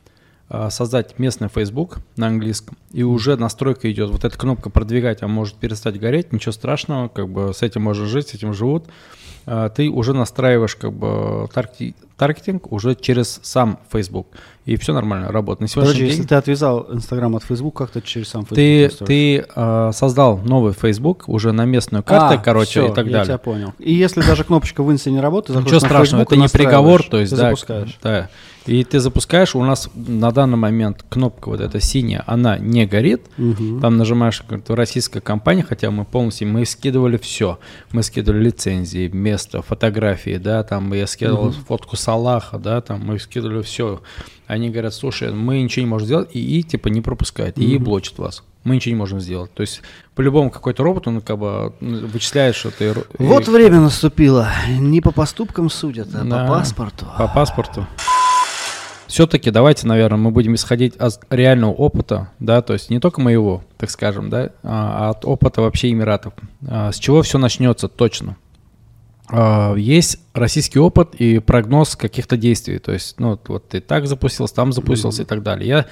создать 0.70 1.18
местный 1.18 1.48
Facebook 1.48 1.98
на 2.16 2.28
английском, 2.28 2.76
и 2.92 3.02
уже 3.02 3.36
настройка 3.36 3.90
идет. 3.90 4.10
Вот 4.10 4.24
эта 4.24 4.38
кнопка 4.38 4.70
продвигать, 4.70 5.22
а 5.22 5.28
может 5.28 5.56
перестать 5.56 5.98
гореть, 5.98 6.32
ничего 6.32 6.52
страшного, 6.52 7.08
как 7.08 7.28
бы 7.28 7.52
с 7.52 7.62
этим 7.62 7.82
можно 7.82 8.06
жить, 8.06 8.28
с 8.28 8.34
этим 8.34 8.54
живут. 8.54 8.84
Э, 9.46 9.70
Ты 9.74 9.88
уже 9.90 10.12
настраиваешь 10.14 10.76
как 10.76 10.92
бы 10.92 11.48
таргти- 11.52 11.94
таргетинг 12.16 12.72
уже 12.72 12.94
через 12.94 13.40
сам 13.42 13.78
Facebook, 13.92 14.28
и 14.64 14.76
все 14.76 14.92
нормально 14.92 15.28
работает. 15.30 15.60
На 15.62 15.68
сегодняшний 15.68 15.94
Короче, 15.98 16.08
день 16.10 16.16
если 16.18 16.28
ты 16.28 16.34
отвязал 16.34 16.86
Инстаграм 16.92 17.36
от 17.36 17.44
Фейсбука, 17.44 17.84
как 17.84 17.92
ты 17.92 18.00
через 18.00 18.28
сам 18.28 18.46
Фейсбук 18.46 18.98
ты, 18.98 19.04
ты 19.06 19.46
э, 19.54 19.90
создал 19.92 20.38
новый 20.38 20.72
Facebook 20.72 21.28
уже 21.28 21.52
на 21.52 21.64
местную 21.64 22.02
карту, 22.02 22.34
А, 22.34 22.38
короче, 22.38 22.70
всё, 22.80 22.92
и 22.92 22.94
так 22.94 23.06
я 23.06 23.12
далее. 23.12 23.26
тебя 23.26 23.38
понял. 23.38 23.74
И 23.78 23.92
если 23.92 24.22
даже 24.22 24.44
кнопочка 24.44 24.82
в 24.82 24.90
Инсте 24.90 25.10
не 25.10 25.20
работает, 25.20 25.60
Ничего 25.60 25.78
страшного, 25.78 26.24
Facebook 26.24 26.32
это 26.32 26.36
не 26.36 26.48
приговор, 26.48 27.02
то 27.02 27.18
есть 27.18 27.30
ты 27.30 27.36
да, 27.36 27.44
запускаешь. 27.50 27.98
да. 28.02 28.28
И 28.66 28.82
ты 28.82 28.98
запускаешь, 28.98 29.54
у 29.54 29.62
нас 29.62 29.88
на 29.94 30.32
данный 30.32 30.56
момент 30.56 31.04
кнопка 31.08 31.50
вот 31.50 31.60
эта 31.60 31.80
синяя, 31.80 32.24
она 32.26 32.58
не 32.58 32.84
горит. 32.84 33.22
Мгм. 33.36 33.80
Там 33.80 33.96
нажимаешь 33.96 34.42
как 34.42 34.68
российская 34.70 35.20
компания, 35.20 35.62
хотя 35.62 35.92
мы 35.92 36.04
полностью, 36.04 36.48
мы 36.48 36.66
скидывали 36.66 37.16
все. 37.16 37.60
Мы 37.92 38.02
скидывали 38.02 38.42
лицензии, 38.46 39.06
место, 39.06 39.62
фотографии, 39.62 40.36
да, 40.36 40.64
там 40.64 40.92
я 40.94 41.06
скидывал 41.06 41.52
фотку 41.52 41.94
Салаха, 42.10 42.58
да, 42.58 42.80
там 42.82 43.00
мы 43.04 43.18
скидывали 43.18 43.62
все. 43.62 44.00
Они 44.46 44.70
говорят, 44.70 44.94
слушай, 44.94 45.32
мы 45.32 45.60
ничего 45.60 45.84
не 45.84 45.90
можем 45.90 46.06
сделать, 46.06 46.28
и, 46.34 46.62
типа 46.62 46.86
не 46.86 47.00
пропускает, 47.00 47.58
и 47.58 47.78
блочит 47.78 48.16
вас. 48.18 48.44
Мы 48.62 48.76
ничего 48.76 48.94
не 48.94 48.98
можем 48.98 49.18
сделать. 49.18 49.52
То 49.54 49.62
есть 49.62 49.82
по-любому 50.14 50.50
какой-то 50.50 50.84
робот, 50.84 51.08
он 51.08 51.20
как 51.20 51.36
бы 51.36 51.72
вычисляет, 51.80 52.54
что 52.54 52.70
ты... 52.70 52.94
Вот 53.18 53.48
и- 53.48 53.50
время 53.50 53.80
наступило. 53.80 54.48
Не 54.78 55.00
по 55.00 55.10
поступкам 55.10 55.68
судят, 55.68 56.06
а 56.14 56.22
Да. 56.22 56.44
по 56.46 56.52
паспорту. 56.58 57.06
По 57.18 57.26
паспорту. 57.26 57.88
Все-таки 59.08 59.50
давайте, 59.50 59.86
наверное, 59.86 60.18
мы 60.18 60.30
будем 60.30 60.54
исходить 60.54 60.96
от 60.96 61.20
реального 61.30 61.70
опыта, 61.72 62.28
да, 62.40 62.60
то 62.60 62.72
есть 62.72 62.90
не 62.90 62.98
только 63.00 63.20
моего, 63.20 63.62
так 63.78 63.88
скажем, 63.90 64.30
да, 64.30 64.50
а 64.64 65.10
от 65.10 65.24
опыта 65.24 65.62
вообще 65.62 65.90
Эмиратов. 65.90 66.34
А, 66.68 66.90
С 66.92 66.98
чего 66.98 67.22
все 67.22 67.38
начнется 67.38 67.86
точно? 67.88 68.36
А, 69.28 69.74
Есть 69.74 70.18
российский 70.34 70.78
опыт 70.78 71.14
и 71.16 71.38
прогноз 71.38 71.96
каких-то 71.96 72.36
действий, 72.36 72.78
то 72.78 72.92
есть, 72.92 73.18
ну, 73.18 73.38
вот- 73.48 73.68
ты 73.68 73.80
так 73.80 74.06
запустился, 74.06 74.54
там 74.54 74.72
запустился 74.72 75.22
и 75.22 75.24
так 75.24 75.42
далее. 75.42 75.68
Я, 75.68 75.86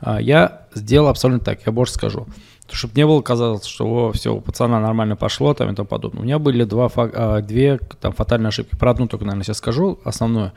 а, 0.00 0.20
я 0.20 0.66
сделал 0.74 1.08
абсолютно 1.08 1.44
так, 1.44 1.60
я 1.66 1.72
больше 1.72 1.94
скажу. 1.94 2.26
Чтобы 2.72 2.94
не 2.96 3.04
было 3.04 3.20
казалось, 3.20 3.64
что 3.64 4.12
все, 4.12 4.34
у 4.34 4.40
пацана 4.40 4.78
нормально 4.80 5.16
пошло 5.16 5.54
там 5.54 5.72
и 5.72 5.74
тому 5.74 5.88
подобное. 5.88 6.22
У 6.22 6.24
меня 6.24 6.38
были 6.38 6.64
два, 6.64 6.88
а, 6.94 7.40
две 7.40 7.78
там, 8.00 8.12
фатальные 8.12 8.48
ошибки. 8.48 8.76
Про 8.76 8.92
одну 8.92 9.08
только, 9.08 9.24
наверное, 9.24 9.44
сейчас 9.44 9.58
скажу, 9.58 9.98
основную. 10.04 10.52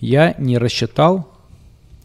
Я 0.00 0.34
не 0.38 0.58
рассчитал 0.58 1.28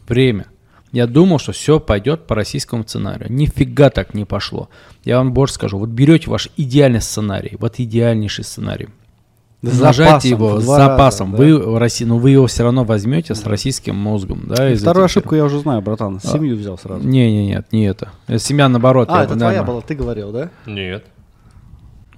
время. 0.08 0.46
Я 0.92 1.08
думал, 1.08 1.40
что 1.40 1.54
все 1.54 1.80
пойдет 1.80 2.28
по 2.28 2.36
российскому 2.36 2.84
сценарию. 2.84 3.32
Нифига 3.32 3.90
так 3.90 4.14
не 4.14 4.26
пошло. 4.26 4.70
Я 5.06 5.18
вам 5.18 5.34
больше 5.34 5.56
скажу. 5.56 5.78
Вот 5.78 5.90
берете 5.90 6.30
ваш 6.30 6.50
идеальный 6.58 7.02
сценарий, 7.02 7.56
вот 7.60 7.80
идеальнейший 7.80 8.44
сценарий, 8.44 8.90
Запасом, 9.62 10.30
его 10.32 10.60
с 10.60 10.64
два 10.64 10.78
раза, 10.80 10.90
запасом. 10.92 11.32
да. 11.32 11.38
Вы, 11.38 11.58
в 11.58 11.78
России, 11.78 12.04
ну, 12.06 12.18
вы 12.18 12.32
его 12.32 12.48
все 12.48 12.64
равно 12.64 12.84
возьмете 12.84 13.36
с 13.36 13.46
российским 13.46 13.96
мозгом. 13.96 14.42
Да, 14.48 14.72
из 14.72 14.82
Вторую 14.82 15.06
ошибку 15.06 15.36
я 15.36 15.46
уже 15.46 15.60
знаю, 15.60 15.82
братан. 15.82 16.20
Семью 16.20 16.56
взял 16.56 16.78
фирм. 16.78 16.96
сразу. 16.96 17.08
Не, 17.08 17.32
не, 17.32 17.48
нет, 17.48 17.68
не 17.72 17.86
это. 17.86 18.10
Семья 18.38 18.68
наоборот. 18.70 19.08
А, 19.12 19.18
я 19.20 19.24
это 19.26 19.34
бы, 19.34 19.40
твоя 19.40 19.52
наверное, 19.52 19.68
была, 19.74 19.82
ты 19.82 19.94
говорил, 19.96 20.32
да? 20.32 20.50
Нет. 20.66 21.06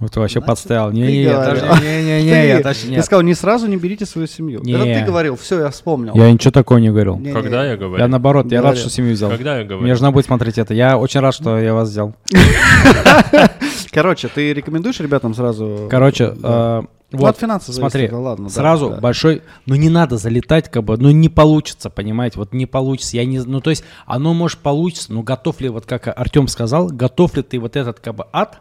Вот 0.00 0.16
вообще 0.16 0.40
Значит, 0.40 0.46
подставил. 0.46 0.90
Не, 0.90 1.06
ты 1.06 1.12
не, 1.12 1.24
говорил. 1.24 1.64
не, 1.82 2.02
не, 2.04 2.22
не, 2.24 2.30
Ты- 2.32 2.46
я 2.48 2.60
точно 2.62 2.82
Ты 2.82 2.88
нет. 2.96 3.04
сказал, 3.04 3.22
не 3.22 3.34
сразу 3.34 3.66
не 3.68 3.76
берите 3.76 4.04
свою 4.06 4.26
семью. 4.26 4.60
Не. 4.62 4.72
Это 4.72 4.84
ты 5.00 5.04
говорил, 5.06 5.36
все, 5.36 5.60
я 5.60 5.70
вспомнил. 5.70 6.14
Я 6.14 6.32
ничего 6.32 6.50
такого 6.50 6.78
не 6.78 6.88
говорил. 6.90 7.16
Не, 7.18 7.26
не, 7.26 7.32
Когда 7.32 7.62
я 7.64 7.70
Я 7.72 7.76
говорю? 7.76 8.06
наоборот, 8.08 8.46
я 8.50 8.58
рад, 8.58 8.64
Говорил. 8.72 8.80
что 8.80 8.90
семью 8.90 9.12
взял. 9.12 9.30
Когда 9.30 9.52
я 9.58 9.64
Мне 9.64 9.76
говорю? 9.76 9.94
жена 9.96 10.10
будет 10.10 10.24
смотреть 10.26 10.58
это. 10.58 10.74
Я 10.74 10.98
очень 10.98 11.20
рад, 11.20 11.32
что 11.34 11.58
я 11.58 11.74
вас 11.74 11.90
взял. 11.90 12.14
Короче, 13.92 14.28
ты 14.28 14.52
рекомендуешь 14.52 14.98
ребятам 15.00 15.34
сразу... 15.34 15.86
Короче, 15.90 16.30
Да. 16.32 16.80
э, 16.82 16.82
Ну, 16.82 16.88
вот, 17.20 17.28
от 17.30 17.38
финансов 17.38 17.74
смотри, 17.74 18.00
зависит, 18.00 18.12
да 18.12 18.18
ладно, 18.20 18.44
да, 18.46 18.50
сразу 18.50 18.90
да. 18.90 19.00
большой, 19.00 19.42
ну 19.66 19.74
не 19.74 19.88
надо 19.88 20.16
залетать, 20.16 20.70
как 20.70 20.84
бы, 20.84 20.96
ну 20.96 21.10
не 21.10 21.28
получится, 21.28 21.90
понимаете, 21.90 22.38
вот 22.38 22.52
не 22.52 22.66
получится, 22.66 23.16
я 23.16 23.24
не, 23.24 23.40
ну 23.40 23.60
то 23.60 23.70
есть 23.70 23.84
оно 24.06 24.34
может 24.34 24.58
получиться, 24.58 25.12
но 25.12 25.22
готов 25.22 25.60
ли, 25.60 25.68
вот 25.68 25.86
как 25.86 26.08
Артем 26.08 26.48
сказал, 26.48 26.88
готов 26.88 27.36
ли 27.36 27.42
ты 27.42 27.58
вот 27.58 27.76
этот 27.76 28.00
как 28.00 28.14
бы 28.14 28.26
ад 28.32 28.60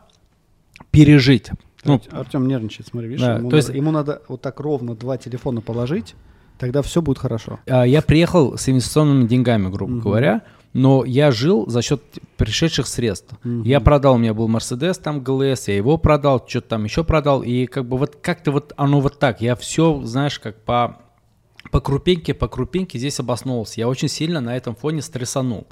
пережить? 0.92 1.50
Ну, 1.86 2.02
Артем 2.12 2.48
нервничает, 2.48 2.88
смотри, 2.88 3.10
видишь, 3.10 3.26
Да, 3.26 3.36
ему, 3.38 3.50
то 3.50 3.58
есть- 3.58 3.68
надо, 3.70 3.78
ему 3.78 3.92
надо 3.92 4.22
вот 4.30 4.42
так 4.42 4.60
ровно 4.60 4.96
два 4.96 5.18
телефона 5.18 5.60
положить, 5.60 6.16
тогда 6.58 6.82
все 6.82 7.02
будет 7.02 7.18
хорошо. 7.18 7.60
а, 7.68 7.84
я 7.86 8.02
приехал 8.02 8.58
с 8.58 8.70
инвестиционными 8.70 9.28
деньгами, 9.28 9.70
грубо 9.70 9.96
говоря, 10.00 10.44
но 10.74 11.06
я 11.06 11.32
жил 11.32 11.70
за 11.70 11.82
счет 11.82 12.02
пришедших 12.38 12.88
средств. 12.88 13.34
Я 13.64 13.80
продал, 13.80 14.16
у 14.16 14.18
меня 14.18 14.34
был 14.34 14.48
Мерседес 14.48 14.98
там 14.98 15.22
ГЛС, 15.22 15.68
я 15.68 15.76
его 15.76 15.98
продал, 15.98 16.44
что-то 16.46 16.70
там 16.70 16.84
еще 16.84 17.04
продал, 17.04 17.44
и 17.44 17.68
как 17.68 17.88
бы 17.88 17.98
вот 17.98 18.18
как-то 18.22 18.52
вот 18.52 18.74
оно 18.76 19.00
вот 19.00 19.20
так. 19.20 19.42
Я 19.42 19.56
все, 19.56 20.02
знаешь, 20.04 20.40
как 20.40 20.64
по, 20.64 21.00
по 21.72 21.80
крупинке, 21.80 22.34
по 22.34 22.48
крупинке 22.48 22.98
здесь 22.98 23.20
обосновывался. 23.20 23.80
Я 23.80 23.88
очень 23.88 24.10
сильно 24.10 24.42
на 24.42 24.58
этом 24.58 24.76
фоне 24.76 25.02
стрессанул. 25.02 25.68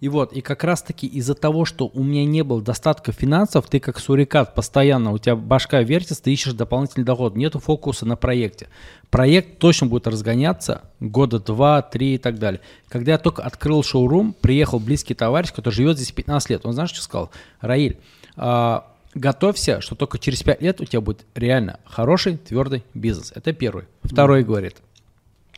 И 0.00 0.08
вот, 0.08 0.32
и 0.32 0.42
как 0.42 0.62
раз-таки 0.62 1.06
из-за 1.06 1.34
того, 1.34 1.64
что 1.64 1.90
у 1.92 2.02
меня 2.02 2.24
не 2.26 2.42
было 2.42 2.60
достатка 2.60 3.12
финансов, 3.12 3.66
ты 3.68 3.80
как 3.80 3.98
сурикат 3.98 4.54
постоянно, 4.54 5.12
у 5.12 5.18
тебя 5.18 5.36
башка 5.36 5.82
вертится, 5.82 6.22
ты 6.22 6.32
ищешь 6.32 6.52
дополнительный 6.52 7.04
доход, 7.04 7.34
нету 7.34 7.60
фокуса 7.60 8.04
на 8.04 8.16
проекте. 8.16 8.68
Проект 9.10 9.58
точно 9.58 9.86
будет 9.86 10.06
разгоняться 10.06 10.82
года 11.00 11.38
два, 11.38 11.80
три 11.80 12.16
и 12.16 12.18
так 12.18 12.38
далее. 12.38 12.60
Когда 12.88 13.12
я 13.12 13.18
только 13.18 13.42
открыл 13.42 13.82
шоурум, 13.82 14.34
приехал 14.38 14.78
близкий 14.78 15.14
товарищ, 15.14 15.52
который 15.52 15.74
живет 15.74 15.96
здесь 15.96 16.12
15 16.12 16.50
лет. 16.50 16.66
Он 16.66 16.74
знаешь, 16.74 16.90
что 16.90 17.02
сказал? 17.02 17.30
Раиль, 17.60 17.98
а, 18.36 18.92
готовься, 19.14 19.80
что 19.80 19.94
только 19.94 20.18
через 20.18 20.42
5 20.42 20.60
лет 20.60 20.80
у 20.80 20.84
тебя 20.84 21.00
будет 21.00 21.24
реально 21.34 21.80
хороший, 21.84 22.36
твердый 22.36 22.84
бизнес. 22.92 23.32
Это 23.34 23.52
первый. 23.52 23.84
Второй 24.02 24.44
говорит, 24.44 24.76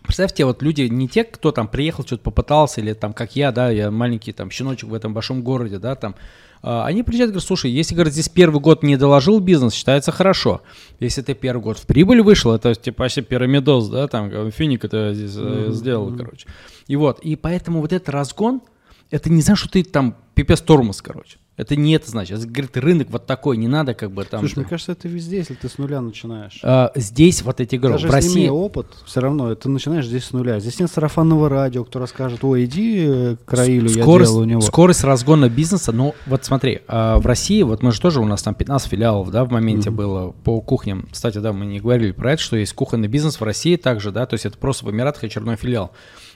Представьте, 0.08 0.46
вот 0.46 0.62
люди, 0.62 0.80
не 0.80 1.06
те, 1.06 1.22
кто 1.22 1.52
там 1.52 1.68
приехал, 1.68 2.02
что-то 2.02 2.22
попытался, 2.22 2.80
или 2.80 2.94
там, 2.94 3.12
как 3.12 3.36
я, 3.36 3.52
да, 3.52 3.68
я 3.68 3.90
маленький 3.90 4.32
там 4.32 4.50
щеночек 4.50 4.88
в 4.88 4.94
этом 4.94 5.12
большом 5.12 5.42
городе, 5.42 5.78
да, 5.78 5.96
там, 5.96 6.14
а, 6.62 6.86
они 6.86 7.02
приезжают 7.02 7.28
и 7.28 7.32
говорят, 7.32 7.46
слушай, 7.46 7.70
если, 7.70 7.94
говорят, 7.94 8.14
здесь 8.14 8.30
первый 8.30 8.58
год 8.58 8.82
не 8.82 8.96
доложил 8.96 9.38
бизнес, 9.38 9.74
считается 9.74 10.10
хорошо. 10.10 10.62
Если 10.98 11.20
ты 11.20 11.34
первый 11.34 11.60
год 11.60 11.78
в 11.78 11.84
прибыль 11.84 12.22
вышел, 12.22 12.52
это 12.52 12.74
типа 12.74 13.02
вообще 13.02 13.20
пирамидоз, 13.20 13.88
да, 13.88 14.08
там, 14.08 14.50
финик 14.50 14.86
это 14.86 15.12
здесь 15.12 15.32
mm-hmm. 15.32 15.72
сделал, 15.72 16.16
короче. 16.16 16.46
И 16.86 16.96
вот, 16.96 17.20
и 17.20 17.36
поэтому 17.36 17.82
вот 17.82 17.92
этот 17.92 18.08
разгон, 18.08 18.62
это 19.10 19.30
не 19.30 19.42
значит, 19.42 19.60
что 19.60 19.72
ты 19.72 19.84
там 19.84 20.16
пипец 20.34 20.62
тормоз, 20.62 21.02
короче. 21.02 21.36
Это 21.58 21.74
не 21.74 21.92
это 21.94 22.08
значит. 22.08 22.38
Это, 22.38 22.46
говорит, 22.46 22.76
рынок 22.76 23.08
вот 23.10 23.26
такой, 23.26 23.56
не 23.56 23.66
надо 23.66 23.92
как 23.92 24.12
бы 24.12 24.24
там... 24.24 24.40
Слушай, 24.40 24.60
мне 24.60 24.68
кажется, 24.68 24.92
это 24.92 25.08
везде, 25.08 25.38
если 25.38 25.54
ты 25.54 25.68
с 25.68 25.76
нуля 25.76 26.00
начинаешь. 26.00 26.60
А, 26.62 26.92
здесь 26.94 27.42
вот 27.42 27.60
эти 27.60 27.74
говорю, 27.74 27.94
Даже 27.96 28.06
в 28.06 28.10
России... 28.12 28.36
имея 28.36 28.52
опыт, 28.52 28.86
все 29.04 29.20
равно 29.20 29.52
ты 29.56 29.68
начинаешь 29.68 30.06
здесь 30.06 30.24
с 30.24 30.32
нуля. 30.32 30.60
Здесь 30.60 30.78
нет 30.78 30.88
сарафанного 30.88 31.48
радио, 31.48 31.82
кто 31.82 31.98
расскажет, 31.98 32.44
ой, 32.44 32.64
иди 32.64 33.06
э, 33.08 33.36
к 33.44 33.52
Раилю, 33.52 33.88
скорость, 33.88 34.30
я 34.30 34.34
делал 34.34 34.42
у 34.42 34.44
него. 34.44 34.60
Скорость 34.60 35.02
разгона 35.02 35.48
бизнеса, 35.48 35.90
ну 35.90 36.14
вот 36.26 36.44
смотри, 36.44 36.82
а 36.86 37.18
в 37.18 37.26
России, 37.26 37.62
вот 37.62 37.82
мы 37.82 37.90
же 37.90 38.00
тоже, 38.00 38.20
у 38.20 38.24
нас 38.24 38.40
там 38.40 38.54
15 38.54 38.88
филиалов, 38.88 39.32
да, 39.32 39.44
в 39.44 39.50
моменте 39.50 39.90
mm-hmm. 39.90 39.92
было 39.92 40.30
по 40.44 40.60
кухням. 40.60 41.08
Кстати, 41.10 41.38
да, 41.38 41.52
мы 41.52 41.66
не 41.66 41.80
говорили 41.80 42.12
про 42.12 42.34
это, 42.34 42.42
что 42.42 42.56
есть 42.56 42.72
кухонный 42.72 43.08
бизнес 43.08 43.40
в 43.40 43.42
России 43.42 43.74
также, 43.74 44.12
да, 44.12 44.26
то 44.26 44.34
есть 44.34 44.46
это 44.46 44.56
просто 44.58 44.86
в 44.86 44.92
Эмиратах 44.92 45.24
очередной 45.24 45.56
филиал. 45.56 45.90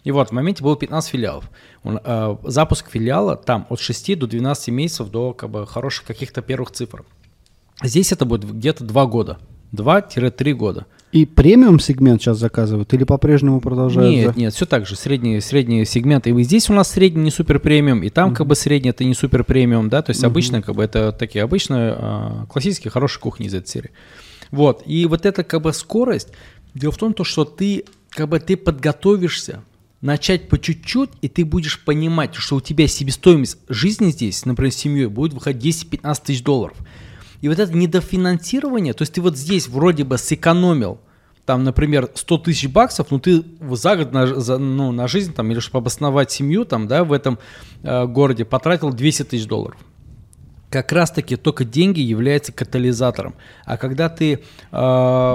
И 0.04 0.10
вот 0.10 0.30
в 0.30 0.32
моменте 0.32 0.64
было 0.64 0.76
15 0.76 1.10
филиалов. 1.10 1.48
Э, 1.84 2.36
запуск 2.42 2.90
филиала 2.90 3.36
там 3.36 3.66
от 3.68 3.78
6 3.78 4.18
до 4.18 4.26
12 4.26 4.68
месяцев 4.68 5.10
до 5.12 5.32
как 5.32 5.50
бы, 5.50 5.66
хороших 5.66 6.06
каких-то 6.06 6.42
первых 6.42 6.72
цифр. 6.72 7.04
Здесь 7.82 8.10
это 8.10 8.24
будет 8.24 8.50
где-то 8.50 8.82
2 8.84 9.06
года. 9.06 9.38
2-3 9.72 10.52
года. 10.52 10.86
И 11.12 11.26
премиум 11.26 11.78
сегмент 11.78 12.22
сейчас 12.22 12.38
заказывают 12.38 12.92
или 12.94 13.04
по-прежнему 13.04 13.60
продолжают? 13.60 14.10
Нет, 14.10 14.36
нет, 14.36 14.54
все 14.54 14.64
так 14.64 14.86
же, 14.86 14.96
средний, 14.96 15.40
средний 15.40 15.84
сегмент. 15.84 16.26
И 16.26 16.42
здесь 16.42 16.70
у 16.70 16.72
нас 16.72 16.90
средний 16.90 17.24
не 17.24 17.30
супер 17.30 17.60
премиум, 17.60 18.02
и 18.02 18.08
там 18.08 18.30
uh-huh. 18.30 18.36
как 18.36 18.46
бы 18.46 18.54
средний 18.54 18.90
это 18.90 19.04
не 19.04 19.14
супер 19.14 19.44
премиум, 19.44 19.90
да, 19.90 20.00
то 20.00 20.10
есть 20.10 20.22
uh-huh. 20.22 20.28
обычно 20.28 20.62
как 20.62 20.74
бы 20.74 20.82
это 20.82 21.12
такие 21.12 21.44
обычные 21.44 21.94
а, 21.96 22.46
классические 22.48 22.90
хорошие 22.90 23.20
кухни 23.20 23.46
из 23.46 23.54
этой 23.54 23.68
серии. 23.68 23.90
Вот, 24.50 24.82
и 24.86 25.04
вот 25.04 25.26
эта 25.26 25.44
как 25.44 25.60
бы 25.60 25.72
скорость, 25.74 26.28
дело 26.74 26.92
в 26.92 26.96
том, 26.96 27.12
то, 27.12 27.24
что 27.24 27.44
ты 27.44 27.84
как 28.08 28.28
бы 28.28 28.40
ты 28.40 28.56
подготовишься 28.56 29.62
начать 30.02 30.48
по 30.48 30.58
чуть-чуть, 30.58 31.10
и 31.22 31.28
ты 31.28 31.44
будешь 31.44 31.82
понимать, 31.82 32.34
что 32.34 32.56
у 32.56 32.60
тебя 32.60 32.86
себестоимость 32.88 33.56
жизни 33.68 34.10
здесь, 34.10 34.44
например, 34.44 34.72
с 34.72 34.76
семьей, 34.76 35.06
будет 35.06 35.32
выходить 35.32 35.86
10-15 35.90 36.22
тысяч 36.24 36.42
долларов. 36.42 36.76
И 37.40 37.48
вот 37.48 37.58
это 37.58 37.72
недофинансирование, 37.72 38.92
то 38.92 39.02
есть 39.02 39.14
ты 39.14 39.20
вот 39.20 39.38
здесь 39.38 39.68
вроде 39.68 40.04
бы 40.04 40.18
сэкономил, 40.18 41.00
там, 41.46 41.64
например, 41.64 42.10
100 42.14 42.38
тысяч 42.38 42.68
баксов, 42.68 43.10
но 43.10 43.18
ты 43.18 43.44
за 43.70 43.96
год 43.96 44.12
на, 44.12 44.26
за, 44.26 44.58
ну, 44.58 44.92
на 44.92 45.08
жизнь, 45.08 45.32
там, 45.32 45.50
или 45.50 45.58
чтобы 45.58 45.78
обосновать 45.78 46.30
семью 46.30 46.64
там, 46.64 46.86
да, 46.86 47.02
в 47.04 47.12
этом 47.12 47.38
э, 47.82 48.06
городе, 48.06 48.44
потратил 48.44 48.92
200 48.92 49.24
тысяч 49.24 49.46
долларов. 49.46 49.78
Как 50.70 50.92
раз-таки 50.92 51.36
только 51.36 51.64
деньги 51.64 52.00
являются 52.00 52.52
катализатором. 52.52 53.34
А 53.64 53.76
когда 53.76 54.08
ты 54.08 54.34
э, 54.34 54.38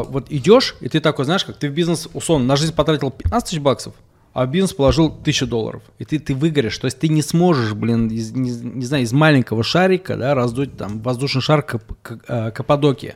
вот 0.07 0.27
идешь, 0.31 0.75
и 0.79 0.87
ты 0.87 1.01
такой, 1.01 1.25
знаешь, 1.25 1.43
как 1.43 1.57
ты 1.57 1.69
в 1.69 1.73
бизнес, 1.73 2.07
условно, 2.13 2.45
на 2.45 2.55
жизнь 2.55 2.73
потратил 2.73 3.11
15 3.11 3.49
тысяч 3.49 3.59
баксов, 3.59 3.93
а 4.37 4.45
бизнес 4.45 4.71
положил 4.71 5.09
тысячу 5.09 5.47
долларов, 5.47 5.81
и 5.97 6.05
ты, 6.05 6.19
ты 6.19 6.35
выгоришь. 6.35 6.77
То 6.77 6.85
есть 6.85 6.99
ты 6.99 7.07
не 7.07 7.23
сможешь, 7.23 7.73
блин, 7.73 8.07
из, 8.09 8.33
не, 8.33 8.51
не 8.51 8.85
знаю, 8.85 9.03
из 9.03 9.11
маленького 9.11 9.63
шарика, 9.63 10.15
да, 10.15 10.35
раздуть 10.35 10.77
там 10.77 11.01
воздушный 11.01 11.41
шар 11.41 11.63
Кап, 11.63 11.81
э, 12.27 12.51
Каппадокия. 12.51 13.15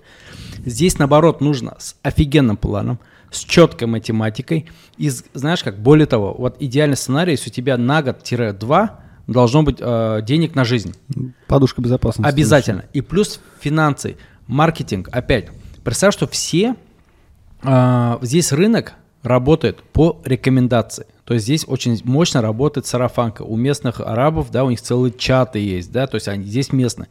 Здесь, 0.65 0.97
наоборот, 0.97 1.39
нужно 1.39 1.75
с 1.77 1.95
офигенным 2.01 2.57
планом, 2.57 2.97
с 3.29 3.37
четкой 3.41 3.87
математикой, 3.87 4.67
и, 4.97 5.11
знаешь 5.35 5.63
как, 5.63 5.77
более 5.79 6.07
того, 6.07 6.33
вот 6.35 6.55
идеальный 6.59 6.97
сценарий, 6.97 7.33
если 7.33 7.51
у 7.51 7.53
тебя 7.53 7.77
на 7.77 8.01
год-два 8.01 9.01
должно 9.27 9.61
быть 9.61 9.77
э, 9.79 10.21
денег 10.23 10.55
на 10.55 10.65
жизнь. 10.65 10.95
Подушка 11.45 11.83
безопасности. 11.83 12.27
Обязательно. 12.27 12.85
И 12.93 13.01
плюс 13.01 13.41
финансы, 13.59 14.17
маркетинг, 14.47 15.07
опять. 15.11 15.49
Представь, 15.83 16.15
что 16.15 16.27
все, 16.27 16.75
э, 17.61 18.17
здесь 18.23 18.51
рынок 18.51 18.93
работает 19.23 19.81
по 19.93 20.19
рекомендации. 20.25 21.05
То 21.25 21.35
есть 21.35 21.45
здесь 21.45 21.65
очень 21.67 21.99
мощно 22.03 22.41
работает 22.41 22.87
сарафанка. 22.87 23.43
У 23.43 23.55
местных 23.55 24.01
арабов, 24.01 24.51
да, 24.51 24.65
у 24.65 24.69
них 24.69 24.81
целые 24.81 25.13
чаты 25.17 25.59
есть, 25.59 25.91
да, 25.91 26.07
то 26.07 26.15
есть 26.15 26.27
они 26.27 26.43
здесь 26.43 26.73
местные. 26.73 27.07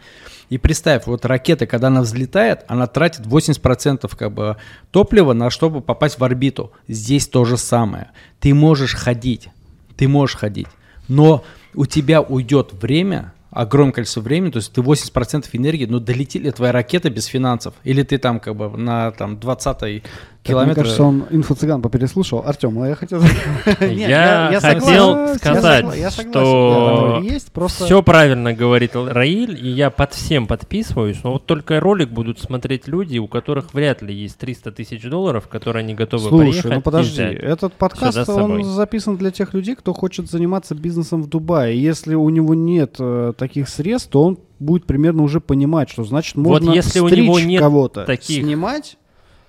И 0.50 0.58
представь, 0.58 1.06
вот 1.06 1.24
ракета, 1.24 1.66
когда 1.66 1.86
она 1.86 2.02
взлетает, 2.02 2.64
она 2.68 2.86
тратит 2.86 3.24
80% 3.24 4.14
как 4.16 4.32
бы 4.32 4.56
топлива 4.90 5.32
на 5.32 5.48
чтобы 5.48 5.80
попасть 5.80 6.18
в 6.18 6.24
орбиту. 6.24 6.72
Здесь 6.88 7.28
то 7.28 7.44
же 7.44 7.56
самое. 7.56 8.10
Ты 8.40 8.52
можешь 8.52 8.94
ходить, 8.94 9.48
ты 9.96 10.08
можешь 10.08 10.36
ходить, 10.36 10.68
но 11.08 11.44
у 11.74 11.86
тебя 11.86 12.20
уйдет 12.20 12.72
время, 12.72 13.32
огромное 13.50 13.92
количество 13.92 14.20
времени, 14.20 14.50
то 14.50 14.58
есть 14.58 14.72
ты 14.72 14.80
80% 14.80 15.46
энергии, 15.52 15.86
но 15.86 15.98
долетит 15.98 16.42
ли 16.42 16.50
твоя 16.50 16.72
ракета 16.72 17.10
без 17.10 17.26
финансов? 17.26 17.74
Или 17.84 18.02
ты 18.02 18.18
там 18.18 18.40
как 18.40 18.56
бы 18.56 18.68
на 18.76 19.10
там 19.12 19.38
20 19.38 20.02
километр... 20.42 20.80
Мне 20.80 20.84
кажется, 20.84 21.02
он 21.02 21.24
инфо-цыган 21.30 21.82
попереслушал. 21.82 22.42
Артем, 22.44 22.80
а 22.80 22.88
я 22.88 22.94
хотел... 22.94 23.20
Я 23.80 24.58
хотел 24.60 25.36
сказать, 25.36 26.12
что 26.12 27.22
все 27.68 28.02
правильно 28.02 28.52
говорит 28.52 28.92
Раиль, 28.94 29.58
и 29.60 29.68
я 29.70 29.90
под 29.90 30.12
всем 30.14 30.46
подписываюсь, 30.46 31.22
но 31.22 31.32
вот 31.32 31.46
только 31.46 31.80
ролик 31.80 32.10
будут 32.10 32.38
смотреть 32.40 32.88
люди, 32.88 33.18
у 33.18 33.28
которых 33.28 33.74
вряд 33.74 34.02
ли 34.02 34.14
есть 34.14 34.38
300 34.38 34.72
тысяч 34.72 35.02
долларов, 35.02 35.48
которые 35.48 35.82
они 35.82 35.94
готовы 35.94 36.28
Слушай, 36.28 36.74
ну 36.74 36.80
подожди, 36.80 37.22
этот 37.22 37.74
подкаст, 37.74 38.28
он 38.28 38.64
записан 38.64 39.16
для 39.16 39.30
тех 39.30 39.54
людей, 39.54 39.74
кто 39.74 39.92
хочет 39.92 40.30
заниматься 40.30 40.74
бизнесом 40.74 41.22
в 41.22 41.28
Дубае. 41.28 41.80
Если 41.80 42.14
у 42.14 42.28
него 42.28 42.54
нет 42.54 42.96
э, 42.98 43.32
таких 43.36 43.68
средств, 43.68 44.10
то 44.10 44.24
он 44.24 44.38
будет 44.58 44.86
примерно 44.86 45.22
уже 45.22 45.40
понимать, 45.40 45.90
что 45.90 46.04
значит 46.04 46.36
можно 46.36 46.68
вот 46.68 46.74
если 46.74 47.00
у 47.00 47.08
него 47.08 47.40
нет 47.40 47.60
кого-то, 47.60 48.04
таких... 48.04 48.44
снимать 48.44 48.96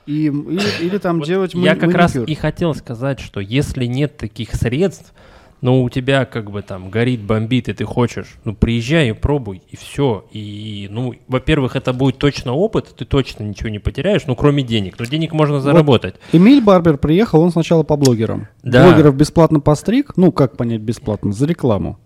и, 0.06 0.26
или, 0.26 0.86
или 0.86 0.98
там 0.98 1.20
вот 1.20 1.28
делать 1.28 1.54
Я 1.54 1.76
как 1.76 1.94
раз 1.94 2.16
и 2.16 2.36
хотел 2.36 2.74
сказать, 2.76 3.20
что 3.20 3.40
если 3.40 3.86
нет 3.86 4.18
таких 4.18 4.54
средств, 4.56 5.14
но 5.62 5.84
у 5.84 5.90
тебя 5.90 6.26
как 6.26 6.52
бы 6.52 6.64
там 6.64 6.90
горит, 6.90 7.22
бомбит, 7.22 7.70
и 7.70 7.74
ты 7.74 7.86
хочешь, 7.86 8.36
ну, 8.44 8.56
приезжай 8.56 9.10
и 9.10 9.14
пробуй, 9.14 9.62
и 9.70 9.76
все. 9.76 10.26
И, 10.32 10.88
ну, 10.90 11.14
во-первых, 11.28 11.76
это 11.76 11.94
будет 11.94 12.18
точно 12.18 12.54
опыт, 12.54 12.94
ты 12.98 13.06
точно 13.06 13.44
ничего 13.44 13.70
не 13.70 13.80
потеряешь, 13.80 14.24
ну, 14.26 14.36
кроме 14.36 14.64
денег. 14.64 14.96
Но 14.98 15.06
денег 15.06 15.34
можно 15.34 15.62
заработать. 15.62 16.16
Вот 16.32 16.42
Эмиль 16.42 16.64
Барбер 16.64 16.98
приехал, 16.98 17.42
он 17.42 17.52
сначала 17.52 17.84
по 17.84 17.96
блогерам. 17.96 18.48
Да. 18.64 18.88
Блогеров 18.88 19.16
бесплатно 19.16 19.60
постриг, 19.60 20.18
ну, 20.18 20.32
как 20.32 20.58
понять 20.58 20.82
бесплатно, 20.82 21.32
за 21.32 21.46
рекламу. 21.46 22.00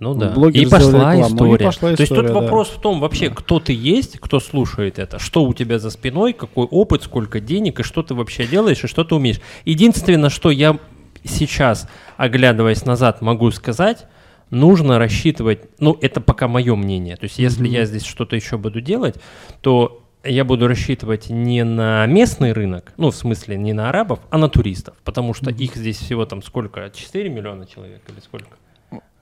Ну 0.00 0.14
да. 0.14 0.32
И 0.50 0.64
пошла, 0.66 1.20
история. 1.20 1.54
и 1.54 1.58
пошла 1.58 1.92
история. 1.92 1.96
То 1.96 2.02
есть 2.02 2.14
тут 2.14 2.26
да. 2.26 2.32
вопрос 2.32 2.68
в 2.68 2.80
том 2.80 3.00
вообще, 3.00 3.30
кто 3.30 3.58
ты 3.58 3.72
есть, 3.72 4.20
кто 4.20 4.38
слушает 4.38 4.98
это, 4.98 5.18
что 5.18 5.44
у 5.44 5.52
тебя 5.52 5.78
за 5.78 5.90
спиной, 5.90 6.32
какой 6.32 6.66
опыт, 6.66 7.02
сколько 7.02 7.40
денег, 7.40 7.80
и 7.80 7.82
что 7.82 8.02
ты 8.02 8.14
вообще 8.14 8.46
делаешь, 8.46 8.84
и 8.84 8.86
что 8.86 9.02
ты 9.02 9.16
умеешь. 9.16 9.40
Единственное, 9.64 10.30
что 10.30 10.50
я 10.50 10.78
сейчас, 11.24 11.88
оглядываясь 12.16 12.84
назад, 12.84 13.22
могу 13.22 13.50
сказать, 13.50 14.06
нужно 14.50 14.98
рассчитывать, 14.98 15.62
ну 15.80 15.98
это 16.00 16.20
пока 16.20 16.48
мое 16.48 16.74
мнение, 16.76 17.16
то 17.16 17.24
есть 17.24 17.38
если 17.38 17.68
mm-hmm. 17.68 17.74
я 17.74 17.84
здесь 17.84 18.04
что-то 18.04 18.36
еще 18.36 18.56
буду 18.56 18.80
делать, 18.80 19.16
то 19.60 20.02
я 20.24 20.44
буду 20.44 20.68
рассчитывать 20.68 21.30
не 21.30 21.64
на 21.64 22.06
местный 22.06 22.52
рынок, 22.52 22.92
ну, 22.96 23.10
в 23.10 23.16
смысле, 23.16 23.56
не 23.56 23.72
на 23.72 23.88
арабов, 23.88 24.20
а 24.30 24.38
на 24.38 24.48
туристов, 24.48 24.96
потому 25.04 25.34
что 25.34 25.50
их 25.50 25.74
здесь 25.74 25.98
всего 25.98 26.24
там 26.24 26.42
сколько, 26.42 26.90
4 26.94 27.28
миллиона 27.28 27.66
человек 27.66 28.02
или 28.08 28.20
сколько? 28.20 28.57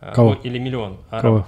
А, 0.07 0.13
Кого? 0.13 0.35
Или 0.43 0.59
миллион 0.59 0.99
арабов. 1.11 1.47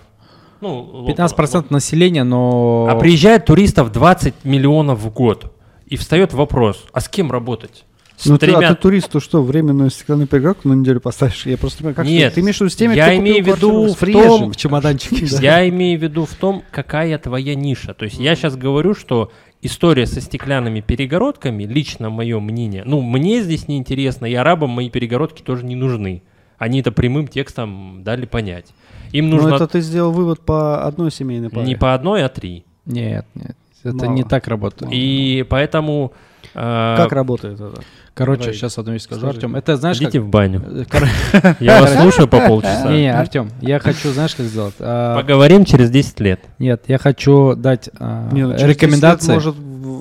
Ну, 0.60 1.06
15% 1.06 1.55
лока, 1.55 1.66
населения, 1.70 2.24
но... 2.24 2.89
А 2.90 2.97
приезжает 2.97 3.44
туристов 3.44 3.93
20 3.93 4.44
миллионов 4.44 4.98
в 4.98 5.12
год. 5.12 5.52
И 5.86 5.97
встает 5.97 6.35
вопрос, 6.35 6.85
а 6.93 7.01
с 7.01 7.09
кем 7.09 7.30
работать? 7.30 7.85
С 8.16 8.26
ну 8.26 8.36
тремя... 8.36 8.59
ты, 8.59 8.64
а 8.64 8.74
ты 8.74 8.82
туристу 8.82 9.20
что, 9.20 9.43
временную 9.43 9.90
стеклянную 9.90 10.26
перегородку 10.26 10.68
на 10.68 10.72
неделю 10.72 11.01
поставишь? 11.01 11.47
Я 11.47 11.56
просто 11.56 11.78
понимаю, 11.78 11.94
как 11.94 12.05
Нет, 12.05 12.35
ты, 12.35 12.40
имеешь 12.40 12.56
в 12.56 12.60
виду 12.62 12.70
с 12.70 12.76
теми, 12.76 12.97
я 12.97 13.06
кто 13.06 13.16
имею 13.16 13.44
в 13.44 13.47
виду 13.47 13.94
в 13.94 13.98
том, 13.98 14.51
в 14.51 14.56
чемоданчике. 14.56 15.24
Я 15.40 15.68
имею 15.68 16.01
в 16.01 16.02
виду 16.02 16.26
в 16.26 16.35
том, 16.35 16.64
какая 16.72 17.16
твоя 17.18 17.55
ниша. 17.55 17.94
То 17.94 18.05
есть 18.05 18.18
я 18.18 18.35
сейчас 18.35 18.56
говорю, 18.56 18.94
что 18.94 19.30
история 19.62 20.05
со 20.05 20.20
стеклянными 20.20 20.80
перегородками, 20.80 21.62
лично 21.62 22.10
мое 22.10 22.40
мнение, 22.40 22.82
ну, 22.85 23.02
мне 23.02 23.40
здесь 23.40 23.68
неинтересно, 23.68 24.26
и 24.26 24.35
арабам 24.35 24.70
мои 24.70 24.90
перегородки 24.90 25.43
тоже 25.43 25.64
не 25.64 25.76
нужны. 25.76 26.24
Они 26.59 26.80
это 26.80 26.93
прямым 26.93 27.28
текстом 27.28 28.02
дали 28.02 28.26
понять. 28.26 28.66
Им 29.12 29.30
Ну, 29.30 29.36
нужно 29.36 29.55
это 29.55 29.66
ты 29.66 29.80
сделал 29.80 30.12
вывод 30.12 30.40
по 30.40 30.85
одной 30.85 31.10
семейной 31.10 31.51
паре. 31.51 31.66
не 31.66 31.76
по 31.76 31.94
одной, 31.94 32.24
а 32.24 32.28
три. 32.28 32.64
Нет, 32.85 33.26
нет. 33.35 33.56
Это 33.85 33.97
Мало. 34.07 34.11
не 34.13 34.25
так 34.25 34.49
работает. 34.49 34.91
И 34.93 35.45
поэтому... 35.49 36.13
э, 36.55 36.95
Как 36.97 37.13
работает 37.13 37.61
это? 37.61 37.81
Короче, 38.15 38.41
Давай, 38.41 38.55
сейчас 38.55 38.77
одну 38.79 38.95
вещь 38.95 39.03
скажу, 39.03 39.21
скажи. 39.21 39.37
Артем. 39.37 39.55
Это 39.55 39.77
знаешь 39.77 39.99
как... 39.99 40.09
Идите 40.09 40.19
в 40.21 40.29
баню. 40.29 40.61
Э, 40.67 40.85
кор- 40.91 41.55
Я 41.61 41.81
вас 41.81 41.95
слушаю 41.95 42.27
по 42.27 42.41
полчаса. 42.41 42.91
Не, 42.91 43.03
не, 43.03 43.13
Артем, 43.15 43.51
я 43.61 43.79
хочу, 43.79 44.11
знаешь, 44.11 44.35
как 44.35 44.47
сделать? 44.47 44.75
А, 44.81 45.17
Поговорим 45.21 45.65
через 45.65 45.89
10 45.91 46.19
лет. 46.21 46.41
Нет, 46.59 46.83
я 46.89 46.99
хочу 46.99 47.55
дать 47.55 47.89
а, 48.01 48.29
Не, 48.33 48.45
ну, 48.47 48.59
через 48.59 48.63
10 48.63 48.67
лет 48.67 48.77
рекомендации. 48.77 49.35
Может, 49.35 49.55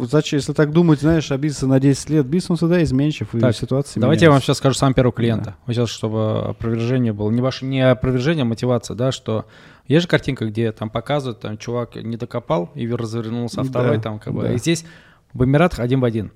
зачем, 0.09 0.37
если 0.37 0.53
так 0.53 0.71
думать, 0.71 0.99
знаешь, 1.01 1.31
обидеться 1.31 1.67
на 1.67 1.79
10 1.79 2.09
лет, 2.09 2.25
бизнес 2.25 2.57
всегда 2.57 2.81
изменчив, 2.81 3.35
и 3.35 3.53
ситуация 3.53 4.01
Давайте 4.01 4.25
я 4.25 4.31
вам 4.31 4.41
сейчас 4.41 4.57
скажу 4.57 4.73
сам 4.73 4.95
первого 4.95 5.13
клиента. 5.13 5.55
Вот 5.67 5.75
сейчас, 5.75 5.89
чтобы 5.89 6.39
опровержение 6.39 7.13
было. 7.13 7.29
Не 7.29 7.41
ваше, 7.41 7.65
не 7.65 7.81
опровержение, 7.87 8.41
а 8.41 8.45
мотивация, 8.45 8.95
да, 8.95 9.11
что 9.11 9.45
есть 9.87 10.03
же 10.03 10.07
картинка, 10.07 10.45
где 10.45 10.71
там 10.71 10.89
показывают, 10.89 11.39
там 11.39 11.57
чувак 11.57 11.95
не 11.95 12.17
докопал 12.17 12.71
и 12.75 12.89
развернулся, 12.91 13.61
а 13.61 13.63
Да, 13.63 13.69
второй 13.69 13.99
там 13.99 14.19
как 14.19 14.33
бы. 14.33 14.43
да. 14.43 14.53
И 14.53 14.57
здесь 14.57 14.85
в 15.33 15.43
Эмиратах 15.43 15.79
один 15.79 15.99
в 15.99 16.03
один. 16.05 16.31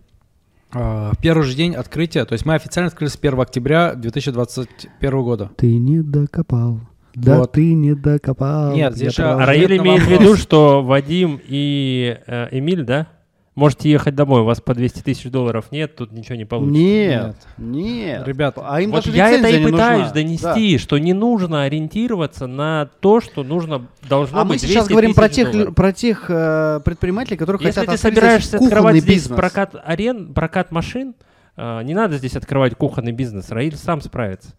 А, 0.74 1.12
В 1.14 1.18
первый 1.22 1.44
же 1.44 1.54
день 1.56 1.76
открытия, 1.76 2.24
то 2.26 2.34
есть 2.34 2.46
мы 2.46 2.56
официально 2.56 2.88
открылись 2.88 3.18
1 3.22 3.40
октября 3.40 3.94
2021 3.96 5.22
года. 5.24 5.52
Ты 5.58 5.76
не 5.78 6.02
докопал. 6.02 6.80
Да 7.14 7.40
Вот. 7.40 7.52
ты 7.52 7.74
не 7.74 7.94
докопал. 7.94 8.74
Нет, 8.74 8.96
здесь 8.96 9.14
же 9.16 9.24
А. 9.24 9.46
Раиль 9.46 9.78
имеет 9.78 10.04
в 10.04 10.08
виду, 10.10 10.38
что 10.38 10.82
Вадим 10.82 11.42
и 11.46 12.18
э, 12.26 12.48
Эмиль, 12.58 12.84
да? 12.86 13.08
Можете 13.54 13.92
ехать 13.92 14.16
домой, 14.16 14.42
у 14.42 14.44
вас 14.46 14.62
по 14.62 14.74
200 14.74 15.02
тысяч 15.02 15.30
долларов 15.30 15.66
нет, 15.72 15.94
тут 15.98 16.14
ничего 16.14 16.36
не 16.36 16.46
получится. 16.46 16.80
Нет, 16.80 17.36
нет. 17.58 18.26
Ребят, 18.26 18.58
а 18.58 18.80
им 18.80 18.92
Вот 18.92 19.04
даже 19.04 19.18
я 19.18 19.30
это 19.30 19.50
и 19.50 19.64
пытаюсь 19.66 20.04
нужна. 20.06 20.14
донести, 20.14 20.78
что 20.78 20.98
не 20.98 21.12
нужно 21.14 21.64
ориентироваться 21.64 22.48
на 22.48 22.90
то, 23.02 23.20
что 23.20 23.44
нужно 23.44 23.88
должно 24.08 24.40
А 24.40 24.44
мы 24.46 24.52
быть 24.52 24.62
сейчас 24.62 24.86
200 24.86 24.92
говорим 24.92 25.14
про 25.14 25.28
тех, 25.28 25.52
долларов. 25.52 25.76
про 25.76 25.92
тех 25.92 26.26
э, 26.30 26.80
предпринимателей, 26.86 27.36
которые 27.36 27.60
Если 27.62 27.82
хотят 27.82 27.94
ты 27.94 27.96
открыть 27.98 28.16
собираешься 28.16 28.48
здесь 28.48 28.60
кухонный 28.60 28.78
открывать 28.78 29.04
здесь 29.04 29.16
бизнес. 29.16 29.36
прокат 29.38 29.76
арен, 29.84 30.34
прокат 30.34 30.72
машин, 30.72 31.14
э, 31.58 31.84
не 31.84 31.94
надо 31.94 32.18
здесь 32.20 32.38
открывать 32.38 32.76
кухонный 32.76 33.12
бизнес. 33.12 33.50
Раиль 33.50 33.76
сам 33.76 34.00
справится. 34.00 34.54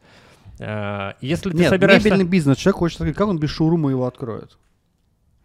Э, 0.59 1.13
Если 1.23 1.51
ты 1.51 1.57
Нет, 1.57 1.71
собираешься... 1.71 2.09
мебельный 2.09 2.27
бизнес. 2.27 2.59
Человек 2.59 2.77
хочет. 2.77 3.17
Как 3.17 3.27
он 3.27 3.39
без 3.39 3.49
шоурума 3.49 3.89
его 3.89 4.05
откроет? 4.07 4.59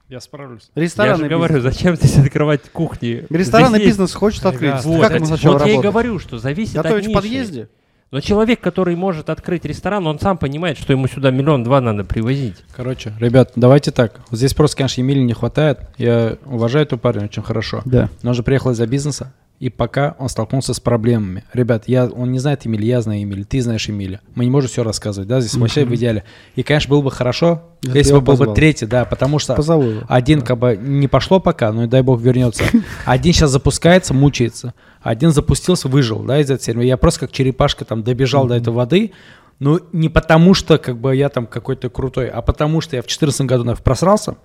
Я 0.09 0.19
справлюсь. 0.21 0.69
Я 0.75 0.81
Ресторанный 0.83 1.25
же 1.25 1.29
говорю, 1.29 1.55
бизнес. 1.55 1.73
зачем 1.75 1.95
здесь 1.95 2.17
открывать 2.17 2.61
кухни? 2.71 3.25
Ресторанный 3.29 3.79
Здесь 3.79 3.87
есть- 3.87 3.97
бизнес 3.99 4.13
хочет 4.13 4.45
открыть. 4.45 4.83
Вот, 4.83 5.01
как 5.01 5.11
это- 5.11 5.25
сначала 5.25 5.53
вот 5.53 5.61
я 5.65 5.67
и 5.67 5.71
работать? 5.75 5.91
говорю, 5.91 6.19
что 6.19 6.37
зависит 6.37 6.77
от 6.77 6.83
Готовить 6.83 7.05
в 7.05 7.07
ниши. 7.09 7.15
подъезде? 7.19 7.69
Но 8.09 8.21
человек, 8.21 8.61
который 8.61 8.95
может 8.95 9.29
открыть 9.29 9.65
ресторан, 9.65 10.07
он 10.07 10.17
сам 10.17 10.37
понимает, 10.37 10.77
что 10.77 10.93
ему 10.93 11.09
сюда 11.09 11.29
миллион-два 11.29 11.81
надо 11.81 12.05
привозить. 12.05 12.55
Короче, 12.73 13.11
ребят, 13.19 13.51
давайте 13.57 13.91
так. 13.91 14.21
Вот 14.29 14.37
здесь 14.37 14.53
просто, 14.53 14.77
конечно, 14.77 15.01
Емели 15.01 15.19
не 15.19 15.33
хватает. 15.33 15.79
Я 15.97 16.37
уважаю 16.45 16.85
эту 16.85 16.97
парня 16.97 17.25
очень 17.25 17.43
хорошо. 17.43 17.81
Да. 17.83 18.09
Но 18.23 18.29
он 18.29 18.35
же 18.35 18.43
приехал 18.43 18.71
из-за 18.71 18.87
бизнеса, 18.87 19.33
и 19.59 19.69
пока 19.69 20.15
он 20.19 20.29
столкнулся 20.29 20.73
с 20.75 20.79
проблемами. 20.79 21.43
Ребят, 21.51 21.85
я, 21.87 22.05
он 22.05 22.31
не 22.31 22.37
знает 22.37 22.67
Эмили, 22.67 22.85
я 22.85 23.01
знаю 23.01 23.23
Эмили, 23.23 23.41
ты 23.41 23.59
знаешь 23.61 23.89
Эмили. 23.89 24.19
Мы 24.35 24.45
не 24.45 24.51
можем 24.51 24.69
все 24.69 24.83
рассказывать, 24.83 25.27
да, 25.27 25.41
здесь 25.41 25.55
вообще 25.55 25.83
в 25.83 25.95
идеале. 25.95 26.23
И, 26.55 26.61
конечно, 26.61 26.91
было 26.91 27.01
бы 27.01 27.09
хорошо, 27.09 27.63
Если 27.81 27.91
бы 27.91 27.97
если 27.97 28.13
бы 28.13 28.21
был 28.21 28.35
бы 28.37 28.53
третий, 28.53 28.85
да, 28.85 29.05
потому 29.05 29.39
что 29.39 29.55
Позову 29.55 30.03
один 30.07 30.41
как 30.41 30.59
бы 30.59 30.77
не 30.79 31.07
пошло 31.07 31.39
пока, 31.39 31.71
но 31.71 31.85
и 31.85 31.87
дай 31.87 32.03
бог 32.03 32.21
вернется. 32.21 32.63
Один 33.05 33.33
сейчас 33.33 33.49
запускается, 33.49 34.13
мучается. 34.13 34.75
Один 35.01 35.31
запустился, 35.31 35.87
выжил, 35.87 36.19
да, 36.19 36.39
из 36.39 36.51
этой 36.51 36.63
серии. 36.63 36.85
Я 36.85 36.97
просто 36.97 37.21
как 37.21 37.31
черепашка 37.31 37.83
там 37.83 38.03
добежал 38.03 38.45
до 38.45 38.55
этой 38.55 38.73
воды, 38.73 39.13
ну, 39.59 39.79
не 39.91 40.09
потому 40.09 40.53
что 40.53 40.77
как 40.77 40.99
бы 40.99 41.15
я 41.15 41.29
там 41.29 41.47
какой-то 41.47 41.89
крутой, 41.89 42.29
а 42.29 42.43
потому 42.43 42.79
что 42.81 42.95
я 42.95 43.01
в 43.01 43.05
2014 43.05 43.41
году 43.41 43.63
наверное, 43.63 43.83
просрался, 43.83 44.35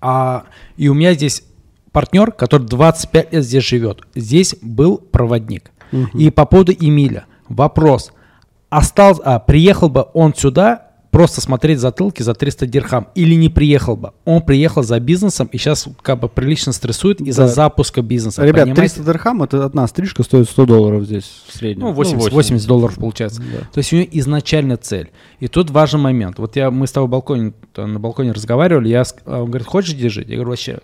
а, 0.00 0.44
и 0.76 0.88
у 0.88 0.94
меня 0.94 1.14
здесь 1.14 1.44
партнер, 1.94 2.32
который 2.32 2.66
25 2.66 3.32
лет 3.32 3.44
здесь 3.44 3.64
живет. 3.64 4.00
Здесь 4.14 4.56
был 4.60 4.98
проводник. 4.98 5.70
И 6.12 6.30
по 6.30 6.44
поводу 6.44 6.72
Эмиля. 6.72 7.24
Вопрос. 7.48 8.12
Остался, 8.68 9.22
а, 9.24 9.38
приехал 9.38 9.88
бы 9.88 10.06
он 10.14 10.34
сюда 10.34 10.88
просто 11.12 11.40
смотреть 11.40 11.78
затылки 11.78 12.22
за 12.22 12.34
300 12.34 12.66
дирхам 12.66 13.06
или 13.14 13.36
не 13.36 13.48
приехал 13.48 13.96
бы? 13.96 14.10
Он 14.24 14.42
приехал 14.42 14.82
за 14.82 14.98
бизнесом 14.98 15.46
и 15.52 15.58
сейчас 15.58 15.86
как 16.02 16.18
бы 16.18 16.28
прилично 16.28 16.72
стрессует 16.72 17.20
из-за 17.20 17.42
Да. 17.42 17.48
запуска 17.48 18.02
бизнеса. 18.02 18.42
Ребят, 18.42 18.64
понимаете? 18.64 18.96
300 18.96 19.04
дирхам, 19.04 19.42
это 19.44 19.64
одна 19.64 19.86
стрижка 19.86 20.24
стоит 20.24 20.48
100 20.48 20.66
долларов 20.66 21.04
здесь 21.04 21.30
в 21.46 21.56
среднем. 21.56 21.86
Ну, 21.86 21.92
80, 21.92 22.16
80. 22.16 22.32
80 22.34 22.66
долларов 22.66 22.94
получается. 22.96 23.40
Да. 23.40 23.58
То 23.72 23.78
есть 23.78 23.92
у 23.92 23.96
нее 23.96 24.08
изначально 24.18 24.76
цель. 24.76 25.12
И 25.38 25.46
тут 25.46 25.70
важный 25.70 26.00
момент. 26.00 26.40
Вот 26.40 26.56
я, 26.56 26.72
мы 26.72 26.88
с 26.88 26.90
тобой 26.90 27.08
балконе, 27.08 27.52
на 27.76 28.00
балконе 28.00 28.32
разговаривали, 28.32 28.88
я, 28.88 29.04
а 29.26 29.42
он 29.42 29.50
говорит, 29.50 29.68
хочешь 29.68 29.94
здесь 29.94 30.10
жить? 30.10 30.28
Я 30.28 30.34
говорю, 30.34 30.50
вообще, 30.50 30.78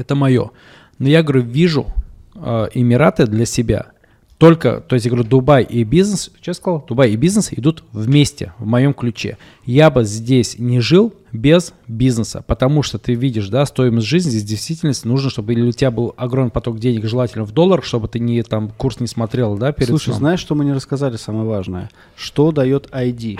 это 0.00 0.14
мое. 0.14 0.50
Но 0.98 1.08
я 1.08 1.22
говорю, 1.22 1.42
вижу 1.42 1.86
э, 2.34 2.68
Эмираты 2.74 3.26
для 3.26 3.46
себя 3.46 3.92
только, 4.40 4.80
то 4.80 4.94
есть 4.94 5.04
я 5.04 5.10
говорю, 5.10 5.28
Дубай 5.28 5.62
и 5.62 5.84
бизнес, 5.84 6.30
что 6.40 6.48
я 6.50 6.54
сказал? 6.54 6.82
Дубай 6.88 7.10
и 7.10 7.16
бизнес 7.16 7.52
идут 7.52 7.84
вместе, 7.92 8.54
в 8.58 8.64
моем 8.64 8.94
ключе. 8.94 9.36
Я 9.66 9.90
бы 9.90 10.02
здесь 10.04 10.58
не 10.58 10.80
жил 10.80 11.12
без 11.30 11.74
бизнеса, 11.86 12.42
потому 12.46 12.82
что 12.82 12.98
ты 12.98 13.12
видишь, 13.12 13.50
да, 13.50 13.66
стоимость 13.66 14.06
жизни 14.06 14.30
здесь 14.30 14.44
действительно 14.44 14.94
нужно, 15.04 15.28
чтобы 15.28 15.52
у 15.52 15.72
тебя 15.72 15.90
был 15.90 16.14
огромный 16.16 16.50
поток 16.50 16.78
денег, 16.78 17.04
желательно 17.04 17.44
в 17.44 17.52
долларах, 17.52 17.84
чтобы 17.84 18.08
ты 18.08 18.18
не 18.18 18.42
там 18.42 18.70
курс 18.70 18.98
не 18.98 19.08
смотрел, 19.08 19.58
да, 19.58 19.72
перед 19.72 19.90
Слушай, 19.90 20.04
сном. 20.04 20.16
знаешь, 20.16 20.40
что 20.40 20.54
мы 20.54 20.64
не 20.64 20.72
рассказали 20.72 21.18
самое 21.18 21.44
важное? 21.44 21.90
Что 22.16 22.50
дает 22.50 22.88
ID? 22.92 23.38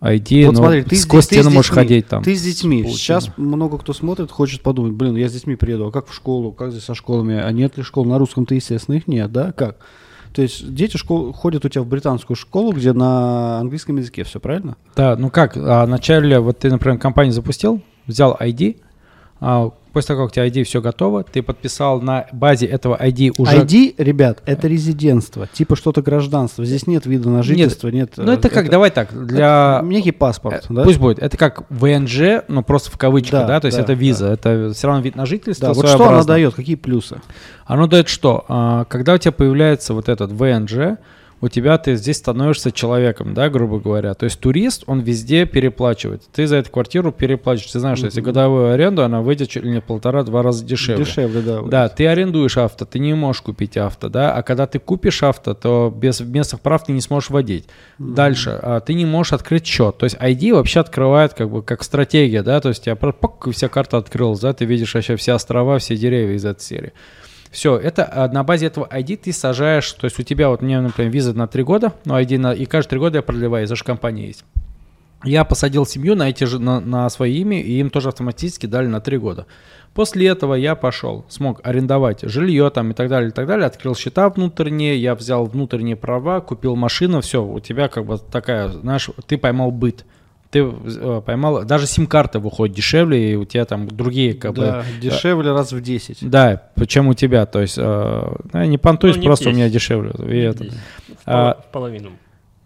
ID, 0.00 0.46
вот 0.46 0.52
ну, 0.52 0.58
смотри, 0.58 0.82
ты, 0.82 0.96
сквозь 0.96 1.28
ты 1.28 1.42
можешь 1.42 1.66
детьми, 1.66 1.74
ходить 1.74 2.08
там. 2.08 2.22
Ты 2.22 2.34
с 2.34 2.42
детьми. 2.42 2.82
паутиной. 2.82 2.98
Сейчас 2.98 3.30
много 3.36 3.76
кто 3.78 3.92
смотрит, 3.92 4.30
хочет 4.30 4.62
подумать, 4.62 4.92
блин, 4.92 5.14
я 5.16 5.28
с 5.28 5.32
детьми 5.32 5.56
приеду, 5.56 5.88
а 5.88 5.92
как 5.92 6.08
в 6.08 6.14
школу, 6.14 6.52
как 6.52 6.70
здесь 6.70 6.84
со 6.84 6.94
школами, 6.94 7.38
а 7.38 7.50
нет 7.52 7.76
ли 7.76 7.82
школ 7.82 8.06
на 8.06 8.18
русском-то, 8.18 8.54
естественно, 8.54 8.96
их 8.96 9.06
нет, 9.06 9.30
да, 9.30 9.52
как? 9.52 9.76
То 10.32 10.42
есть 10.42 10.74
дети 10.74 10.96
школ, 10.96 11.32
ходят 11.32 11.64
у 11.64 11.68
тебя 11.68 11.82
в 11.82 11.86
британскую 11.86 12.36
школу, 12.36 12.72
где 12.72 12.92
на 12.92 13.58
английском 13.58 13.96
языке 13.96 14.24
все, 14.24 14.40
правильно? 14.40 14.76
Да, 14.96 15.16
ну 15.16 15.28
как, 15.28 15.56
а 15.56 15.84
вначале, 15.84 16.38
вот 16.40 16.58
ты, 16.60 16.70
например, 16.70 16.98
компанию 16.98 17.34
запустил, 17.34 17.82
взял 18.06 18.36
ID, 18.40 18.80
а, 19.40 19.70
после 19.92 20.08
того, 20.08 20.22
как 20.22 20.32
у 20.32 20.34
тебя 20.34 20.46
ID 20.46 20.64
все 20.64 20.80
готово, 20.80 21.24
ты 21.24 21.42
подписал 21.42 22.00
на 22.00 22.26
базе 22.32 22.66
этого 22.66 22.96
ID 23.00 23.34
уже... 23.38 23.58
ID, 23.58 23.94
ребят, 23.98 24.42
это 24.46 24.68
резидентство, 24.68 25.46
типа 25.46 25.76
что-то 25.76 26.02
гражданство. 26.02 26.64
Здесь 26.64 26.86
нет 26.86 27.06
вида 27.06 27.28
на 27.28 27.42
жительство, 27.42 27.88
нет. 27.88 28.12
Ну 28.16 28.32
это 28.32 28.48
э, 28.48 28.50
как, 28.50 28.70
давай 28.70 28.90
так, 28.90 29.08
для... 29.26 29.80
Некий 29.84 30.12
паспорт, 30.12 30.66
Э, 30.68 30.74
да? 30.74 30.84
Пусть 30.84 30.98
будет. 30.98 31.18
Это 31.18 31.36
как 31.36 31.64
ВНЖ, 31.70 32.42
но 32.48 32.62
просто 32.62 32.90
в 32.90 32.98
кавычках, 32.98 33.42
Да, 33.42 33.46
да, 33.46 33.60
то 33.60 33.66
есть 33.66 33.76
да, 33.76 33.84
это 33.84 33.92
виза, 33.92 34.28
это 34.28 34.72
все 34.74 34.86
равно 34.86 35.02
вид 35.02 35.16
на 35.16 35.26
жительство. 35.26 35.68
Да, 35.68 35.74
вот 35.74 35.88
что 35.88 36.08
она 36.08 36.24
дает, 36.24 36.54
какие 36.54 36.76
плюсы? 36.76 37.20
Оно 37.66 37.86
дает 37.86 38.08
что? 38.08 38.44
А, 38.48 38.84
Когда 38.84 39.14
у 39.14 39.18
тебя 39.18 39.32
появляется 39.32 39.94
вот 39.94 40.08
этот 40.08 40.32
ВНЖ, 40.32 40.98
у 41.40 41.48
тебя 41.48 41.78
ты 41.78 41.96
здесь 41.96 42.18
становишься 42.18 42.70
человеком, 42.70 43.32
да, 43.34 43.48
грубо 43.48 43.80
говоря. 43.80 44.14
То 44.14 44.24
есть 44.24 44.38
турист, 44.40 44.84
он 44.86 45.00
везде 45.00 45.46
переплачивает. 45.46 46.22
Ты 46.32 46.46
за 46.46 46.56
эту 46.56 46.70
квартиру 46.70 47.12
переплачиваешь. 47.12 47.72
Ты 47.72 47.80
знаешь, 47.80 47.98
что 47.98 48.06
если 48.06 48.20
годовую 48.20 48.72
аренду, 48.72 49.02
она 49.02 49.22
выйдет 49.22 49.48
чуть 49.48 49.64
ли 49.64 49.70
не 49.70 49.80
полтора-два 49.80 50.42
раза 50.42 50.64
дешевле. 50.64 51.04
Дешевле, 51.04 51.40
да. 51.40 51.62
Да, 51.62 51.88
ты 51.88 52.06
арендуешь 52.06 52.58
авто, 52.58 52.84
ты 52.84 52.98
не 52.98 53.14
можешь 53.14 53.42
купить 53.42 53.76
авто, 53.76 54.08
да, 54.08 54.34
а 54.34 54.42
когда 54.42 54.66
ты 54.66 54.78
купишь 54.78 55.22
авто, 55.22 55.54
то 55.54 55.94
без 55.94 56.20
местных 56.20 56.60
прав 56.60 56.84
ты 56.84 56.92
не 56.92 57.00
сможешь 57.00 57.30
водить. 57.30 57.68
Дальше, 57.98 58.58
а, 58.62 58.80
ты 58.80 58.94
не 58.94 59.06
можешь 59.06 59.32
открыть 59.32 59.66
счет. 59.66 59.96
То 59.98 60.04
есть 60.04 60.16
ID 60.16 60.52
вообще 60.54 60.80
открывает 60.80 61.34
как 61.34 61.50
бы 61.50 61.62
как 61.62 61.82
стратегия, 61.82 62.42
да, 62.42 62.60
то 62.60 62.68
есть 62.68 62.82
у 62.82 62.84
тебя 62.84 62.96
пок, 62.96 63.48
вся 63.52 63.68
карта 63.68 63.96
открылась, 63.96 64.40
да, 64.40 64.52
ты 64.52 64.64
видишь 64.64 64.94
вообще 64.94 65.16
все 65.16 65.32
острова, 65.32 65.78
все 65.78 65.96
деревья 65.96 66.34
из 66.34 66.44
этой 66.44 66.62
серии. 66.62 66.92
Все, 67.50 67.76
это 67.76 68.08
а, 68.10 68.28
на 68.28 68.44
базе 68.44 68.66
этого 68.66 68.86
ID 68.86 69.16
ты 69.16 69.32
сажаешь, 69.32 69.92
то 69.92 70.04
есть 70.04 70.18
у 70.20 70.22
тебя 70.22 70.50
вот, 70.50 70.62
мне, 70.62 70.80
например, 70.80 71.10
виза 71.10 71.34
на 71.34 71.48
3 71.48 71.62
года, 71.64 71.94
ну, 72.04 72.16
ID 72.16 72.38
на, 72.38 72.52
и 72.52 72.64
каждые 72.64 72.90
3 72.90 72.98
года 73.00 73.18
я 73.18 73.22
продлеваю, 73.22 73.64
из-за 73.64 73.74
что 73.74 73.86
компания 73.86 74.28
есть. 74.28 74.44
Я 75.24 75.44
посадил 75.44 75.84
семью 75.84 76.14
на 76.14 76.30
эти 76.30 76.44
же 76.44 76.58
на, 76.58 76.80
на 76.80 77.10
свои 77.10 77.38
имя, 77.38 77.60
и 77.60 77.72
им 77.72 77.90
тоже 77.90 78.08
автоматически 78.08 78.66
дали 78.66 78.86
на 78.86 79.00
3 79.00 79.18
года. 79.18 79.46
После 79.94 80.28
этого 80.28 80.54
я 80.54 80.76
пошел, 80.76 81.26
смог 81.28 81.60
арендовать 81.64 82.20
жилье 82.22 82.70
там 82.70 82.92
и 82.92 82.94
так 82.94 83.08
далее, 83.08 83.30
и 83.30 83.32
так 83.32 83.48
далее, 83.48 83.66
открыл 83.66 83.96
счета 83.96 84.30
внутренние, 84.30 84.96
я 84.96 85.16
взял 85.16 85.44
внутренние 85.46 85.96
права, 85.96 86.40
купил 86.40 86.76
машину, 86.76 87.20
все, 87.20 87.44
у 87.44 87.58
тебя 87.58 87.88
как 87.88 88.06
бы 88.06 88.18
такая, 88.18 88.68
знаешь, 88.68 89.10
ты 89.26 89.36
поймал 89.36 89.72
быт. 89.72 90.04
Ты 90.50 90.58
э, 90.68 91.22
поймал, 91.24 91.64
даже 91.64 91.86
сим-карта 91.86 92.40
выходит 92.40 92.74
дешевле, 92.74 93.32
и 93.32 93.36
у 93.36 93.44
тебя 93.44 93.64
там 93.64 93.86
другие 93.86 94.34
как 94.34 94.54
Да, 94.54 94.80
бы... 94.82 95.00
дешевле 95.00 95.52
раз 95.52 95.70
в 95.72 95.80
10. 95.80 96.28
Да, 96.28 96.64
чем 96.88 97.06
у 97.06 97.14
тебя, 97.14 97.46
то 97.46 97.60
есть, 97.60 97.78
э, 97.78 98.32
ну, 98.52 98.64
не 98.64 98.76
понтуюсь, 98.78 99.14
Ну, 99.16 99.22
не 99.22 99.26
просто 99.28 99.48
у 99.48 99.52
в 99.52 99.54
меня 99.54 99.66
10. 99.68 99.74
дешевле. 99.74 100.10
и 100.28 100.38
это. 100.40 100.64
В 100.64 100.70
А, 101.26 101.54
пол- 101.54 101.62
в 101.62 101.72
половину. 101.72 102.10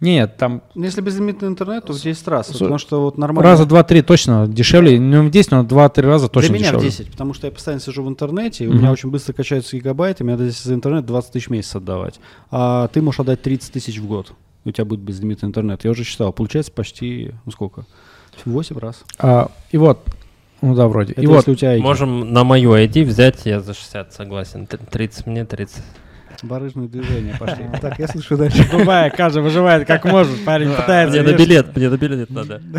Нет, 0.01 0.35
там 0.37 0.61
Ну, 0.75 0.83
Если 0.83 0.99
безлимитный 0.99 1.47
интернет, 1.47 1.85
то 1.85 1.93
в 1.93 2.01
10 2.01 2.27
раз. 2.27 2.47
С- 2.49 2.53
Потому 2.57 2.77
что 2.79 3.01
вот 3.01 3.17
нормально. 3.17 3.49
раза 3.49 3.65
два-три 3.65 4.01
точно 4.01 4.45
дешевле, 4.47 4.99
ну, 4.99 5.23
в 5.25 5.31
10, 5.31 5.51
но 5.51 5.63
два-три 5.63 6.05
раза 6.05 6.27
точно 6.27 6.49
Для 6.49 6.57
меня 6.57 6.67
дешевле. 6.71 6.89
в 6.89 6.91
10, 6.91 7.11
потому 7.11 7.33
что 7.33 7.47
я 7.47 7.51
постоянно 7.53 7.79
сижу 7.81 8.03
в 8.03 8.09
интернете, 8.09 8.65
и 8.65 8.67
у 8.67 8.71
Мгм. 8.71 8.79
меня 8.81 8.91
очень 8.91 9.09
быстро 9.09 9.33
качаются 9.33 9.77
гигабайты, 9.77 10.23
мне 10.23 10.33
надо 10.33 10.49
здесь 10.49 10.63
за 10.63 10.73
интернет 10.73 11.05
20 11.05 11.31
тысяч 11.33 11.47
в 11.47 11.51
месяц 11.51 11.75
отдавать. 11.75 12.19
А 12.51 12.87
ты 12.89 13.01
можешь 13.01 13.19
отдать 13.21 13.41
30 13.41 13.71
тысяч 13.71 13.97
в 13.99 14.05
год. 14.07 14.33
У 14.65 14.71
тебя 14.71 14.85
будет 14.85 14.99
безлимитный 15.01 15.47
интернет. 15.47 15.83
Я 15.83 15.91
уже 15.91 16.03
считал, 16.03 16.33
получается 16.33 16.71
почти, 16.71 17.31
ну 17.45 17.51
сколько? 17.51 17.85
8 18.43 18.77
раз. 18.77 19.03
А, 19.17 19.49
и 19.71 19.77
вот, 19.77 20.05
ну 20.61 20.75
да, 20.75 20.87
вроде. 20.87 21.13
Это 21.13 21.21
и 21.21 21.27
вот, 21.27 21.47
у 21.47 21.55
тебя 21.55 21.77
ID. 21.77 21.81
Можем 21.81 22.33
на 22.33 22.43
мою 22.43 22.73
ID 22.75 23.03
взять, 23.05 23.45
я 23.45 23.61
за 23.61 23.73
60 23.73 24.13
согласен. 24.13 24.67
Т- 24.67 24.77
30 24.77 25.25
мне, 25.27 25.45
30. 25.45 25.83
Барыжные 26.43 26.87
движения 26.87 27.35
пошли. 27.39 27.65
Так, 27.81 27.99
я 27.99 28.07
слушаю 28.07 28.37
дальше. 28.37 28.67
Дубай, 28.69 29.09
каждый 29.11 29.43
выживает 29.43 29.87
как 29.87 30.05
может, 30.05 30.43
парень 30.45 30.71
пытается. 30.71 31.21
Мне 31.21 31.31
на 31.31 31.37
билет, 31.37 31.75
мне 31.75 31.89
на 31.89 31.97
билет 31.97 32.29
надо. 32.29 32.61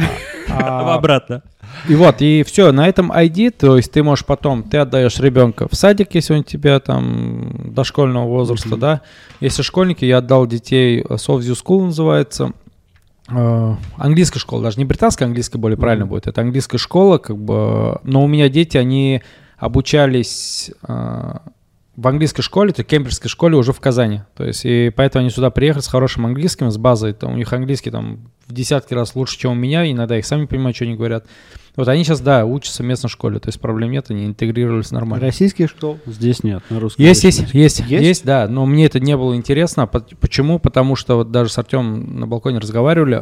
А, 0.49 0.95
Обратно. 0.95 1.43
И 1.89 1.95
вот, 1.95 2.23
и 2.23 2.43
все, 2.45 2.73
на 2.73 2.89
этом 2.89 3.13
ID, 3.13 3.51
то 3.51 3.77
есть 3.77 3.93
ты 3.93 4.03
можешь 4.03 4.25
потом, 4.25 4.63
ты 4.63 4.79
отдаешь 4.79 5.19
ребенка 5.19 5.69
в 5.69 5.75
садик, 5.75 6.15
если 6.15 6.35
он 6.35 6.41
у 6.41 6.45
тебя 6.45 6.81
там 6.81 7.73
дошкольного 7.75 8.27
возраста, 8.27 8.77
да. 8.77 9.03
Если 9.41 9.63
школьники, 9.63 10.05
я 10.05 10.19
отдал 10.19 10.47
детей, 10.47 11.01
э, 11.01 11.15
Solve 11.15 11.41
You 11.41 11.53
School 11.53 11.87
называется, 11.87 12.53
э, 13.29 13.75
английская 13.99 14.39
школа, 14.39 14.63
даже 14.63 14.79
не 14.79 14.85
британская 14.85 15.27
английская 15.27 15.59
более 15.59 15.77
правильно 15.77 16.07
будет, 16.07 16.27
это 16.27 16.41
английская 16.41 16.79
школа, 16.79 17.19
как 17.19 17.37
бы, 17.37 17.99
но 18.03 18.25
у 18.25 18.27
меня 18.27 18.49
дети, 18.49 18.77
они 18.77 19.23
обучались 19.59 20.71
э, 20.87 21.35
в 21.97 22.07
английской 22.09 22.43
школе, 22.43 22.73
то 22.73 22.81
есть 22.81 22.91
кембриджской 22.91 23.31
школе 23.31 23.57
уже 23.57 23.73
в 23.73 23.81
Казани, 23.81 24.21
то 24.37 24.45
есть 24.45 24.67
и 24.67 24.93
поэтому 24.95 25.23
они 25.23 25.31
сюда 25.31 25.51
приехали 25.51 25.83
с 25.83 25.87
хорошим 25.89 26.27
английским, 26.27 26.71
с 26.71 26.77
базой, 26.77 27.15
там 27.15 27.33
у 27.33 27.37
них 27.37 27.51
английский 27.53 27.91
там 27.91 28.31
в 28.47 28.53
десятки 28.53 28.93
раз 28.93 29.15
лучше, 29.17 29.39
чем 29.39 29.53
у 29.53 29.55
меня, 29.55 29.91
иногда 29.91 30.19
их 30.19 30.27
сами 30.27 30.45
понимают, 30.45 30.77
что 30.77 30.85
они 30.85 30.95
говорят. 30.95 31.27
Вот 31.75 31.89
они 31.89 32.05
сейчас, 32.05 32.21
да, 32.21 32.45
учатся 32.47 32.83
в 32.83 32.87
местной 32.87 33.11
школе, 33.11 33.39
то 33.39 33.49
есть 33.49 33.61
проблем 33.61 33.91
нет, 33.91 34.07
они 34.11 34.27
интегрировались 34.27 34.91
нормально. 34.93 35.27
Российских 35.27 35.71
школ 35.71 35.99
здесь 36.07 36.43
нет, 36.43 36.63
на 36.71 36.81
русском. 36.81 37.05
Есть, 37.05 37.25
есть, 37.25 37.53
есть, 37.55 37.81
Есть? 37.81 37.91
есть, 37.91 38.25
да, 38.25 38.47
но 38.49 38.67
мне 38.67 38.87
это 38.87 39.01
не 39.01 39.17
было 39.17 39.35
интересно. 39.35 39.87
По- 39.87 40.01
Почему? 40.21 40.59
Потому 40.59 40.97
что 40.97 41.17
вот 41.17 41.31
даже 41.31 41.51
с 41.51 41.59
Артем 41.59 42.21
на 42.21 42.27
балконе 42.27 42.59
разговаривали. 42.59 43.21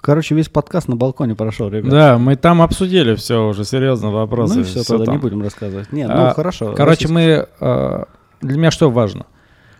Короче, 0.00 0.34
весь 0.34 0.48
подкаст 0.48 0.88
на 0.88 0.96
балконе 0.96 1.34
прошел, 1.34 1.68
ребят. 1.68 1.90
да, 1.90 2.18
мы 2.18 2.36
там 2.36 2.62
обсудили 2.62 3.14
все 3.14 3.46
уже, 3.48 3.64
серьезно, 3.64 4.10
вопросы. 4.10 4.54
Ну 4.56 4.60
и 4.62 4.64
все, 4.64 4.80
всё 4.80 4.88
тогда 4.94 5.04
там. 5.06 5.14
не 5.16 5.20
будем 5.20 5.42
рассказывать. 5.42 5.92
Нет, 5.92 6.10
А, 6.10 6.28
ну 6.28 6.34
хорошо. 6.34 6.72
Короче, 6.76 7.06
российских. 7.08 7.14
мы... 7.14 7.46
а, 7.60 8.04
Для 8.40 8.56
меня 8.58 8.70
что 8.70 8.90
важно? 8.90 9.26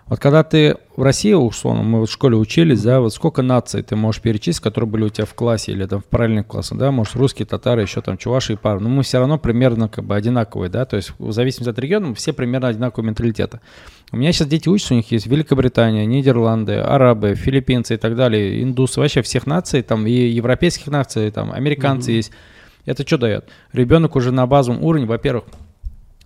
Вот 0.06 0.18
когда 0.18 0.42
ты 0.42 0.76
в 0.96 1.02
России, 1.02 1.32
условно, 1.34 1.84
мы 1.84 2.00
вот 2.00 2.08
в 2.08 2.12
школе 2.12 2.36
учились, 2.36 2.82
да, 2.82 3.00
вот 3.00 3.14
сколько 3.14 3.42
наций 3.42 3.80
ты 3.84 3.94
можешь 3.94 4.20
перечислить, 4.20 4.58
которые 4.60 4.90
были 4.90 5.04
у 5.04 5.08
тебя 5.08 5.24
в 5.24 5.34
классе 5.34 5.70
или 5.70 5.86
там 5.86 6.00
в 6.00 6.04
параллельных 6.04 6.48
классах, 6.48 6.78
да, 6.78 6.90
может, 6.90 7.14
русские, 7.14 7.46
татары, 7.46 7.82
еще 7.82 8.00
там 8.00 8.18
чуваши 8.18 8.54
и 8.54 8.56
пары, 8.56 8.80
но 8.80 8.88
мы 8.88 9.04
все 9.04 9.18
равно 9.20 9.38
примерно 9.38 9.88
как 9.88 10.04
бы 10.04 10.16
одинаковые, 10.16 10.68
да, 10.68 10.84
то 10.84 10.96
есть 10.96 11.12
в 11.20 11.30
зависимости 11.30 11.70
от 11.70 11.78
региона 11.78 12.08
мы 12.08 12.14
все 12.16 12.32
примерно 12.32 12.66
одинакового 12.66 13.06
менталитета. 13.06 13.60
У 14.12 14.16
меня 14.16 14.32
сейчас 14.32 14.48
дети 14.48 14.68
учатся, 14.68 14.94
у 14.94 14.96
них 14.96 15.10
есть 15.12 15.26
Великобритания, 15.26 16.04
Нидерланды, 16.04 16.74
арабы, 16.74 17.36
филиппинцы 17.36 17.94
и 17.94 17.96
так 17.96 18.16
далее, 18.16 18.62
индусы, 18.62 18.98
вообще 18.98 19.22
всех 19.22 19.46
наций, 19.46 19.82
там 19.82 20.06
и 20.06 20.10
европейских 20.10 20.88
наций, 20.88 21.28
и 21.28 21.30
там 21.30 21.52
американцы 21.52 22.10
есть. 22.12 22.32
Это 22.86 23.06
что 23.06 23.18
дает? 23.18 23.48
Ребенок 23.72 24.16
уже 24.16 24.32
на 24.32 24.46
базовом 24.46 24.82
уровне, 24.82 25.06
во-первых, 25.06 25.44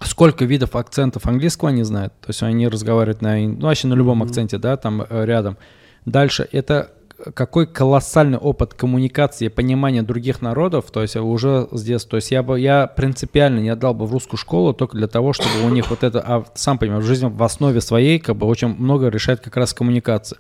сколько 0.01 0.45
видов 0.47 0.77
акцентов 0.77 1.27
английского 1.27 1.71
они 1.71 1.83
знают. 1.83 2.15
То 2.21 2.31
есть 2.31 2.43
они 2.43 2.69
разговаривают 2.69 3.21
на, 3.21 3.37
ну, 3.37 3.67
вообще 3.67 3.87
на 3.87 3.95
любом 3.95 4.23
акценте, 4.23 4.57
да, 4.59 4.77
там 4.77 5.03
э, 5.03 5.25
рядом. 5.27 5.59
Дальше 6.07 6.49
это 6.53 6.91
какой 7.33 7.67
колоссальный 7.67 8.39
опыт 8.39 8.75
коммуникации, 8.75 9.49
понимания 9.49 10.03
других 10.03 10.43
народов, 10.43 10.87
то 10.91 11.03
есть 11.03 11.17
уже 11.17 11.69
с 11.71 11.83
детства. 11.83 12.11
То 12.11 12.17
есть 12.17 12.31
я 12.31 12.43
бы, 12.43 12.61
я 12.61 12.87
принципиально 12.87 13.61
не 13.61 13.71
отдал 13.71 13.95
бы 13.95 14.07
в 14.07 14.13
русскую 14.13 14.39
школу 14.39 14.75
только 14.75 14.97
для 14.97 15.09
того, 15.09 15.33
чтобы 15.33 15.65
у 15.65 15.69
них 15.71 15.89
вот 15.91 16.03
это, 16.03 16.21
а 16.21 16.45
сам 16.55 16.79
понимаешь, 16.79 17.05
жизнь 17.05 17.27
в 17.27 17.43
основе 17.43 17.81
своей 17.81 18.19
как 18.19 18.37
бы 18.37 18.47
очень 18.47 18.69
много 18.69 19.09
решает 19.09 19.41
как 19.41 19.57
раз 19.57 19.73
коммуникация. 19.73 20.39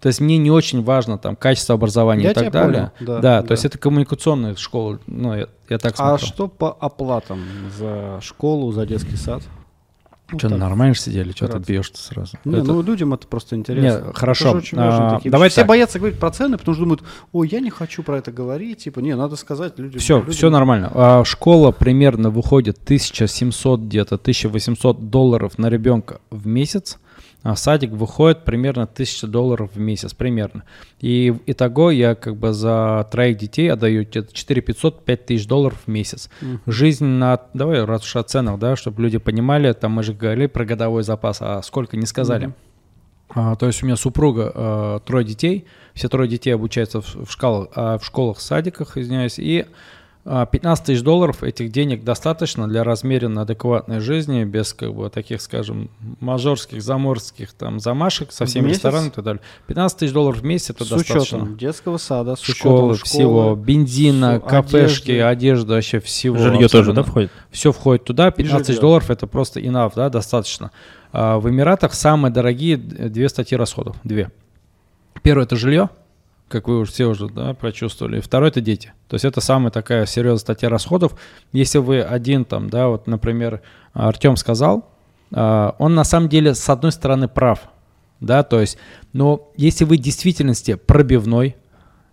То 0.00 0.08
есть 0.08 0.20
мне 0.20 0.36
не 0.36 0.50
очень 0.50 0.82
важно 0.82 1.16
там 1.16 1.36
качество 1.36 1.76
образования 1.76 2.24
Я 2.24 2.30
и 2.32 2.34
так 2.34 2.50
далее. 2.50 2.90
понял, 2.98 3.12
да, 3.14 3.20
да, 3.20 3.40
да. 3.40 3.46
то 3.46 3.52
есть 3.52 3.64
это 3.64 3.78
коммуникационная 3.78 4.56
школа, 4.56 4.98
ну 5.06 5.34
я, 5.34 5.46
я 5.68 5.78
так 5.78 5.94
А 5.98 6.18
смотрю. 6.18 6.26
что 6.26 6.48
по 6.48 6.72
оплатам 6.72 7.40
за 7.78 8.18
школу, 8.20 8.72
за 8.72 8.84
детский 8.84 9.16
сад? 9.16 9.42
Ну, 10.32 10.38
Что, 10.38 10.48
нормально 10.50 10.94
сидели? 10.94 11.32
Что 11.32 11.48
ты 11.48 11.58
бьешь-то 11.58 11.98
сразу? 11.98 12.36
Не, 12.44 12.56
Это- 12.58 12.64
ну 12.72 12.82
людям 12.82 13.12
это 13.14 13.26
просто 13.26 13.56
интересно. 13.56 14.06
Не, 14.06 14.12
хорошо. 14.12 14.48
Это 14.48 14.58
очень 14.58 14.78
А, 14.80 15.16
такие 15.16 15.30
давай. 15.30 15.48
Все 15.50 15.60
так. 15.62 15.68
боятся 15.68 15.98
говорить 15.98 16.18
про 16.18 16.30
цены, 16.30 16.56
потому 16.58 16.74
что 16.74 16.84
думают, 16.84 17.02
ой, 17.32 17.48
я 17.48 17.60
не 17.60 17.70
хочу 17.70 18.02
про 18.02 18.18
это 18.18 18.32
говорить. 18.32 18.78
Типа, 18.84 19.00
не, 19.00 19.14
надо 19.14 19.36
сказать 19.36 19.78
людям. 19.78 20.00
Все, 20.00 20.18
людям- 20.18 20.32
все 20.32 20.50
нормально. 20.50 20.90
А, 20.94 21.24
школа 21.24 21.70
примерно 21.70 22.30
выходит 22.30 22.78
1700 22.84 23.80
где-то, 23.80 24.16
1800 24.16 25.10
долларов 25.10 25.58
на 25.58 25.68
ребенка 25.68 26.20
в 26.30 26.46
месяц. 26.46 26.98
А 27.42 27.56
садик 27.56 27.90
выходит 27.90 28.44
примерно 28.44 28.84
1000 28.84 29.26
долларов 29.26 29.70
в 29.74 29.78
месяц, 29.78 30.14
примерно. 30.14 30.62
И 31.00 31.34
итого 31.46 31.90
я 31.90 32.14
как 32.14 32.36
бы 32.36 32.52
за 32.52 33.08
троих 33.10 33.36
детей 33.36 33.70
отдаю 33.72 34.04
где-то 34.04 34.32
4 34.32 34.60
500, 34.60 35.04
5 35.04 35.26
тысяч 35.26 35.46
долларов 35.46 35.78
в 35.84 35.90
месяц. 35.90 36.30
Жизнь 36.66 37.04
на... 37.04 37.40
Давай, 37.52 37.84
раз 37.84 38.04
уж 38.04 38.16
о 38.16 38.22
ценах, 38.22 38.58
да, 38.58 38.76
чтобы 38.76 39.02
люди 39.02 39.18
понимали, 39.18 39.72
там 39.72 39.92
мы 39.92 40.02
же 40.02 40.14
говорили 40.14 40.46
про 40.46 40.64
годовой 40.64 41.02
запас, 41.02 41.38
а 41.40 41.62
сколько 41.62 41.96
не 41.96 42.06
сказали. 42.06 42.52
А, 43.34 43.56
то 43.56 43.66
есть 43.66 43.82
у 43.82 43.86
меня 43.86 43.96
супруга, 43.96 44.52
а, 44.54 44.98
трое 45.00 45.24
детей, 45.24 45.66
все 45.94 46.08
трое 46.08 46.28
детей 46.28 46.50
обучаются 46.50 47.00
в, 47.00 47.24
в 47.24 47.30
школах, 47.30 47.68
а, 47.74 47.98
в 47.98 48.04
школах, 48.04 48.40
садиках, 48.40 48.96
извиняюсь, 48.98 49.38
и 49.38 49.66
15 50.24 50.86
тысяч 50.86 51.02
долларов 51.02 51.42
этих 51.42 51.72
денег 51.72 52.04
достаточно 52.04 52.68
для 52.68 52.84
размеренно 52.84 53.42
адекватной 53.42 53.98
жизни, 53.98 54.44
без 54.44 54.72
как 54.72 54.94
бы 54.94 55.10
таких, 55.10 55.42
скажем, 55.42 55.90
мажорских, 56.20 56.80
заморских 56.80 57.52
там 57.54 57.80
замашек 57.80 58.30
со 58.30 58.46
всеми 58.46 58.66
месяц? 58.66 58.76
ресторанами 58.78 59.08
и 59.08 59.10
так 59.10 59.24
далее. 59.24 59.40
15 59.66 59.98
тысяч 59.98 60.12
долларов 60.12 60.38
в 60.40 60.44
месяц 60.44 60.70
это 60.70 60.84
С 60.84 60.88
достаточно. 60.90 61.38
учетом 61.38 61.56
детского 61.56 61.96
сада, 61.98 62.36
с 62.36 62.40
Школы, 62.40 62.92
учетом 62.92 63.06
всего, 63.06 63.56
бензина, 63.56 64.38
всё, 64.38 64.48
кафешки, 64.48 65.10
одежды. 65.10 65.22
одежда, 65.22 65.74
вообще 65.74 65.98
всего. 65.98 66.38
Жилье 66.38 66.68
тоже, 66.68 66.92
да, 66.92 67.02
входит? 67.02 67.32
Все 67.50 67.72
входит 67.72 68.04
туда, 68.04 68.30
15 68.30 68.66
тысяч 68.66 68.78
долларов 68.78 69.10
это 69.10 69.26
просто 69.26 69.58
enough, 69.58 69.92
да, 69.96 70.08
достаточно. 70.08 70.70
А 71.12 71.40
в 71.40 71.50
Эмиратах 71.50 71.94
самые 71.94 72.30
дорогие 72.32 72.76
две 72.76 73.28
статьи 73.28 73.56
расходов, 73.58 73.96
две. 74.04 74.30
Первое 75.22 75.44
это 75.46 75.56
жилье, 75.56 75.90
как 76.52 76.68
вы 76.68 76.78
уже 76.78 76.92
все 76.92 77.06
уже 77.06 77.28
да, 77.28 77.54
прочувствовали. 77.54 78.18
И 78.18 78.20
второе 78.20 78.50
это 78.50 78.60
дети. 78.60 78.92
То 79.08 79.14
есть 79.14 79.24
это 79.24 79.40
самая 79.40 79.70
такая 79.70 80.06
серьезная 80.06 80.38
статья 80.38 80.68
расходов. 80.68 81.18
Если 81.52 81.78
вы 81.78 82.02
один 82.02 82.44
там, 82.44 82.68
да, 82.68 82.88
вот, 82.88 83.06
например, 83.06 83.62
Артем 83.94 84.36
сказал, 84.36 84.88
а, 85.32 85.74
он 85.78 85.94
на 85.94 86.04
самом 86.04 86.28
деле 86.28 86.54
с 86.54 86.68
одной 86.68 86.92
стороны 86.92 87.26
прав, 87.26 87.60
да, 88.20 88.42
то 88.42 88.60
есть, 88.60 88.78
но 89.12 89.50
если 89.56 89.84
вы 89.84 89.96
в 89.96 90.00
действительности 90.00 90.74
пробивной, 90.74 91.56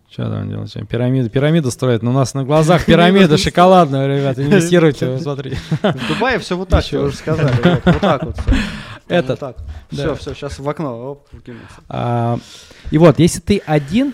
что 0.10 0.24
там 0.24 0.50
делать? 0.50 0.72
Что, 0.72 0.84
Пирамиду, 0.86 1.30
пирамиду 1.30 1.70
строят, 1.70 2.02
но 2.02 2.10
у 2.10 2.14
нас 2.14 2.34
на 2.34 2.44
глазах 2.44 2.86
пирамида 2.88 3.38
шоколадная, 3.38 4.08
ребята, 4.08 4.44
инвестируйте, 4.46 5.20
смотрите. 5.20 5.58
В 5.84 6.08
Дубае 6.08 6.40
все 6.40 6.58
вот 6.58 6.70
так, 6.70 6.84
вы 6.92 7.04
уже 7.04 7.16
сказали. 7.16 7.54
Вот, 7.64 8.00
так 8.00 8.24
вот. 8.24 8.36
Этот, 9.10 9.30
Вот 9.30 9.40
так. 9.40 9.58
да. 9.92 9.98
Все, 9.98 10.16
все, 10.16 10.34
сейчас 10.34 10.60
в 10.60 10.70
окно. 10.70 11.12
Оп. 11.12 11.28
А, 11.90 12.40
и 12.92 12.98
вот, 12.98 13.20
если 13.20 13.40
ты 13.40 13.62
один, 13.66 14.14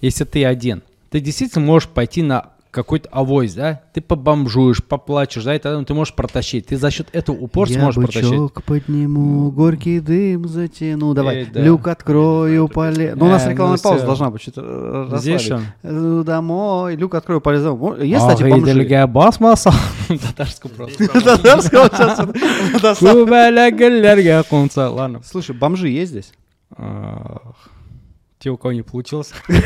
если 0.00 0.24
ты 0.24 0.44
один, 0.44 0.82
ты 1.10 1.20
действительно 1.20 1.64
можешь 1.64 1.88
пойти 1.88 2.22
на 2.22 2.50
какой-то 2.76 3.08
авось, 3.10 3.54
да? 3.54 3.80
Ты 3.94 4.02
побомжуешь, 4.02 4.84
поплачешь, 4.84 5.44
да, 5.44 5.56
и 5.56 5.58
тогда 5.58 5.82
ты 5.82 5.94
можешь 5.94 6.14
протащить. 6.14 6.66
Ты 6.66 6.76
за 6.76 6.90
счет 6.90 7.08
этого 7.12 7.34
упорства 7.36 7.80
можешь 7.80 8.02
протащить. 8.04 8.30
бычок 8.30 8.62
подниму, 8.64 9.50
горький 9.50 10.00
дым 10.00 10.46
затяну. 10.46 11.14
Давай, 11.14 11.36
Эй, 11.36 11.46
да. 11.46 11.62
люк 11.62 11.88
открою, 11.88 12.68
поле... 12.68 13.14
Ну, 13.16 13.24
у 13.24 13.28
нас 13.28 13.46
Э, 13.46 13.50
рекламная 13.50 13.78
ну 13.78 13.82
пауза 13.82 13.98
всё. 13.98 14.06
должна 14.06 14.30
быть. 14.30 14.42
что-то 14.42 15.08
э, 15.12 15.18
Здесь 15.18 15.50
он. 15.50 16.24
Домой, 16.24 16.96
люк 16.96 17.14
открою, 17.14 17.40
полезу. 17.40 17.96
Есть, 17.98 18.20
кстати, 18.26 18.42
Ах, 18.42 18.50
бомжи. 18.50 19.06
басмаса. 19.06 19.72
Татарскую 20.08 20.74
просто. 20.74 21.08
Татарского 21.22 21.88
сейчас. 21.88 23.00
Ладно. 24.92 25.22
Слушай, 25.24 25.56
бомжи 25.56 25.88
есть 25.88 26.10
здесь? 26.10 26.32
Те, 28.46 28.50
у 28.50 28.56
кого 28.56 28.72
не 28.72 28.82
получилось. 28.82 29.32
Ладно, 29.48 29.58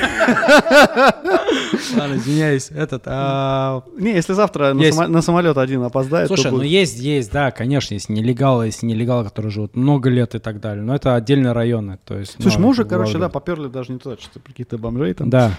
извиняюсь. 2.16 2.70
Этот, 2.70 3.02
а, 3.05 3.82
Не, 3.98 4.15
если 4.15 4.32
завтра 4.32 4.73
на, 4.73 5.20
самолет 5.20 5.59
один 5.59 5.82
опоздает, 5.82 6.28
Слушай, 6.28 6.51
ну 6.51 6.62
есть, 6.62 6.98
есть, 6.98 7.31
да, 7.31 7.51
конечно, 7.51 7.93
есть 7.93 8.09
нелегалы, 8.09 8.65
есть 8.65 8.82
нелегалы, 8.82 9.24
которые 9.24 9.52
живут 9.52 9.77
много 9.77 10.09
лет 10.09 10.35
и 10.35 10.39
так 10.39 10.61
далее, 10.61 10.82
но 10.82 10.94
это 10.94 11.15
отдельные 11.15 11.52
районы, 11.52 11.98
то 12.07 12.16
есть... 12.16 12.36
Слушай, 12.40 12.57
ну, 12.57 12.62
мы 12.62 12.69
уже, 12.70 12.86
короче, 12.86 13.19
да, 13.19 13.28
поперли 13.28 13.69
даже 13.69 13.93
не 13.93 13.98
туда, 13.98 14.16
что-то 14.19 14.40
про 14.40 14.52
каких-то 14.52 14.78
бомжей 14.78 15.12
там. 15.12 15.28
Да. 15.28 15.52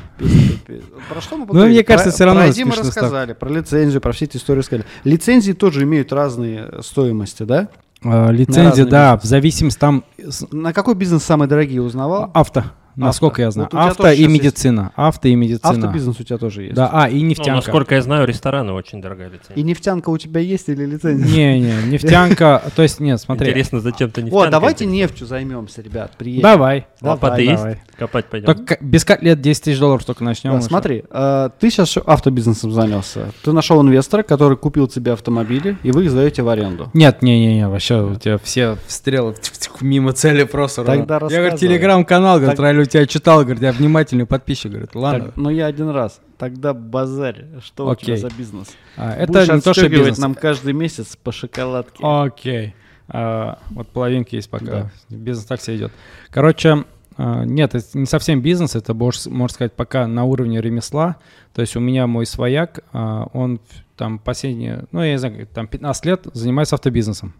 Про 1.07 1.21
что 1.21 1.37
мы 1.37 1.45
Ну, 1.45 1.67
мне 1.67 1.83
кажется, 1.83 2.09
всё 2.09 2.25
равно 2.25 2.41
Про 2.41 2.53
смешно 2.53 2.81
рассказали, 2.81 3.33
про 3.33 3.51
лицензию, 3.51 4.01
про 4.01 4.13
все 4.13 4.25
эти 4.25 4.37
истории 4.37 4.61
рассказали. 4.61 4.87
Лицензии 5.03 5.53
тоже 5.53 5.83
имеют 5.83 6.11
разные 6.11 6.81
стоимости, 6.81 7.43
да? 7.43 7.69
А, 8.03 8.31
лицензия, 8.31 8.63
разный 8.63 8.85
да, 8.85 9.17
в 9.17 9.25
зависимости 9.25 9.77
там... 9.77 10.03
На 10.51 10.73
какой 10.73 10.95
бизнес 10.95 11.23
самые 11.23 11.47
дорогие 11.47 11.83
узнавал? 11.83 12.31
Авто, 12.33 12.63
насколько 12.95 13.41
я 13.41 13.51
знаю. 13.51 13.69
Вот 13.71 13.79
Авто 13.79 14.07
и 14.07 14.15
сейчас 14.15 14.19
есть- 14.19 14.31
медицина. 14.31 14.91
Авто 14.95 15.27
и 15.27 15.35
медицина. 15.35 15.69
Автобизнес 15.69 16.19
у 16.19 16.23
тебя 16.23 16.37
тоже 16.37 16.63
есть. 16.63 16.75
Да, 16.75 16.89
а, 16.91 17.09
и 17.09 17.21
Ну, 17.21 17.29
нефтянка. 17.29 17.51
насколько 17.53 17.95
я 17.95 18.01
знаю, 18.01 18.27
рестораны 18.27 18.73
очень 18.73 19.01
дорогая 19.01 19.29
лицензия. 19.29 19.55
И 19.55 19.63
нефтянка 19.63 20.09
у 20.09 20.17
тебя 20.17 20.41
есть 20.41 20.69
или 20.69 20.85
лицензия? 20.85 21.25
Не-не, 21.55 21.91
нефтянка, 21.91 22.61
то 22.75 22.81
есть 22.83 22.99
нет, 22.99 23.19
смотри. 23.19 23.47
Интересно, 23.49 23.79
зачем 23.79 24.09
ты 24.11 24.21
не 24.23 24.31
Вот, 24.31 24.49
давайте 24.49 24.85
нефтью 24.85 25.27
займемся, 25.27 25.81
ребят. 25.81 26.13
Приедем. 26.17 26.43
Давай. 26.43 26.87
Лопаты 27.01 27.45
Давай, 27.45 27.71
есть? 27.71 27.79
Копать 27.97 28.25
пойдем. 28.25 28.45
Только 28.47 28.77
без 28.81 29.05
котлет 29.05 29.41
10 29.41 29.63
тысяч 29.63 29.79
долларов 29.79 30.03
только 30.05 30.23
начнем. 30.23 30.61
Смотри, 30.61 31.03
э, 31.09 31.49
ты 31.59 31.69
сейчас 31.69 31.97
автобизнесом 32.05 32.71
занялся. 32.71 33.31
Ты 33.43 33.51
нашел 33.51 33.81
инвестора, 33.81 34.23
который 34.23 34.57
купил 34.57 34.87
тебе 34.87 35.13
автомобили, 35.13 35.77
и 35.83 35.91
вы 35.91 36.05
их 36.05 36.11
сдаете 36.11 36.43
в 36.43 36.49
аренду. 36.49 36.89
Нет, 36.93 37.21
не-не-не, 37.21 37.67
вообще 37.67 38.01
у 38.03 38.15
тебя 38.15 38.37
все 38.37 38.77
стрелы 38.87 39.35
мимо 39.81 40.13
цели 40.13 40.43
просто. 40.43 40.83
Тогда 40.83 41.19
Я 41.29 41.39
говорю, 41.41 41.57
телеграм-канал, 41.57 42.37
говорит, 42.39 42.57
У 42.81 42.85
тебя 42.85 43.05
читал, 43.05 43.41
говорит, 43.41 43.61
я 43.61 43.71
внимательный 43.71 44.25
подписчик, 44.25 44.71
говорит, 44.71 44.95
ладно. 44.95 45.25
Так, 45.25 45.37
ну 45.37 45.49
я 45.49 45.67
один 45.67 45.89
раз. 45.89 46.19
Тогда 46.37 46.73
базарь. 46.73 47.45
Что 47.63 47.87
у 47.87 47.95
тебя 47.95 48.13
Окей. 48.13 48.17
за 48.17 48.35
бизнес? 48.35 48.69
А, 48.97 49.13
это 49.13 49.31
Будешь 49.31 49.47
не 49.49 49.61
то, 49.61 49.73
что 49.73 49.89
бизнес. 49.89 50.17
нам 50.17 50.35
каждый 50.35 50.73
месяц 50.73 51.15
по 51.15 51.31
шоколадке. 51.31 51.99
Окей. 52.01 52.75
А, 53.07 53.59
вот 53.69 53.87
половинки 53.89 54.35
есть 54.35 54.49
пока. 54.49 54.65
Да. 54.65 54.91
Бизнес 55.09 55.45
так 55.45 55.61
себе 55.61 55.77
идет. 55.77 55.91
Короче, 56.29 56.85
а, 57.17 57.43
нет, 57.43 57.75
это 57.75 57.85
не 57.97 58.05
совсем 58.05 58.41
бизнес, 58.41 58.75
это, 58.75 58.93
можно 58.93 59.53
сказать, 59.53 59.73
пока 59.73 60.07
на 60.07 60.23
уровне 60.23 60.61
ремесла. 60.61 61.17
То 61.53 61.61
есть 61.61 61.75
у 61.75 61.79
меня 61.79 62.07
мой 62.07 62.25
свояк, 62.25 62.79
а, 62.93 63.27
он 63.33 63.59
там 63.97 64.17
последние, 64.17 64.85
ну, 64.91 65.03
я 65.03 65.11
не 65.11 65.19
знаю, 65.19 65.45
там 65.47 65.67
15 65.67 66.05
лет 66.05 66.27
занимается 66.33 66.75
автобизнесом. 66.75 67.33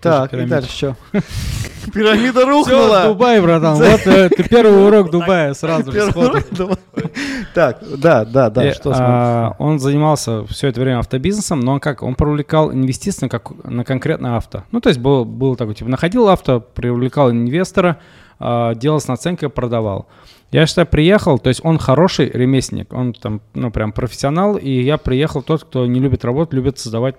Так, 0.00 0.34
и 0.34 0.44
дальше 0.46 0.70
что? 0.70 0.96
Пирамида 1.92 2.44
рухнула. 2.44 3.04
Дубай, 3.06 3.40
братан. 3.40 3.76
Вот 3.76 4.06
э, 4.06 4.28
ты 4.28 4.42
первый 4.48 4.86
урок 4.86 5.10
Дубая 5.10 5.54
сразу 5.54 5.92
же. 5.92 6.12
Так, 7.54 7.78
да, 7.98 8.24
да, 8.24 8.50
да, 8.50 8.68
И, 8.68 8.72
что 8.72 8.92
а, 8.94 9.54
Он 9.58 9.78
занимался 9.78 10.44
все 10.46 10.68
это 10.68 10.80
время 10.80 10.98
автобизнесом, 10.98 11.60
но 11.60 11.74
он 11.74 11.80
как? 11.80 12.02
Он 12.02 12.14
привлекал 12.14 12.72
инвестиции 12.72 13.26
на, 13.26 13.28
как, 13.28 13.52
на 13.64 13.84
конкретное 13.84 14.36
авто. 14.36 14.64
Ну, 14.72 14.80
то 14.80 14.88
есть 14.88 15.00
был, 15.00 15.24
был 15.24 15.54
такой, 15.54 15.74
типа, 15.74 15.88
находил 15.88 16.28
авто, 16.28 16.60
привлекал 16.60 17.30
инвестора, 17.30 17.98
а, 18.40 18.74
делал 18.74 19.00
с 19.00 19.06
наценкой, 19.06 19.50
продавал. 19.50 20.08
Я 20.50 20.66
считаю, 20.66 20.86
приехал, 20.86 21.38
то 21.38 21.48
есть 21.48 21.60
он 21.64 21.78
хороший 21.78 22.30
ремесленник, 22.30 22.92
он 22.92 23.12
там, 23.12 23.40
ну, 23.54 23.70
прям 23.70 23.92
профессионал, 23.92 24.56
и 24.56 24.70
я 24.70 24.98
приехал 24.98 25.42
тот, 25.42 25.64
кто 25.64 25.86
не 25.86 26.00
любит 26.00 26.24
работать, 26.24 26.54
любит 26.54 26.78
создавать 26.78 27.16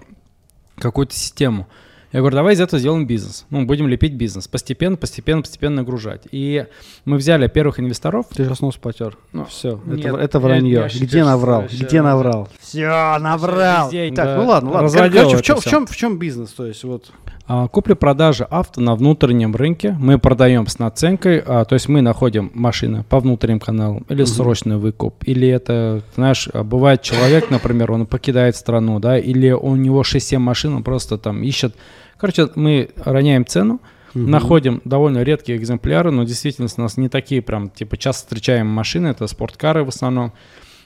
какую-то 0.77 1.13
систему. 1.13 1.67
Я 2.11 2.19
говорю, 2.19 2.35
давай 2.35 2.53
из 2.53 2.61
этого 2.61 2.79
сделаем 2.79 3.05
бизнес. 3.05 3.45
Ну, 3.49 3.65
будем 3.65 3.87
лепить 3.87 4.13
бизнес. 4.13 4.47
Постепенно, 4.47 4.95
постепенно, 4.95 5.41
постепенно 5.41 5.77
нагружать. 5.77 6.23
И 6.31 6.65
мы 7.03 7.17
взяли 7.17 7.47
первых 7.47 7.79
инвесторов. 7.79 8.27
Ты 8.33 8.45
сейчас 8.45 8.61
нос 8.61 8.75
потер. 8.77 9.17
Ну, 9.33 9.45
Все, 9.45 9.81
нет, 9.85 10.05
это, 10.05 10.17
это 10.17 10.39
вранье. 10.39 10.89
я 10.91 11.05
Где 11.05 11.23
наврал? 11.23 11.65
Где 11.71 12.01
наврал? 12.01 12.47
Все, 12.59 13.17
наврал. 13.19 13.89
везде, 13.89 14.15
Так, 14.15 14.25
да, 14.25 14.37
ну 14.37 14.47
ладно, 14.47 14.71
ладно. 14.71 14.89
Короче, 14.89 15.37
в 15.37 15.41
чем, 15.41 15.57
в, 15.57 15.65
чем, 15.65 15.87
в 15.87 15.95
чем 15.95 16.17
бизнес? 16.17 16.51
То 16.51 16.65
есть 16.65 16.83
вот 16.83 17.11
А, 17.47 17.67
Купли-продажи 17.67 18.45
авто 18.49 18.81
на 18.81 18.95
внутреннем 18.95 19.55
рынке. 19.55 19.95
Мы 19.99 20.17
продаем 20.17 20.67
с 20.67 20.79
наценкой, 20.79 21.43
а, 21.45 21.65
то 21.65 21.73
есть 21.73 21.89
мы 21.89 22.01
находим 22.01 22.51
машины 22.53 23.03
по 23.07 23.19
внутренним 23.19 23.59
каналам, 23.59 24.05
или 24.09 24.23
срочный 24.23 24.77
выкуп, 24.77 25.23
или 25.25 25.47
это, 25.47 26.01
знаешь, 26.15 26.49
а, 26.53 26.63
бывает 26.63 27.01
человек, 27.01 27.49
например, 27.49 27.91
он 27.91 28.05
покидает 28.05 28.55
страну, 28.55 28.99
да, 28.99 29.17
или 29.19 29.51
у 29.51 29.75
него 29.75 30.03
6-7 30.03 30.39
машин, 30.39 30.73
он 30.75 30.83
просто 30.83 31.17
там 31.17 31.43
ищет. 31.43 31.75
Короче, 32.17 32.49
мы 32.55 32.89
роняем 32.97 33.45
цену, 33.45 33.81
находим 34.13 34.81
довольно 34.85 35.23
редкие 35.23 35.57
экземпляры, 35.57 36.11
но 36.11 36.23
действительно 36.23 36.67
у 36.77 36.81
нас 36.81 36.97
не 36.97 37.09
такие 37.09 37.41
прям, 37.41 37.69
типа, 37.69 37.97
часто 37.97 38.23
встречаемые 38.23 38.73
машины, 38.73 39.07
это 39.07 39.27
спорткары 39.27 39.83
в 39.83 39.89
основном. 39.89 40.33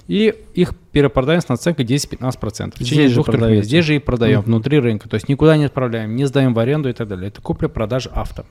И 0.08 0.34
их 0.56 0.74
перепродаем 0.92 1.40
с 1.40 1.50
наценкой 1.50 1.86
10-15%. 1.86 2.72
В 2.72 2.80
течение 2.80 2.86
Здесь 2.86 3.10
же 3.10 3.16
двух-трех 3.16 3.42
месяцев. 3.42 3.66
Здесь 3.66 3.86
же 3.86 3.96
и 3.96 4.00
продаем 4.00 4.42
внутри 4.42 4.80
рынка. 4.80 5.08
То 5.08 5.14
есть 5.14 5.30
никуда 5.30 5.56
не 5.56 5.66
отправляем, 5.66 6.16
не 6.16 6.26
сдаем 6.26 6.56
в 6.56 6.60
аренду 6.60 6.90
и 6.90 6.94
так 6.94 7.08
далее. 7.08 7.28
Это 7.28 7.42
купля-продажа 7.42 8.10
авто. 8.10 8.44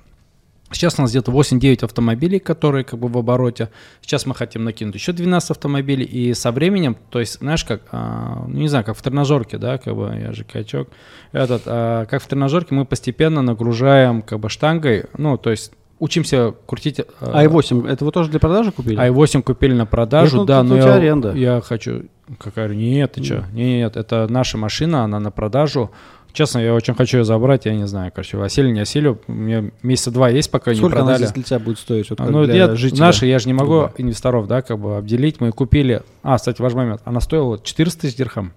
Сейчас 0.71 0.99
у 0.99 1.03
нас 1.03 1.11
где-то 1.11 1.33
8-9 1.33 1.85
автомобилей, 1.85 2.39
которые 2.39 2.85
как 2.85 2.99
бы 2.99 3.09
в 3.09 3.17
обороте. 3.17 3.71
Сейчас 4.03 4.27
мы 4.27 4.35
хотим 4.35 4.65
накинуть 4.65 4.95
еще 4.95 5.13
12 5.13 5.51
автомобилей. 5.53 6.05
И 6.05 6.35
со 6.35 6.53
временем, 6.53 6.97
то 7.11 7.21
есть, 7.21 7.39
знаешь, 7.39 7.65
как, 7.65 7.83
а, 7.91 8.45
ну 8.47 8.59
не 8.59 8.69
знаю, 8.69 8.85
как 8.85 8.97
в 8.97 9.03
тренажерке, 9.03 9.59
да, 9.59 9.79
как 9.79 9.97
бы, 9.97 10.15
я 10.21 10.33
же 10.33 10.45
качок. 10.45 10.89
Этот, 11.33 11.63
а, 11.67 12.05
как 12.07 12.23
в 12.23 12.27
тренажерке 12.27 12.75
мы 12.75 12.85
постепенно 12.85 13.43
нагружаем 13.43 14.23
как 14.23 14.41
бы 14.41 14.49
штангой, 14.51 15.05
ну, 15.17 15.39
то 15.39 15.51
есть 15.51 15.73
учимся 16.01 16.55
крутить... 16.67 17.01
а, 17.21 17.45
i8, 17.45 17.89
это 17.89 18.05
вы 18.05 18.13
тоже 18.13 18.31
для 18.31 18.39
продажи 18.41 18.71
купили? 18.73 18.99
i8 18.99 19.43
купили 19.43 19.73
на 19.73 19.87
продажу, 19.87 20.39
Ну, 20.39 20.45
да, 20.45 20.63
но 20.63 20.77
я, 20.77 20.95
аренда. 20.95 21.33
я 21.33 21.61
хочу... 21.61 22.05
Какая? 22.39 22.69
Нет, 22.69 23.13
ты 23.13 23.25
что? 23.25 23.47
Нет, 23.53 23.97
это 23.97 24.27
наша 24.29 24.59
машина, 24.59 25.05
она 25.05 25.19
на 25.19 25.31
продажу. 25.31 25.91
Честно, 26.39 26.61
я 26.61 26.73
очень 26.73 26.95
хочу 26.95 27.19
ее 27.19 27.25
забрать, 27.25 27.67
я 27.67 27.75
не 27.75 27.89
знаю, 27.89 28.13
короче, 28.15 28.41
осели, 28.41 28.71
не 28.71 28.79
осели. 28.79 29.09
У 29.27 29.33
меня 29.33 29.73
месяца 29.83 30.13
два 30.13 30.29
есть, 30.29 30.53
пока 30.53 30.71
не 30.71 30.77
Сколько 30.77 30.99
она 30.99 31.07
продали. 31.07 31.25
здесь 31.25 31.33
для 31.33 31.43
тебя 31.43 31.59
будет 31.59 31.81
стоить? 31.81 32.09
Вот 32.11 32.21
Ну, 32.21 32.45
для 32.45 32.77
жителя 32.77 33.01
наши, 33.01 33.27
я 33.27 33.41
же 33.41 33.49
не 33.49 33.55
могу 33.55 33.73
Дубая? 33.73 33.93
инвесторов, 33.99 34.47
да, 34.47 34.63
как 34.63 34.79
бы 34.79 34.97
обделить. 34.99 35.41
Мы 35.41 35.51
купили... 35.51 36.03
А, 36.23 36.37
кстати, 36.37 36.63
важный 36.63 36.83
момент. 36.85 37.01
Она 37.05 37.21
стоила 37.21 37.59
400 37.61 38.03
тысяч 38.03 38.15
дирхам. 38.15 38.53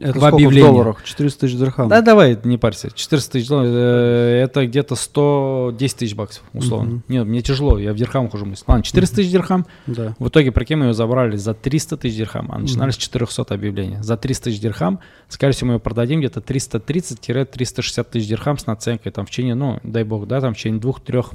Это 0.00 0.12
в 0.12 0.16
сколько 0.16 0.32
в 0.32 0.34
объявлении. 0.34 0.68
долларах? 0.68 1.02
400 1.02 1.40
тысяч 1.40 1.56
дирхам. 1.56 1.88
Да, 1.88 2.02
давай, 2.02 2.38
не 2.44 2.58
парься. 2.58 2.90
400 2.94 3.32
тысяч 3.32 3.48
долларов, 3.48 3.70
э, 3.72 4.42
это 4.44 4.66
где-то 4.66 4.96
110 4.96 5.96
тысяч 5.96 6.14
баксов, 6.14 6.44
условно. 6.52 6.90
Мгм. 6.90 7.04
Нет, 7.08 7.26
мне 7.26 7.40
тяжело, 7.40 7.78
я 7.78 7.92
в 7.92 7.96
дирхамах 7.96 8.34
уже 8.34 8.44
мыслю. 8.44 8.64
Ладно, 8.68 8.82
400 8.82 9.16
тысяч 9.16 9.30
дирхам. 9.30 9.66
Да. 9.86 10.14
В 10.18 10.28
итоге, 10.28 10.52
прикинь, 10.52 10.76
мы 10.76 10.86
ее 10.86 10.94
забрали 10.94 11.36
за 11.36 11.54
300 11.54 11.96
тысяч 11.96 12.16
дирхам, 12.16 12.50
а 12.52 12.58
начинали 12.58 12.90
с 12.90 12.96
400 12.96 13.54
объявлений. 13.54 13.96
За 14.02 14.16
300 14.16 14.44
тысяч 14.44 14.60
дирхам, 14.60 15.00
скорее 15.28 15.52
всего, 15.52 15.68
мы 15.68 15.74
ее 15.74 15.80
продадим 15.80 16.20
где-то 16.20 16.40
330-360 16.40 18.04
тысяч 18.10 18.28
дирхам 18.28 18.58
с 18.58 18.66
наценкой, 18.66 19.10
там, 19.10 19.24
в 19.24 19.30
течение, 19.30 19.54
ну, 19.54 19.80
дай 19.82 20.04
бог, 20.04 20.26
да, 20.26 20.40
там, 20.40 20.52
в 20.52 20.56
течение 20.58 20.80
двух-трех 20.80 21.32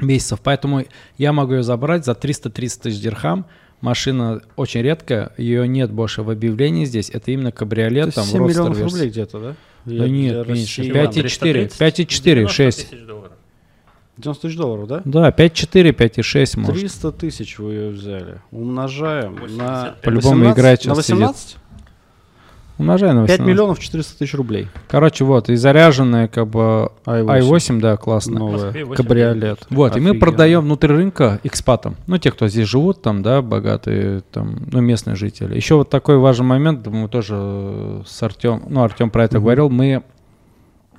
месяцев. 0.00 0.40
Поэтому 0.42 0.84
я 1.16 1.32
могу 1.32 1.54
ее 1.54 1.62
забрать 1.62 2.04
за 2.04 2.14
330 2.14 2.82
тысяч 2.82 3.00
дирхам. 3.00 3.46
Машина 3.82 4.40
очень 4.56 4.80
редкая, 4.80 5.32
ее 5.36 5.66
нет 5.66 5.90
больше 5.90 6.22
в 6.22 6.30
объявлении 6.30 6.84
здесь. 6.84 7.10
Это 7.10 7.32
именно 7.32 7.50
кабриолет, 7.50 8.06
есть 8.06 8.14
там, 8.14 8.24
7 8.24 8.46
миллионов 8.46 8.80
рублей 8.80 9.10
где-то, 9.10 9.38
да? 9.40 9.54
Да 9.84 10.08
нет, 10.08 10.46
меньше. 10.46 10.82
России. 10.92 11.68
5,4, 11.68 12.46
5,4, 12.46 12.48
6. 12.48 12.94
90 14.18 14.42
тысяч 14.42 14.56
долларов, 14.56 14.86
да? 14.86 15.02
Да, 15.04 15.30
5,4, 15.30 15.92
5,6 15.96 16.60
может. 16.60 16.80
300 16.80 17.12
тысяч 17.12 17.58
вы 17.58 17.72
ее 17.72 17.90
взяли. 17.90 18.40
Умножаем 18.52 19.56
на... 19.56 19.96
По-любому 20.02 20.44
18 20.44 20.56
играть 20.56 20.86
На 20.86 20.94
сейчас 21.02 21.06
сидит. 21.06 21.56
18? 22.78 22.78
Умножай 22.78 23.12
на 23.14 23.26
5 23.26 23.38
18. 23.38 23.46
миллионов 23.46 23.78
400 23.78 24.18
тысяч 24.18 24.34
рублей. 24.34 24.68
Короче, 24.88 25.24
вот, 25.24 25.48
и 25.50 25.56
заряженная 25.56 26.28
как 26.28 26.48
бы 26.48 26.90
i8. 27.06 27.40
i8, 27.40 27.80
да, 27.80 27.96
классно. 27.96 28.38
Новая. 28.38 28.64
Москве 28.66 28.84
8 28.84 28.96
Кабриолет. 29.02 29.58
Вот, 29.70 29.96
и 29.96 30.00
мы 30.00 30.10
Офигенно. 30.10 30.20
продаем 30.20 30.60
внутри 30.62 30.90
рынка 30.94 31.40
экспатам. 31.44 31.96
Ну, 32.06 32.18
те, 32.18 32.30
кто 32.30 32.48
здесь 32.48 32.66
живут, 32.68 33.02
там, 33.02 33.22
да, 33.22 33.42
богатые, 33.42 34.22
там, 34.32 34.56
ну, 34.70 34.80
местные 34.80 35.16
жители. 35.16 35.54
Еще 35.54 35.74
вот 35.76 35.90
такой 35.90 36.18
важный 36.18 36.46
момент, 36.46 36.86
мы 36.86 37.08
тоже 37.08 38.02
с 38.06 38.22
Артем, 38.22 38.62
ну, 38.68 38.82
Артем 38.82 39.10
про 39.10 39.24
это 39.24 39.36
Мгм. 39.36 39.44
говорил, 39.44 39.70
мы, 39.70 40.02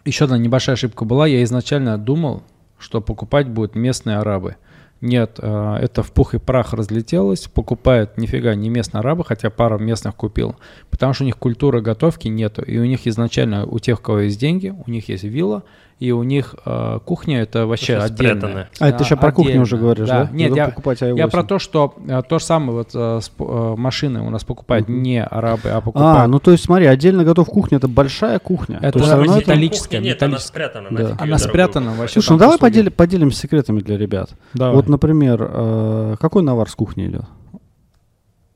еще 0.05 0.25
одна 0.25 0.37
небольшая 0.37 0.75
ошибка 0.75 1.05
была, 1.05 1.27
я 1.27 1.43
изначально 1.43 1.97
думал, 1.97 2.43
что 2.77 3.01
покупать 3.01 3.47
будут 3.47 3.75
местные 3.75 4.17
арабы. 4.17 4.55
Нет, 5.03 5.37
э, 5.41 5.77
это 5.81 6.01
в 6.01 6.13
пух 6.13 6.33
и 6.33 6.39
прах 6.39 6.71
разлетелось, 6.71 7.49
покупают 7.49 8.17
нифига 8.17 8.55
не 8.55 8.69
местные 8.69 9.01
арабы, 9.01 9.25
хотя 9.25 9.49
пару 9.49 9.77
местных 9.77 10.15
купил, 10.15 10.55
потому 10.89 11.13
что 11.13 11.23
у 11.23 11.25
них 11.25 11.37
культуры 11.37 11.81
готовки 11.81 12.29
нету, 12.29 12.61
и 12.61 12.77
у 12.77 12.85
них 12.85 13.05
изначально, 13.05 13.65
у 13.65 13.79
тех, 13.79 13.99
у 13.99 14.01
кого 14.01 14.19
есть 14.19 14.39
деньги, 14.39 14.69
у 14.69 14.89
них 14.89 15.09
есть 15.09 15.25
вилла, 15.25 15.63
и 16.03 16.11
у 16.11 16.23
них 16.23 16.55
э, 16.65 16.99
кухня 17.05 17.41
это 17.43 17.65
вообще 17.65 17.95
отдельная. 17.95 18.35
спрятанное. 18.35 18.69
А 18.79 18.89
это 18.89 19.03
еще 19.05 19.15
про 19.15 19.31
кухню 19.31 19.49
отдельно. 19.51 19.63
уже 19.63 19.77
говоришь, 19.77 20.07
да? 20.07 20.29
Нет, 20.33 20.49
Надо 20.49 20.61
я, 20.61 20.67
покупать 20.67 21.01
i8. 21.01 21.17
я 21.17 21.27
про 21.29 21.43
то, 21.43 21.59
что 21.59 21.95
э, 22.07 22.21
то 22.27 22.39
же 22.39 22.45
самое 22.45 22.71
вот 22.79 22.89
э, 22.93 23.19
с 23.21 23.31
э, 23.39 23.75
машины 23.77 24.21
у 24.21 24.29
нас 24.29 24.43
покупают 24.43 24.89
Мгм. 24.89 25.01
не 25.01 25.23
арабы, 25.23 25.69
а 25.69 25.77
А, 25.77 25.81
покупают. 25.81 26.29
ну 26.29 26.39
то 26.39 26.51
есть 26.51 26.65
смотри, 26.65 26.87
отдельно 26.87 27.23
готов 27.23 27.47
кухня, 27.47 27.77
это 27.77 27.87
большая 27.87 28.39
кухня. 28.39 28.79
Это 28.81 28.99
То 28.99 28.99
есть 28.99 29.11
да, 29.11 29.17
металлическая, 29.37 30.01
Нет, 30.01 30.21
она 30.21 30.31
металлическая. 30.33 30.69
спрятана. 30.69 30.89
Да. 30.91 31.15
Она 31.23 31.37
спрятана 31.37 31.91
вообще. 31.93 32.13
Слушай, 32.15 32.31
ну 32.33 32.37
давай 32.37 32.57
подели- 32.57 32.89
поделимся 32.89 33.39
секретами 33.39 33.79
для 33.79 33.97
ребят. 33.97 34.31
Давай. 34.53 34.75
Вот, 34.75 34.89
например, 34.89 35.47
э, 35.49 36.15
какой 36.19 36.43
навар 36.43 36.69
с 36.69 36.75
кухни 36.75 37.07
идет? 37.07 37.23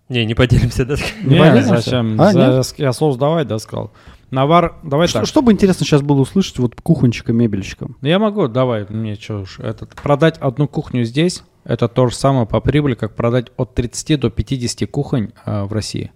Не, 0.09 0.25
не 0.25 0.35
поделимся, 0.35 0.85
да? 0.85 0.95
Не, 1.23 1.37
поделимся? 1.39 1.77
зачем? 1.77 2.19
А, 2.19 2.31
За- 2.31 2.39
нет? 2.39 2.73
Я 2.77 2.93
слово 2.93 3.17
давай, 3.17 3.45
да, 3.45 3.57
сказал. 3.59 3.91
Навар, 4.31 4.75
давай 4.83 5.07
Что, 5.07 5.19
так. 5.19 5.27
что 5.27 5.41
бы 5.41 5.51
интересно 5.53 5.85
сейчас 5.85 6.01
было 6.01 6.19
услышать 6.21 6.59
вот 6.59 6.75
кухончика-мебельщикам? 6.81 7.95
Ну, 8.01 8.07
Я 8.07 8.19
могу, 8.19 8.47
давай, 8.47 8.85
мне 8.89 9.15
что 9.15 9.39
уж, 9.41 9.59
этот, 9.59 9.95
продать 9.95 10.37
одну 10.39 10.67
кухню 10.67 11.03
здесь, 11.05 11.43
это 11.63 11.87
то 11.87 12.07
же 12.07 12.15
самое 12.15 12.45
по 12.45 12.59
прибыли, 12.59 12.95
как 12.95 13.15
продать 13.15 13.47
от 13.55 13.73
30 13.73 14.19
до 14.19 14.29
50 14.29 14.89
кухонь 14.91 15.31
э, 15.45 15.63
в 15.63 15.71
России. 15.71 16.11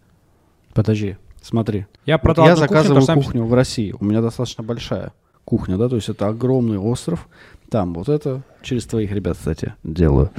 Подожди, 0.73 1.17
смотри. 1.41 1.85
Я 2.05 2.17
Вот 2.21 2.37
я 2.37 2.43
кухню, 2.43 2.55
заказываю 2.57 2.99
же 3.01 3.05
самое- 3.05 3.23
кухню 3.25 3.45
в 3.45 3.53
России, 3.53 3.95
у 3.97 4.03
меня 4.03 4.21
достаточно 4.21 4.63
большая 4.63 5.13
кухня, 5.45 5.77
да, 5.77 5.87
то 5.89 5.95
есть 5.95 6.09
это 6.09 6.27
огромный 6.27 6.77
остров, 6.77 7.27
там 7.71 7.93
вот 7.93 8.09
это, 8.09 8.41
через 8.61 8.85
твоих 8.85 9.13
ребят, 9.13 9.37
кстати, 9.37 9.73
делаю. 9.83 10.29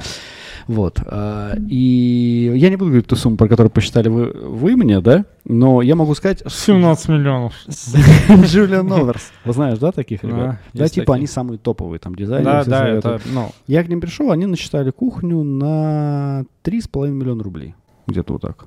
Вот. 0.67 0.99
а, 1.07 1.55
И 1.67 2.53
я 2.55 2.69
не 2.69 2.75
буду 2.75 2.91
говорить 2.91 3.07
ту 3.07 3.15
сумму, 3.15 3.37
про 3.37 3.47
которую 3.47 3.71
посчитали 3.71 4.07
вы, 4.07 4.27
вы 4.31 4.75
мне, 4.77 5.01
да, 5.01 5.25
но 5.43 5.81
я 5.81 5.95
могу 5.95 6.13
сказать... 6.13 6.43
17 6.47 7.09
миллионов. 7.09 7.55
Джулиан 8.45 8.93
Оверс. 8.93 9.31
Вы 9.45 9.53
знаешь, 9.53 9.79
да, 9.79 9.91
таких 9.91 10.23
ребят? 10.23 10.59
Да, 10.73 10.87
типа 10.87 11.15
они 11.15 11.25
самые 11.25 11.57
топовые 11.57 11.99
там 11.99 12.13
дизайнеры. 12.13 12.63
Да, 12.65 12.65
да, 12.65 12.87
это, 12.87 13.21
ну, 13.33 13.51
Я 13.65 13.83
к 13.83 13.89
ним 13.89 13.99
пришел, 13.99 14.31
они 14.31 14.45
насчитали 14.45 14.91
кухню 14.91 15.43
на 15.43 16.45
3,5 16.63 17.09
миллиона 17.09 17.43
рублей. 17.43 17.73
Где-то 18.05 18.33
вот 18.33 18.43
так. 18.43 18.65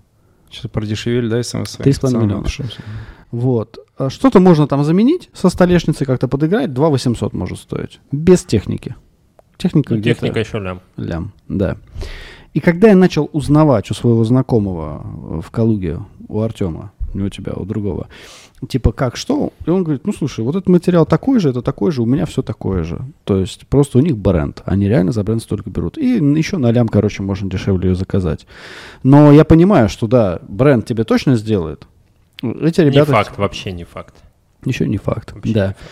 что-то 0.50 0.70
продешевели, 0.70 1.28
да, 1.28 1.40
СМС? 1.40 1.78
3,5 1.78 2.20
миллиона. 2.20 2.46
Вот. 3.36 3.78
А 3.98 4.08
Что-то 4.08 4.40
можно 4.40 4.66
там 4.66 4.82
заменить 4.82 5.28
со 5.34 5.50
столешницей, 5.50 6.06
как-то 6.06 6.26
подыграть. 6.26 6.72
2 6.72 6.88
800 6.88 7.34
может 7.34 7.58
стоить. 7.58 8.00
Без 8.10 8.44
техники. 8.44 8.96
Техника 9.58 9.92
Ну, 9.94 10.00
где-то 10.00 10.20
техника 10.20 10.40
еще 10.40 10.58
лям. 10.58 10.80
лям. 10.96 11.32
Да. 11.46 11.76
И 12.54 12.60
когда 12.60 12.88
я 12.88 12.96
начал 12.96 13.28
узнавать 13.34 13.90
у 13.90 13.94
своего 13.94 14.24
знакомого 14.24 15.02
э, 15.04 15.40
в 15.42 15.50
Калуге, 15.50 16.00
у 16.28 16.40
Артема, 16.40 16.92
не 17.12 17.24
у 17.24 17.28
тебя, 17.28 17.52
а 17.54 17.60
у 17.60 17.66
другого, 17.66 18.08
типа 18.66 18.92
как, 18.92 19.16
что, 19.16 19.52
и 19.66 19.70
он 19.70 19.84
говорит, 19.84 20.06
ну 20.06 20.14
слушай, 20.14 20.42
вот 20.42 20.56
этот 20.56 20.68
материал 20.68 21.04
такой 21.04 21.38
же, 21.38 21.50
это 21.50 21.60
такой 21.60 21.92
же, 21.92 22.00
у 22.00 22.06
меня 22.06 22.24
все 22.24 22.40
такое 22.40 22.84
же. 22.84 23.02
То 23.24 23.38
есть 23.38 23.66
просто 23.66 23.98
у 23.98 24.00
них 24.00 24.16
бренд, 24.16 24.62
они 24.64 24.88
реально 24.88 25.12
за 25.12 25.22
бренд 25.24 25.42
столько 25.42 25.68
берут. 25.68 25.98
И 25.98 26.16
еще 26.16 26.56
на 26.56 26.70
лям, 26.70 26.88
короче, 26.88 27.22
можно 27.22 27.50
дешевле 27.50 27.90
ее 27.90 27.94
заказать. 27.94 28.46
Но 29.02 29.30
я 29.30 29.44
понимаю, 29.44 29.90
что 29.90 30.06
да, 30.06 30.40
бренд 30.48 30.86
тебе 30.86 31.04
точно 31.04 31.36
сделает. 31.36 31.86
Эти 32.42 32.80
ребята... 32.80 33.10
Не 33.10 33.16
факт, 33.16 33.38
вообще 33.38 33.72
не 33.72 33.84
факт. 33.84 34.14
Еще 34.64 34.86
не 34.86 34.98
факт. 34.98 35.32
Вообще 35.32 35.52
да. 35.52 35.66
не 35.68 35.72
факт. 35.72 35.84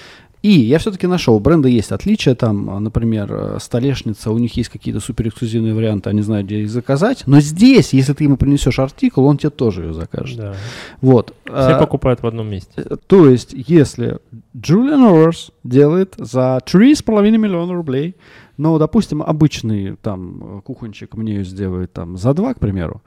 И 0.44 0.50
я 0.60 0.78
все-таки 0.78 1.06
нашел, 1.06 1.36
у 1.36 1.40
бренда 1.40 1.68
есть 1.68 1.90
отличия, 1.90 2.34
там, 2.34 2.68
а, 2.68 2.78
например, 2.78 3.28
э, 3.32 3.58
столешница, 3.62 4.30
у 4.30 4.36
них 4.36 4.54
есть 4.58 4.68
какие-то 4.68 5.00
супер 5.00 5.28
эксклюзивные 5.28 5.72
варианты, 5.72 6.10
они 6.10 6.20
знают, 6.20 6.46
где 6.46 6.60
их 6.60 6.68
заказать, 6.68 7.22
но 7.24 7.40
здесь, 7.40 7.94
если 7.94 8.12
ты 8.12 8.24
ему 8.24 8.36
принесешь 8.36 8.78
артикул, 8.78 9.24
он 9.24 9.38
тебе 9.38 9.48
тоже 9.48 9.84
ее 9.84 9.94
закажет. 9.94 10.36
Да. 10.36 10.54
Вот. 11.00 11.34
Все 11.46 11.54
А, 11.54 11.78
покупают 11.78 12.22
в 12.22 12.26
одном 12.26 12.50
месте. 12.50 12.72
э, 12.76 12.96
то 13.06 13.26
есть, 13.26 13.54
если 13.54 14.18
Джулиан 14.54 15.02
Оверс 15.02 15.50
делает 15.62 16.12
за 16.18 16.60
3,5 16.66 17.38
миллиона 17.38 17.72
рублей, 17.72 18.14
но, 18.58 18.78
допустим, 18.78 19.22
обычный 19.22 19.96
там 19.96 20.60
кухончик 20.62 21.16
мне 21.16 21.36
ее 21.36 21.44
сделает 21.44 21.94
там 21.94 22.18
за 22.18 22.34
2, 22.34 22.52
к 22.52 22.60
примеру, 22.60 23.00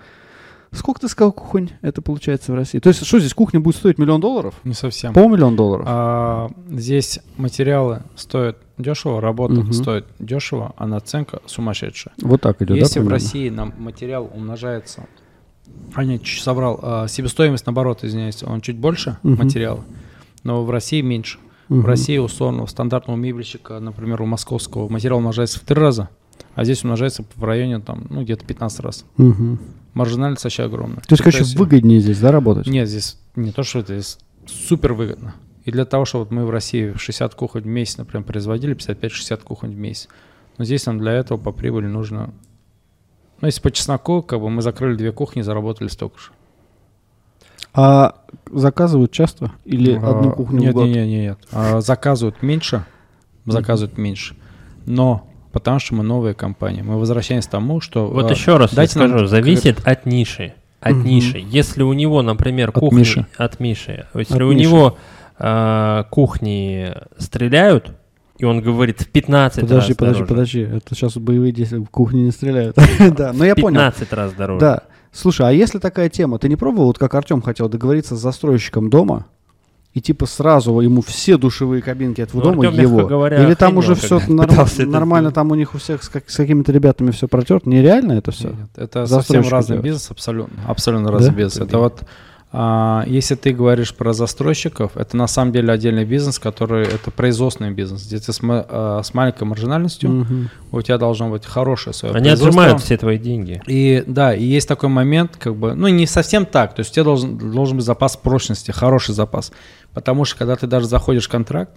сколько 0.71 1.01
ты 1.01 1.07
сказал 1.07 1.31
кухонь 1.31 1.69
это 1.81 2.01
получается 2.01 2.51
в 2.51 2.55
России? 2.55 2.79
То 2.79 2.89
есть, 2.89 3.05
что 3.05 3.19
здесь, 3.19 3.33
кухня 3.33 3.59
будет 3.59 3.75
стоить 3.75 3.97
миллион 3.97 4.21
долларов? 4.21 4.55
Не 4.63 4.73
совсем. 4.73 5.13
Полмиллиона 5.13 5.55
долларов? 5.55 5.85
А, 5.89 6.49
здесь 6.69 7.19
материалы 7.37 8.01
стоят 8.15 8.57
дешево, 8.77 9.21
работа 9.21 9.55
Мгм. 9.55 9.73
стоит 9.73 10.05
дешево, 10.19 10.73
а 10.77 10.87
наценка 10.87 11.41
сумасшедшая. 11.45 12.13
Вот 12.21 12.41
так 12.41 12.61
идет, 12.61 12.77
Если 12.77 12.99
да, 12.99 13.05
в? 13.05 13.09
России 13.09 13.49
нам 13.49 13.73
материал 13.77 14.29
умножается, 14.33 15.05
а 15.93 16.03
нет, 16.03 16.23
чуть 16.23 16.43
соврал, 16.43 16.79
а, 16.81 17.07
себестоимость, 17.07 17.65
наоборот, 17.65 18.03
извиняюсь, 18.03 18.43
он 18.43 18.61
чуть 18.61 18.77
больше 18.77 19.17
Мгм. 19.23 19.43
материала, 19.43 19.83
но 20.43 20.63
в 20.63 20.69
России 20.69 21.01
меньше. 21.01 21.39
Мгм. 21.69 21.81
В 21.81 21.85
России 21.85 22.17
условно 22.17 22.63
у 22.63 22.67
стандартного 22.67 23.17
мебельщика, 23.17 23.79
например, 23.79 24.21
у 24.21 24.25
московского, 24.25 24.87
материал 24.89 25.17
умножается 25.17 25.59
в 25.59 25.63
три 25.63 25.75
раза, 25.79 26.09
а 26.55 26.63
здесь 26.63 26.83
умножается 26.83 27.25
в 27.35 27.43
районе 27.43 27.79
там, 27.79 28.05
ну, 28.09 28.21
где-то 28.23 28.45
15 28.45 28.79
раз. 28.81 29.05
Мгм. 29.17 29.59
Маржинальность 29.97 30.43
вообще 30.43 30.63
огромная. 30.63 31.01
То 31.01 31.13
есть, 31.13 31.23
короче, 31.23 31.43
выгоднее 31.57 31.99
здесь, 31.99 32.19
да, 32.19 32.31
работать? 32.31 32.67
Нет, 32.67 32.87
здесь 32.87 33.17
не 33.35 33.51
то, 33.51 33.63
что 33.63 33.79
это 33.79 33.93
здесь 33.93 34.19
супер 34.45 34.93
выгодно. 34.93 35.33
И 35.65 35.71
для 35.71 35.85
того, 35.85 36.05
чтобы 36.05 36.25
вот 36.25 36.31
мы 36.31 36.45
в 36.45 36.51
России 36.51 36.93
60 36.95 37.33
кухонь 37.33 37.63
в 37.63 37.67
месяц, 37.67 37.97
например, 37.97 38.23
производили, 38.23 38.75
55-60 38.75 39.43
кухонь 39.43 39.73
в 39.73 39.77
месяц. 39.77 40.07
Но 40.57 40.65
здесь 40.65 40.85
нам 40.85 40.99
для 40.99 41.13
этого 41.13 41.37
по 41.37 41.51
прибыли 41.51 41.87
нужно... 41.87 42.33
Ну, 43.41 43.47
если 43.47 43.59
по 43.59 43.71
чесноку, 43.71 44.21
как 44.21 44.39
бы 44.39 44.49
мы 44.49 44.61
закрыли 44.61 44.95
две 44.95 45.11
кухни, 45.11 45.41
заработали 45.41 45.87
столько 45.87 46.19
же. 46.19 46.31
А 47.73 48.23
заказывают 48.51 49.11
часто? 49.11 49.51
Или 49.65 49.93
А, 49.93 50.11
одну 50.11 50.31
кухню 50.31 50.59
нет, 50.59 50.71
в 50.71 50.73
год? 50.75 50.85
Нет, 50.85 50.95
нет, 50.95 51.07
нет. 51.07 51.39
А, 51.51 51.81
заказывают 51.81 52.41
меньше, 52.41 52.85
заказывают 53.45 53.97
меньше. 53.97 54.35
Но 54.85 55.27
потому 55.59 55.79
что 55.79 55.95
мы 55.95 56.03
новая 56.03 56.33
компания. 56.33 56.83
Мы 56.83 56.97
возвращаемся 56.99 57.47
к 57.49 57.51
тому, 57.51 57.81
что... 57.81 58.07
Вот 58.07 58.29
а, 58.29 58.33
еще 58.33 58.57
раз 58.57 58.71
я 58.71 58.75
дайте 58.77 58.99
нам 58.99 59.09
скажу, 59.09 59.23
как- 59.25 59.29
зависит 59.29 59.87
от 59.87 60.05
ниши. 60.05 60.53
От 60.79 60.93
Мгм. 60.93 61.05
ниши. 61.05 61.43
Если 61.49 61.81
у 61.83 61.93
него, 61.93 62.21
например, 62.21 62.69
От 62.69 62.75
кухни... 62.75 62.99
Миши. 62.99 63.25
От 63.37 63.59
Миши. 63.59 64.05
Если 64.13 64.35
От 64.35 64.41
у 64.41 64.51
Миши. 64.51 64.61
него 64.61 64.97
а, 65.39 66.03
кухни 66.09 66.93
стреляют, 67.17 67.91
и 68.37 68.45
он 68.45 68.61
говорит 68.61 69.01
в 69.01 69.07
15 69.09 69.61
Подожди, 69.61 69.89
раз 69.93 69.97
подожди, 69.97 70.13
дороже. 70.19 70.25
подожди. 70.27 70.61
Это 70.61 70.95
сейчас 70.95 71.17
боевые 71.17 71.51
действия 71.51 71.79
в 71.79 71.85
кухне 71.89 72.23
не 72.23 72.31
стреляют. 72.31 72.77
Да, 73.17 73.33
но 73.33 73.43
я 73.45 73.55
понял. 73.55 73.77
15 73.79 74.13
раз 74.13 74.33
дороже. 74.33 74.59
Да. 74.59 74.83
Слушай, 75.11 75.47
а 75.47 75.51
если 75.51 75.79
такая 75.79 76.09
тема, 76.09 76.37
ты 76.37 76.47
не 76.47 76.55
пробовал, 76.55 76.87
вот 76.87 76.99
как 76.99 77.15
Артем 77.15 77.41
хотел 77.41 77.69
договориться 77.69 78.15
с 78.15 78.19
застройщиком 78.19 78.89
дома, 78.91 79.25
и 79.97 80.01
типа 80.01 80.27
сразу 80.27 80.79
ему 80.79 81.01
все 81.01 81.37
душевые 81.37 81.81
кабинки 81.81 82.21
этого 82.21 82.39
Ну, 82.43 82.51
дома 82.51 82.57
Артём, 82.67 82.73
мягко 82.77 82.81
его? 82.97 83.07
говоря, 83.07 83.43
Или 83.43 83.55
там 83.55 83.77
уже 83.77 83.95
все 83.95 84.17
это 84.19 84.85
нормально, 84.85 85.31
там 85.31 85.49
у 85.51 85.55
них 85.55 85.73
у 85.73 85.79
всех 85.79 86.03
с, 86.03 86.09
как- 86.09 86.29
с 86.29 86.35
какими-то 86.35 86.71
ребятами 86.71 87.09
все 87.11 87.27
протерто? 87.27 87.67
Нереально 87.67 88.13
это 88.13 88.29
все? 88.31 88.49
Нет, 88.49 88.57
это 88.75 89.07
совсем 89.07 89.41
разный 89.49 89.77
делает. 89.77 89.85
бизнес, 89.85 90.11
абсолютно, 90.11 90.55
абсолютно 90.67 91.11
разный 91.11 91.31
Да? 91.31 91.35
бизнес. 91.35 91.67
Это 91.67 91.79
вот, 91.79 92.03
если 93.07 93.35
ты 93.35 93.51
говоришь 93.51 93.93
про 93.93 94.13
застройщиков, 94.13 94.95
это 94.95 95.17
на 95.17 95.27
самом 95.27 95.51
деле 95.51 95.73
отдельный 95.73 96.05
бизнес, 96.05 96.39
который 96.39 96.87
это 96.87 97.11
производственный 97.11 97.71
бизнес, 97.71 98.07
где 98.07 98.19
ты 98.19 98.31
с, 98.31 98.39
а, 98.41 99.01
с 99.03 99.13
маленькой 99.13 99.43
маржинальностью, 99.43 100.49
у 100.71 100.81
тебя 100.81 100.97
должно 100.97 101.29
быть 101.29 101.45
хорошее 101.45 101.93
свое 101.93 102.15
Они 102.15 102.29
отжимают 102.29 102.81
все 102.81 102.97
твои 102.97 103.17
деньги. 103.17 103.61
И 103.67 104.03
да, 104.07 104.33
и 104.33 104.43
есть 104.43 104.67
такой 104.67 104.87
момент, 104.87 105.35
как 105.37 105.55
бы, 105.55 105.73
ну 105.73 105.87
не 105.89 106.07
совсем 106.07 106.45
так, 106.45 106.73
то 106.73 106.79
есть 106.79 106.91
у 106.91 106.93
тебя 106.93 107.03
должен, 107.03 107.37
должен 107.37 107.77
быть 107.77 107.85
запас 107.85 108.15
прочности, 108.15 108.71
хороший 108.71 109.13
запас, 109.13 109.51
потому 109.93 110.23
что 110.23 110.37
когда 110.37 110.55
ты 110.55 110.67
даже 110.67 110.87
заходишь 110.87 111.27
в 111.27 111.29
контракт, 111.29 111.71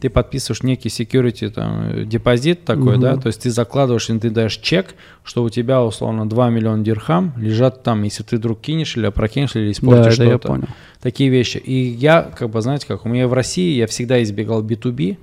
ты 0.00 0.08
подписываешь 0.08 0.62
некий 0.62 0.88
security 0.88 1.50
там, 1.50 1.90
э, 1.90 2.04
депозит 2.04 2.64
такой, 2.64 2.94
Мгм. 2.94 3.00
да, 3.00 3.16
то 3.16 3.26
есть 3.26 3.42
ты 3.42 3.50
закладываешь, 3.50 4.08
и 4.10 4.18
ты 4.18 4.30
даешь 4.30 4.56
чек, 4.56 4.94
что 5.24 5.42
у 5.44 5.50
тебя 5.50 5.82
условно 5.82 6.28
2 6.28 6.50
миллиона 6.50 6.82
дирхам 6.82 7.34
лежат 7.36 7.82
там, 7.82 8.02
если 8.02 8.22
ты 8.22 8.36
вдруг 8.36 8.60
кинешь 8.60 8.96
или 8.96 9.06
опрокинешь, 9.06 9.54
или 9.56 9.66
Да, 9.66 9.72
испортишь 9.72 10.18
я 10.18 10.24
что-то. 10.26 10.48
понял. 10.48 10.68
Такие 11.00 11.30
вещи. 11.30 11.58
И 11.58 11.74
я, 11.74 12.22
как 12.22 12.50
бы, 12.50 12.60
знаете, 12.62 12.86
как 12.86 13.04
у 13.04 13.08
меня 13.08 13.28
в 13.28 13.32
России, 13.32 13.76
я 13.76 13.86
всегда 13.86 14.22
избегал 14.22 14.62
B2B. 14.62 15.16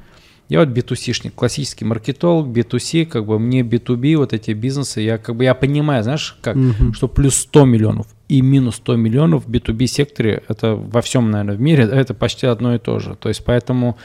Я 0.49 0.59
вот 0.59 0.69
B2C-шник, 0.69 1.33
классический 1.35 1.83
маркетолог, 1.83 2.47
B2C, 2.47 3.05
как 3.05 3.25
бы 3.25 3.37
мне 3.37 3.61
B2B, 3.61 4.15
вот 4.15 4.31
эти 4.31 4.51
бизнесы, 4.51 5.01
я 5.01 5.17
как 5.17 5.35
бы, 5.35 5.43
я 5.43 5.53
понимаю, 5.53 6.03
знаешь, 6.03 6.37
как, 6.41 6.55
Мгм. 6.55 6.93
что 6.93 7.09
плюс 7.09 7.35
100 7.35 7.65
миллионов 7.65 8.07
и 8.29 8.41
минус 8.41 8.75
100 8.75 8.95
миллионов 8.95 9.45
в 9.45 9.49
B2B 9.49 9.87
секторе, 9.87 10.43
это 10.47 10.75
во 10.75 11.01
всем, 11.01 11.31
наверное, 11.31 11.55
в 11.55 11.61
мире, 11.61 11.83
это 11.83 12.13
почти 12.13 12.47
одно 12.47 12.75
и 12.75 12.77
то 12.79 12.99
же. 12.99 13.15
То 13.15 13.29
есть 13.29 13.43
поэтому, 13.43 13.97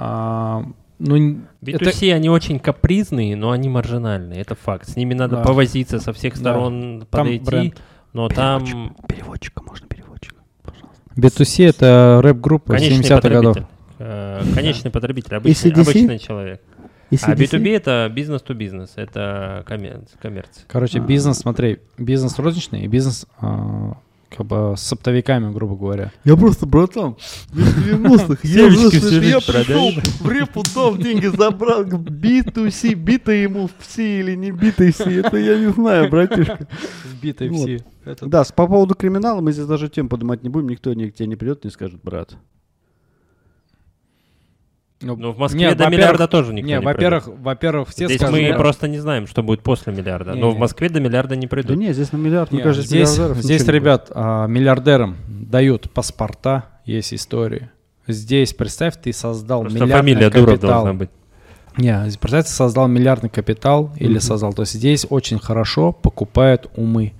а, 0.00 0.64
ну, 0.98 1.16
н- 1.16 1.48
B2C, 1.62 2.12
они 2.12 2.28
очень 2.30 2.58
капризные, 2.58 3.34
но 3.36 3.50
они 3.50 3.68
маржинальные, 3.68 4.40
это 4.40 4.54
факт. 4.54 4.88
С 4.88 4.96
ними 4.96 5.14
надо 5.14 5.36
Да. 5.36 5.42
повозиться 5.42 5.98
со 6.00 6.12
всех 6.12 6.34
Да. 6.34 6.40
сторон, 6.40 7.00
Там 7.10 7.24
подойти, 7.26 7.44
бренд. 7.44 7.82
но 8.12 8.28
там 8.28 8.64
Переводчика, 9.08 9.62
можно 9.62 9.86
переводчика? 9.86 10.36
B2C 11.16 11.68
это 11.68 12.20
рэп-группа 12.22 12.72
конечный 12.74 13.04
70-х 13.04 13.28
годов. 13.28 13.56
Э, 13.98 14.42
Конечный 14.54 14.90
потребитель, 14.92 15.34
обычный, 15.34 15.72
обычный 15.72 16.18
человек. 16.20 16.62
А 17.10 17.32
B2B 17.34 17.74
это 17.74 18.08
бизнес-то-бизнес, 18.14 18.92
это 18.96 19.64
коммер- 19.66 20.02
коммерция. 20.20 20.64
Короче, 20.68 20.98
А. 20.98 21.02
бизнес, 21.02 21.38
смотри, 21.38 21.78
бизнес 21.96 22.38
розничный 22.38 22.82
и 22.82 22.86
бизнес 22.86 23.26
а, 23.40 23.94
как 24.36 24.46
бы 24.46 24.74
с 24.76 24.92
оптовиками, 24.92 25.52
грубо 25.52 25.76
говоря. 25.76 26.12
Я 26.24 26.36
просто, 26.36 26.66
братан, 26.66 27.16
в 27.50 27.58
90-х, 27.58 28.38
я, 28.44 28.68
все 28.70 29.20
я 29.20 29.40
пришел, 29.40 29.90
в 30.20 30.30
репу 30.30 30.62
дал, 30.74 30.96
деньги 30.96 31.26
забрал, 31.26 31.84
B2C, 31.84 32.94
бита 32.94 33.32
ему 33.32 33.68
в 33.68 33.84
C 33.84 34.20
или 34.20 34.34
не 34.34 34.50
бита 34.50 34.90
C, 34.92 35.20
это 35.20 35.36
я 35.36 35.58
не 35.58 35.72
знаю, 35.72 36.10
братишка. 36.10 36.68
Сбитые 37.10 37.50
Вот. 37.50 37.60
все. 37.68 37.84
Это- 38.04 38.26
Да, 38.26 38.44
с- 38.44 38.52
по 38.52 38.66
поводу 38.66 38.94
криминала 38.94 39.40
мы 39.40 39.52
здесь 39.52 39.66
даже 39.66 39.88
тем 39.88 40.08
поднимать 40.08 40.42
не 40.42 40.48
будем, 40.48 40.68
никто 40.68 40.92
ни 40.94 41.08
к 41.08 41.14
тебе 41.14 41.26
не 41.28 41.36
придет, 41.36 41.64
не 41.64 41.70
скажет, 41.70 42.00
брат. 42.02 42.36
Но 45.00 45.14
Ну, 45.14 45.30
в 45.32 45.38
Москве 45.38 45.60
Не, 45.68 45.74
до 45.76 45.88
миллиарда 45.88 46.26
тоже 46.26 46.52
никто 46.52 46.66
Не, 46.66 46.78
не 46.78 46.80
во-первых, 46.80 47.24
придет. 47.24 47.40
во-первых, 47.40 47.88
все 47.90 48.06
Здесь 48.06 48.18
скажут, 48.18 48.36
мы 48.40 48.48
да, 48.48 48.56
просто 48.56 48.88
не 48.88 48.98
знаем, 48.98 49.26
что 49.28 49.42
будет 49.44 49.62
после 49.62 49.92
миллиарда. 49.92 50.32
Не, 50.32 50.40
но 50.40 50.48
не. 50.50 50.56
в 50.56 50.58
Москве 50.58 50.88
до 50.88 50.98
миллиарда 51.00 51.36
не 51.36 51.46
Да 51.46 51.48
придут. 51.48 51.76
не, 51.76 51.92
здесь 51.92 52.10
на 52.10 52.16
миллиард, 52.16 52.50
мне 52.50 52.58
не, 52.58 52.64
кажется, 52.64 52.88
здесь, 52.88 53.10
здесь 53.10 53.64
ребят, 53.68 54.10
а, 54.12 54.46
миллиардерам 54.48 55.16
дают 55.28 55.88
паспорта, 55.92 56.64
есть 56.84 57.14
истории. 57.14 57.70
Здесь, 58.08 58.54
представь, 58.54 58.94
ты 59.00 59.12
создал 59.12 59.60
Просто 59.62 59.78
миллиардный 59.84 60.12
фамилия 60.14 60.30
Дуров 60.30 60.54
капитал. 60.54 60.70
должна 60.70 60.94
быть. 60.94 61.10
Не, 61.76 61.94
представь, 62.20 62.46
ты 62.46 62.50
создал 62.50 62.88
миллиардный 62.88 63.30
капитал 63.30 63.92
или 63.98 64.12
Мгм. 64.14 64.20
создал. 64.20 64.52
То 64.52 64.62
есть 64.62 64.72
здесь 64.72 65.06
очень 65.08 65.38
хорошо 65.38 65.92
покупают 65.92 66.68
умы. 66.74 67.12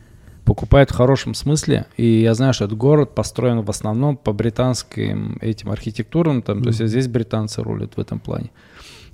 Покупают 0.48 0.90
в 0.90 0.94
хорошем 0.94 1.34
смысле. 1.34 1.84
И 1.98 2.22
я 2.22 2.32
знаю, 2.32 2.54
что 2.54 2.64
этот 2.64 2.78
город 2.78 3.14
построен 3.14 3.60
в 3.60 3.68
основном 3.68 4.16
по 4.16 4.32
британским 4.32 5.36
этим 5.42 5.70
архитектурам, 5.70 6.40
там, 6.40 6.58
mm-hmm. 6.58 6.62
то 6.62 6.68
есть 6.68 6.86
здесь 6.86 7.06
британцы 7.06 7.62
рулят 7.62 7.98
в 7.98 8.00
этом 8.00 8.18
плане. 8.18 8.50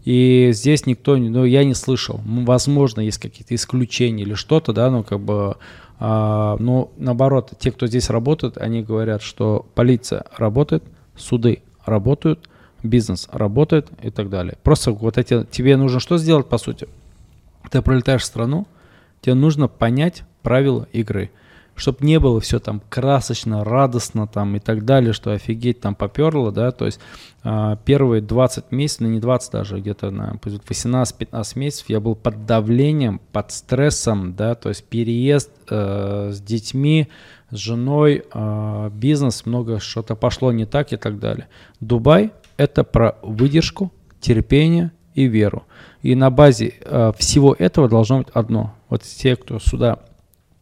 И 0.04 0.50
здесь 0.52 0.86
никто, 0.86 1.16
ну, 1.16 1.44
я 1.44 1.64
не 1.64 1.74
слышал. 1.74 2.20
Возможно, 2.24 3.00
есть 3.00 3.18
какие-то 3.18 3.52
исключения 3.56 4.22
или 4.22 4.34
что-то, 4.34 4.72
да, 4.72 4.88
но 4.90 5.02
как 5.02 5.18
бы, 5.18 5.56
а, 5.98 6.56
но 6.60 6.92
наоборот, 6.98 7.50
те, 7.58 7.72
кто 7.72 7.88
здесь 7.88 8.10
работает, 8.10 8.56
они 8.56 8.82
говорят, 8.82 9.20
что 9.20 9.66
полиция 9.74 10.26
работает, 10.36 10.84
суды 11.16 11.62
работают, 11.84 12.48
бизнес 12.84 13.28
работает 13.32 13.88
и 14.02 14.10
так 14.10 14.30
далее. 14.30 14.56
Просто 14.62 14.92
вот 14.92 15.18
эти, 15.18 15.44
тебе 15.50 15.76
нужно 15.76 15.98
что 15.98 16.16
сделать, 16.16 16.46
по 16.46 16.58
сути? 16.58 16.86
Ты 17.72 17.82
пролетаешь 17.82 18.22
в 18.22 18.26
страну, 18.26 18.68
тебе 19.20 19.34
нужно 19.34 19.66
понять 19.66 20.22
правила 20.44 20.86
игры 20.92 21.32
чтобы 21.76 21.98
не 22.02 22.20
было 22.20 22.40
все 22.40 22.60
там 22.60 22.80
красочно, 22.88 23.64
радостно 23.64 24.26
там 24.26 24.56
и 24.56 24.58
так 24.60 24.84
далее, 24.84 25.12
что 25.12 25.32
офигеть 25.32 25.80
там 25.80 25.94
поперло, 25.94 26.52
да, 26.52 26.70
то 26.70 26.86
есть 26.86 27.00
э, 27.42 27.76
первые 27.84 28.22
20 28.22 28.70
месяцев, 28.70 29.00
ну 29.00 29.08
не 29.08 29.20
20 29.20 29.52
даже, 29.52 29.80
где-то 29.80 30.10
на 30.10 30.34
18-15 30.34 31.58
месяцев 31.58 31.88
я 31.88 32.00
был 32.00 32.14
под 32.14 32.46
давлением, 32.46 33.20
под 33.32 33.50
стрессом, 33.50 34.34
да, 34.34 34.54
то 34.54 34.68
есть 34.68 34.84
переезд 34.84 35.50
э, 35.68 36.30
с 36.32 36.40
детьми, 36.40 37.08
с 37.50 37.56
женой, 37.56 38.24
э, 38.32 38.90
бизнес, 38.92 39.44
много 39.44 39.80
что-то 39.80 40.14
пошло 40.14 40.52
не 40.52 40.66
так 40.66 40.92
и 40.92 40.96
так 40.96 41.18
далее. 41.18 41.48
Дубай— 41.80 42.32
это 42.56 42.84
про 42.84 43.16
выдержку, 43.22 43.92
терпение 44.20 44.92
и 45.14 45.24
веру. 45.24 45.64
И 46.02 46.14
на 46.14 46.30
базе 46.30 46.74
э, 46.80 47.12
всего 47.18 47.54
этого 47.58 47.88
должно 47.88 48.18
быть 48.18 48.28
одно. 48.32 48.74
Вот 48.88 49.02
те, 49.02 49.36
кто 49.36 49.58
сюда 49.58 49.98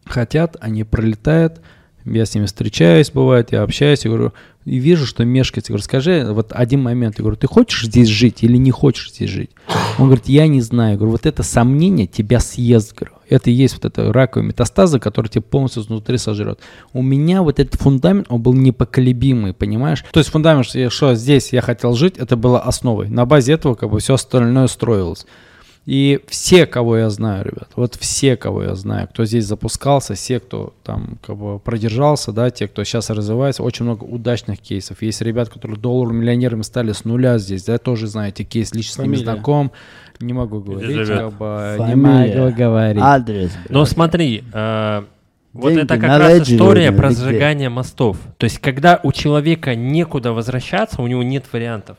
хотят, 0.05 0.57
они 0.59 0.83
пролетают, 0.83 1.61
я 2.05 2.25
с 2.25 2.35
ними 2.35 2.45
встречаюсь, 2.45 3.11
бывает, 3.11 3.51
я 3.51 3.61
общаюсь, 3.61 4.03
я 4.03 4.11
говорю, 4.11 4.33
и 4.65 4.77
вижу, 4.77 5.05
что 5.05 5.25
мешкается. 5.25 5.71
Я 5.71 5.73
говорю, 5.73 5.83
скажи, 5.83 6.25
вот 6.29 6.51
один 6.51 6.81
момент, 6.81 7.17
я 7.17 7.23
говорю, 7.23 7.37
ты 7.37 7.47
хочешь 7.47 7.85
здесь 7.85 8.07
жить 8.07 8.43
или 8.43 8.57
не 8.57 8.71
хочешь 8.71 9.11
здесь 9.11 9.29
жить? 9.29 9.51
Он 9.99 10.05
говорит, 10.05 10.27
я 10.27 10.47
не 10.47 10.61
знаю. 10.61 10.91
Я 10.91 10.97
говорю, 10.97 11.11
вот 11.11 11.25
это 11.25 11.43
сомнение 11.43 12.07
тебя 12.07 12.39
съест, 12.39 12.95
говорю. 12.95 13.15
Это 13.29 13.49
и 13.49 13.53
есть 13.53 13.75
вот 13.75 13.85
эта 13.85 14.11
раковая 14.13 14.47
метастаза, 14.47 14.99
которая 14.99 15.29
тебя 15.29 15.41
полностью 15.41 15.83
изнутри 15.83 16.17
сожрет. 16.17 16.59
У 16.93 17.01
меня 17.01 17.41
вот 17.41 17.59
этот 17.59 17.79
фундамент, 17.79 18.27
он 18.29 18.41
был 18.41 18.53
непоколебимый, 18.53 19.53
понимаешь? 19.53 20.05
То 20.11 20.19
есть 20.19 20.29
фундамент, 20.29 20.65
что 20.65 21.15
здесь 21.15 21.51
я 21.51 21.61
хотел 21.61 21.93
жить, 21.93 22.17
это 22.17 22.37
было 22.37 22.61
основой. 22.61 23.09
На 23.09 23.25
базе 23.25 23.53
этого 23.53 23.75
как 23.75 23.89
бы 23.89 23.99
все 23.99 24.13
остальное 24.13 24.67
строилось. 24.67 25.25
И 25.85 26.21
все, 26.27 26.65
кого 26.65 26.97
я 26.97 27.09
знаю, 27.09 27.43
ребят, 27.43 27.69
вот 27.75 27.95
все, 27.95 28.37
кого 28.37 28.63
я 28.63 28.75
знаю, 28.75 29.09
кто 29.09 29.25
здесь 29.25 29.45
запускался, 29.45 30.13
все, 30.13 30.39
кто 30.39 30.73
там 30.81 31.17
как 31.25 31.35
бы 31.35 31.59
продержался, 31.59 32.31
да, 32.31 32.49
те, 32.51 32.69
кто 32.69 32.85
сейчас 32.85 33.09
развивается, 33.09 33.63
очень 33.63 33.83
много 33.83 34.05
удачных 34.05 34.59
кейсов. 34.59 35.01
Есть 35.01 35.21
ребят, 35.21 35.49
которые 35.49 35.77
доллар 35.77 36.13
миллионерами 36.13 36.61
стали 36.61 36.93
с 36.93 37.03
нуля 37.03 37.37
здесь, 37.37 37.65
да, 37.65 37.77
тоже 37.79 38.07
знаете 38.07 38.45
кейс, 38.45 38.73
лично 38.73 39.03
с 39.03 39.05
ними 39.05 39.15
знаком. 39.17 39.73
Не 40.21 40.31
могу 40.31 40.61
говорить, 40.61 41.05
как 41.05 41.33
бы, 41.33 41.75
не 41.85 41.95
могу 41.95 42.55
говорить. 42.55 43.03
Адрес. 43.03 43.51
Но 43.67 43.83
смотри, 43.83 44.45
э, 44.53 45.03
вот 45.51 45.73
это 45.73 45.97
как 45.97 46.19
раз 46.19 46.49
история 46.49 46.93
про 46.93 47.11
сжигание 47.11 47.67
мостов. 47.67 48.17
То 48.37 48.45
есть, 48.45 48.59
когда 48.59 49.01
у 49.03 49.11
человека 49.11 49.75
некуда 49.75 50.31
возвращаться, 50.31 51.01
у 51.01 51.07
него 51.07 51.23
нет 51.23 51.43
вариантов 51.51 51.97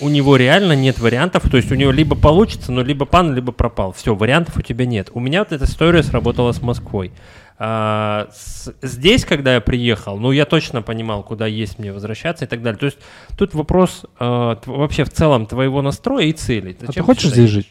у 0.00 0.08
него 0.08 0.36
реально 0.36 0.72
нет 0.72 0.98
вариантов, 0.98 1.48
то 1.50 1.56
есть 1.56 1.70
у 1.70 1.74
него 1.74 1.90
либо 1.90 2.16
получится, 2.16 2.72
но 2.72 2.82
либо 2.82 3.04
пан, 3.04 3.34
либо 3.34 3.52
пропал. 3.52 3.92
Все, 3.92 4.14
вариантов 4.14 4.56
у 4.56 4.62
тебя 4.62 4.86
нет. 4.86 5.10
У 5.12 5.20
меня 5.20 5.40
вот 5.40 5.52
эта 5.52 5.64
история 5.64 6.02
сработала 6.02 6.52
с 6.52 6.62
Москвой. 6.62 7.12
А, 7.58 8.28
с, 8.32 8.74
здесь, 8.80 9.26
когда 9.26 9.54
я 9.54 9.60
приехал, 9.60 10.16
ну, 10.16 10.32
я 10.32 10.46
точно 10.46 10.80
понимал, 10.80 11.22
куда 11.22 11.46
есть 11.46 11.78
мне 11.78 11.92
возвращаться 11.92 12.46
и 12.46 12.48
так 12.48 12.62
далее. 12.62 12.78
То 12.78 12.86
есть 12.86 12.98
тут 13.36 13.52
вопрос 13.52 14.06
а, 14.18 14.58
вообще 14.64 15.04
в 15.04 15.10
целом 15.10 15.46
твоего 15.46 15.82
настроя 15.82 16.24
и 16.24 16.32
целей. 16.32 16.72
Зачем 16.72 16.88
а 16.88 16.92
ты 16.92 17.02
хочешь 17.02 17.30
здесь 17.30 17.50
жить? 17.50 17.70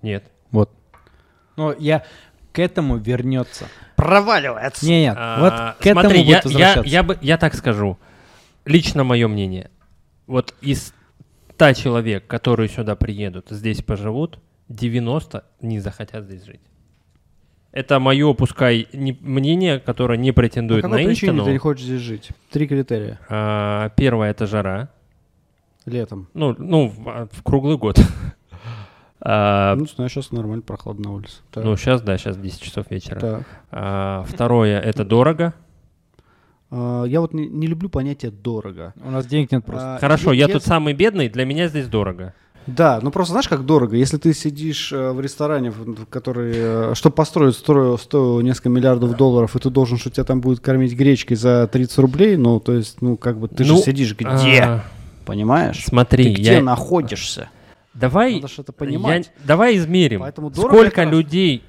Нет. 0.00 0.24
Вот. 0.50 0.70
Но 1.56 1.74
я 1.78 2.04
к 2.52 2.58
этому 2.58 2.96
вернется. 2.96 3.66
Проваливается. 3.96 4.86
Нет, 4.86 5.10
нет. 5.10 5.16
А, 5.18 5.40
вот 5.40 5.82
к 5.82 5.86
этому 5.86 6.00
смотри, 6.00 6.22
я, 6.22 6.40
я, 6.46 6.82
я, 6.84 7.02
бы, 7.02 7.18
я 7.20 7.36
так 7.36 7.54
скажу. 7.54 7.98
Лично 8.64 9.04
мое 9.04 9.28
мнение. 9.28 9.70
Вот 10.26 10.54
из 10.62 10.94
100 11.56 11.72
человек, 11.72 12.26
которые 12.26 12.68
сюда 12.68 12.96
приедут, 12.96 13.46
здесь 13.48 13.80
поживут, 13.82 14.38
90 14.68 15.42
не 15.62 15.80
захотят 15.80 16.24
здесь 16.24 16.44
жить. 16.44 16.60
Это 17.72 17.98
мое, 17.98 18.34
пускай, 18.34 18.86
не, 18.92 19.16
мнение, 19.22 19.80
которое 19.80 20.18
не 20.18 20.32
претендует 20.32 20.84
а 20.84 20.88
на 20.88 21.00
истину. 21.00 21.46
ты 21.46 21.52
не 21.52 21.58
хочешь 21.58 21.86
здесь 21.86 22.02
жить? 22.02 22.28
Три 22.50 22.66
критерия. 22.66 23.18
А, 23.30 23.88
первое— 23.96 24.30
это 24.32 24.46
жара. 24.46 24.90
Летом. 25.86 26.28
Ну, 26.34 26.54
ну 26.58 26.88
в, 26.88 27.28
в 27.32 27.42
круглый 27.42 27.78
год. 27.78 27.98
а, 29.20 29.76
ну, 29.76 29.86
знаю, 29.86 30.10
сейчас 30.10 30.32
нормально 30.32 30.62
прохладно 30.62 31.04
на 31.04 31.14
улице. 31.14 31.36
Так. 31.52 31.64
Ну, 31.64 31.74
сейчас, 31.78 32.02
да, 32.02 32.18
сейчас 32.18 32.36
10 32.36 32.60
часов 32.60 32.90
вечера. 32.90 33.18
Так. 33.18 33.42
А, 33.70 34.24
второе— 34.28 34.78
это 34.82 35.06
дорого. 35.06 35.54
А, 36.70 37.04
я 37.04 37.20
вот 37.20 37.32
не, 37.32 37.46
не 37.46 37.66
люблю 37.66 37.88
понятие 37.88 38.30
дорого. 38.30 38.94
У 39.04 39.10
нас 39.10 39.26
денег 39.26 39.52
нет 39.52 39.64
просто. 39.64 39.96
А, 39.96 39.98
Хорошо, 39.98 40.32
я, 40.32 40.46
я 40.46 40.52
тут 40.52 40.62
самый 40.62 40.94
бедный, 40.94 41.28
для 41.28 41.44
меня 41.44 41.68
здесь 41.68 41.86
дорого. 41.86 42.34
Да, 42.66 42.98
ну 43.00 43.12
просто 43.12 43.32
знаешь, 43.32 43.48
как 43.48 43.64
дорого. 43.64 43.96
Если 43.96 44.16
ты 44.16 44.34
сидишь 44.34 44.92
э, 44.92 45.12
в 45.12 45.20
ресторане, 45.20 45.72
который, 46.10 46.52
э, 46.54 46.94
чтобы 46.94 47.14
построить, 47.14 47.54
строил, 47.54 47.96
стоил 47.96 48.40
несколько 48.40 48.70
миллиардов 48.70 49.16
долларов, 49.16 49.54
и 49.54 49.58
ты 49.60 49.70
должен, 49.70 49.98
что 49.98 50.10
тебя 50.10 50.24
там 50.24 50.40
будет 50.40 50.58
кормить 50.58 50.94
гречкой 50.94 51.36
за 51.36 51.68
30 51.70 51.98
рублей, 51.98 52.36
ну, 52.36 52.58
то 52.58 52.72
есть, 52.72 53.00
ну, 53.02 53.16
как 53.16 53.38
бы 53.38 53.46
ты 53.46 53.64
ну, 53.64 53.76
же 53.76 53.82
сидишь 53.82 54.16
где? 54.16 54.62
А... 54.62 54.84
Понимаешь? 55.24 55.84
Смотри, 55.84 56.24
ты 56.24 56.40
где 56.40 56.54
я... 56.54 56.62
находишься? 56.62 57.50
Давай, 57.94 58.36
Надо 58.36 58.48
что-то 58.48 58.72
понимать. 58.72 59.30
Я... 59.38 59.46
Давай 59.46 59.76
измерим. 59.76 60.20
Поэтому 60.20 60.52
Сколько 60.52 61.04
людей 61.04 61.62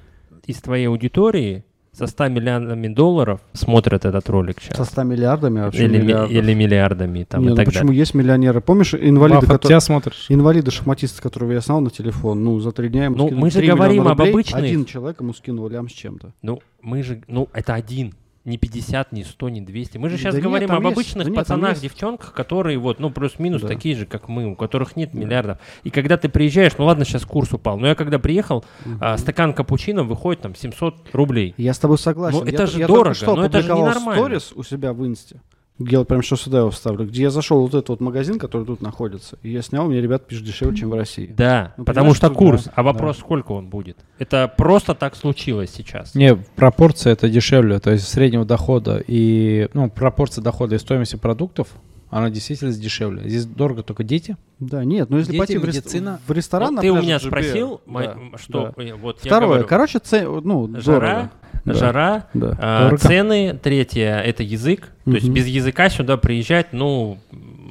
из 0.46 0.60
твоей 0.60 0.88
аудитории 0.88 1.64
со 1.98 2.06
100 2.06 2.28
миллиардами 2.28 2.88
долларов 2.88 3.40
смотрят 3.52 4.04
этот 4.04 4.28
ролик 4.28 4.60
сейчас. 4.60 4.76
Со 4.76 4.84
100 4.84 5.02
миллиардами 5.02 5.60
вообще? 5.60 5.84
Или, 5.84 5.98
миллиардов. 5.98 6.30
или 6.30 6.54
миллиардами 6.54 7.24
там 7.24 7.40
Не, 7.40 7.46
и 7.46 7.50
ну 7.50 7.56
так 7.56 7.66
почему 7.66 7.88
далее. 7.88 7.98
есть 7.98 8.14
миллионеры? 8.14 8.60
Помнишь 8.60 8.94
инвалиды, 8.94 9.40
Баффет, 9.40 9.52
которые... 9.52 9.80
смотришь. 9.80 10.26
Инвалиды 10.28 10.70
шахматисты, 10.70 11.20
которого 11.20 11.52
я 11.52 11.60
знал 11.60 11.80
на 11.80 11.90
телефон, 11.90 12.44
ну 12.44 12.60
за 12.60 12.70
три 12.72 12.88
дня 12.88 13.06
ему 13.06 13.16
Ну 13.16 13.30
мы 13.30 13.50
же 13.50 13.62
говорим 13.62 14.06
об 14.06 14.20
обычных. 14.20 14.62
Один 14.62 14.84
человек 14.84 15.20
ему 15.20 15.34
скинул 15.34 15.68
лям 15.68 15.88
с 15.88 15.92
чем-то. 15.92 16.32
Ну 16.42 16.60
мы 16.82 17.02
же, 17.02 17.22
ну 17.26 17.48
это 17.52 17.74
один 17.74 18.14
не 18.48 18.58
50, 18.58 19.12
не 19.12 19.24
100, 19.24 19.48
не 19.48 19.60
200. 19.60 19.98
Мы 19.98 20.08
же 20.08 20.16
сейчас 20.16 20.34
да 20.34 20.40
говорим 20.40 20.68
нет, 20.68 20.76
об 20.76 20.84
есть. 20.84 20.92
обычных 20.94 21.28
да 21.28 21.34
пацанах, 21.34 21.74
нет, 21.74 21.82
девчонках, 21.82 22.32
которые 22.32 22.78
вот, 22.78 22.98
ну, 22.98 23.10
плюс-минус 23.10 23.62
да. 23.62 23.68
такие 23.68 23.94
же, 23.94 24.06
как 24.06 24.28
мы, 24.28 24.46
у 24.46 24.56
которых 24.56 24.96
нет 24.96 25.10
да. 25.12 25.20
миллиардов. 25.20 25.58
И 25.84 25.90
когда 25.90 26.16
ты 26.16 26.28
приезжаешь, 26.28 26.72
ну 26.78 26.86
ладно, 26.86 27.04
сейчас 27.04 27.24
курс 27.24 27.52
упал, 27.52 27.78
но 27.78 27.86
я 27.86 27.94
когда 27.94 28.18
приехал, 28.18 28.64
угу. 28.84 28.96
а, 29.00 29.16
стакан 29.18 29.52
капучино 29.52 30.02
выходит 30.02 30.42
там 30.42 30.54
700 30.54 31.14
рублей. 31.14 31.54
Я 31.56 31.74
с 31.74 31.78
тобой 31.78 31.98
согласен. 31.98 32.38
Ну, 32.38 32.44
это 32.44 32.62
я, 32.62 32.66
же 32.66 32.78
я 32.80 32.86
дорого, 32.86 33.14
что 33.14 33.36
но 33.36 33.44
это 33.44 33.62
же 33.62 33.72
ненормально. 33.72 34.22
сторис 34.22 34.52
у 34.54 34.62
себя 34.62 34.92
в 34.92 35.06
инсте. 35.06 35.40
Я 35.78 36.00
вот 36.00 36.08
прям 36.08 36.22
что 36.22 36.36
сюда 36.36 36.58
его 36.58 36.70
вставлю, 36.70 37.06
где 37.06 37.22
я 37.22 37.30
зашел 37.30 37.60
вот 37.60 37.68
этот 37.68 37.88
вот 37.90 38.00
магазин, 38.00 38.38
который 38.38 38.66
тут 38.66 38.82
находится, 38.82 39.38
и 39.42 39.50
я 39.50 39.62
снял, 39.62 39.86
мне 39.86 40.00
ребят 40.00 40.26
пишут 40.26 40.44
дешевле, 40.46 40.76
чем 40.76 40.90
в 40.90 40.94
России. 40.94 41.32
Да, 41.36 41.74
ну, 41.76 41.84
потому 41.84 42.14
что 42.14 42.30
курс, 42.30 42.64
да, 42.64 42.72
а 42.74 42.82
вопрос, 42.82 43.16
да. 43.16 43.22
сколько 43.22 43.52
он 43.52 43.68
будет? 43.68 43.96
Это 44.18 44.52
просто 44.56 44.94
так 44.94 45.14
случилось 45.14 45.70
сейчас. 45.70 46.14
Не, 46.14 46.34
пропорция 46.34 47.12
это 47.12 47.28
дешевле, 47.28 47.78
то 47.78 47.92
есть 47.92 48.08
среднего 48.08 48.44
дохода 48.44 49.02
и, 49.06 49.68
ну, 49.72 49.88
пропорция 49.88 50.42
дохода 50.42 50.74
и 50.74 50.78
стоимости 50.78 51.16
продуктов, 51.16 51.68
она 52.10 52.30
действительно 52.30 52.72
дешевле. 52.72 53.28
Здесь 53.28 53.44
дорого 53.44 53.82
только 53.82 54.02
дети. 54.02 54.36
Да, 54.58 54.82
нет, 54.84 55.10
но 55.10 55.18
если 55.18 55.32
дети, 55.32 55.38
пойти 55.38 55.58
медицина, 55.58 56.20
в, 56.26 56.32
ресторан, 56.32 56.74
ну, 56.74 56.80
ты 56.80 56.90
у 56.90 57.00
меня 57.00 57.20
спросил, 57.20 57.80
да, 57.86 58.16
что 58.36 58.72
да. 58.76 58.94
вот 58.96 59.18
Второе, 59.18 59.40
я 59.40 59.46
говорю, 59.46 59.66
короче, 59.68 59.98
ц... 59.98 60.26
ну, 60.26 60.68
жара, 60.80 61.00
дорого 61.00 61.30
да. 61.72 61.78
жара, 61.78 62.26
да. 62.34 62.56
А, 62.58 62.96
цены, 62.96 63.58
третье 63.60 64.20
это 64.20 64.42
язык, 64.42 64.92
угу. 65.04 65.12
то 65.12 65.16
есть 65.16 65.28
без 65.28 65.46
языка 65.46 65.88
сюда 65.88 66.16
приезжать, 66.16 66.72
ну 66.72 67.18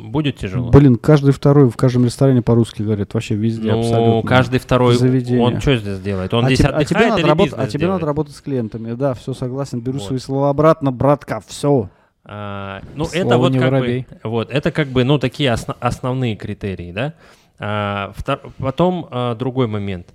будет 0.08 0.38
тяжело. 0.38 0.70
Блин, 0.70 0.96
каждый 0.96 1.32
второй 1.32 1.70
в 1.70 1.76
каждом 1.76 2.06
ресторане 2.06 2.42
по-русски 2.42 2.82
говорит, 2.82 3.14
вообще 3.14 3.36
везде 3.36 3.72
ну, 3.72 3.80
абсолютно. 3.80 4.30
каждый 4.30 4.60
второй, 4.60 4.96
заведение. 4.96 5.44
он 5.44 5.62
что 5.62 5.78
здесь 5.78 6.00
делает? 6.00 6.34
Он 6.34 6.46
а 6.46 6.48
здесь 6.48 6.60
тебе, 6.60 6.70
отдыхает 6.70 6.92
а 6.92 6.94
тебе 6.94 7.10
надо 7.10 7.22
или 7.22 7.28
работать, 7.28 7.54
А 7.58 7.68
тебе 7.68 7.80
делает? 7.80 7.96
надо 7.96 8.06
работать 8.06 8.36
с 8.36 8.42
клиентами, 8.42 8.94
да, 8.94 9.14
все 9.14 9.34
согласен, 9.34 9.80
беру 9.80 10.00
вот. 10.00 10.08
свои 10.08 10.20
слова 10.20 10.50
обратно, 10.50 10.92
братка, 10.92 11.42
все. 11.46 11.90
А, 12.30 12.82
ну 12.96 13.06
Слово 13.06 13.26
это 13.26 13.38
вот 13.38 13.54
как 13.54 13.62
воробей. 13.62 14.06
бы, 14.10 14.30
вот 14.30 14.52
это 14.52 14.72
как 14.72 14.90
бы, 14.90 15.04
ну 15.04 15.18
такие 15.18 15.50
осно- 15.50 15.78
основные 15.80 16.36
критерии, 16.36 16.92
да. 16.92 17.14
А, 17.60 18.14
втор- 18.18 18.52
потом 18.58 19.08
а, 19.10 19.36
другой 19.36 19.68
момент. 19.68 20.08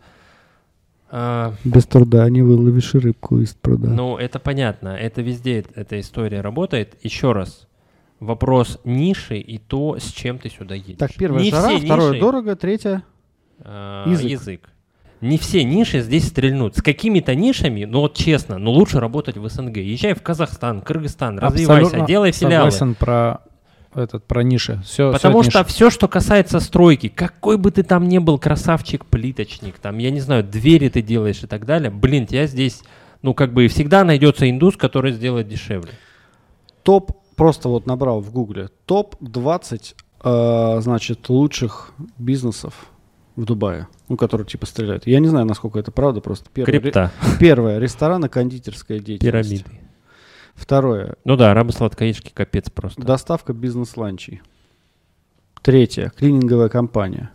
А, 1.14 1.55
Без 1.62 1.84
труда 1.84 2.28
не 2.30 2.40
выловишь 2.40 2.94
рыбку 2.94 3.39
из 3.40 3.52
пруда. 3.52 3.90
Ну, 3.90 4.16
это 4.16 4.39
понятно. 4.39 4.89
Это 4.89 5.20
везде 5.20 5.62
эта 5.74 6.01
история 6.01 6.40
работает. 6.40 6.97
Еще 7.02 7.32
раз. 7.32 7.68
Вопрос 8.18 8.80
ниши 8.84 9.36
и 9.36 9.59
то, 9.59 9.98
с 9.98 10.10
чем 10.10 10.39
ты 10.39 10.48
сюда 10.48 10.74
едешь. 10.74 10.97
Так, 10.97 11.12
первое 11.14 11.43
не 11.43 11.51
жара, 11.51 11.78
второе 11.78 12.12
ниши, 12.12 12.20
дорого, 12.20 12.56
третье 12.56 13.02
э, 13.59 14.05
язык. 14.06 14.30
язык. 14.30 14.68
Не 15.20 15.36
все 15.36 15.64
ниши 15.64 16.01
здесь 16.01 16.28
стрельнут. 16.28 16.78
С 16.78 16.82
какими-то 16.82 17.34
нишами, 17.34 17.84
ну 17.84 18.01
вот 18.01 18.14
честно, 18.14 18.56
ну 18.56 18.70
лучше 18.70 18.98
работать 18.98 19.36
в 19.36 19.47
СНГ. 19.47 19.76
Езжай 19.76 20.14
в 20.14 20.22
Казахстан, 20.22 20.80
Кыргызстан, 20.80 21.39
развивайся, 21.39 21.86
Абсолютно 21.89 22.06
делай 22.06 22.32
филиалы. 22.32 22.70
Согласен 22.70 22.94
про 22.94 23.43
этот 23.94 24.24
про 24.27 24.43
ниши. 24.43 24.81
Все, 24.85 25.12
Потому 25.12 25.43
что 25.43 25.64
все, 25.64 25.90
что 25.90 26.09
касается 26.09 26.60
стройки, 26.60 27.09
какой 27.09 27.56
бы 27.59 27.70
ты 27.70 27.82
там 27.82 28.09
ни 28.09 28.19
был 28.19 28.39
красавчик, 28.39 29.05
плиточник, 29.06 29.78
там, 29.78 29.98
я 29.98 30.10
не 30.10 30.20
знаю, 30.20 30.44
двери 30.44 30.89
ты 30.89 31.02
делаешь 31.02 31.43
и 31.43 31.47
так 31.47 31.66
далее, 31.66 31.90
блин, 31.90 32.27
я 32.31 32.47
здесь, 32.47 32.82
ну, 33.23 33.35
как 33.35 33.52
бы 33.52 33.69
всегда 33.69 34.05
найдется 34.05 34.48
индус, 34.48 34.77
который 34.77 35.12
сделает 35.12 35.48
дешевле. 35.48 35.93
Топ, 36.82 37.12
просто 37.36 37.69
вот 37.69 37.86
набрал 37.86 38.20
в 38.20 38.32
гугле, 38.32 38.69
топ-20, 38.86 39.94
э, 40.24 40.81
значит, 40.81 41.28
лучших 41.28 41.93
бизнесов 42.19 42.86
в 43.36 43.44
Дубае, 43.44 43.89
ну, 44.09 44.16
которые 44.16 44.47
типа 44.47 44.66
стреляют. 44.66 45.06
Я 45.06 45.20
не 45.20 45.28
знаю, 45.28 45.47
насколько 45.47 45.78
это 45.78 45.90
правда, 45.90 46.20
просто 46.20 46.51
первое. 46.52 46.81
Крипта. 46.81 47.12
ре- 47.23 47.36
первое, 47.39 47.78
ресторано-кондитерская 47.78 48.98
деятельность. 48.98 49.51
Пирамиды. 49.64 49.82
Второе, 50.55 51.16
Ну 51.24 51.37
да, 51.37 51.51
арабы 51.51 51.73
сладкоежки 51.73 52.31
капец 52.33 52.70
просто. 52.70 53.03
доставка 53.03 53.53
бизнес-ланчей. 53.53 54.43
Третье, 55.62 56.12
клининговая 56.16 56.69
компания. 56.69 57.31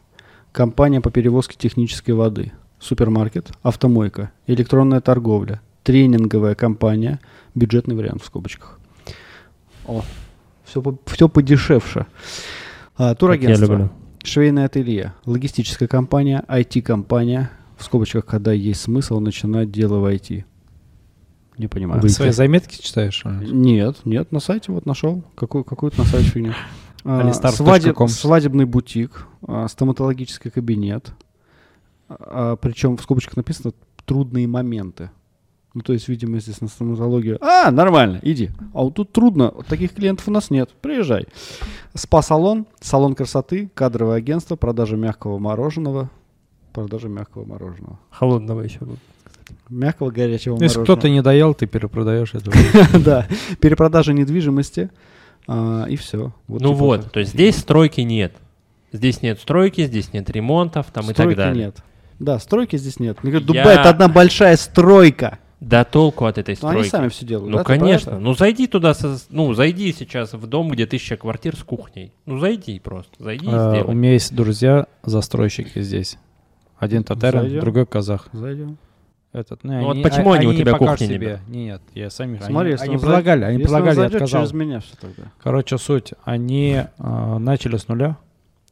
Компания 0.52 1.02
по 1.02 1.11
перевозке 1.11 1.56
технической 1.57 2.14
воды. 2.14 2.52
Супермаркет, 2.80 3.52
автомойка, 3.64 4.31
электронная 4.45 5.02
торговля, 5.02 5.61
тренинговая 5.84 6.53
компания, 6.56 7.19
бюджетный 7.56 7.95
вариант 7.95 8.22
в 8.22 8.26
скобочках. 8.26 8.80
О, 9.85 10.03
все, 10.64 10.84
все 11.06 11.30
подешевше. 11.30 12.06
А, 12.98 13.15
турагентство. 13.15 13.91
Швейное 14.23 14.65
ателье, 14.65 15.14
логистическая 15.26 15.88
компания, 15.88 16.44
IT-компания, 16.48 17.49
в 17.77 17.84
скобочках, 17.84 18.26
когда 18.26 18.52
есть 18.52 18.81
смысл 18.81 19.19
начинать 19.19 19.72
дело 19.72 19.99
в 19.99 20.06
IT. 20.06 20.44
Не 21.57 21.67
понимаю. 21.67 22.01
Вы- 22.01 22.09
Свои 22.09 22.31
заметки 22.31 22.81
читаешь? 22.81 23.23
Нет, 23.25 23.97
нет, 24.05 24.31
на 24.31 24.39
сайте 24.39 24.71
вот 24.71 24.85
нашел. 24.85 25.23
Какую, 25.35 25.63
какую-то 25.63 25.99
на 25.99 26.05
сайте 26.05 26.29
фигню. 26.29 26.53
А, 27.09 27.21
свадеб- 27.51 27.93
свадебный 28.09 28.65
бутик, 28.65 29.27
а, 29.47 29.67
стоматологический 29.69 30.51
кабинет. 30.51 31.13
причем 32.07 32.97
в 32.97 33.01
скобочках 33.01 33.38
написано 33.38 33.73
трудные 34.05 34.47
моменты. 34.47 35.09
Ну, 35.73 35.81
то 35.81 35.93
есть, 35.93 36.07
видимо, 36.07 36.39
здесь 36.39 36.59
на 36.59 36.67
стоматологию. 36.67 37.38
А, 37.41 37.69
нормально, 37.71 38.19
иди. 38.23 38.49
А 38.73 38.81
вот 38.81 38.95
тут 38.95 39.11
трудно, 39.11 39.51
таких 39.69 39.93
клиентов 39.93 40.27
у 40.27 40.31
нас 40.31 40.49
нет. 40.49 40.71
Приезжай. 40.81 41.27
Спа-салон, 41.93 42.65
салон 42.79 43.13
красоты, 43.15 43.69
кадровое 43.73 44.17
агентство, 44.17 44.55
продажа 44.55 44.97
мягкого 44.97 45.38
мороженого. 45.38 46.09
Продажа 46.73 47.09
мягкого 47.09 47.45
мороженого. 47.45 47.99
Холодного 48.09 48.61
еще 48.61 48.79
было. 48.79 48.97
Мягкого 49.69 50.11
горячего 50.11 50.53
Если 50.56 50.78
мороженого. 50.80 50.84
кто-то 50.86 51.10
не 51.10 51.22
доел, 51.22 51.53
ты 51.53 51.65
перепродаешь 51.68 52.34
это. 52.34 52.52
Да, 52.99 53.28
перепродажа 53.61 54.14
недвижимости. 54.14 54.90
а, 55.48 55.86
и 55.90 55.95
все. 55.95 56.34
ну 56.48 56.74
вот, 56.74 57.11
то 57.11 57.19
есть 57.19 57.34
здесь 57.34 57.57
стройки 57.57 58.02
нет. 58.02 58.34
Здесь 58.94 59.22
нет 59.22 59.40
стройки, 59.40 59.86
здесь 59.86 60.14
нет 60.14 60.30
ремонтов 60.30 60.88
там 60.94 61.10
и 61.11 61.14
так 61.14 61.36
далее. 61.36 61.65
нет. 61.65 61.78
Да, 62.19 62.40
стройки 62.40 62.78
здесь 62.78 62.99
нет. 62.99 63.22
Мне 63.24 63.32
говорят, 63.34 63.49
Я- 63.53 63.61
Дубай 63.64 63.76
это 63.80 63.90
одна 63.90 64.07
большая 64.07 64.56
стройка. 64.57 65.40
Да 65.60 65.84
толку 65.84 66.26
от 66.26 66.38
этой 66.38 66.56
стройки. 66.56 66.80
они 66.82 66.90
сами 66.90 67.10
все 67.10 67.26
делают. 67.26 67.49
Ну, 67.52 67.57
да, 67.57 67.64
конечно. 67.64 68.19
Ну, 68.19 68.34
зайди 68.36 68.68
туда, 68.68 68.94
со- 68.94 69.19
ну, 69.30 69.53
зайди 69.56 69.91
сейчас 69.91 70.34
в 70.34 70.45
дом, 70.48 70.69
где 70.69 70.86
тысяча 70.86 71.18
квартир 71.18 71.56
с 71.56 71.64
кухней. 71.64 72.14
Ну, 72.26 72.38
зайди 72.40 72.80
просто, 72.80 73.11
зайди 73.18 73.45
и 73.48 73.49
А, 73.52 73.69
У 73.72 73.76
сделай. 73.76 73.95
меня 73.95 74.14
есть 74.14 74.36
друзья 74.36 74.86
застройщики 75.03 75.82
здесь. 75.82 76.18
Один 76.78 77.03
татарин, 77.03 77.60
другой 77.60 77.86
казах. 77.88 78.28
Зайдем. 78.34 78.78
Этот, 79.33 79.63
Ну 79.63 79.83
вот 79.83 80.01
почему 80.01 80.31
они 80.31 80.47
у 80.47 80.51
не 80.51 80.57
тебя 80.57 80.73
кухни 80.77 81.05
не 81.05 81.13
себе. 81.13 81.39
Нет, 81.47 81.81
я 81.93 82.09
сами. 82.09 82.39
Смотри, 82.39 82.55
они 82.55 82.71
если 82.71 82.85
они 82.85 82.95
он 82.95 83.01
предлагали, 83.01 83.43
они 83.43 83.57
предлагали, 83.59 83.89
я 83.89 83.95
зайдет 83.95 84.15
отказал. 84.15 84.41
через 84.41 84.53
меня 84.53 84.79
все 84.79 84.95
тогда. 84.99 85.23
Короче, 85.43 85.77
суть. 85.77 86.13
Они 86.23 86.81
а, 86.97 87.37
начали 87.37 87.77
с 87.77 87.87
нуля. 87.87 88.17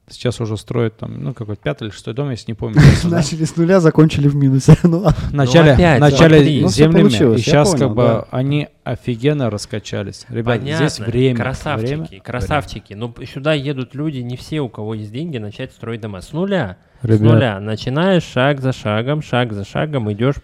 Сейчас 0.07 0.40
уже 0.40 0.56
строят 0.56 0.98
там, 0.98 1.23
ну, 1.23 1.34
какой-то 1.34 1.61
пятый 1.61 1.86
или 1.86 1.91
шестой 1.91 2.14
дом, 2.14 2.30
если 2.30 2.52
не 2.52 2.53
помню. 2.53 2.80
Начали 3.03 3.44
с 3.44 3.56
нуля, 3.56 3.80
закончили 3.80 4.27
в 4.27 4.36
минусе. 4.36 4.77
Ну. 4.84 5.07
Начали, 5.32 5.69
опять, 5.69 5.99
начали. 5.99 6.61
Ну, 6.61 6.68
всё 6.68 6.86
землями, 6.86 7.07
и 7.07 7.38
сейчас 7.40 7.73
как 7.73 7.95
бы 7.95 8.26
они 8.30 8.69
офигенно 8.84 9.49
раскачались. 9.49 10.26
Ребят, 10.30 10.61
здесь 10.61 10.99
время. 10.99 11.38
красавчики, 11.38 12.19
красавчики. 12.19 12.94
Но 12.94 13.14
сюда 13.26 13.53
едут 13.53 13.95
люди, 13.95 14.19
не 14.19 14.38
все, 14.38 14.61
у 14.61 14.69
кого 14.69 14.94
есть 14.94 15.11
деньги, 15.11 15.40
начать 15.40 15.72
строить 15.72 16.02
дома. 16.02 16.22
С 16.22 16.34
нуля. 16.34 16.77
С 17.02 17.19
нуля. 17.19 17.60
Начинаешь 17.60 18.23
шаг 18.23 18.61
за 18.61 18.73
шагом, 18.73 19.23
шаг 19.23 19.53
за 19.53 19.65
шагом, 19.65 20.11
идешь 20.11 20.36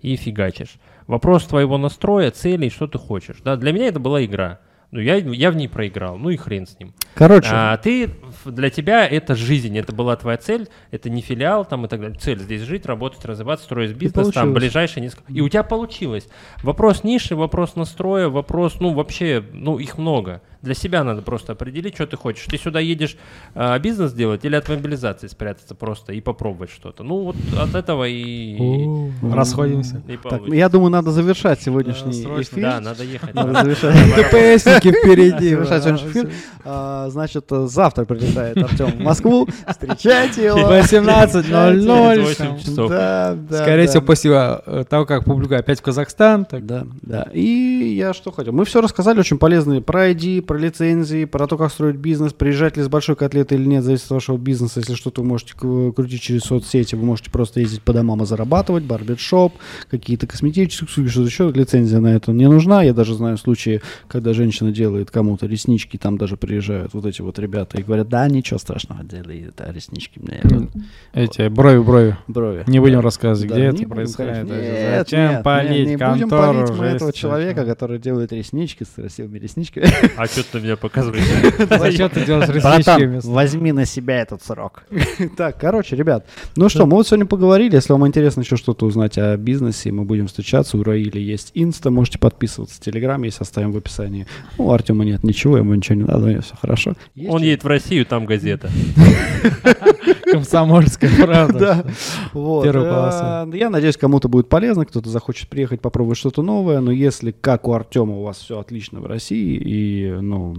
и 0.00 0.16
фигачишь. 0.16 0.78
Вопрос 1.06 1.44
твоего 1.44 1.76
настроя, 1.78 2.30
целей, 2.30 2.70
что 2.70 2.86
ты 2.86 2.98
хочешь. 2.98 3.36
Да, 3.44 3.56
для 3.56 3.72
меня 3.72 3.88
это 3.88 4.00
была 4.00 4.24
игра. 4.24 4.60
Ну, 4.90 5.00
я, 5.00 5.16
я 5.16 5.50
в 5.50 5.56
ней 5.56 5.68
проиграл, 5.68 6.16
ну 6.16 6.30
и 6.30 6.36
хрен 6.36 6.66
с 6.66 6.78
ним. 6.78 6.94
Короче, 7.14 7.50
А 7.52 7.76
ты, 7.76 8.10
для 8.44 8.70
тебя 8.70 9.06
это 9.06 9.34
жизнь, 9.34 9.76
это 9.78 9.94
была 9.94 10.16
твоя 10.16 10.36
цель, 10.36 10.68
это 10.90 11.10
не 11.10 11.20
филиал 11.20 11.64
там 11.64 11.86
и 11.86 11.88
так 11.88 12.00
далее. 12.00 12.18
Цель 12.18 12.38
здесь 12.38 12.62
жить, 12.62 12.86
работать, 12.86 13.24
развиваться, 13.24 13.64
строить 13.64 13.96
бизнес, 13.96 14.32
там 14.32 14.52
ближайшие 14.54 15.02
несколько... 15.02 15.32
И 15.32 15.40
у 15.40 15.48
тебя 15.48 15.62
получилось. 15.62 16.28
Вопрос 16.62 17.04
ниши, 17.04 17.36
вопрос 17.36 17.76
настроя, 17.76 18.28
вопрос, 18.28 18.80
ну 18.80 18.94
вообще, 18.94 19.44
ну 19.52 19.78
их 19.78 19.98
много. 19.98 20.42
Для 20.62 20.74
себя 20.74 21.04
надо 21.04 21.22
просто 21.22 21.52
определить, 21.52 21.94
что 21.94 22.06
ты 22.06 22.16
хочешь. 22.16 22.44
Ты 22.46 22.58
сюда 22.58 22.80
едешь 22.80 23.16
а, 23.54 23.78
бизнес 23.78 24.12
делать 24.12 24.44
или 24.44 24.56
от 24.56 24.68
мобилизации 24.68 25.28
спрятаться 25.28 25.74
просто 25.74 26.12
и 26.12 26.20
попробовать 26.20 26.70
что-то. 26.70 27.02
Ну 27.04 27.22
вот 27.22 27.36
от 27.58 27.74
этого 27.74 28.08
и, 28.08 28.58
Расходимся. 29.22 30.02
и 30.08 30.12
так, 30.16 30.22
получится. 30.22 30.56
я 30.56 30.68
думаю, 30.68 30.90
надо 30.90 31.12
завершать 31.12 31.62
сегодняшний 31.62 32.12
срочно. 32.24 32.54
эфир. 32.54 32.62
Да, 32.62 32.80
надо 32.80 33.04
ехать. 33.04 33.34
Надо 33.34 33.62
завершать. 33.62 33.94
ДПСники 34.16 34.92
впереди. 34.92 35.56
А, 36.64 37.08
Значит, 37.08 37.46
завтра 37.48 38.04
прилетает 38.04 38.56
Артем 38.58 38.86
в 38.86 39.00
Москву. 39.00 39.48
Встречайте 39.68 40.46
его. 40.46 40.58
18.00. 40.58 42.22
8 42.22 42.58
часов. 42.58 42.90
Да, 42.90 43.34
да, 43.34 43.62
Скорее 43.62 43.84
да. 43.84 43.90
всего, 43.90 44.02
после 44.02 44.30
э, 44.34 44.84
того, 44.88 45.06
как 45.06 45.24
публикую 45.24 45.60
опять 45.60 45.78
в 45.80 45.82
Казахстан, 45.82 46.46
Да, 46.50 46.86
да. 47.02 47.28
И 47.32 47.94
я 47.96 48.12
что 48.12 48.30
хотел. 48.32 48.52
Мы 48.52 48.64
все 48.64 48.80
рассказали 48.80 49.20
очень 49.20 49.38
полезные 49.38 49.80
про 49.80 50.10
ID, 50.10 50.42
про 50.48 50.58
лицензии, 50.58 51.24
про 51.26 51.46
то, 51.46 51.56
как 51.56 51.70
строить 51.70 51.96
бизнес, 51.96 52.32
приезжать 52.32 52.76
ли 52.76 52.82
с 52.82 52.88
большой 52.88 53.14
котлеты 53.14 53.54
или 53.54 53.64
нет, 53.66 53.84
зависит 53.84 54.06
от 54.06 54.10
вашего 54.12 54.36
бизнеса. 54.38 54.80
Если 54.80 54.94
что-то 54.94 55.20
вы 55.22 55.28
можете 55.28 55.52
к- 55.54 55.92
крутить 55.94 56.22
через 56.22 56.42
соцсети, 56.42 56.96
вы 56.96 57.04
можете 57.04 57.30
просто 57.30 57.60
ездить 57.60 57.82
по 57.82 57.92
домам 57.92 58.22
и 58.22 58.26
зарабатывать, 58.26 58.82
барбершоп, 58.84 59.52
какие-то 59.90 60.26
косметические 60.26 60.86
услуги, 60.88 61.08
что-то 61.08 61.28
еще. 61.28 61.52
Лицензия 61.52 62.00
на 62.00 62.08
это 62.16 62.32
не 62.32 62.48
нужна. 62.48 62.82
Я 62.82 62.94
даже 62.94 63.14
знаю 63.14 63.36
случаи, 63.38 63.82
когда 64.08 64.32
женщина 64.32 64.72
делает 64.72 65.10
кому-то 65.10 65.46
реснички, 65.46 65.96
там 65.98 66.16
даже 66.18 66.36
приезжают 66.36 66.94
вот 66.94 67.04
эти 67.06 67.20
вот 67.20 67.38
ребята 67.38 67.78
и 67.78 67.82
говорят, 67.82 68.08
да, 68.08 68.26
ничего 68.28 68.58
страшного, 68.58 69.04
делай 69.04 69.46
это, 69.48 69.70
реснички 69.70 70.18
мне. 70.18 70.40
эти 71.12 71.46
брови-брови. 71.48 72.16
Брови. 72.26 72.64
Не 72.66 72.80
будем 72.80 72.96
Да. 72.96 73.02
рассказывать, 73.02 73.50
Да, 73.50 73.56
где 73.56 73.64
это 73.66 73.76
будем, 73.76 73.90
происходит. 73.90 74.32
конечно. 74.32 74.54
Нет, 74.54 74.98
Зачем 75.08 75.30
нет, 75.30 75.42
палить 75.42 75.70
не, 75.70 75.94
не 75.94 75.96
будем 75.96 76.28
палить 76.30 76.70
мы 76.70 76.84
этого 76.86 77.12
человека, 77.12 77.64
который 77.66 77.98
делает 77.98 78.32
реснички 78.32 78.84
с 78.84 78.88
красивыми 78.88 79.38
ресничками. 79.38 79.86
А 80.16 80.26
что 80.42 80.52
ты 80.52 80.60
мне 80.60 80.76
показываешь? 80.78 81.24
Зачем 81.68 82.08
ты 82.10 82.24
делаешь 82.24 82.48
Братан, 82.48 82.78
ресничками? 82.78 83.20
возьми 83.24 83.72
на 83.72 83.84
себя 83.84 84.20
этот 84.20 84.42
срок. 84.44 84.84
Так, 85.36 85.60
короче, 85.60 85.96
ребят, 85.96 86.26
ну 86.56 86.68
что, 86.68 86.86
мы 86.86 86.96
вот 86.96 87.06
сегодня 87.06 87.26
поговорили. 87.26 87.74
Если 87.74 87.92
вам 87.92 88.06
интересно 88.06 88.40
еще 88.40 88.56
что-то 88.56 88.86
узнать 88.86 89.18
о 89.18 89.36
бизнесе, 89.36 89.92
мы 89.92 90.04
будем 90.04 90.26
встречаться. 90.26 90.76
У 90.76 90.82
Раиля 90.82 91.20
есть 91.20 91.50
инста, 91.54 91.90
можете 91.90 92.18
подписываться. 92.18 92.80
Телеграм 92.80 93.22
есть, 93.22 93.40
оставим 93.40 93.72
в 93.72 93.76
описании. 93.76 94.26
Ну, 94.56 94.66
у 94.66 94.72
Артема 94.72 95.04
нет 95.04 95.24
ничего, 95.24 95.58
ему 95.58 95.74
ничего 95.74 95.96
не 95.96 96.04
надо, 96.04 96.26
у 96.26 96.28
него 96.28 96.42
все 96.42 96.56
хорошо. 96.56 96.94
Он 97.28 97.42
едет 97.42 97.64
в 97.64 97.66
Россию, 97.66 98.06
там 98.06 98.26
газета. 98.26 98.70
Комсомольская 100.32 101.10
правда. 101.24 101.58
Да. 101.58 101.84
Вот. 102.32 102.66
Э. 102.66 103.50
Я 103.54 103.70
надеюсь, 103.70 103.96
кому-то 103.96 104.28
будет 104.28 104.48
полезно, 104.48 104.84
кто-то 104.84 105.08
захочет 105.08 105.48
приехать 105.48 105.80
попробовать 105.80 106.18
что-то 106.18 106.42
новое. 106.42 106.80
Но 106.80 106.90
если, 106.90 107.30
как 107.32 107.68
у 107.68 107.72
Артема, 107.72 108.14
у 108.14 108.22
вас 108.22 108.38
все 108.38 108.58
отлично 108.58 109.00
в 109.00 109.06
России, 109.06 109.56
и 109.56 110.10
ну, 110.20 110.54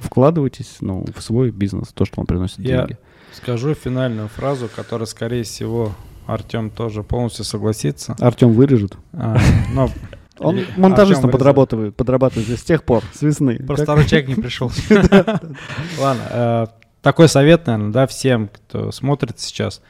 вкладывайтесь 0.00 0.76
ну, 0.80 1.04
в 1.14 1.22
свой 1.22 1.50
бизнес, 1.50 1.88
то, 1.88 2.04
что 2.04 2.16
вам 2.18 2.26
приносит 2.26 2.60
Я 2.60 2.78
деньги. 2.78 2.98
скажу 3.32 3.74
финальную 3.74 4.28
фразу, 4.28 4.68
которая, 4.74 5.06
скорее 5.06 5.42
всего, 5.44 5.92
Артем 6.26 6.70
тоже 6.70 7.02
полностью 7.02 7.44
согласится. 7.44 8.16
Артем 8.20 8.52
вырежет. 8.52 8.96
А, 9.12 9.38
но 9.74 9.90
Он 10.38 10.60
монтажистом 10.76 11.30
подрабатывает, 11.30 11.96
подрабатывает 11.96 12.48
с 12.58 12.62
тех 12.62 12.84
пор, 12.84 13.02
с 13.12 13.22
весны. 13.22 13.58
Просто 13.58 13.84
второй 13.84 14.06
человек 14.06 14.28
не 14.28 14.34
пришел. 14.34 14.70
Ладно, 16.00 16.22
э, 16.30 16.66
такой 17.02 17.28
совет, 17.28 17.66
наверное, 17.66 17.92
да, 17.92 18.06
всем, 18.06 18.48
кто 18.48 18.90
смотрит 18.92 19.38
сейчас. 19.38 19.82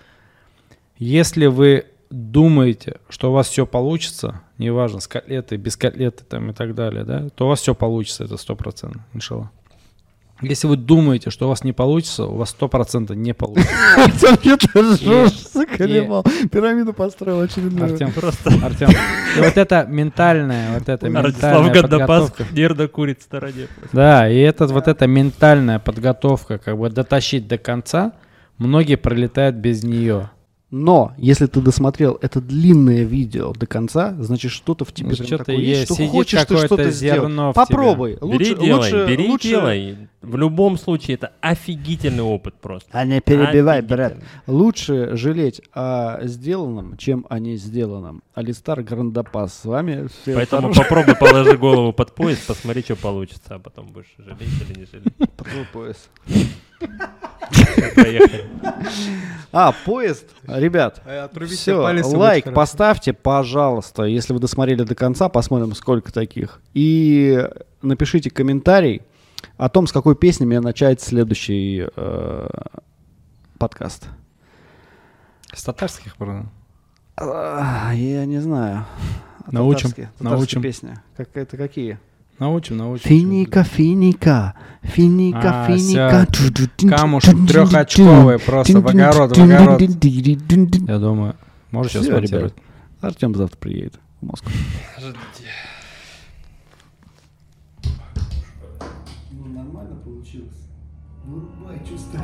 Если 0.96 1.46
вы 1.46 1.86
думаете, 2.10 3.00
что 3.08 3.30
у 3.30 3.32
вас 3.32 3.48
все 3.48 3.66
получится, 3.66 4.42
неважно, 4.58 5.00
с 5.00 5.08
котлетой, 5.08 5.58
без 5.58 5.76
котлеты 5.76 6.24
там 6.24 6.50
и 6.50 6.52
так 6.52 6.74
далее, 6.74 7.04
да, 7.04 7.28
то 7.30 7.46
у 7.46 7.48
вас 7.48 7.60
все 7.60 7.74
получится, 7.74 8.24
это 8.24 8.36
сто 8.36 8.56
процентов, 8.56 9.02
иншалла. 9.12 9.50
Если 10.42 10.66
вы 10.66 10.76
думаете, 10.76 11.30
что 11.30 11.46
у 11.46 11.48
вас 11.48 11.62
не 11.62 11.72
получится, 11.72 12.26
у 12.26 12.36
вас 12.36 12.50
сто 12.50 12.68
процентов 12.68 13.16
не 13.16 13.32
получится. 13.32 13.72
Артем 14.28 15.28
заколебал. 15.52 16.24
Пирамиду 16.50 16.92
построил 16.92 17.40
очередную. 17.40 17.92
Артем, 17.92 18.12
просто. 18.12 18.50
Артем. 18.62 18.90
И 18.90 19.40
вот 19.40 19.56
это 19.56 19.86
ментальная, 19.88 20.78
вот 20.78 20.88
это 20.88 21.08
ментальная 21.08 21.82
подготовка. 21.82 22.44
нервно 22.52 22.88
курит 22.88 23.20
в 23.20 23.22
стороне. 23.22 23.68
Да, 23.92 24.28
и 24.28 24.38
это 24.38 24.66
вот 24.66 24.88
эта 24.88 25.06
ментальная 25.06 25.78
подготовка, 25.78 26.58
как 26.58 26.76
бы 26.76 26.90
дотащить 26.90 27.46
до 27.46 27.58
конца, 27.58 28.12
многие 28.58 28.96
пролетают 28.96 29.56
без 29.56 29.84
нее. 29.84 30.30
Но, 30.72 31.12
если 31.18 31.44
ты 31.44 31.60
досмотрел 31.60 32.18
это 32.22 32.40
длинное 32.40 33.02
видео 33.04 33.52
до 33.52 33.66
конца, 33.66 34.16
значит, 34.18 34.50
что-то 34.52 34.86
в 34.86 34.92
тебе 34.92 35.10
Ну, 35.10 35.16
прям 35.16 35.26
что-то 35.26 35.44
такое 35.44 35.60
есть, 35.62 35.84
что 35.94 36.06
хочешь 36.06 36.44
ты 36.46 36.56
что-то 36.56 36.90
сделать. 36.90 37.54
Попробуй. 37.54 38.12
Бери, 38.14 38.22
Лучше, 38.22 38.54
делай, 38.56 38.72
лучше, 38.78 39.06
бери, 39.06 39.28
лучше- 39.28 39.48
делай. 39.48 39.96
В 40.22 40.36
любом 40.38 40.78
случае, 40.78 41.16
это 41.16 41.32
офигительный 41.42 42.22
опыт 42.22 42.54
просто. 42.54 42.88
А 42.92 43.04
не 43.04 43.20
перебивай, 43.20 43.80
Офигительный. 43.80 43.82
брат. 44.08 44.16
Лучше 44.46 45.14
жалеть 45.14 45.60
о 45.74 46.20
сделанном, 46.26 46.96
чем 46.96 47.26
о 47.28 47.38
не 47.38 47.56
сделанном. 47.56 48.22
Алистар 48.32 48.82
Грандапас. 48.82 49.52
С 49.52 49.64
вами 49.66 50.08
все 50.22 50.34
Поэтому 50.36 50.62
хорошего. 50.72 50.84
попробуй 50.84 51.16
положи 51.16 51.58
голову 51.58 51.92
под 51.92 52.14
пояс, 52.14 52.38
посмотри, 52.46 52.82
что 52.82 52.96
получится, 52.96 53.56
а 53.56 53.58
потом 53.58 53.88
будешь 53.88 54.06
жалеть 54.16 54.48
или 54.70 54.78
не 54.80 54.86
жалеть. 54.86 55.12
Твой 55.36 55.66
пояс. 55.70 56.08
Поехали. 57.96 58.44
А, 59.54 59.74
поезд. 59.84 60.24
Ребят, 60.46 61.02
все, 61.46 61.74
лайк 62.16 62.54
поставьте, 62.54 63.12
пожалуйста, 63.12 64.04
если 64.04 64.32
вы 64.32 64.38
досмотрели 64.40 64.82
до 64.82 64.94
конца, 64.94 65.28
посмотрим, 65.28 65.74
сколько 65.74 66.10
таких. 66.10 66.62
И 66.72 67.46
напишите 67.82 68.30
комментарий 68.30 69.02
о 69.58 69.68
том, 69.68 69.86
с 69.86 69.92
какой 69.92 70.16
песни 70.16 70.46
мне 70.46 70.60
начать 70.60 71.02
следующий 71.02 71.86
э, 71.94 72.48
подкаст. 73.58 74.08
С 75.52 75.62
татарских, 75.64 76.16
правда. 76.16 76.46
А, 77.16 77.92
Я 77.94 78.24
не 78.24 78.38
знаю. 78.38 78.86
Научим, 79.50 79.90
Татарские- 79.90 80.06
татарские 80.16 80.30
научим. 80.30 80.62
песни. 80.62 80.94
Как 81.14 81.36
это 81.36 81.58
какие? 81.58 81.98
Научим, 82.38 82.76
научим. 82.76 83.08
Финика, 83.08 83.62
финика, 83.62 84.54
финика, 84.82 85.64
А, 85.64 85.66
финика. 85.66 86.26
Камуш 86.96 87.24
трехочковый 87.24 88.38
просто 88.38 88.80
в 88.80 88.88
огород, 88.88 89.36
в 89.36 89.42
огород. 89.42 89.80
Я 89.82 90.98
думаю, 90.98 91.36
можете 91.70 92.00
Всё, 92.00 92.10
смонтировать. 92.10 92.52
ребят. 92.54 92.64
Артем 93.00 93.34
завтра 93.34 93.56
приедет 93.58 94.00
в 94.20 94.26
Москву. 94.26 94.50
Нормально 99.32 99.96
получилось. 100.04 100.68
Вырубай, 101.24 101.78
чувствую. 101.88 102.22